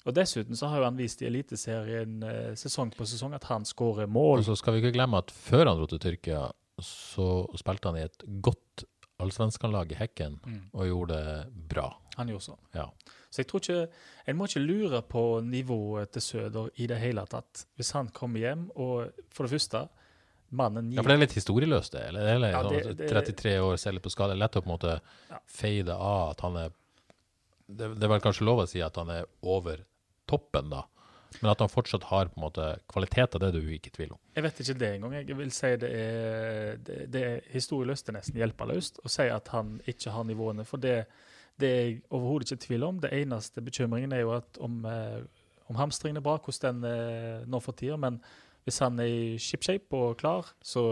Og 0.05 0.13
dessuten 0.13 0.59
så 0.59 0.69
har 0.69 0.83
jo 0.83 0.89
han 0.89 0.99
vist 0.99 1.23
i 1.23 1.29
Eliteserien 1.31 2.19
eh, 2.29 2.51
sesong 2.61 2.91
på 2.93 3.07
sesong 3.09 3.37
at 3.39 3.47
han 3.49 3.65
skårer 3.65 4.11
mål. 4.11 4.43
Og 4.43 4.49
så 4.51 4.59
skal 4.61 4.77
vi 4.77 4.83
ikke 4.83 4.97
glemme 4.99 5.23
at 5.23 5.33
før 5.33 5.71
han 5.71 5.79
dro 5.79 5.89
til 5.89 6.03
Tyrkia, 6.03 6.43
så 6.83 7.29
spilte 7.57 7.89
han 7.89 8.01
i 8.03 8.05
et 8.05 8.27
godt 8.45 8.85
allsvenskanlag 9.25 9.93
i 9.93 9.99
Hekken, 9.99 10.39
Mm. 10.45 10.61
og 10.73 10.87
gjorde 10.87 11.19
det 11.25 11.69
bra. 11.69 11.89
Han 12.17 12.29
gjorde 12.29 12.47
sånn. 12.47 12.61
Ja. 12.75 12.87
Så 13.31 13.43
jeg 13.43 13.49
tror 13.51 13.61
ikke 13.65 13.89
En 14.27 14.37
må 14.39 14.47
ikke 14.47 14.63
lure 14.65 15.03
på 15.03 15.41
nivået 15.45 16.13
til 16.13 16.23
Søder 16.23 16.69
i 16.79 16.87
det 16.87 16.99
hele 17.01 17.27
tatt. 17.27 17.67
Hvis 17.77 17.91
han 17.93 18.09
kommer 18.09 18.39
hjem 18.41 18.71
og 18.77 19.11
For 19.31 19.45
det 19.47 19.53
første, 19.61 19.89
mannen 20.53 20.89
gir 20.91 20.97
ja, 20.97 21.03
for 21.03 21.09
det 21.11 21.17
er 21.19 21.27
litt 21.27 21.35
historieløst, 21.37 21.91
det. 21.93 22.05
Eller, 22.09 22.29
eller 22.37 22.51
Ja, 22.51 22.63
det- 22.63 22.85
sånn, 22.85 22.97
det- 22.97 23.11
33 23.11 23.59
år, 23.59 23.77
ser 23.79 23.93
litt 23.93 24.03
på 24.03 24.11
skade. 24.15 24.39
Lett 24.39 24.53
å 24.57 24.63
på 24.63 24.71
en 24.71 24.79
måte 24.79 25.01
Ja. 25.31 25.39
fade 25.47 25.89
av 25.91 26.31
at 26.31 26.41
han 26.41 26.57
er 26.57 26.71
det, 27.67 27.95
det 27.99 28.03
er 28.05 28.09
vel 28.09 28.21
kanskje 28.21 28.45
lov 28.47 28.59
å 28.61 28.69
si 28.69 28.81
at 28.81 28.95
han 28.97 29.09
er 29.11 29.25
over 29.43 29.79
toppen, 30.29 30.71
da. 30.71 30.85
Men 31.41 31.51
at 31.51 31.63
han 31.65 31.71
fortsatt 31.73 32.07
har 32.11 32.31
på 32.31 32.39
en 32.39 32.45
måte 32.45 32.67
kvaliteter, 32.91 33.41
det 33.43 33.51
er 33.51 33.57
du 33.57 33.73
ikke 33.75 33.91
i 33.91 33.95
tvil 33.99 34.15
om. 34.15 34.21
Jeg 34.37 34.47
vet 34.47 34.61
ikke 34.63 34.77
det 34.81 34.91
engang. 34.95 35.15
Jeg 35.19 35.39
vil 35.39 35.53
si 35.55 35.71
det 35.83 35.91
er, 35.91 36.81
det, 36.87 36.99
det 37.13 37.23
er 37.29 37.41
historieløst, 37.53 38.07
det 38.07 38.15
er 38.15 38.19
nesten 38.21 38.41
hjelpeløst 38.43 39.01
å 39.05 39.13
si 39.13 39.29
at 39.33 39.51
han 39.55 39.77
ikke 39.91 40.15
har 40.15 40.29
nivåene. 40.29 40.67
For 40.69 40.83
det, 40.83 40.97
det 41.61 41.71
er 41.71 41.83
jeg 41.83 42.01
overhodet 42.11 42.51
ikke 42.51 42.61
i 42.61 42.67
tvil 42.67 42.89
om. 42.89 43.03
Det 43.03 43.13
eneste 43.19 43.65
bekymringen 43.65 44.15
er 44.15 44.25
jo 44.25 44.35
at 44.39 44.61
om, 44.63 44.81
eh, 44.91 45.21
om 45.71 45.81
hamstringen 45.81 46.21
er 46.21 46.27
bra, 46.27 46.39
hvordan 46.39 46.83
den 46.83 46.91
er 46.91 47.47
nå 47.51 47.61
for 47.65 47.77
tida. 47.79 47.99
Men 48.01 48.21
hvis 48.65 48.79
han 48.81 48.99
er 49.03 49.11
i 49.13 49.39
shipshape 49.41 49.93
og 49.93 50.15
klar, 50.21 50.49
så, 50.65 50.83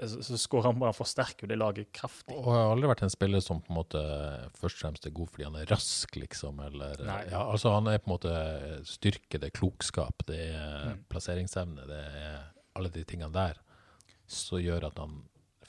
så, 0.00 0.22
så 0.24 0.38
skårer 0.40 0.70
han 0.70 0.78
bare 0.80 0.96
forsterker 0.96 1.44
jo 1.44 1.50
det 1.50 1.58
laget 1.60 1.90
kraftig. 1.92 2.32
Og 2.32 2.48
har 2.48 2.70
aldri 2.72 2.88
vært 2.88 3.02
en 3.04 3.12
spiller 3.12 3.42
som 3.44 3.60
på 3.60 3.74
en 3.74 3.78
måte 3.82 4.04
først 4.56 4.78
og 4.78 4.84
fremst 4.86 5.08
er 5.08 5.12
god 5.18 5.28
fordi 5.34 5.44
han 5.48 5.58
er 5.60 5.68
rask, 5.68 6.16
liksom. 6.16 6.62
Eller, 6.64 6.94
Nei. 7.04 7.18
ja, 7.28 7.42
altså 7.44 7.74
Han 7.76 7.90
er 7.92 8.00
på 8.00 8.08
en 8.08 8.14
måte 8.16 8.32
styrke, 8.88 9.36
det 9.36 9.50
er 9.50 9.58
klokskap, 9.60 10.24
det 10.30 10.40
er 10.54 10.86
Mm. 10.90 11.02
plasseringsevne, 11.12 11.84
det 11.90 12.00
er 12.24 12.38
alle 12.78 12.88
de 12.94 13.04
tingene 13.04 13.32
der 13.34 13.58
som 14.30 14.60
gjør 14.62 14.86
at 14.88 14.98
han 15.02 15.18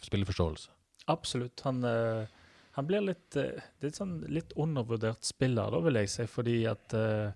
spiller 0.02 0.26
forståelse. 0.30 0.70
Absolutt. 1.12 1.60
Han, 1.66 1.84
eh, 1.84 2.26
han 2.78 2.88
blir 2.88 3.02
litt, 3.04 3.36
eh, 3.36 3.60
det 3.82 3.92
et 3.92 4.00
sånn 4.00 4.22
litt 4.32 4.54
undervurdert 4.56 5.26
spiller, 5.26 5.72
da, 5.74 5.80
vil 5.84 6.00
jeg 6.00 6.10
si, 6.14 6.28
fordi 6.30 6.60
at 6.70 6.94
eh, 6.94 7.28
eh, 7.28 7.32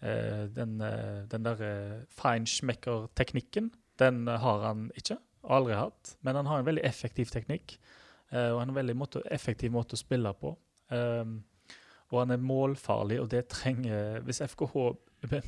den, 0.00 0.80
eh, 0.84 1.24
den 1.30 1.46
der 1.46 1.62
uh, 1.62 2.04
feinschmecker-teknikken, 2.20 3.72
den 3.98 4.28
eh, 4.28 4.38
har 4.40 4.66
han 4.66 4.90
ikke. 4.96 5.18
Aldri 5.48 5.74
hatt. 5.78 6.16
Men 6.22 6.36
han 6.36 6.46
har 6.46 6.60
en 6.60 6.68
veldig 6.68 6.84
effektiv 6.86 7.32
teknikk, 7.32 7.78
eh, 8.30 8.50
og 8.52 8.62
en 8.62 8.74
veldig 8.76 8.96
måte, 8.98 9.22
effektiv 9.30 9.72
måte 9.74 9.98
å 9.98 10.02
spille 10.02 10.32
på. 10.38 10.54
Um, 10.88 11.42
og 12.08 12.22
han 12.22 12.32
er 12.32 12.40
målfarlig, 12.40 13.18
og 13.20 13.26
det 13.28 13.42
trenger 13.52 14.22
Hvis 14.24 14.40
FKH 14.40 14.94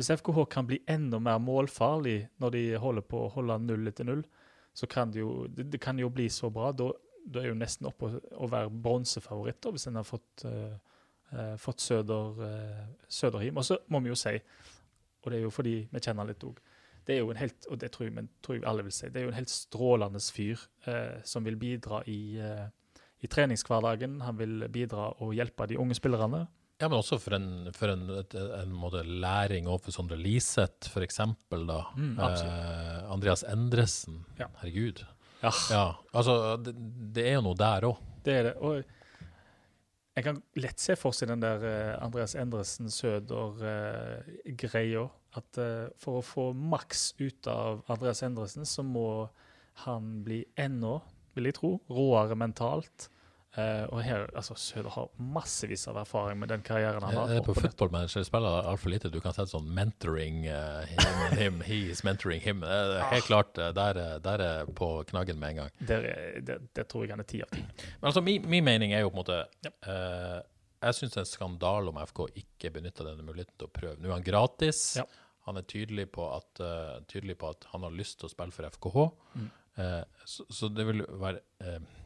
hvis 0.00 0.08
FKH 0.10 0.46
kan 0.50 0.66
bli 0.66 0.80
enda 0.88 1.18
mer 1.20 1.38
målfarlig 1.38 2.24
når 2.40 2.54
de 2.54 2.62
holder 2.80 3.04
på 3.04 3.18
å 3.20 3.32
holde 3.34 3.58
null 3.62 3.90
etter 3.90 4.08
null, 4.08 4.22
så 4.72 4.88
kan 4.88 5.10
det 5.12 5.20
jo, 5.20 5.44
det, 5.46 5.76
kan 5.82 5.98
jo 6.00 6.08
bli 6.08 6.24
så 6.32 6.48
bra. 6.50 6.70
Da, 6.72 6.86
da 7.28 7.42
er 7.42 7.50
jo 7.50 7.58
nesten 7.58 7.90
oppe 7.90 8.08
å, 8.16 8.48
være 8.48 8.70
bronsefavoritt, 8.72 9.68
hvis 9.74 9.90
en 9.90 10.00
har 10.00 10.06
fått, 10.08 10.46
eh, 10.48 10.72
eh, 10.72 10.89
fått 11.60 11.80
Søder, 11.80 12.42
eh, 12.46 12.82
Søderhim. 13.08 13.60
Og 13.60 13.66
så 13.66 13.78
må 13.88 14.00
vi 14.02 14.12
jo 14.12 14.18
si, 14.18 14.34
og 15.20 15.30
det 15.30 15.38
er 15.38 15.46
jo 15.46 15.54
fordi 15.54 15.76
vi 15.90 16.02
kjenner 16.02 16.28
litt 16.28 16.44
òg, 16.46 16.60
det 17.06 17.16
er 17.16 17.24
jo 17.24 17.32
en 17.32 17.40
helt, 17.40 17.66
og 17.70 17.80
det 17.80 17.90
tror 17.94 18.06
jeg, 18.06 18.14
men, 18.14 18.28
tror 18.44 18.58
jeg 18.58 18.66
alle 18.68 18.84
vil 18.86 18.94
si, 18.94 19.08
det 19.10 19.20
er 19.20 19.26
jo 19.26 19.32
en 19.32 19.38
helt 19.40 19.52
strålende 19.52 20.20
fyr 20.20 20.60
eh, 20.90 21.20
som 21.26 21.46
vil 21.46 21.56
bidra 21.60 22.02
i, 22.10 22.20
eh, 22.38 22.66
i 23.24 23.30
treningshverdagen. 23.30 24.20
Han 24.26 24.38
vil 24.38 24.66
bidra 24.72 25.10
og 25.18 25.34
hjelpe 25.34 25.66
de 25.70 25.78
unge 25.80 25.96
spillerne. 25.98 26.44
Ja, 26.80 26.88
men 26.88 26.96
også 26.96 27.18
for 27.20 27.36
en, 27.36 27.68
for 27.76 27.92
en, 27.92 28.06
en 28.08 28.70
måte 28.72 29.02
læring 29.04 29.66
overfor 29.68 29.92
Sondre 29.92 30.16
Liseth, 30.16 30.88
for 30.92 31.04
eksempel, 31.04 31.66
da. 31.68 31.82
Mm, 31.96 32.14
eh, 32.24 33.10
Andreas 33.12 33.44
Endresen. 33.48 34.22
Ja. 34.38 34.48
Herregud. 34.62 35.02
Ja. 35.42 35.52
Ja, 35.72 35.84
altså, 36.12 36.56
det, 36.60 36.76
det 37.16 37.26
er 37.28 37.38
jo 37.38 37.44
noe 37.48 37.58
der 37.58 37.88
òg. 37.90 38.00
Det 38.24 38.38
er 38.38 38.48
det. 38.48 38.54
Og 38.60 38.99
jeg 40.18 40.26
kan 40.26 40.40
lett 40.58 40.82
se 40.82 40.96
for 40.98 41.14
seg 41.14 41.28
den 41.30 41.42
der 41.42 41.62
eh, 41.66 41.98
Andreas 42.02 42.34
Endresen 42.38 42.90
Søder-greia. 42.90 45.04
at 45.38 45.58
eh, 45.62 45.86
for 46.02 46.18
å 46.18 46.26
få 46.26 46.48
maks 46.52 47.12
ut 47.20 47.46
av 47.50 47.84
Andreas 47.92 48.22
Endresen, 48.26 48.66
så 48.66 48.82
må 48.82 49.28
han 49.84 50.24
bli 50.26 50.40
enda, 50.58 50.98
vil 51.36 51.46
jeg 51.46 51.54
tro, 51.60 51.70
råere 51.88 52.34
mentalt. 52.34 53.08
Eh, 53.58 53.82
og 53.90 53.98
her, 54.06 54.28
altså 54.38 54.54
Søder 54.54 54.92
har 54.94 55.08
massevis 55.18 55.82
av 55.90 55.96
erfaring 56.04 56.38
med 56.38 56.52
den 56.52 56.60
karrieren 56.62 57.02
han 57.02 57.16
har. 57.16 57.26
Det 57.32 57.38
er 57.40 57.42
på 57.42 57.50
opp 57.50 57.56
og 57.58 57.62
ned. 57.64 57.70
Football 57.72 57.90
Manager 57.96 58.22
spiller 58.28 58.68
altfor 58.70 58.92
lite. 58.92 59.10
Du 59.10 59.18
kan 59.24 59.34
sette 59.34 59.50
sånn 59.50 59.66
mentoring 59.74 60.44
uh, 60.46 60.84
him, 60.86 61.08
and 61.24 61.38
him, 61.40 61.60
he 61.66 61.80
is 61.90 62.04
mentoring 62.06 62.40
him. 62.44 62.62
Uh, 62.62 63.00
helt 63.10 63.26
klart, 63.26 63.58
eh, 63.58 63.72
der, 63.74 63.98
er- 63.98 64.22
der 64.22 64.44
er 64.46 64.70
på 64.78 64.92
knaggen 65.10 65.40
med 65.42 65.56
en 65.56 65.60
gang. 65.64 65.74
Der, 65.90 66.06
er- 66.12 66.40
der, 66.46 66.62
der 66.78 66.86
tror 66.86 67.04
jeg 67.08 67.16
han 67.16 67.24
er 67.24 67.30
ti 67.32 67.42
av 67.42 67.50
ti. 67.56 67.64
Men 67.98 68.12
altså, 68.12 68.22
min, 68.22 68.46
min 68.50 68.64
mening 68.70 68.94
er 68.94 69.02
jo 69.02 69.10
på 69.10 69.18
en 69.18 69.22
måte 69.24 69.40
eh, 69.66 70.38
jeg 70.80 70.96
syns 70.96 71.12
det 71.12 71.18
er 71.20 71.26
en 71.26 71.32
skandale 71.34 71.90
om 71.90 71.98
FK 72.06 72.22
ikke 72.40 72.70
benytter 72.78 73.10
denne 73.10 73.26
muligheten 73.26 73.58
til 73.60 73.66
å 73.68 73.74
prøve. 73.74 73.98
Nå 74.00 74.08
er 74.08 74.14
han 74.14 74.24
gratis. 74.24 74.84
Ja. 74.96 75.04
Han 75.50 75.58
er 75.58 75.66
tydelig 75.68 76.06
på, 76.14 76.24
at, 76.38 76.60
eh, 76.62 77.00
tydelig 77.10 77.34
på 77.42 77.50
at 77.50 77.66
han 77.74 77.82
har 77.84 77.92
lyst 77.98 78.20
til 78.22 78.30
å 78.30 78.32
spille 78.32 78.54
for 78.54 78.70
FKH. 78.78 79.04
Mm. 79.34 79.50
Eh, 79.82 80.02
så, 80.24 80.46
så 80.54 80.70
det 80.72 80.86
vil 80.88 81.02
være 81.20 81.42
eh, 81.66 81.76
ja, 81.76 81.99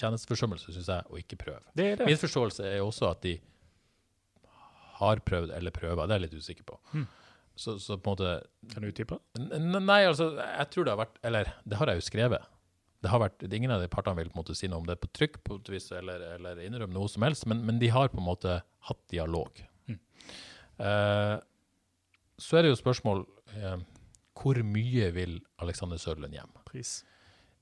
tjenesteforsømmelse, 0.00 0.72
syns 0.74 0.90
jeg, 0.90 1.08
å 1.10 1.20
ikke 1.20 1.38
prøve. 1.40 1.62
Det 1.76 1.90
det. 2.00 2.08
Min 2.08 2.20
forståelse 2.20 2.66
er 2.68 2.80
også 2.84 3.10
at 3.10 3.22
de 3.24 3.36
har 5.00 5.20
prøvd 5.26 5.52
eller 5.56 5.74
prøver. 5.74 6.06
Det 6.06 6.16
er 6.16 6.22
jeg 6.22 6.26
litt 6.28 6.40
usikker 6.40 6.66
på. 6.68 6.78
Mm. 6.94 7.06
Så, 7.54 7.76
så 7.78 7.96
på 7.98 8.10
en 8.10 8.16
måte 8.16 8.30
Kan 8.72 8.82
du 8.82 8.90
utdype? 8.90 9.20
Nei, 9.38 10.00
altså, 10.08 10.32
jeg 10.40 10.70
tror 10.72 10.86
det 10.86 10.90
har 10.90 10.98
vært 11.04 11.20
Eller, 11.22 11.50
det 11.62 11.78
har 11.78 11.90
jeg 11.90 12.00
jo 12.00 12.06
skrevet. 12.08 12.48
Det 13.04 13.12
har 13.12 13.20
vært, 13.22 13.44
Ingen 13.46 13.74
av 13.74 13.84
de 13.84 13.90
partene 13.92 14.18
vil 14.18 14.32
på 14.32 14.38
en 14.38 14.42
måte 14.42 14.56
si 14.58 14.70
noe 14.70 14.82
om 14.82 14.88
det 14.88 14.96
på 15.02 15.10
trykk 15.14 15.38
på 15.46 15.60
et 15.60 15.70
vis, 15.76 15.90
eller, 15.94 16.24
eller 16.34 16.62
innrømme 16.64 16.96
noe 16.96 17.10
som 17.12 17.26
helst, 17.26 17.46
men, 17.50 17.62
men 17.68 17.78
de 17.82 17.92
har 17.94 18.10
på 18.10 18.18
en 18.18 18.26
måte 18.26 18.58
hatt 18.88 19.02
dialog. 19.12 19.60
Mm. 19.86 19.98
Uh, 20.80 21.36
så 22.40 22.58
er 22.58 22.64
det 22.64 22.72
jo 22.72 22.80
spørsmål 22.80 23.20
uh, 23.54 23.76
Hvor 24.34 24.58
mye 24.66 25.10
vil 25.14 25.36
Alexander 25.62 26.00
Sørlund 26.00 26.34
hjem? 26.34 26.50
Pris. 26.66 27.02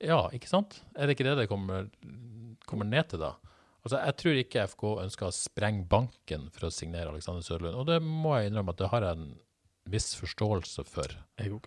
Ja, 0.03 0.27
ikke 0.35 0.51
sant? 0.51 0.81
Er 0.97 1.07
det 1.07 1.17
ikke 1.17 1.29
det 1.29 1.39
det 1.43 1.49
kommer, 1.51 1.89
kommer 2.67 2.89
ned 2.89 3.13
til, 3.13 3.23
da? 3.23 3.37
Altså, 3.83 3.99
Jeg 3.99 4.17
tror 4.21 4.41
ikke 4.41 4.67
FK 4.71 4.85
ønsker 5.05 5.29
å 5.29 5.35
sprenge 5.35 5.87
banken 5.91 6.49
for 6.55 6.69
å 6.69 6.75
signere 6.75 7.11
Alexander 7.11 7.43
Sørlund, 7.47 7.79
og 7.79 7.89
det 7.91 7.99
må 8.03 8.37
jeg 8.37 8.51
innrømme 8.51 8.75
at 8.75 8.83
det 8.83 8.91
har 8.93 9.07
jeg 9.07 9.19
en 9.19 9.31
viss 9.91 10.13
forståelse 10.19 10.85
for. 10.87 11.17
Jeg 11.41 11.57
òg. 11.57 11.67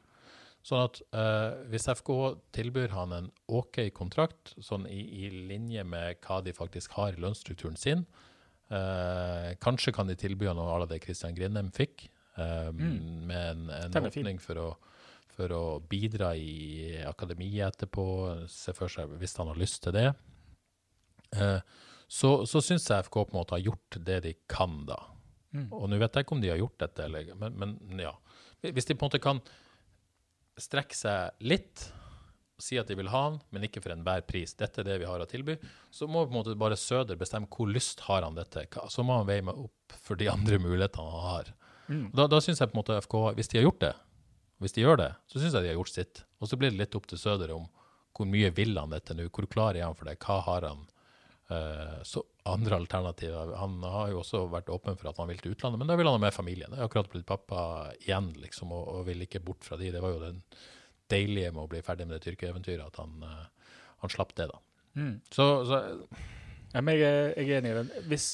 Sånn 0.66 0.82
at 0.88 1.02
uh, 1.14 1.60
hvis 1.70 1.86
FK 1.92 2.10
tilbyr 2.56 2.96
han 2.96 3.12
en 3.14 3.28
OK 3.54 3.84
kontrakt, 3.94 4.56
sånn 4.64 4.88
i, 4.90 5.04
i 5.26 5.28
linje 5.52 5.84
med 5.86 6.24
hva 6.26 6.40
de 6.42 6.56
faktisk 6.58 6.96
har 6.98 7.14
i 7.14 7.22
lønnsstrukturen 7.22 7.78
sin, 7.78 8.02
uh, 8.74 9.52
kanskje 9.62 9.94
kan 9.94 10.10
de 10.10 10.18
tilby 10.18 10.50
han 10.50 10.58
noe 10.58 10.72
à 10.74 10.80
la 10.82 10.90
det 10.90 11.04
Christian 11.04 11.36
Grindheim 11.38 11.70
fikk, 11.76 12.08
eh, 12.42 12.72
med 12.74 13.52
en, 13.52 13.70
en 13.70 14.08
åpning 14.08 14.42
for 14.42 14.62
å, 14.64 14.68
for 15.36 15.52
å 15.56 15.64
bidra 15.92 16.34
i 16.38 16.96
akademiet 17.06 17.74
etterpå, 17.74 18.06
se 18.52 18.74
for 18.76 18.92
seg 18.92 19.18
hvis 19.20 19.36
han 19.40 19.52
har 19.52 19.60
lyst 19.60 19.84
til 19.86 19.96
det. 19.96 20.08
Eh, 21.36 21.60
så 22.08 22.32
så 22.48 22.62
syns 22.64 22.88
jeg 22.90 23.08
FK 23.08 23.18
på 23.18 23.34
en 23.34 23.42
måte 23.42 23.58
har 23.58 23.66
gjort 23.66 24.00
det 24.08 24.22
de 24.28 24.34
kan, 24.52 24.84
da. 24.88 25.00
Mm. 25.56 25.68
Og 25.72 25.90
nå 25.90 26.00
vet 26.00 26.16
jeg 26.16 26.26
ikke 26.26 26.36
om 26.36 26.44
de 26.44 26.52
har 26.52 26.62
gjort 26.62 26.80
dette, 26.84 27.06
eller, 27.08 27.36
men, 27.40 27.78
men 27.82 28.04
ja. 28.04 28.16
Hvis 28.66 28.88
de 28.88 28.96
på 28.96 29.06
en 29.06 29.12
måte 29.12 29.24
kan 29.24 29.42
strekke 30.60 30.96
seg 30.96 31.46
litt, 31.46 31.90
si 32.62 32.78
at 32.80 32.88
de 32.88 32.96
vil 32.96 33.12
ha 33.12 33.22
han, 33.26 33.40
men 33.52 33.66
ikke 33.68 33.82
for 33.84 33.94
enhver 33.94 34.24
pris. 34.28 34.54
Dette 34.56 34.82
er 34.82 34.88
det 34.88 35.00
vi 35.02 35.10
har 35.10 35.20
å 35.20 35.28
tilby. 35.28 35.58
Så 35.92 36.08
må 36.08 36.24
på 36.24 36.32
en 36.32 36.40
måte 36.40 36.56
bare 36.60 36.78
Søder 36.80 37.20
bestemme 37.20 37.50
hvor 37.52 37.68
lyst 37.68 38.06
har 38.08 38.24
han 38.24 38.38
dette. 38.38 38.64
Så 38.92 39.04
må 39.04 39.20
han 39.20 39.28
veie 39.28 39.44
meg 39.44 39.60
opp 39.60 39.98
for 40.06 40.20
de 40.20 40.30
andre 40.32 40.60
mulighetene 40.64 41.12
han 41.12 41.26
har. 41.26 41.52
Mm. 41.90 42.06
Da, 42.16 42.30
da 42.32 42.40
syns 42.42 42.62
jeg 42.62 42.72
på 42.72 42.78
en 42.78 42.82
måte 42.82 43.00
FK, 43.04 43.18
hvis 43.38 43.52
de 43.52 43.60
har 43.60 43.68
gjort 43.68 43.84
det, 43.84 43.92
hvis 44.64 44.76
de 44.76 44.86
gjør 44.86 45.00
det, 45.02 45.12
så 45.28 45.40
syns 45.40 45.56
jeg 45.56 45.66
de 45.66 45.72
har 45.74 45.80
gjort 45.80 45.94
sitt. 45.94 46.24
Og 46.40 46.50
så 46.50 46.60
blir 46.60 46.72
det 46.72 46.80
litt 46.80 46.96
opp 46.98 47.08
til 47.12 47.20
Søder 47.20 47.52
om 47.56 47.68
hvor 48.16 48.28
mye 48.30 48.52
vil 48.56 48.78
han 48.80 48.94
dette 48.96 49.16
nå, 49.16 49.28
hvor 49.28 49.48
klar 49.52 49.76
er 49.76 49.84
han 49.84 49.98
for 49.98 50.08
det, 50.08 50.20
hva 50.24 50.42
har 50.48 50.70
han 50.70 50.86
Uh, 51.46 52.02
så 52.02 52.24
andre 52.50 52.76
alternativer. 52.76 53.52
Han 53.62 53.84
har 53.84 54.10
jo 54.10 54.24
også 54.24 54.40
vært 54.50 54.72
åpen 54.74 54.96
for 54.98 55.12
at 55.12 55.20
han 55.22 55.28
vil 55.30 55.38
til 55.44 55.54
utlandet, 55.54 55.78
men 55.78 55.92
da 55.92 55.98
vil 56.00 56.08
han 56.10 56.18
ha 56.18 56.22
med 56.24 56.34
familien. 56.34 56.74
Jeg 56.74 56.82
har 56.82 56.90
akkurat 56.90 57.12
blitt 57.12 57.28
pappa 57.30 57.60
igjen, 58.00 58.32
liksom, 58.42 58.72
og, 58.74 58.88
og 58.90 59.04
vil 59.06 59.22
ikke 59.28 59.44
bort 59.46 59.62
fra 59.62 59.78
de. 59.78 59.92
Det 59.94 60.02
var 60.02 60.16
jo 60.16 60.24
den 60.24 60.40
deilige 61.14 61.52
med 61.54 61.62
å 61.62 61.70
bli 61.70 61.84
ferdig 61.86 62.08
med 62.08 62.18
det 62.18 62.24
tyrkeeventyret, 62.26 62.88
at 62.90 62.98
han, 62.98 63.22
uh, 63.22 63.78
han 64.02 64.14
slapp 64.16 64.34
det, 64.40 64.50
da. 64.50 64.58
Mm. 64.98 65.14
Så, 65.30 65.46
så 65.70 65.84
Ja, 66.74 66.82
jeg, 66.82 67.06
er, 67.06 67.30
jeg 67.38 67.46
er 67.46 67.62
enig 67.62 67.76
i 67.76 67.78
den. 67.78 67.94
Hvis 68.10 68.28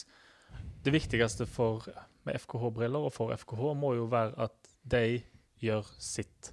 det 0.86 0.96
viktigste 0.96 1.50
for, 1.52 1.84
med 2.24 2.40
FKH-briller 2.40 3.12
og 3.12 3.14
for 3.14 3.36
FKH 3.36 3.74
må 3.78 3.92
jo 4.00 4.08
være 4.14 4.48
at 4.48 4.72
de 4.88 5.20
gjør 5.62 5.88
sitt. 6.02 6.52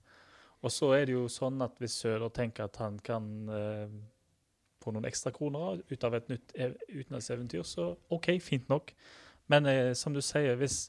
Og 0.65 0.73
så 0.75 0.91
er 0.97 1.07
det 1.07 1.15
jo 1.15 1.27
sånn 1.31 1.63
at 1.63 1.79
hvis 1.79 2.01
Søder 2.03 2.33
tenker 2.35 2.67
at 2.67 2.79
han 2.83 2.99
kan 3.05 3.27
eh, 3.55 3.91
få 4.83 4.95
noen 4.95 5.07
ekstra 5.09 5.33
kroner 5.35 5.83
ut 5.87 6.07
av 6.07 6.17
et 6.19 6.31
nytt 6.33 6.55
utenlandseventyr, 6.57 7.65
så 7.67 7.93
OK, 8.15 8.33
fint 8.43 8.69
nok. 8.71 8.93
Men 9.53 9.69
eh, 9.71 9.93
som 9.99 10.15
du 10.15 10.23
sier, 10.25 10.59
hvis 10.61 10.89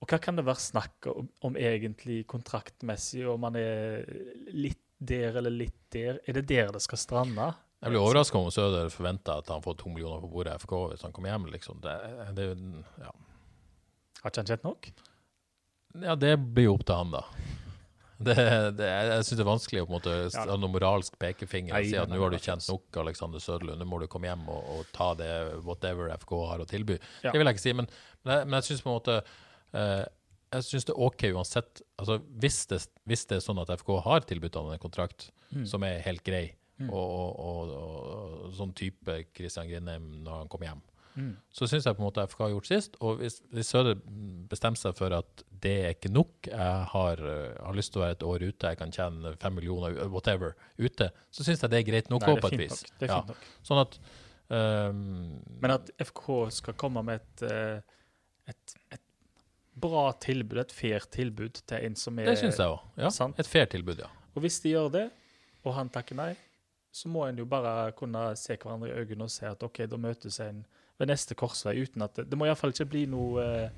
Og 0.00 0.08
hva 0.08 0.16
kan 0.16 0.32
det 0.32 0.46
være 0.46 0.62
snakk 0.64 1.06
om, 1.12 1.26
om 1.44 1.56
egentlig 1.60 2.22
kontraktmessig, 2.24 3.26
om 3.28 3.42
man 3.44 3.58
er 3.60 4.06
litt 4.48 4.80
der 4.96 5.36
eller 5.36 5.52
litt 5.52 5.76
der? 5.92 6.22
Er 6.24 6.38
det 6.38 6.46
der 6.48 6.72
det 6.72 6.80
skal 6.80 6.98
strande? 6.98 7.50
jeg 7.80 7.94
blir 7.94 8.02
overraska 8.02 8.36
om 8.36 8.50
Søder 8.52 8.90
forventer 8.92 9.40
at 9.40 9.48
han 9.48 9.62
får 9.64 9.78
to 9.80 9.92
millioner 9.92 10.20
på 10.20 10.28
bordet 10.28 10.52
i 10.52 10.62
FK 10.64 10.72
hvis 10.90 11.04
han 11.06 11.12
kommer 11.16 11.32
hjem, 11.32 11.46
liksom. 11.52 11.80
Det, 11.84 11.94
det, 12.36 12.48
ja. 13.00 13.12
Har 14.20 14.32
ikke 14.32 14.42
han 14.42 14.50
sett 14.50 14.66
nok? 14.66 14.90
Ja, 15.98 16.14
det 16.14 16.36
blir 16.54 16.68
jo 16.68 16.74
opp 16.78 16.84
til 16.86 16.94
han, 17.00 17.10
da. 17.14 17.24
Det, 18.20 18.34
det, 18.76 18.84
jeg 18.84 19.24
syns 19.24 19.38
det 19.38 19.44
er 19.46 19.48
vanskelig 19.48 19.80
å 19.80 19.86
på 19.88 19.92
en 19.94 19.96
måte 19.96 20.14
Ja. 20.34 20.42
ha 20.50 20.56
noen 20.60 20.74
moralsk 20.74 21.14
pekefinger 21.18 21.72
og 21.72 21.86
si 21.88 21.96
at 21.96 22.10
nå 22.12 22.18
har 22.20 22.30
du 22.34 22.36
kjent 22.36 22.66
nok, 22.68 22.98
Alexander 23.00 23.40
Søderlund, 23.40 23.80
nå 23.80 23.86
må 23.88 23.96
du 24.02 24.06
komme 24.12 24.28
hjem 24.28 24.42
og, 24.52 24.60
og 24.74 24.90
ta 24.92 25.14
det 25.16 25.30
whatever 25.64 26.12
FK 26.20 26.34
har 26.50 26.60
å 26.60 26.66
tilby. 26.68 26.98
Ja. 27.24 27.32
Det 27.32 27.40
vil 27.40 27.48
jeg 27.48 27.56
ikke 27.56 27.64
si, 27.64 27.72
men, 27.80 27.88
men 28.26 28.34
jeg, 28.36 28.46
men 28.50 28.58
jeg 28.60 28.68
syns 28.68 28.84
på 28.84 28.90
en 28.92 28.98
måte 28.98 29.16
eh, 29.72 30.04
Jeg 30.52 30.66
synes 30.68 30.84
det 30.84 30.92
er 30.92 31.00
OK 31.06 31.24
uansett. 31.32 31.80
Altså, 31.96 32.18
hvis, 32.44 32.60
det, 32.68 32.80
hvis 33.08 33.24
det 33.30 33.38
er 33.38 33.44
sånn 33.48 33.62
at 33.64 33.72
FK 33.80 33.90
har 34.04 34.28
tilbudt 34.28 34.60
han 34.60 34.72
en 34.76 34.82
kontrakt 34.88 35.30
Mm. 35.50 35.64
som 35.66 35.82
er 35.82 35.96
helt 36.04 36.22
grei, 36.22 36.52
og, 36.86 36.92
og, 36.94 37.40
og, 37.42 37.70
og 38.46 38.52
sånn 38.54 38.70
type 38.78 39.16
Christian 39.34 39.66
Grindheim 39.66 40.04
når 40.22 40.36
han 40.44 40.50
kommer 40.52 40.68
hjem, 40.68 40.82
Mm. 41.16 41.32
så 41.50 41.66
syns 41.66 41.84
jeg 41.88 41.96
på 41.96 42.02
en 42.02 42.06
måte 42.06 42.22
FK 42.30 42.38
har 42.44 42.50
gjort 42.54 42.66
sist. 42.70 42.96
Og 43.00 43.18
hvis, 43.18 43.40
hvis 43.50 43.66
Søder 43.72 43.96
bestemmer 44.48 44.78
seg 44.78 44.94
for 44.96 45.12
at 45.16 45.42
det 45.60 45.72
er 45.84 45.94
ikke 45.96 46.12
nok, 46.12 46.46
jeg 46.46 46.84
har, 46.92 47.18
eh, 47.18 47.56
har 47.66 47.74
lyst 47.76 47.92
til 47.92 48.00
å 48.00 48.04
være 48.06 48.16
et 48.18 48.22
år 48.22 48.44
ute, 48.48 48.70
jeg 48.70 48.78
kan 48.78 48.90
tjene 48.94 49.34
fem 49.42 49.54
millioner, 49.58 49.98
whatever, 50.08 50.54
ute, 50.78 51.10
så 51.30 51.44
syns 51.44 51.60
jeg 51.62 51.70
det 51.70 51.78
er 51.82 51.88
greit 51.92 52.10
nok 52.10 52.22
òg, 52.30 52.40
på 52.40 52.52
et 52.52 52.58
vis. 52.62 52.84
Det 52.98 53.08
er 53.08 53.14
Ja. 53.14 53.20
fint 53.22 53.28
nok. 53.34 53.46
Sånn 53.66 53.80
at 53.82 53.98
um, 54.50 55.40
Men 55.60 55.70
at 55.76 55.90
FK 55.98 56.50
skal 56.50 56.74
komme 56.74 57.02
med 57.04 57.20
et, 57.20 57.42
eh, 57.50 57.80
et, 58.48 58.74
et 58.92 59.00
bra 59.80 60.12
tilbud, 60.12 60.58
et 60.58 60.72
fair 60.72 61.00
tilbud 61.10 61.60
til 61.66 61.86
en 61.86 61.94
som 61.96 62.18
er 62.18 62.24
Det 62.32 62.38
syns 62.38 62.58
jeg 62.58 62.66
òg. 62.68 62.80
Ja. 62.96 63.08
sant. 63.10 63.38
Et 63.38 63.46
fair 63.46 63.66
tilbud, 63.66 63.98
ja. 63.98 64.08
Og 64.34 64.42
hvis 64.42 64.60
de 64.62 64.70
gjør 64.74 64.90
det, 64.92 65.10
og 65.64 65.74
han 65.74 65.88
takker 65.90 66.14
nei, 66.16 66.36
så 66.92 67.06
må 67.08 67.22
en 67.28 67.36
jo 67.38 67.44
bare 67.46 67.92
kunne 67.94 68.34
se 68.36 68.56
hverandre 68.56 68.88
i 68.90 69.04
øynene 69.04 69.22
og 69.28 69.30
se 69.30 69.46
at 69.46 69.62
OK, 69.62 69.84
da 69.86 69.96
møtes 69.96 70.40
en 70.42 70.64
ved 71.00 71.08
neste 71.10 71.34
korsvei 71.38 71.78
uten 71.82 72.04
at 72.04 72.14
Det, 72.20 72.26
det 72.30 72.38
må 72.38 72.46
iallfall 72.48 72.74
ikke 72.74 72.88
bli 72.92 73.06
noe 73.10 73.40
eh, 73.44 73.70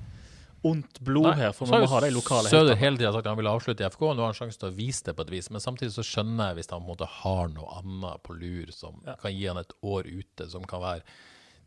ondt 0.63 0.99
blod 1.03 1.27
Nei, 1.31 1.37
her, 1.41 1.51
for 1.55 1.67
vi 1.67 1.75
har 1.75 1.83
må 1.83 1.89
ha 1.91 1.99
de 2.05 2.11
lokale 2.15 2.51
Søder 2.51 2.77
hele 2.79 2.99
tida 2.99 3.11
sagt 3.11 3.25
at 3.25 3.31
han 3.33 3.39
vil 3.39 3.49
avslutte 3.51 3.83
i 3.83 3.87
FK, 3.91 4.03
og 4.09 4.15
nå 4.15 4.23
har 4.23 4.31
han 4.31 4.37
sjansen 4.37 4.61
til 4.61 4.69
å 4.71 4.75
vise 4.77 5.03
det 5.09 5.15
på 5.17 5.25
et 5.25 5.31
vis. 5.33 5.49
Men 5.51 5.63
samtidig 5.63 5.91
så 5.95 6.05
skjønner 6.07 6.51
jeg 6.51 6.59
hvis 6.61 6.69
han 6.71 6.79
på 6.83 6.87
en 6.87 6.91
måte 6.93 7.09
har 7.19 7.49
noe 7.51 7.79
annet 7.81 8.23
på 8.23 8.35
lur 8.39 8.71
som 8.75 9.01
Ja. 9.07 9.15
kan 9.19 9.35
gi 9.35 9.47
han 9.49 9.59
et 9.59 9.73
år 9.83 10.07
ute, 10.07 10.47
som 10.51 10.63
kan 10.63 10.83
være 10.83 11.03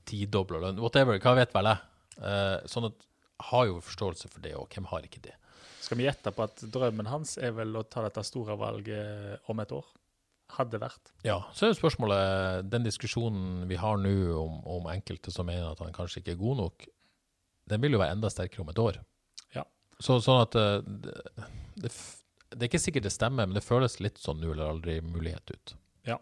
tidobla 0.09 0.63
lønn, 0.63 0.81
whatever, 0.81 1.19
hva 1.21 1.35
vet 1.37 1.53
vel 1.57 1.69
jeg. 1.73 1.79
Eh, 2.23 2.57
sånn 2.73 2.89
at 2.89 3.05
har 3.51 3.67
jo 3.69 3.81
forståelse 3.85 4.31
for 4.33 4.41
det, 4.41 4.55
og 4.57 4.71
hvem 4.73 4.87
har 4.89 5.05
ikke 5.05 5.21
det? 5.27 5.35
Skal 5.85 5.99
vi 6.01 6.07
gjette 6.07 6.33
på 6.33 6.43
at 6.47 6.63
drømmen 6.73 7.07
hans 7.13 7.37
er 7.39 7.53
vel 7.53 7.77
å 7.77 7.85
ta 7.85 8.01
dette 8.07 8.25
store 8.25 8.57
valget 8.59 9.45
om 9.53 9.61
et 9.61 9.73
år? 9.77 9.85
Hadde 10.55 10.79
vært. 10.79 11.11
Ja, 11.27 11.41
så 11.53 11.67
er 11.67 11.73
jo 11.73 11.79
spørsmålet, 11.81 12.69
den 12.71 12.87
diskusjonen 12.87 13.65
vi 13.67 13.79
har 13.81 13.99
nå 13.99 14.13
om, 14.39 14.61
om 14.77 14.87
enkelte 14.93 15.35
som 15.35 15.49
mener 15.49 15.73
at 15.73 15.83
han 15.83 15.95
kanskje 15.97 16.23
ikke 16.23 16.37
er 16.37 16.43
god 16.43 16.61
nok, 16.61 16.87
den 17.67 17.83
vil 17.83 17.97
jo 17.97 18.01
være 18.03 18.15
enda 18.15 18.31
sterkere 18.31 18.63
om 18.63 18.71
et 18.71 18.79
år. 18.79 19.01
Ja. 19.57 19.65
Så, 19.99 20.21
sånn 20.23 20.45
at 20.45 20.55
eh, 20.61 20.79
det, 20.87 21.17
det, 21.83 21.91
det 22.53 22.61
er 22.61 22.71
ikke 22.71 22.83
sikkert 22.85 23.09
det 23.09 23.15
stemmer, 23.17 23.49
men 23.49 23.59
det 23.59 23.67
føles 23.67 23.99
litt 23.99 24.23
sånn 24.23 24.39
nå 24.43 24.53
eller 24.55 24.71
aldri 24.71 25.01
mulighet 25.03 25.51
ut. 25.51 25.77
Ja. 26.07 26.21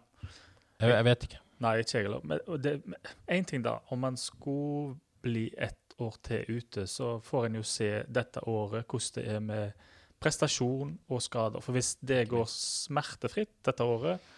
Jeg, 0.81 0.89
jeg 0.89 1.07
vet 1.07 1.27
ikke. 1.29 1.41
Nei, 1.63 1.77
ikke 1.79 1.99
jeg 1.99 2.07
heller. 2.09 2.25
Men 2.25 2.95
en 3.31 3.45
ting, 3.47 3.63
da. 3.63 3.77
Om 3.93 4.01
man 4.07 4.17
skulle 4.19 4.97
bli 5.25 5.47
ett 5.57 5.95
år 6.01 6.17
til 6.25 6.57
ute, 6.57 6.87
så 6.89 7.19
får 7.23 7.47
en 7.47 7.59
jo 7.61 7.65
se 7.65 7.91
dette 8.11 8.43
året 8.49 8.89
hvordan 8.89 9.15
det 9.15 9.27
er 9.31 9.45
med 9.45 9.85
prestasjon 10.21 10.95
og 11.11 11.21
skader. 11.23 11.63
For 11.63 11.75
hvis 11.75 11.95
det 12.05 12.25
går 12.31 12.47
smertefritt 12.51 13.53
dette 13.67 13.85
året, 13.85 14.33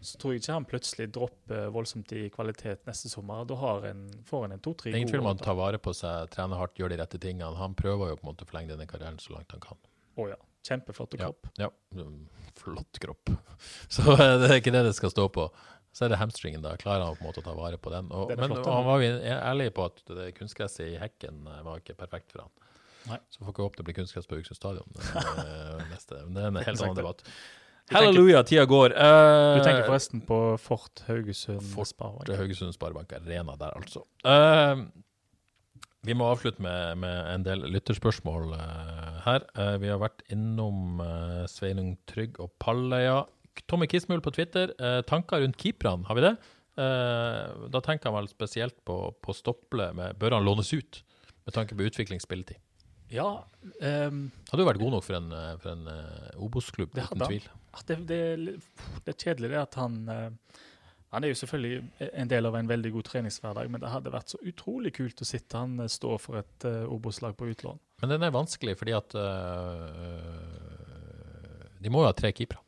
så 0.00 0.18
tror 0.18 0.34
jeg 0.34 0.42
ikke 0.42 0.54
han 0.54 0.66
plutselig 0.68 1.06
dropper 1.14 1.70
voldsomt 1.74 2.12
i 2.14 2.28
kvalitet 2.30 2.84
neste 2.86 3.10
sommer. 3.10 3.46
Da 3.48 3.56
har 3.58 3.88
en, 3.90 4.04
får 4.26 4.46
en 4.46 4.54
en 4.54 4.62
to-tre 4.62 4.92
gode 4.92 5.00
ingen 5.00 5.10
tvil 5.10 5.24
om 5.24 5.30
han 5.32 5.40
tar 5.42 5.56
vare 5.58 5.80
på 5.82 5.94
seg, 5.96 6.28
trener 6.34 6.60
hardt, 6.60 6.76
gjør 6.78 6.92
de 6.94 7.00
rette 7.00 7.18
tingene. 7.22 7.56
Han 7.58 7.74
prøver 7.78 8.12
jo 8.12 8.20
på 8.20 8.26
en 8.26 8.30
måte 8.30 8.46
å 8.46 8.50
forlenge 8.50 8.74
denne 8.74 8.86
karrieren 8.90 9.18
så 9.22 9.34
langt 9.34 9.54
han 9.54 9.64
kan. 9.64 9.80
Å 10.18 10.28
ja. 10.30 10.38
Kjempeflott 10.68 11.16
kropp. 11.18 11.48
Ja, 11.56 11.70
ja. 11.96 12.06
flott 12.58 12.98
kropp. 13.00 13.30
Så 13.94 14.02
det 14.18 14.48
er 14.50 14.58
ikke 14.58 14.74
det 14.74 14.82
det 14.88 14.94
skal 14.98 15.12
stå 15.14 15.28
på. 15.32 15.46
Så 15.94 16.04
er 16.04 16.12
det 16.12 16.18
hamstringen, 16.20 16.60
da. 16.62 16.74
Klarer 16.78 17.06
han 17.06 17.16
på 17.16 17.24
en 17.24 17.30
måte 17.30 17.40
å 17.40 17.46
ta 17.46 17.54
vare 17.56 17.78
på 17.80 17.92
den? 17.94 18.10
Og, 18.12 18.28
det 18.28 18.36
men 18.38 18.52
flotte. 18.52 18.74
han 18.74 18.84
var 18.86 19.02
jo 19.02 19.14
ærlig 19.38 19.68
på 19.78 19.86
at 19.88 20.02
det 20.18 20.26
kunstgresset 20.36 20.92
i 20.92 20.98
hekken 21.00 21.46
var 21.46 21.80
ikke 21.80 21.96
perfekt 21.98 22.34
for 22.34 22.44
han. 22.44 22.67
Nei. 23.08 23.18
Så 23.32 23.42
får 23.42 23.54
ikke 23.54 23.66
håpe 23.66 23.80
det 23.80 23.86
blir 23.88 23.96
kunstgress 23.98 24.28
på 24.28 24.38
Haugesund 24.38 24.58
stadion. 24.58 25.00
eh, 25.44 25.80
neste. 25.92 26.20
Men 26.26 26.36
det 26.36 26.44
er 26.44 26.52
en 26.52 26.60
helt 26.60 26.84
annen 26.84 26.98
debatt. 26.98 27.24
Halleluja, 27.88 28.42
tida 28.44 28.66
går. 28.68 28.92
Uh, 28.92 29.56
Du 29.56 29.62
tenker 29.64 29.86
forresten 29.86 30.20
på 30.28 30.38
Fort 30.60 31.00
Haugesund 31.06 31.62
Fort 31.72 31.88
Sparebank? 31.88 32.34
Haugesund 32.36 32.76
Sparebank 32.76 33.14
Arena 33.16 33.54
der, 33.56 33.72
altså. 33.78 34.02
Uh, 34.28 34.84
Vi 36.04 36.12
må 36.16 36.28
avslutte 36.28 36.60
med, 36.62 37.00
med 37.00 37.16
en 37.32 37.46
del 37.46 37.64
lytterspørsmål 37.72 38.52
uh, 38.52 39.16
her. 39.24 39.48
Vi 39.80 39.88
har 39.88 40.02
vært 40.04 40.20
innom 40.32 41.00
Sveinung 41.48 41.96
Trygg 42.10 42.36
og 42.44 42.52
Palløya. 42.60 43.22
Tommy 43.68 43.88
Kismul 43.90 44.20
på 44.22 44.30
Twitter. 44.36 44.70
tanker 45.08 45.40
rundt 45.42 45.56
keeperne, 45.58 46.06
har 46.06 46.16
vi 46.20 46.28
det? 46.28 46.36
Eh, 46.78 47.68
da 47.72 47.80
tenker 47.82 48.10
han 48.10 48.20
vel 48.20 48.30
spesielt 48.30 48.76
på, 48.86 48.96
på 49.22 49.34
Stopple. 49.34 49.90
Med, 49.98 50.18
bør 50.20 50.36
han 50.38 50.46
lånes 50.46 50.70
ut? 50.72 51.02
Med 51.46 51.56
tanke 51.56 51.74
på 51.74 51.88
utviklingsspilletid. 51.88 52.60
Ja, 53.14 53.28
Um, 53.78 54.30
Hadde 54.48 54.62
jo 54.62 54.68
vært 54.68 54.80
god 54.80 54.94
nok 54.94 55.04
for 55.04 55.18
en, 55.18 55.32
for 55.60 55.74
en 55.74 55.88
uh, 55.90 56.42
Obos-klubb, 56.44 56.94
uten 56.94 57.24
tvil. 57.24 57.48
det, 57.88 57.96
det, 58.08 58.18
er 58.32 58.44
det 59.04 59.12
er 59.12 59.18
kjedelig 59.18 59.50
det 59.52 59.58
at 59.60 59.76
han 59.78 59.98
uh, 60.08 60.62
Han 61.12 61.24
er 61.24 61.32
jo 61.32 61.38
selvfølgelig 61.40 62.08
en 62.22 62.30
del 62.30 62.48
av 62.48 62.56
en 62.58 62.70
veldig 62.70 62.92
god 62.94 63.08
treningshverdag, 63.10 63.70
men 63.72 63.82
det 63.82 63.90
hadde 63.92 64.12
vært 64.14 64.32
så 64.34 64.40
utrolig 64.46 64.94
kult 64.98 65.20
å 65.24 65.28
sitte 65.28 65.56
han 65.56 65.78
eh, 65.80 65.88
stå 65.88 66.18
for 66.20 66.40
et 66.42 66.66
uh, 66.68 66.84
Obos-lag 66.92 67.36
på 67.38 67.48
utlån. 67.48 67.80
Men 68.02 68.12
den 68.12 68.26
er 68.26 68.34
vanskelig 68.34 68.76
fordi 68.78 68.94
at 68.94 69.16
De 71.80 71.92
må 71.92 72.04
jo 72.04 72.10
ha 72.10 72.14
tre 72.16 72.32
keepere. 72.36 72.60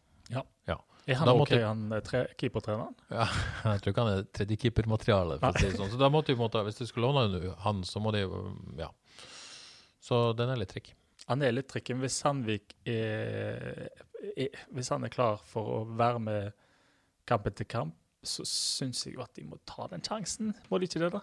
Er 1.11 1.17
han 1.19 1.29
OK, 1.33 1.51
han 1.51 1.95
tre, 2.07 2.21
keepertreneren? 2.39 2.95
Ja, 3.11 3.27
jeg 3.73 3.83
tror 3.83 3.93
ikke 3.93 4.05
han 4.05 4.13
er 4.13 4.27
tredjekeepermateriale, 4.37 5.39
for 5.41 5.51
å 5.57 5.59
si 5.59 5.71
det 5.71 5.79
sånn. 5.79 5.91
Så 5.91 5.99
da 6.01 6.11
måtte 6.13 6.31
vi, 6.31 6.39
måtte, 6.39 6.63
hvis 6.67 6.79
du 6.79 6.85
skulle 6.87 7.11
låne 7.11 7.55
han, 7.65 7.85
så 7.89 8.03
må 8.03 8.13
de 8.15 8.25
jo 8.25 8.43
Ja. 8.79 8.91
Så 10.11 10.21
den 10.35 10.51
er 10.51 10.59
litt 10.59 10.73
trikk. 10.75 10.93
Han 11.31 11.45
er 11.47 11.55
litt 11.55 11.69
trikk, 11.71 11.93
men 11.95 12.03
Hvis 12.03 12.19
Sandvik 12.19 12.75
er, 12.89 13.89
er 14.35 14.63
Hvis 14.75 14.91
han 14.91 15.07
er 15.07 15.13
klar 15.13 15.43
for 15.47 15.75
å 15.77 15.81
være 15.87 16.23
med 16.27 16.53
kamp 17.31 17.47
etter 17.47 17.69
kamp, 17.69 17.95
så 18.27 18.43
syns 18.49 19.05
jeg 19.07 19.15
jo 19.15 19.23
at 19.23 19.37
de 19.39 19.45
må 19.47 19.61
ta 19.69 19.87
den 19.93 20.03
sjansen. 20.03 20.51
Må 20.69 20.81
de 20.81 20.89
ikke 20.89 21.01
det, 21.05 21.13
da? 21.15 21.21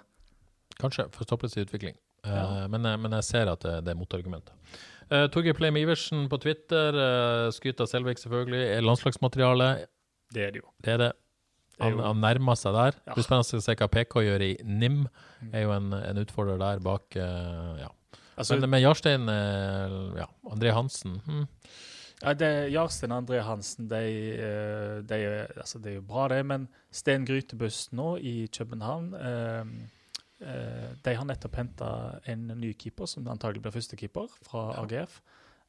Kanskje, 0.80 1.10
for 1.14 1.28
Stopples 1.28 1.58
utvikling. 1.60 1.98
Ja. 2.24 2.64
Uh, 2.64 2.64
men, 2.72 2.88
men 3.04 3.16
jeg 3.20 3.28
ser 3.28 3.52
at 3.52 3.66
det, 3.66 3.74
det 3.86 3.92
er 3.92 4.00
motargumenter. 4.00 4.56
Uh, 5.12 5.28
Torgeir 5.34 5.58
Pleim 5.58 5.78
Iversen 5.80 6.26
på 6.32 6.40
Twitter. 6.42 6.96
Uh, 6.96 7.50
skryter 7.54 7.84
av 7.86 7.92
Selvik, 7.92 8.22
selvfølgelig. 8.24 8.64
Er 8.78 8.88
landslagsmateriale. 8.88 9.70
Det 10.34 10.48
er 10.48 10.56
det 10.56 10.64
jo. 10.64 10.72
Det 10.86 10.96
er 10.96 11.04
det. 11.04 11.12
Han, 11.84 12.00
han 12.02 12.24
nærmer 12.24 12.58
seg 12.58 12.74
der. 12.74 12.96
Ja. 13.04 13.12
Det 13.12 13.20
blir 13.20 13.28
spennende 13.28 13.60
å 13.60 13.68
se 13.68 13.78
hva 13.78 13.90
PK 13.94 14.18
gjør 14.26 14.48
i 14.48 14.52
NIM. 14.66 15.04
Mm. 15.44 15.52
Er 15.52 15.68
jo 15.68 15.76
en, 15.76 15.92
en 16.00 16.24
utfordrer 16.24 16.64
der 16.64 16.82
bak. 16.88 17.20
uh, 17.20 17.76
ja. 17.84 17.92
Altså, 18.38 18.56
Men 18.60 18.70
med 18.70 18.84
Jarstein 18.84 19.30
eh, 19.34 19.94
Ja, 20.20 20.28
André 20.52 20.72
Hansen 20.76 21.16
hm. 21.26 21.46
ja, 22.22 22.34
det, 22.38 22.50
Jarstein 22.74 23.12
og 23.16 23.24
André 23.24 23.40
Hansen 23.46 23.88
de, 23.90 24.02
eh, 24.38 24.98
de, 25.10 25.20
altså, 25.58 25.80
det 25.82 25.92
er 25.92 25.96
jo 26.00 26.06
bra, 26.06 26.28
det. 26.34 26.44
Men 26.46 26.68
Sten 26.94 27.26
Grytebust 27.26 27.94
nå 27.98 28.18
i 28.22 28.36
København 28.54 29.10
eh, 29.18 29.74
eh, 30.46 30.88
De 31.04 31.16
har 31.18 31.26
nettopp 31.26 31.58
henta 31.58 31.90
en 32.30 32.48
ny 32.62 32.74
keeper, 32.78 33.10
som 33.10 33.28
antagelig 33.28 33.66
blir 33.66 33.76
førstekeeper, 33.80 34.30
fra 34.46 34.68
Ja. 34.76 34.86
AGF. 34.86 35.20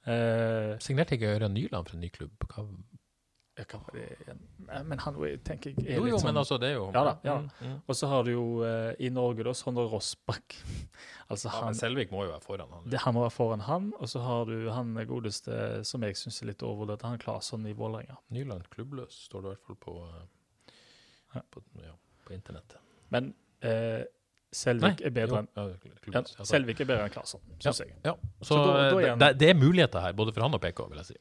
Eh, 0.08 0.76
Signerte 0.80 1.16
ikke 1.18 1.34
Ørjan 1.34 1.52
Nyland 1.56 1.88
for 1.88 1.96
en 1.96 2.04
ny 2.04 2.08
klubb? 2.14 2.44
Hva? 2.52 2.64
Hva 3.66 3.78
var 3.82 3.94
det 3.94 4.18
igjen? 4.22 4.38
Men 4.88 4.98
han 4.98 5.14
er- 5.24 5.36
tenker 5.42 5.70
jeg 5.74 5.86
er 5.88 5.96
Jo, 5.96 6.04
litt 6.04 6.12
jo, 6.12 6.18
sånn 6.18 6.24
men 6.28 6.36
altså, 6.42 6.58
det 6.60 6.68
er 6.68 6.74
jo 6.74 6.86
Ja 6.94 7.04
da, 7.04 7.14
ja. 7.24 7.36
Mm, 7.38 7.48
mm. 7.62 7.80
Og 7.88 7.94
så 7.96 8.08
har 8.08 8.22
du 8.24 8.30
jo 8.30 8.44
eh, 8.64 8.94
i 9.00 9.08
Norge 9.10 9.42
da 9.44 9.52
Sondre 9.54 9.84
Rossbakk. 9.90 10.56
altså 11.30 11.48
Ja, 11.48 11.54
han, 11.56 11.64
men 11.72 11.74
Selvik 11.74 12.10
må 12.12 12.24
jo 12.26 12.30
være 12.32 12.42
foran 12.44 12.70
han. 12.70 12.84
det, 12.90 13.00
han 13.00 13.14
må 13.14 13.22
være 13.26 13.34
foran 13.34 13.60
han. 13.60 13.92
Og 13.98 14.08
så 14.08 14.20
har 14.20 14.44
du 14.46 14.70
han 14.70 14.94
godeste 15.06 15.84
som 15.84 16.02
jeg 16.02 16.14
syns 16.16 16.42
er 16.42 16.46
litt 16.52 16.62
overvurdert, 16.62 17.02
han 17.02 17.18
Claesson 17.18 17.66
i 17.66 17.72
Vålerenga. 17.72 18.16
Nyland 18.30 18.68
klubbløs, 18.70 19.24
står 19.28 19.42
det 19.42 19.50
i 19.50 19.54
hvert 19.56 19.66
fall 19.66 19.80
på, 19.88 19.96
eh, 21.34 21.42
på, 21.50 21.62
ja, 21.82 21.96
på 22.24 22.34
internettet. 22.34 22.78
Men 23.10 23.34
eh, 23.60 24.04
Selvik 24.50 25.02
er 25.04 25.12
jo, 25.28 25.34
ja, 25.36 25.64
ja. 26.14 26.22
Selvik 26.48 26.78
er 26.80 26.86
bedre 26.88 27.04
enn 27.04 27.12
Claesson, 27.12 27.40
syns 27.60 27.82
jeg. 27.82 27.90
Ja, 28.04 28.14
så, 28.40 28.46
Så 28.48 28.56
da- 28.56 28.64
da 28.64 28.84
er 28.86 29.02
eh, 29.02 29.08
han- 29.10 29.18
det, 29.18 29.38
det 29.38 29.50
er 29.50 29.54
muligheter 29.58 30.00
her, 30.00 30.12
både 30.16 30.32
for 30.32 30.40
han 30.46 30.54
og 30.54 30.60
PK, 30.62 30.86
vil 30.88 30.96
jeg 31.02 31.06
si. 31.10 31.16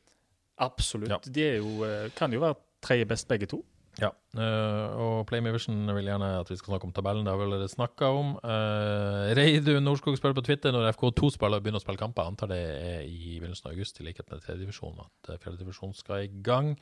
Absolutt. 0.58 1.10
Ja. 1.14 1.20
De 1.24 1.50
jo, 1.58 1.84
eh, 1.86 2.12
kan 2.18 2.34
jo 2.34 2.42
være 2.44 2.58
tredje 2.82 3.06
best, 3.10 3.28
begge 3.30 3.50
to. 3.50 3.64
Ja, 3.98 4.12
eh, 4.38 4.98
og 5.02 5.26
Play 5.30 5.42
Vision 5.42 5.90
vil 5.96 6.06
gjerne 6.06 6.30
at 6.40 6.50
vi 6.52 6.58
skal 6.60 6.76
snakke 6.76 6.86
om 6.86 6.94
tabellen. 6.94 7.26
Det 7.26 7.34
har 7.34 7.40
vi 7.40 7.48
allerede 7.48 7.72
snakka 7.72 8.12
om. 8.14 8.36
Uh, 8.44 9.34
Reidun 9.38 9.84
Norskog 9.84 10.18
spør 10.20 10.36
på 10.38 10.44
Twitter 10.46 10.74
når 10.74 10.92
FK2-spillere 10.94 11.64
begynner 11.66 11.82
å 11.82 11.86
spille 11.86 12.02
kamper. 12.02 12.30
Antar 12.30 12.52
det 12.52 12.62
er 12.62 13.02
i 13.10 13.40
begynnelsen 13.40 13.72
av 13.72 13.74
august, 13.74 13.98
i 13.98 14.06
likhet 14.06 14.30
med 14.30 14.44
tredjedivisjon, 14.46 15.02
at 15.02 15.42
fjerdedivisjon 15.42 15.98
skal 15.98 16.28
i 16.28 16.30
gang. 16.46 16.76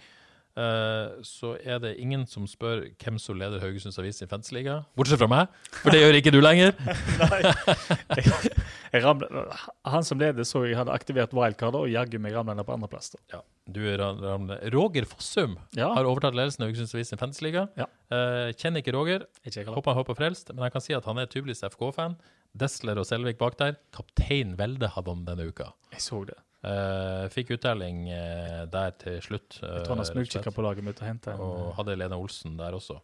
Eh, 0.56 1.15
så 1.27 1.57
er 1.68 1.82
det 1.84 1.90
ingen 1.99 2.22
som 2.32 2.45
spør 2.48 2.86
hvem 3.02 3.18
som 3.19 3.36
leder 3.36 3.60
Haugesunds 3.60 3.98
Avis 3.99 4.22
i 4.23 4.27
Fantasy-liga. 4.32 4.77
Bortsett 4.95 5.19
fra 5.19 5.27
meg, 5.27 5.57
for 5.82 5.91
det 5.91 5.99
gjør 5.99 6.18
ikke 6.22 6.32
du 6.32 6.40
lenger. 6.40 6.72
jeg, 8.15 8.53
jeg 8.94 9.03
ramlet, 9.03 9.57
han 9.91 10.07
som 10.07 10.22
leder, 10.22 10.48
så 10.48 10.64
jeg 10.64 10.77
hadde 10.80 10.95
aktivert 10.95 11.36
wildcard, 11.36 11.76
og 11.76 11.91
jaggu 11.91 12.15
meg 12.23 12.38
ramla 12.38 12.56
ned 12.56 12.68
på 12.68 12.76
andreplass. 12.77 13.11
Ja, 13.34 13.41
du 13.68 13.82
ramler. 13.99 14.64
Roger 14.72 15.10
Fossum 15.11 15.57
Ja, 15.76 15.91
har 15.98 16.07
overtatt 16.07 16.38
ledelsen 16.40 16.64
av 16.64 16.72
Haugesunds 16.72 16.95
Avis 16.95 17.11
i 17.11 17.19
Fantasy-liga. 17.19 17.68
Ja. 17.76 17.90
Eh, 18.15 18.53
kjenner 18.56 18.80
ikke 18.80 18.95
Roger. 18.95 19.27
ikke 19.44 19.60
jeg. 19.60 19.68
Håper 19.76 19.91
han 19.91 19.99
håper 20.06 20.19
frelst, 20.23 20.56
men 20.56 20.64
jeg 20.69 20.77
kan 20.77 20.88
si 20.88 20.95
at 20.95 21.11
han 21.11 21.19
er 21.19 21.27
tydeligvis 21.27 21.65
FK-fan. 21.68 22.15
Desler 22.56 23.02
og 23.02 23.07
Selvik 23.10 23.36
bak 23.41 23.57
der. 23.60 23.76
Kaptein 23.91 24.56
Velde 24.56 24.88
hadde 24.95 25.11
han 25.11 25.26
denne 25.27 25.49
uka. 25.52 25.73
Jeg 25.91 26.06
så 26.06 26.23
det. 26.30 26.38
Eh, 26.66 27.26
fikk 27.30 27.52
uttelling 27.58 28.06
uh, 28.10 28.64
der 28.72 28.96
til 29.02 29.20
slutt. 29.22 29.60
Uh, 29.62 29.68
Jeg 29.78 29.86
tror 29.86 29.94
han 29.96 30.02
har 30.02 30.10
slett. 30.10 30.48
på 30.56 30.66
laget 30.66 30.86
mitt 30.88 31.02
og 31.02 31.08
henta 31.08 31.36
en 31.36 31.44
Og 31.46 31.76
hadde 31.78 31.98
Lene 32.00 32.18
Olsen 32.18 32.58
der 32.58 32.74
også. 32.74 32.98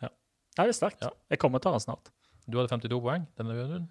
Ja. 0.00 0.08
det 0.56 0.68
er 0.70 0.76
sterkt. 0.78 1.02
Ja. 1.04 1.10
Jeg 1.34 1.38
kommer 1.42 1.60
til 1.60 1.74
han 1.74 1.84
snart. 1.84 2.08
Du 2.48 2.56
hadde 2.56 2.70
52 2.72 3.00
poeng 3.04 3.26
denne 3.36 3.56
runden. 3.58 3.88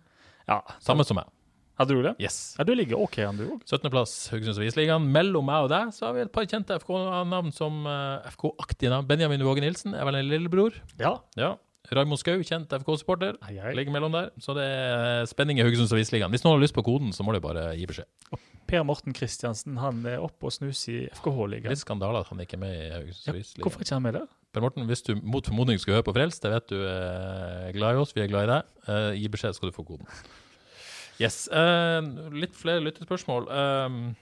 Ja, 0.48 0.61
Samme 0.82 1.06
som 1.06 1.19
meg. 1.19 1.30
Hadde 1.78 1.94
du 1.94 2.02
det? 2.02 2.15
Yes. 2.18 2.56
Ja, 2.57 2.64
Du 2.65 2.74
ligger 2.74 2.98
OK 2.98 3.19
an, 3.22 3.38
du 3.38 3.45
òg. 3.45 3.61
17.-plass 3.69 4.15
Haugesunds 4.34 4.57
Avisligaen. 4.57 5.06
Mellom 5.14 5.45
meg 5.45 5.68
og 5.68 5.69
deg 5.69 5.91
så 5.94 6.07
har 6.07 6.15
vi 6.18 6.24
et 6.26 6.32
par 6.34 6.48
kjente 6.49 6.74
FK-navn 6.82 7.53
som 7.53 7.86
eh, 7.86 8.26
FK-aktige 8.34 8.90
navn. 8.90 9.06
Benjamin 9.06 9.45
Våge 9.45 9.61
Nilsen 9.61 9.94
er 9.94 10.07
vel 10.10 10.18
en 10.18 10.26
lillebror. 10.32 10.80
Ja. 10.98 11.19
Ja. 11.38 11.53
Raymond 11.94 12.19
Skau, 12.19 12.41
kjent 12.41 12.74
FK-supporter. 12.82 13.38
Ligger 13.78 13.94
mellom 13.94 14.15
der. 14.15 14.32
Så 14.41 14.57
det 14.57 14.65
er 14.65 15.30
spenning 15.30 15.61
i 15.61 15.68
Haugesunds 15.68 15.94
Avisligaen. 15.94 16.34
Hvis 16.34 16.44
noen 16.48 16.57
har 16.57 16.65
lyst 16.65 16.76
på 16.76 16.84
koden, 16.88 17.14
så 17.14 17.24
må 17.24 17.38
de 17.38 17.44
bare 17.45 17.69
gi 17.78 17.86
beskjed. 17.94 18.10
Per 18.68 18.84
Morten 18.88 19.15
Kristiansen 19.15 19.80
han 19.81 20.02
er 20.10 20.23
oppe 20.23 20.49
og 20.49 20.56
snuser 20.56 20.94
i 20.94 20.99
FKH-ligaen. 21.15 21.73
Litt 21.73 21.84
skandale 21.84 22.23
at 22.23 22.31
han 22.31 22.44
ikke 22.44 22.60
er 22.60 22.64
med 22.65 22.76
i 22.76 22.89
Haugesunds 22.94 23.56
Ja, 23.56 23.64
hvorfor 23.64 23.85
ikke 23.85 23.95
han 23.95 24.06
med 24.06 24.18
der? 24.19 24.27
Per 24.56 24.64
Morten, 24.64 24.88
hvis 24.89 25.06
du 25.07 25.14
mot 25.22 25.45
formodning 25.45 25.80
skulle 25.81 25.99
høre 25.99 26.07
på 26.07 26.15
Frelst, 26.18 26.44
det 26.44 26.53
vet 26.53 26.69
du 26.72 26.77
er 26.81 27.72
glad 27.76 27.98
i 27.98 28.03
oss, 28.03 28.14
vi 28.15 28.23
er 28.23 28.31
glad 28.31 28.48
i 28.48 28.53
deg, 28.53 28.69
uh, 28.88 29.11
gi 29.15 29.31
beskjed, 29.31 29.57
skal 29.57 29.72
du 29.72 29.76
få 29.76 29.85
koden. 29.88 30.07
Yes. 31.22 31.45
Uh, 31.49 32.30
litt 32.35 32.56
flere 32.57 32.84
lyttespørsmål. 32.85 33.49
Uh, 33.49 34.15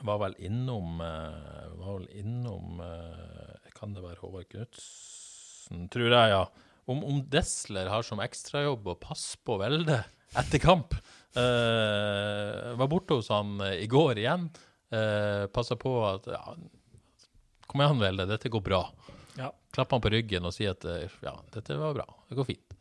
var 0.00 0.20
vel 0.22 0.36
innom 0.40 1.00
eh, 1.04 1.70
Var 1.76 1.96
vel 1.98 2.08
innom 2.22 2.80
eh, 2.80 3.70
Kan 3.76 3.92
det 3.96 4.04
være 4.04 4.22
Håvard 4.22 4.48
Knutsen, 4.48 5.88
tror 5.92 6.08
jeg, 6.08 6.32
ja. 6.32 6.46
Om, 6.90 7.02
om 7.06 7.20
Desler 7.30 7.90
har 7.92 8.04
som 8.06 8.22
ekstrajobb 8.24 8.88
å 8.88 8.98
passe 9.00 9.38
på 9.46 9.58
Velde 9.60 10.00
etter 10.38 10.62
kamp. 10.62 10.96
Eh, 11.38 12.74
var 12.76 12.88
borte 12.88 13.14
hos 13.18 13.28
han 13.32 13.60
eh, 13.60 13.78
i 13.84 13.86
går 13.90 14.18
igjen. 14.22 14.48
Uh, 14.92 15.46
Passa 15.48 15.72
på 15.80 15.90
at 16.04 16.26
ja, 16.28 16.42
Kom 17.66 17.80
igjen, 17.80 18.00
Velde, 18.02 18.26
dette 18.28 18.50
går 18.52 18.60
bra. 18.66 18.82
Ja. 19.38 19.46
Klappe 19.72 19.96
han 19.96 20.02
på 20.04 20.10
ryggen 20.12 20.44
og 20.44 20.52
si 20.52 20.66
at 20.68 20.84
eh, 20.84 21.08
ja, 21.24 21.32
dette 21.54 21.78
var 21.80 21.94
bra, 21.96 22.04
det 22.28 22.36
går 22.36 22.44
fint. 22.50 22.74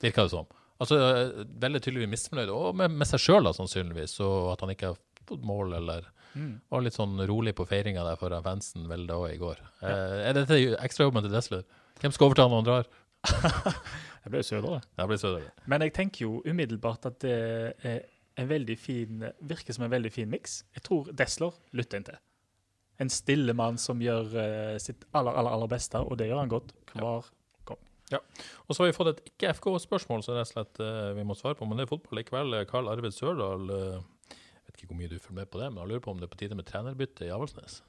Virka 0.00 0.24
det 0.24 0.32
som. 0.32 0.46
Altså, 0.80 0.96
eh, 0.96 1.42
Veldig 1.60 1.82
tydeligvis 1.84 2.14
misfornøyd, 2.14 2.52
og 2.54 2.70
med, 2.80 2.94
med 2.96 3.10
seg 3.10 3.20
sjøl 3.20 3.50
sannsynligvis, 3.52 4.14
og 4.24 4.54
at 4.54 4.64
han 4.64 4.72
ikke 4.72 4.94
har 4.94 5.02
fått 5.28 5.44
mål, 5.44 5.74
eller 5.82 6.08
Mm. 6.36 6.58
var 6.68 6.82
litt 6.84 6.92
sånn 6.94 7.16
rolig 7.26 7.54
på 7.56 7.64
feiringa 7.66 8.02
der 8.04 8.18
foran 8.20 8.42
fansen 8.44 8.84
Velde 8.86 9.14
òg 9.16 9.30
i 9.32 9.38
går. 9.40 9.56
Eh, 9.80 10.18
er 10.28 10.34
dette 10.36 10.58
ekstrajobben 10.84 11.24
til 11.24 11.32
Desler? 11.32 11.62
Hvem 12.02 12.12
skal 12.12 12.26
overta 12.28 12.44
når 12.44 12.60
han 12.60 12.66
drar? 12.66 12.90
Jeg 13.26 14.32
ble 14.32 14.42
jo 14.42 14.46
sødere. 14.46 14.80
Jeg 14.98 15.08
blir 15.10 15.20
sødere. 15.20 15.50
Men 15.66 15.84
jeg 15.86 15.94
tenker 15.96 16.24
jo 16.26 16.42
umiddelbart 16.44 17.06
at 17.08 17.20
det 17.24 17.36
er 17.86 18.00
en 18.38 18.48
veldig 18.48 18.76
fin, 18.78 19.24
virker 19.40 19.74
som 19.74 19.86
en 19.86 19.92
veldig 19.92 20.12
fin 20.12 20.30
miks. 20.30 20.62
Jeg 20.76 20.84
tror 20.86 21.10
Desler 21.16 21.56
lytter 21.76 22.00
inn 22.00 22.08
til. 22.10 22.18
En 23.02 23.10
stille 23.10 23.54
mann 23.54 23.78
som 23.78 24.00
gjør 24.02 24.34
eh, 24.42 24.76
sitt 24.82 25.06
aller, 25.14 25.32
aller, 25.32 25.54
aller 25.54 25.70
beste, 25.70 26.00
og 26.02 26.18
det 26.18 26.28
gjør 26.30 26.42
han 26.42 26.52
godt 26.52 26.74
hver 26.92 27.06
Og 28.66 28.74
så 28.74 28.82
har 28.82 28.90
vi 28.90 28.96
fått 28.96 29.10
et 29.12 29.24
ikke-FK-spørsmål 29.32 30.22
som 30.24 30.38
rett 30.38 30.48
og 30.48 30.52
slett 30.54 30.78
uh, 30.80 31.12
vi 31.16 31.26
må 31.28 31.36
svare 31.38 31.58
på, 31.58 31.66
men 31.68 31.78
det 31.78 31.84
er 31.84 31.90
fotball 31.90 32.20
likevel. 32.20 32.56
Karl 32.70 32.88
Arvid 32.88 33.12
Sørdal 33.12 33.68
uh, 33.68 33.98
vet 34.32 34.78
ikke 34.78 34.92
hvor 34.92 35.00
mye 35.00 35.10
du 35.12 35.18
følger 35.18 35.40
med 35.42 35.50
på 35.52 35.60
det, 35.60 35.68
men 35.72 35.82
han 35.82 35.92
lurer 35.92 36.04
på 36.04 36.14
om 36.14 36.22
det 36.22 36.28
er 36.28 36.32
på 36.32 36.40
tide 36.40 36.58
med 36.58 36.68
trenerbytte 36.68 37.28
i 37.28 37.34
Avaldsnes. 37.34 37.82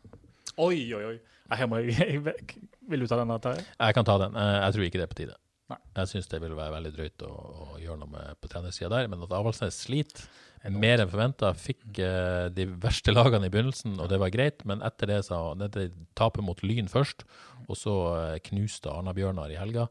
Oi, 0.60 0.80
oi, 0.98 1.04
oi. 1.14 1.18
Nei, 1.50 1.58
Her 1.60 1.70
må 1.72 1.80
jeg, 1.82 2.20
jeg 2.20 2.66
Vil 2.92 3.06
du 3.06 3.08
ta 3.10 3.20
den, 3.22 3.32
Terje? 3.44 3.64
Jeg 3.80 3.96
kan 3.98 4.08
ta 4.08 4.18
den. 4.22 4.36
Eh, 4.38 4.58
Jeg 4.66 4.76
tror 4.76 4.88
ikke 4.90 5.00
det 5.02 5.08
er 5.08 5.14
på 5.14 5.20
tide. 5.22 5.38
Nei. 5.70 5.78
Jeg 6.00 6.10
syns 6.10 6.30
det 6.32 6.40
vil 6.42 6.56
være 6.58 6.74
veldig 6.74 6.92
drøyt 6.96 7.24
å, 7.28 7.30
å 7.30 7.80
gjøre 7.82 8.00
noe 8.02 8.10
med 8.10 8.38
på 8.42 8.50
trenersida 8.50 8.90
der, 8.90 9.10
men 9.12 9.22
at 9.22 9.34
Avaldsnes 9.38 9.78
sliter 9.86 10.26
mer 10.74 11.00
enn 11.04 11.12
forventa. 11.12 11.52
Fikk 11.56 12.00
eh, 12.04 12.48
de 12.56 12.66
verste 12.82 13.14
lagene 13.14 13.48
i 13.48 13.54
begynnelsen, 13.54 14.00
og 14.02 14.10
det 14.12 14.18
var 14.20 14.34
greit, 14.34 14.66
men 14.68 14.82
etter 14.86 15.12
det 15.14 15.20
sa 15.30 15.38
dette 15.60 15.86
tapet 16.18 16.44
mot 16.44 16.60
Lyn 16.66 16.90
først, 16.92 17.22
og 17.70 17.78
så 17.78 17.96
eh, 18.18 18.40
knuste 18.50 18.90
Arna-Bjørnar 18.92 19.54
i 19.54 19.60
helga. 19.62 19.86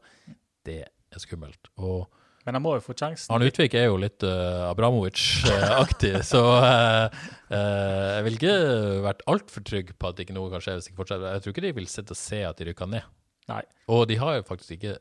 Det 0.67 0.81
er 0.85 1.23
skummelt. 1.23 1.71
Og 1.79 2.05
Men 2.45 2.55
han 2.55 2.63
må 2.63 2.75
jo 2.77 2.83
få 2.83 2.95
sjansen. 2.97 3.31
Han 3.33 3.43
Utvik 3.45 3.75
er 3.77 3.89
jo 3.89 3.97
litt 3.99 4.23
uh, 4.25 4.69
Abramovic-aktig, 4.69 6.13
så 6.31 6.41
uh, 6.55 7.19
uh, 7.51 8.07
jeg 8.15 8.25
vil 8.25 8.37
ikke 8.39 8.55
vært 9.05 9.25
altfor 9.29 9.65
trygg 9.67 9.91
på 9.99 10.11
at 10.11 10.23
ikke 10.23 10.35
noe 10.37 10.51
kan 10.53 10.63
skje 10.63 10.77
hvis 10.77 10.89
ikke 10.89 11.01
fortsetter. 11.01 11.35
Jeg 11.35 11.45
tror 11.45 11.55
ikke 11.55 11.65
de 11.67 11.75
vil 11.81 11.91
sitte 11.91 12.15
og 12.15 12.21
se 12.21 12.41
at 12.47 12.61
de 12.61 12.69
rykker 12.71 12.89
ned. 12.89 13.13
Nei. 13.51 13.61
Og 13.91 14.05
de 14.09 14.17
har 14.21 14.39
jo 14.39 14.43
faktisk 14.45 14.75
ikke 14.77 14.97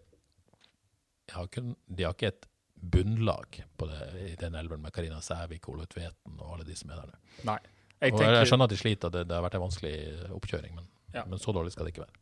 De 1.29 1.35
har, 1.37 1.49
kun, 1.53 1.75
de 1.85 2.07
har 2.07 2.15
ikke 2.17 2.31
et 2.33 2.47
bunnlag 2.81 3.59
på 3.77 3.89
det, 3.91 3.99
i 4.25 4.37
den 4.41 4.55
elven 4.57 4.81
med 4.81 4.95
Karina 4.97 5.19
Sævik, 5.21 5.69
Ole 5.69 5.85
Tveten 5.91 6.39
og 6.39 6.55
alle 6.55 6.65
de 6.65 6.77
som 6.79 6.91
er 6.91 7.03
der 7.03 7.11
nå. 7.11 7.19
Nei. 7.51 7.59
Jeg 7.99 8.15
tenker, 8.15 8.37
jeg 8.39 8.49
skjønner 8.49 8.69
at 8.69 8.73
de 8.73 8.79
sliter, 8.79 9.13
det, 9.13 9.25
det 9.27 9.35
har 9.35 9.43
vært 9.43 9.57
en 9.59 9.65
vanskelig 9.65 9.95
oppkjøring, 10.37 10.75
men, 10.79 10.87
Ja. 11.15 11.25
men 11.27 11.41
så 11.43 11.53
dårlig 11.53 11.73
skal 11.75 11.89
det 11.89 11.97
ikke 11.97 12.05
være. 12.05 12.21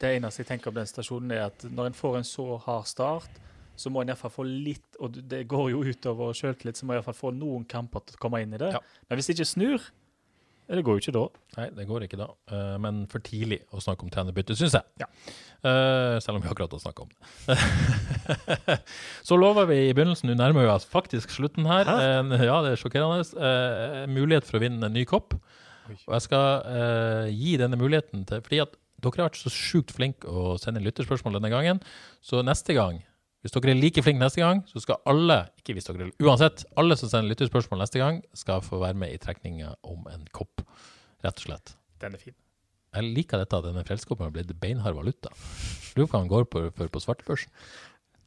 Det 0.00 0.10
eneste 0.16 0.42
jeg 0.42 0.48
tenker 0.48 0.72
om 0.72 0.76
den 0.76 0.88
stasjonen, 0.90 1.30
er 1.30 1.46
at 1.46 1.64
når 1.70 1.92
en 1.92 1.96
får 1.96 2.16
en 2.18 2.26
så 2.26 2.46
hard 2.64 2.88
start, 2.90 3.38
så 3.76 3.90
må 3.90 4.02
en 4.02 4.12
iallfall 4.12 4.32
få 4.32 4.44
litt 4.46 4.98
Og 5.02 5.18
det 5.30 5.44
går 5.50 5.72
jo 5.72 5.82
utover 5.82 6.36
sjøltillit, 6.36 6.78
så 6.78 6.86
må 6.86 6.94
en 6.94 7.00
iallfall 7.00 7.18
få 7.18 7.34
noen 7.34 7.66
kamper 7.68 8.04
til 8.06 8.18
å 8.18 8.22
komme 8.22 8.42
inn 8.44 8.54
i 8.54 8.60
det. 8.60 8.72
Ja. 8.76 8.82
Men 9.08 9.18
hvis 9.18 9.30
det 9.30 9.38
ikke 9.38 9.50
snur, 9.50 9.88
det 10.64 10.84
går 10.86 10.96
jo 10.96 11.02
ikke 11.02 11.12
da. 11.12 11.24
Nei, 11.58 11.66
det 11.76 11.84
går 11.88 12.06
ikke 12.06 12.18
da. 12.20 12.28
Eh, 12.48 12.76
men 12.80 13.02
for 13.12 13.24
tidlig 13.24 13.58
å 13.74 13.82
snakke 13.84 14.06
om 14.06 14.12
trenerbytte, 14.12 14.56
syns 14.56 14.76
jeg. 14.78 14.86
Ja. 15.02 15.08
Eh, 15.60 16.14
selv 16.24 16.38
om 16.38 16.44
vi 16.44 16.48
akkurat 16.48 16.72
har 16.72 16.80
snakka 16.80 17.04
om 17.04 17.10
det. 17.12 18.78
så 19.28 19.36
lover 19.36 19.68
vi 19.68 19.82
i 19.90 19.92
begynnelsen, 19.92 20.30
nå 20.30 20.38
nærmer 20.40 20.64
vi 20.64 20.72
oss 20.72 20.88
faktisk 20.88 21.34
slutten 21.36 21.68
her. 21.68 21.84
Hæ? 21.84 22.38
ja, 22.48 22.56
det 22.64 22.72
er 22.72 22.80
sjokkerende. 22.80 23.26
Eh, 23.36 24.00
mulighet 24.08 24.48
for 24.48 24.56
å 24.56 24.64
vinne 24.64 24.88
en 24.88 24.96
ny 24.96 25.04
kopp. 25.08 25.36
Og 25.92 26.16
jeg 26.16 26.24
skal 26.24 26.64
eh, 26.64 27.28
gi 27.36 27.58
denne 27.60 27.76
muligheten 27.76 28.22
til 28.24 28.40
Fordi 28.40 28.62
at 28.64 28.78
dere 29.04 29.20
har 29.20 29.28
vært 29.28 29.42
så 29.42 29.52
sjukt 29.52 29.92
flinke 29.92 30.30
å 30.30 30.54
sende 30.60 30.80
lytterspørsmål 30.80 31.36
denne 31.36 31.52
gangen. 31.52 31.82
Så 32.24 32.40
neste 32.40 32.72
gang, 32.76 33.02
hvis 33.44 33.52
dere 33.52 33.74
er 33.74 33.76
like 33.76 34.00
flinke 34.00 34.22
neste 34.22 34.40
gang, 34.40 34.62
så 34.64 34.80
skal 34.80 35.02
alle, 35.10 35.34
ikke 35.60 35.74
hvis 35.76 35.84
dere, 35.84 36.06
uansett, 36.24 36.62
alle 36.80 36.96
som 36.96 37.10
sender 37.12 37.28
lyttespørsmål 37.34 37.82
neste 37.82 38.00
gang, 38.00 38.22
skal 38.32 38.62
få 38.64 38.78
være 38.80 38.96
med 39.02 39.12
i 39.12 39.18
trekninga 39.20 39.74
om 39.84 40.06
en 40.08 40.22
kopp. 40.32 40.62
Rett 41.20 41.42
og 41.42 41.44
slett. 41.50 41.74
Den 42.00 42.16
er 42.16 42.22
fin. 42.22 42.36
Jeg 42.94 43.10
liker 43.18 43.42
dette 43.42 43.58
at 43.58 43.66
denne 43.66 43.82
frelskoppen 43.84 44.24
har 44.24 44.32
blitt 44.32 44.54
beinhard 44.62 44.96
valuta. 44.96 45.32
Lurer 45.92 46.08
på 46.08 46.14
hva 46.14 46.22
han 46.22 46.30
går 46.32 46.48
på 46.48 46.62
for 46.78 46.94
på 46.94 47.02
svartebørsen. 47.04 47.52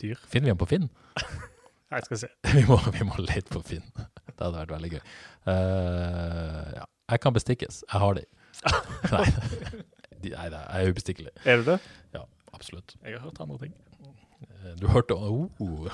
Dyr. 0.04 0.22
Finner 0.30 0.52
vi 0.52 0.54
den 0.54 0.62
på 0.62 0.70
Finn? 0.70 0.90
Jeg 1.96 2.06
skal 2.06 2.22
se. 2.22 2.30
Vi 2.54 2.66
må, 2.68 2.76
vi 2.92 3.06
må 3.08 3.16
lete 3.24 3.48
på 3.48 3.62
Finn. 3.64 3.86
Det 3.96 4.36
hadde 4.36 4.58
vært 4.58 4.74
veldig 4.74 4.90
gøy. 4.92 5.04
Uh, 5.48 6.66
ja. 6.76 6.84
Jeg 7.14 7.22
kan 7.24 7.34
bestikkes. 7.38 7.82
Jeg 7.88 8.02
har 8.04 8.18
de. 8.20 8.26
Nei, 9.14 9.26
nei 10.28 10.48
jeg 10.50 10.82
er 10.82 10.92
ubestikkelig. 10.92 11.32
Er 11.46 11.62
du 11.62 11.70
det? 11.70 11.78
Ja, 12.12 12.26
absolutt. 12.58 12.98
Jeg 13.06 13.16
har 13.16 13.24
hørt 13.24 13.40
andre 13.40 13.62
ting. 13.62 13.76
Eh, 14.68 14.76
Du 14.80 14.88
hørte 14.92 15.16
oh. 15.16 15.88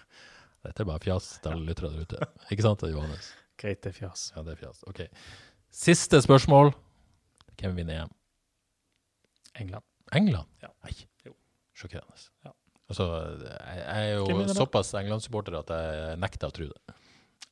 Dette 0.64 0.84
er 0.84 0.88
bare 0.88 1.00
fjas 1.00 1.32
til 1.40 1.54
alle 1.54 1.70
lyttere 1.70 1.90
der 1.94 2.04
ute. 2.04 2.30
Ikke 2.52 2.64
sant, 2.66 2.82
Johannes? 2.84 3.32
Greit, 3.60 3.80
det 3.84 3.94
er 3.94 3.96
fjas. 3.96 4.26
Ja, 4.36 4.42
det 4.44 4.56
er 4.56 4.60
fjas. 4.60 4.82
OK. 4.88 5.06
Siste 5.72 6.20
spørsmål. 6.20 6.74
Hvem 7.60 7.76
vinner 7.78 8.02
EM? 8.02 8.12
England. 9.60 9.86
England? 10.16 10.48
Ja. 10.62 10.68
Nei. 10.84 10.92
Jo. 11.24 11.32
Sjokkerende. 11.76 12.26
Ja. 12.44 12.52
Altså, 12.90 13.06
jeg, 13.46 13.84
er 13.86 14.08
jo 14.18 14.46
såpass 14.52 14.92
England-supporter 14.98 15.60
at 15.60 15.72
jeg 15.72 16.18
nekter 16.20 16.50
å 16.50 16.56
tro 16.56 16.66
det. 16.72 16.96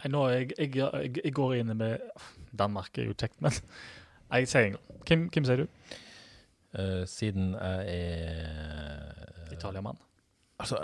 Nei, 0.03 0.11
Nå, 0.13 0.25
jeg, 0.35 0.51
jeg, 0.59 0.75
jeg, 0.77 1.13
jeg 1.23 1.35
går 1.37 1.55
inn 1.61 1.73
med 1.79 2.05
Danmark 2.59 2.99
er 2.99 3.09
jo 3.09 3.17
kjekt, 3.17 3.39
men 3.45 3.55
jeg 3.55 4.51
sier 4.51 4.69
England. 4.69 4.99
Hvem, 5.09 5.25
hvem 5.33 5.49
sier 5.49 5.63
du? 5.63 5.97
Uh, 6.77 7.05
siden 7.09 7.55
jeg 7.55 7.95
er 7.95 9.55
Italiamann. 9.55 10.01
Altså, 10.59 10.83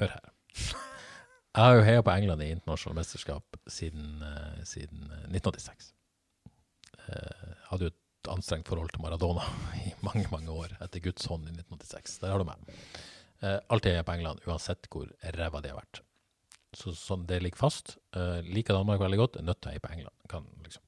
hør 0.00 0.14
her. 0.16 0.32
Jeg 1.56 1.64
har 1.64 1.74
jo 1.78 1.84
heia 1.86 2.02
på 2.04 2.12
England 2.12 2.42
i 2.44 2.50
internasjonale 2.52 3.00
mesterskap 3.00 3.56
siden, 3.72 4.20
eh, 4.20 4.64
siden 4.68 5.06
eh, 5.08 5.22
1986. 5.32 5.92
Jeg 7.06 7.62
hadde 7.70 7.86
jo 7.86 7.92
et 7.92 8.28
anstrengt 8.28 8.68
forhold 8.68 8.90
til 8.92 9.00
Maradona 9.00 9.44
i 9.86 9.94
mange, 10.04 10.26
mange 10.32 10.52
år 10.52 10.74
etter 10.84 11.00
Guds 11.04 11.24
hånd 11.30 11.46
i 11.48 11.54
1986. 11.54 12.18
Der 12.20 12.34
har 12.34 12.42
du 12.42 12.48
meg. 12.48 12.76
Eh, 13.40 13.56
alltid 13.72 13.94
heia 13.94 14.04
på 14.04 14.16
England, 14.16 14.44
uansett 14.48 14.88
hvor 14.92 15.08
ræva 15.36 15.62
de 15.64 15.72
har 15.72 15.80
vært. 15.80 16.02
Så 16.76 16.92
sånn, 16.96 17.24
det 17.28 17.40
ligger 17.44 17.64
fast. 17.64 17.96
Eh, 18.16 18.40
liker 18.44 18.76
Danmark 18.76 19.00
veldig 19.00 19.20
godt, 19.22 19.38
er 19.40 19.46
nødt 19.48 19.62
til 19.62 19.70
å 19.70 19.74
heie 19.74 19.84
på 19.84 19.92
England. 19.96 20.16
Kan, 20.28 20.48
liksom. 20.64 20.84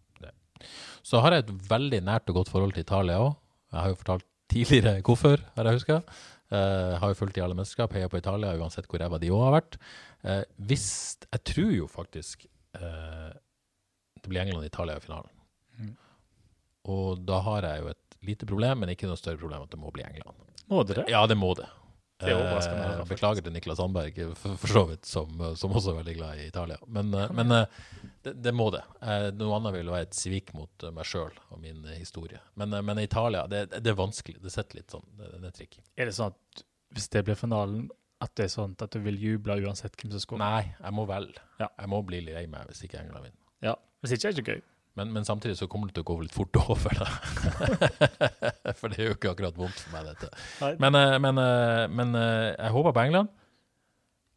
Så 1.06 1.20
har 1.22 1.32
jeg 1.32 1.44
et 1.44 1.52
veldig 1.70 2.00
nært 2.04 2.30
og 2.32 2.40
godt 2.40 2.50
forhold 2.50 2.74
til 2.74 2.84
Italia 2.84 3.20
òg. 3.22 3.36
Jeg 3.70 3.78
har 3.78 3.92
jo 3.92 3.98
fortalt 4.00 4.26
tidligere 4.50 5.04
hvorfor, 5.06 5.44
har 5.54 5.68
jeg 5.68 5.78
huska. 5.78 5.98
Uh, 6.48 6.96
har 6.96 7.12
jo 7.12 7.18
fulgt 7.18 7.36
i 7.36 7.42
alle 7.44 7.56
mesterskap, 7.56 7.92
heier 7.92 8.08
på 8.08 8.20
Italia 8.22 8.54
uansett 8.56 8.86
hvor 8.88 9.02
ræva 9.02 9.18
de 9.20 9.28
òg 9.28 9.42
har 9.44 9.56
vært. 9.58 9.76
Uh, 10.24 10.44
hvis 10.70 10.88
Jeg 11.28 11.42
tror 11.50 11.72
jo 11.74 11.88
faktisk 11.92 12.46
uh, 12.78 13.34
det 14.18 14.30
blir 14.30 14.40
England 14.42 14.64
og 14.64 14.70
Italia 14.70 14.96
i 14.96 15.04
finalen. 15.04 15.34
Mm. 15.78 15.90
Og 16.88 17.20
da 17.28 17.42
har 17.44 17.68
jeg 17.68 17.82
jo 17.82 17.90
et 17.92 18.16
lite 18.30 18.48
problem, 18.48 18.80
men 18.82 18.94
ikke 18.94 19.10
noe 19.10 19.20
større 19.20 19.40
problem 19.40 19.66
at 19.66 19.74
det 19.74 19.80
må 19.80 19.92
bli 19.94 20.06
England. 20.06 20.40
Må 20.68 20.82
det 20.88 21.02
det? 21.02 21.04
Ja, 21.12 21.26
det 21.28 21.36
må 21.38 21.52
det. 21.56 21.68
Det 22.18 22.32
er 22.32 22.40
Eh, 22.40 22.50
faktisk. 22.50 23.08
beklager 23.12 23.44
til 23.46 23.52
Niklas 23.54 23.78
Sandberg, 23.78 24.16
for, 24.34 24.56
for 24.58 24.66
så 24.74 24.82
vidt, 24.88 25.06
som, 25.06 25.28
som 25.54 25.70
også 25.70 25.92
er 25.92 26.00
veldig 26.00 26.14
glad 26.16 26.40
i 26.40 26.48
Italia. 26.48 26.78
Men, 26.88 27.12
men 27.12 27.54
det, 28.28 28.42
det 28.42 28.52
må 28.52 28.68
det. 28.74 28.82
Eh, 29.02 29.28
noe 29.36 29.58
annet 29.58 29.74
vil 29.78 29.90
være 29.92 30.08
et 30.08 30.16
svik 30.16 30.52
mot 30.56 30.84
eh, 30.84 30.92
meg 30.94 31.08
sjøl 31.08 31.34
og 31.48 31.60
min 31.62 31.84
eh, 31.86 31.98
historie. 31.98 32.40
Men, 32.60 32.76
men 32.84 33.00
Italia, 33.02 33.46
det, 33.50 33.66
det 33.74 33.92
er 33.92 33.98
vanskelig. 33.98 34.38
Det 34.44 34.52
sitter 34.52 34.80
litt 34.80 34.94
sånn, 34.94 35.06
det, 35.18 35.30
det 35.36 35.50
er 35.50 35.56
tricky. 35.56 35.84
Er 35.96 36.10
det 36.10 36.16
sånn 36.18 36.34
at 36.34 36.64
hvis 36.96 37.10
det 37.12 37.24
blir 37.26 37.38
finalen, 37.38 37.86
at 38.24 38.32
det 38.38 38.48
er 38.48 38.52
sånn 38.52 38.74
at 38.82 38.94
du 38.94 39.00
vil 39.04 39.18
juble 39.20 39.58
uansett 39.64 39.96
hvem 39.98 40.12
som 40.14 40.24
skårer? 40.24 40.42
Nei, 40.42 40.72
jeg 40.74 40.96
må 40.96 41.04
vel. 41.08 41.30
Ja. 41.60 41.70
Jeg 41.70 41.92
må 41.92 42.02
bli 42.06 42.22
lei 42.26 42.46
meg 42.50 42.68
hvis 42.70 42.82
ikke 42.86 43.00
England 43.02 43.28
vinner. 43.28 43.40
Ja. 43.64 43.76
Hvis 44.02 44.16
ikke 44.16 44.30
er 44.30 44.36
det 44.36 44.44
ikke 44.44 44.58
gøy. 44.58 44.64
Men, 44.98 45.12
men 45.14 45.26
samtidig 45.26 45.54
så 45.60 45.68
kommer 45.70 45.90
det 45.90 45.94
til 45.94 46.02
å 46.02 46.08
gå 46.08 46.16
litt 46.24 46.34
fort 46.34 46.56
over, 46.64 46.98
da. 46.98 48.72
for 48.74 48.90
det 48.90 49.04
er 49.04 49.12
jo 49.12 49.18
ikke 49.18 49.30
akkurat 49.30 49.58
vondt 49.58 49.78
for 49.84 49.94
meg, 49.94 50.08
dette. 50.08 50.32
Men, 50.82 50.98
men, 51.22 51.38
men 51.94 52.16
jeg 52.18 52.72
håper 52.74 52.96
på 52.96 53.04
England. 53.06 53.30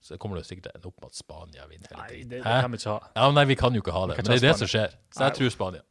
Så 0.01 0.17
kommer 0.17 0.39
det 0.39 0.47
sikkert 0.47 0.71
ende 0.75 0.87
opp 0.89 0.97
med 1.01 1.11
at 1.11 1.15
Spania 1.19 1.67
vinner 1.69 1.91
hele 1.93 2.01
Nei, 2.01 2.09
tiden. 2.15 2.29
det, 2.31 2.37
det 2.41 2.53
kan 2.65 2.71
vi 2.73 2.77
ikke 2.81 2.89
ha. 2.95 3.09
Ja, 3.19 3.25
nei, 3.37 3.43
vi 3.45 3.55
kan 3.59 3.75
jo 3.77 3.81
ikke 3.83 3.93
ha 3.93 4.01
det. 4.09 4.15
Men 4.17 4.25
det 4.31 4.37
er 4.39 4.45
det 4.47 4.53
som 4.57 4.69
skjer. 4.71 4.95
Så 5.13 5.19
Nei. 5.21 5.27
jeg 5.29 5.35
tror 5.37 5.49
Spania. 5.53 5.83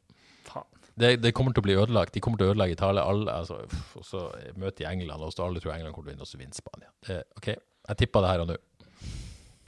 Det, 1.01 1.13
det 1.23 1.31
kommer 1.33 1.53
til 1.55 1.63
å 1.63 1.65
bli 1.65 1.75
ødelagt. 1.79 2.11
De 2.13 2.19
kommer 2.21 2.37
til 2.41 2.49
å 2.49 2.51
ødelegge 2.51 2.75
Italia. 2.75 3.05
Alle, 3.07 3.31
altså, 3.31 3.61
og 3.95 4.03
så 4.05 4.25
møter 4.59 4.83
de 4.83 4.89
England, 4.89 5.23
og 5.23 5.31
så 5.33 5.45
alle 5.45 5.61
tror 5.63 5.71
England 5.73 5.95
kommer 5.95 6.11
til 6.11 6.11
å 6.11 6.17
vinne, 6.17 6.27
og 6.27 6.29
så 6.29 6.37
vinner 6.41 6.57
Spania. 6.59 6.91
Det, 7.07 7.21
OK, 7.39 7.47
jeg 7.55 7.97
tipper 8.01 8.25
det 8.25 8.33
her 8.33 8.43
og 8.43 8.49
nå. 8.51 8.57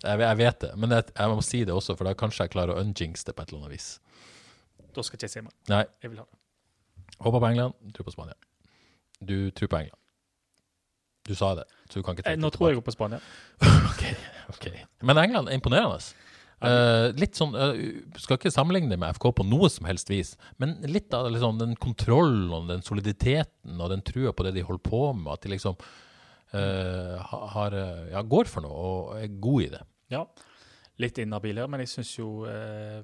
Jeg, 0.03 0.20
jeg 0.20 0.38
vet 0.41 0.60
det, 0.65 0.72
men 0.84 0.91
jeg, 0.98 1.07
jeg 1.15 1.32
må 1.32 1.45
si 1.48 1.61
det 1.64 1.74
også, 1.74 1.95
for 1.95 2.10
da 2.10 2.14
kanskje 2.20 2.44
jeg 2.44 2.52
klarer 2.57 2.76
å 2.76 2.84
unjinx 2.84 3.24
det 3.24 3.38
på 3.38 3.45
et 3.45 3.53
eller 3.53 3.64
annet 3.64 3.78
vis. 3.78 3.88
Da 4.94 5.06
skal 5.07 5.15
ikke 5.18 5.30
jeg 5.30 5.36
si 5.38 5.45
meg. 5.48 5.56
Nei, 5.72 5.86
Jeg 6.03 6.11
vil 6.11 6.20
ha 6.20 6.28
det. 6.28 7.15
håper 7.24 7.40
på 7.40 7.49
England, 7.53 7.80
tror 7.95 8.10
på 8.11 8.15
Spania. 8.18 8.36
Du 9.24 9.38
tror 9.56 9.72
på 9.72 9.80
England. 9.80 10.03
Du 11.24 11.34
sa 11.40 11.54
det, 11.56 11.66
så 11.88 12.00
du 12.00 12.04
kan 12.04 12.18
ikke 12.18 12.26
tenke 12.26 12.34
trekke 12.34 12.44
Nå 12.44 12.52
tror 12.52 12.72
jeg 12.74 12.84
på 12.84 12.94
Spania. 12.95 13.20
Ok, 13.94 14.06
ok. 14.52 14.70
Men 15.08 15.22
England 15.22 15.50
er 15.50 15.60
imponerende. 15.60 16.00
Uh, 16.64 17.10
litt 17.20 17.36
sånn, 17.36 17.52
uh, 17.60 17.76
Skal 18.24 18.38
ikke 18.38 18.52
sammenligne 18.54 18.95
med 18.95 19.18
FK 19.18 19.30
på 19.36 19.45
noe 19.48 19.68
som 19.72 19.88
helst 19.90 20.08
vis, 20.12 20.34
men 20.64 20.78
litt 20.88 21.12
av 21.16 21.28
liksom, 21.32 21.60
den 21.60 21.76
kontrollen 21.76 22.54
og 22.56 22.70
den 22.72 22.86
soliditeten 22.86 23.82
og 23.84 23.91
den 23.91 24.04
trua 24.08 24.32
på 24.32 24.45
det 24.48 24.54
de 24.56 24.64
holder 24.64 24.84
på 24.88 25.02
med, 25.18 25.28
at 25.36 25.44
de 25.44 25.52
liksom 25.52 25.76
uh, 25.80 27.18
har, 27.56 27.76
eh, 27.76 28.06
ja, 28.14 28.24
går 28.24 28.48
for 28.48 28.64
noe 28.64 28.86
og 28.88 29.12
er 29.18 29.36
gode 29.44 29.68
i 29.68 29.74
det. 29.74 29.84
Ja. 30.14 30.24
Litt 31.02 31.20
inhabil 31.20 31.60
her, 31.60 31.70
men 31.72 31.84
jeg 31.84 31.91
syns 31.95 32.14
jo 32.20 32.45
eh, 32.48 33.02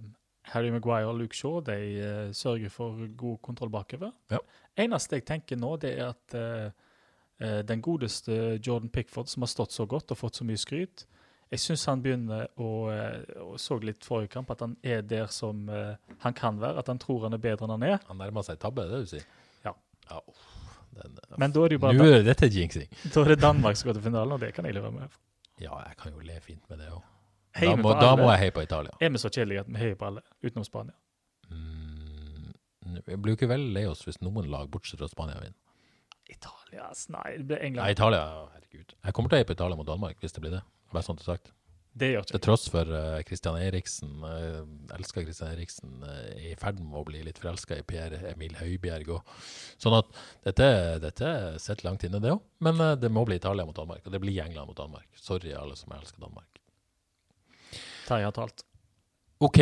Harry 0.54 0.70
Maguire 0.74 1.10
og 1.10 1.18
Luke 1.18 1.38
Shaw 1.38 1.60
de 1.66 1.78
eh, 2.00 2.30
sørger 2.38 2.72
for 2.74 3.08
god 3.18 3.40
kontroll 3.46 3.72
bakover. 3.74 4.14
Ja. 4.32 4.42
Eneste 4.80 5.20
jeg 5.20 5.26
tenker 5.28 5.60
nå, 5.60 5.76
det 5.82 5.96
er 5.98 6.12
at 6.14 6.38
eh, 6.38 6.70
eh, 6.70 6.88
den 7.40 7.82
godeste 7.82 8.60
Jordan 8.66 8.90
Pickford, 8.90 9.28
som 9.32 9.42
har 9.46 9.48
stått 9.48 9.72
så 9.72 9.86
godt 9.88 10.12
og 10.12 10.18
fått 10.20 10.36
så 10.36 10.44
mye 10.44 10.58
skryt 10.60 11.06
Jeg 11.52 11.60
syns 11.64 11.86
han 11.90 12.02
begynner 12.04 12.48
å 12.62 12.68
eh, 12.94 13.24
og 13.42 13.56
så 13.60 13.78
litt 13.82 14.04
forrige 14.06 14.30
kamp, 14.36 14.52
at 14.54 14.60
han 14.62 14.76
er 14.84 15.02
der 15.02 15.26
som 15.34 15.64
eh, 15.70 15.96
han 16.22 16.34
kan 16.38 16.60
være. 16.62 16.78
At 16.84 16.88
han 16.92 17.00
tror 17.02 17.24
han 17.26 17.34
er 17.34 17.42
bedre 17.42 17.66
enn 17.66 17.72
han 17.74 17.84
er. 17.88 18.00
Han 18.10 18.20
nærmer 18.22 18.44
seg 18.46 18.60
tabbe, 18.62 18.84
det 18.86 19.00
du 19.02 19.08
sier? 19.10 19.24
Ja. 19.66 19.74
ja 20.12 20.20
uff, 20.28 20.44
den, 21.00 21.18
Men 21.42 21.52
da 21.56 21.64
er 21.66 21.70
det 21.74 21.80
jo 21.80 21.82
Nå 21.88 22.04
bare 22.04 22.20
er 22.20 22.28
dette 22.28 22.50
jinxing. 22.54 22.86
da 23.16 23.24
er 23.24 23.32
det 23.34 23.40
Danmark 23.42 23.78
som 23.80 23.90
går 23.90 23.98
til 23.98 24.06
finalen, 24.12 24.36
og 24.38 24.44
det 24.44 24.52
kan 24.54 24.66
jeg 24.70 24.78
leve 24.78 24.92
med. 24.94 25.18
Ja, 25.60 25.74
jeg 25.88 25.98
kan 26.04 26.14
jo 26.14 26.20
le 26.22 26.38
fint 26.46 26.62
med 26.70 26.84
det 26.84 26.92
òg. 26.94 27.02
Da, 27.60 27.74
må- 27.82 27.96
da 27.98 28.12
må 28.16 28.30
jeg 28.30 28.40
heie 28.44 28.52
på 28.60 28.62
Italia. 28.68 28.94
Er 29.02 29.10
vi 29.10 29.18
så 29.18 29.30
kjedelige 29.34 29.64
at 29.66 29.72
vi 29.74 29.80
heier 29.82 29.96
på 29.98 30.06
alle, 30.12 30.22
utenom 30.46 30.64
Spania? 30.68 30.94
Mm, 31.50 32.54
vi 33.08 33.16
blir 33.18 33.34
jo 33.34 33.40
ikke 33.40 33.50
veldig 33.50 33.74
lei 33.74 33.86
oss 33.90 34.06
hvis 34.06 34.22
noen 34.22 34.48
lag 34.54 34.70
bortsett 34.72 35.02
fra 35.02 35.10
Spania 35.10 35.40
vinner. 35.42 35.58
Italia 36.30 36.90
Nei, 37.16 37.38
det 37.38 37.46
blir 37.50 37.64
England. 37.64 37.84
Nei, 37.84 37.94
Italia, 37.96 38.26
herregud. 38.56 38.94
Jeg 38.94 39.16
kommer 39.16 39.32
til 39.32 39.38
å 39.38 39.42
heie 39.42 39.48
på 39.50 39.56
Italia 39.58 39.80
mot 39.80 39.88
Danmark, 39.88 40.20
hvis 40.22 40.36
det 40.36 40.44
blir 40.44 40.54
det. 40.60 40.62
Bare 40.94 41.06
sånn 41.06 41.18
til 41.20 41.30
sagt. 41.30 41.52
Det 42.00 42.12
gjør 42.12 42.28
Til 42.30 42.42
tross 42.46 42.68
for 42.72 42.92
uh, 42.94 43.18
Christian 43.26 43.58
Eriksen, 43.60 44.12
uh, 44.22 44.62
elsker 44.96 45.26
Christian 45.26 45.56
Eriksen, 45.56 45.96
uh, 46.06 46.30
er 46.36 46.52
i 46.52 46.60
ferd 46.60 46.80
med 46.84 47.00
å 47.02 47.04
bli 47.08 47.24
litt 47.26 47.42
forelska 47.42 47.80
i 47.80 47.86
Per 47.88 48.14
Emil 48.30 48.56
Høibjerg. 48.60 49.10
òg. 49.18 49.34
sånn 49.82 49.98
at 49.98 50.14
dette, 50.46 50.70
dette 51.04 51.34
sitter 51.60 51.90
langt 51.90 52.06
inne, 52.06 52.22
det 52.24 52.36
òg. 52.36 52.46
Men 52.64 52.80
uh, 52.80 52.94
det 53.00 53.10
må 53.12 53.26
bli 53.28 53.40
Italia 53.42 53.66
mot 53.66 53.76
Danmark, 53.76 54.06
og 54.06 54.14
det 54.14 54.22
blir 54.22 54.38
England 54.46 54.70
mot 54.70 54.78
Danmark. 54.78 55.10
Sorry, 55.18 55.52
alle 55.58 55.76
som 55.80 55.92
elsker 55.98 56.22
Danmark. 56.22 56.62
Terje 58.08 58.30
har 58.30 58.38
talt. 58.38 58.64
OK. 59.40 59.60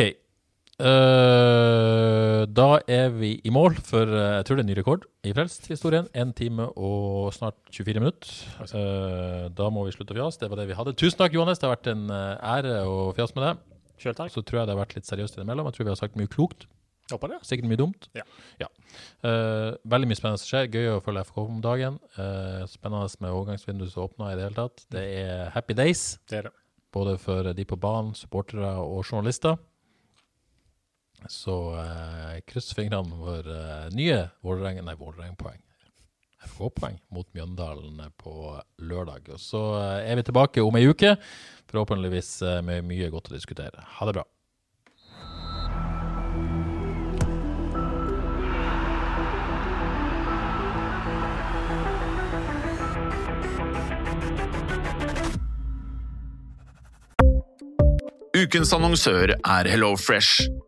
Eh, 0.78 2.44
da 2.54 2.66
er 2.86 3.08
vi 3.10 3.32
i 3.42 3.50
mål 3.50 3.80
for 3.82 4.06
uh, 4.06 4.36
jeg 4.36 4.46
tror 4.46 4.58
det 4.58 4.62
er 4.62 4.66
en 4.68 4.70
ny 4.70 4.76
rekord 4.78 5.06
i 5.26 5.32
Frelst-historien. 5.34 6.06
1 6.14 6.36
time 6.38 6.68
og 6.78 7.32
snart 7.34 7.58
24 7.74 7.98
minutter. 7.98 8.30
Uh, 8.70 9.48
da 9.58 9.66
må 9.74 9.82
vi 9.88 9.94
slutte 9.96 10.14
å 10.14 10.18
fjase. 10.20 10.38
Det 10.44 10.50
var 10.52 10.60
det 10.62 10.68
vi 10.70 10.76
hadde. 10.78 10.94
Tusen 10.94 11.18
takk, 11.18 11.34
Johannes. 11.34 11.58
Det 11.58 11.66
har 11.66 11.74
vært 11.74 11.90
en 11.90 12.04
eh, 12.14 12.50
ære 12.54 12.76
å 12.86 12.98
fjase 13.16 13.34
med 13.34 13.46
deg. 13.48 13.78
Selv 13.98 14.18
takk. 14.20 14.30
Så 14.30 14.44
tror 14.46 14.60
jeg 14.60 14.68
det 14.68 14.76
har 14.76 14.82
vært 14.84 14.94
litt 14.94 15.08
seriøst 15.10 15.38
innimellom. 15.38 15.66
Jeg 15.66 15.78
tror 15.78 15.88
vi 15.88 15.94
har 15.96 15.98
sagt 15.98 16.18
mye 16.20 16.30
klokt. 16.30 16.68
Håper 17.10 17.32
det. 17.32 17.38
Sikkert 17.48 17.70
mye 17.72 17.80
dumt. 17.80 18.06
Ja. 18.14 18.68
Eh, 19.26 19.72
veldig 19.82 20.10
mye 20.10 20.20
spennende 20.20 20.42
som 20.44 20.52
skjer. 20.52 20.68
Gøy 20.70 20.92
å 20.92 21.00
følge 21.02 21.24
FK 21.26 21.40
om 21.42 21.58
dagen. 21.64 21.98
Spennende 22.70 23.24
med 23.24 23.34
overgangsvinduet 23.34 23.90
som 23.96 24.06
åpna 24.06 24.30
i 24.30 24.38
det 24.38 24.46
hele 24.46 24.60
tatt. 24.60 24.86
Det 24.94 25.02
er 25.24 25.50
happy 25.56 25.74
days. 25.74 26.12
Det 26.30 26.44
er 26.44 26.50
det. 26.52 26.54
Både 26.94 27.18
for 27.20 27.50
de 27.52 27.66
på 27.68 27.76
banen, 27.80 28.14
supportere 28.16 28.76
og 28.78 29.02
journalister. 29.02 29.58
Så 31.26 31.74
eh, 31.74 32.38
kryss 32.46 32.70
fingrene 32.76 33.18
for 33.18 33.48
eh, 33.50 33.88
nye 33.96 34.28
Vålerenga 34.46 34.84
Nei, 34.86 34.94
Vålerenga-poeng. 35.00 35.58
FK-poeng 36.46 36.98
mot 37.10 37.26
Mjøndalen 37.34 37.98
på 38.22 38.54
lørdag. 38.78 39.26
Og 39.34 39.42
så 39.42 39.62
eh, 39.80 40.10
er 40.12 40.18
vi 40.20 40.26
tilbake 40.28 40.62
om 40.62 40.78
ei 40.78 40.86
uke, 40.86 41.16
forhåpentligvis 41.70 42.32
eh, 42.46 42.60
med 42.64 42.86
mye 42.86 43.10
godt 43.12 43.32
å 43.32 43.38
diskutere. 43.38 43.86
Ha 43.98 44.08
det 44.08 44.20
bra. 44.20 44.28
Ukens 58.38 58.70
annonsør 58.72 59.34
er 59.34 59.66
HelloFresh. 59.66 60.67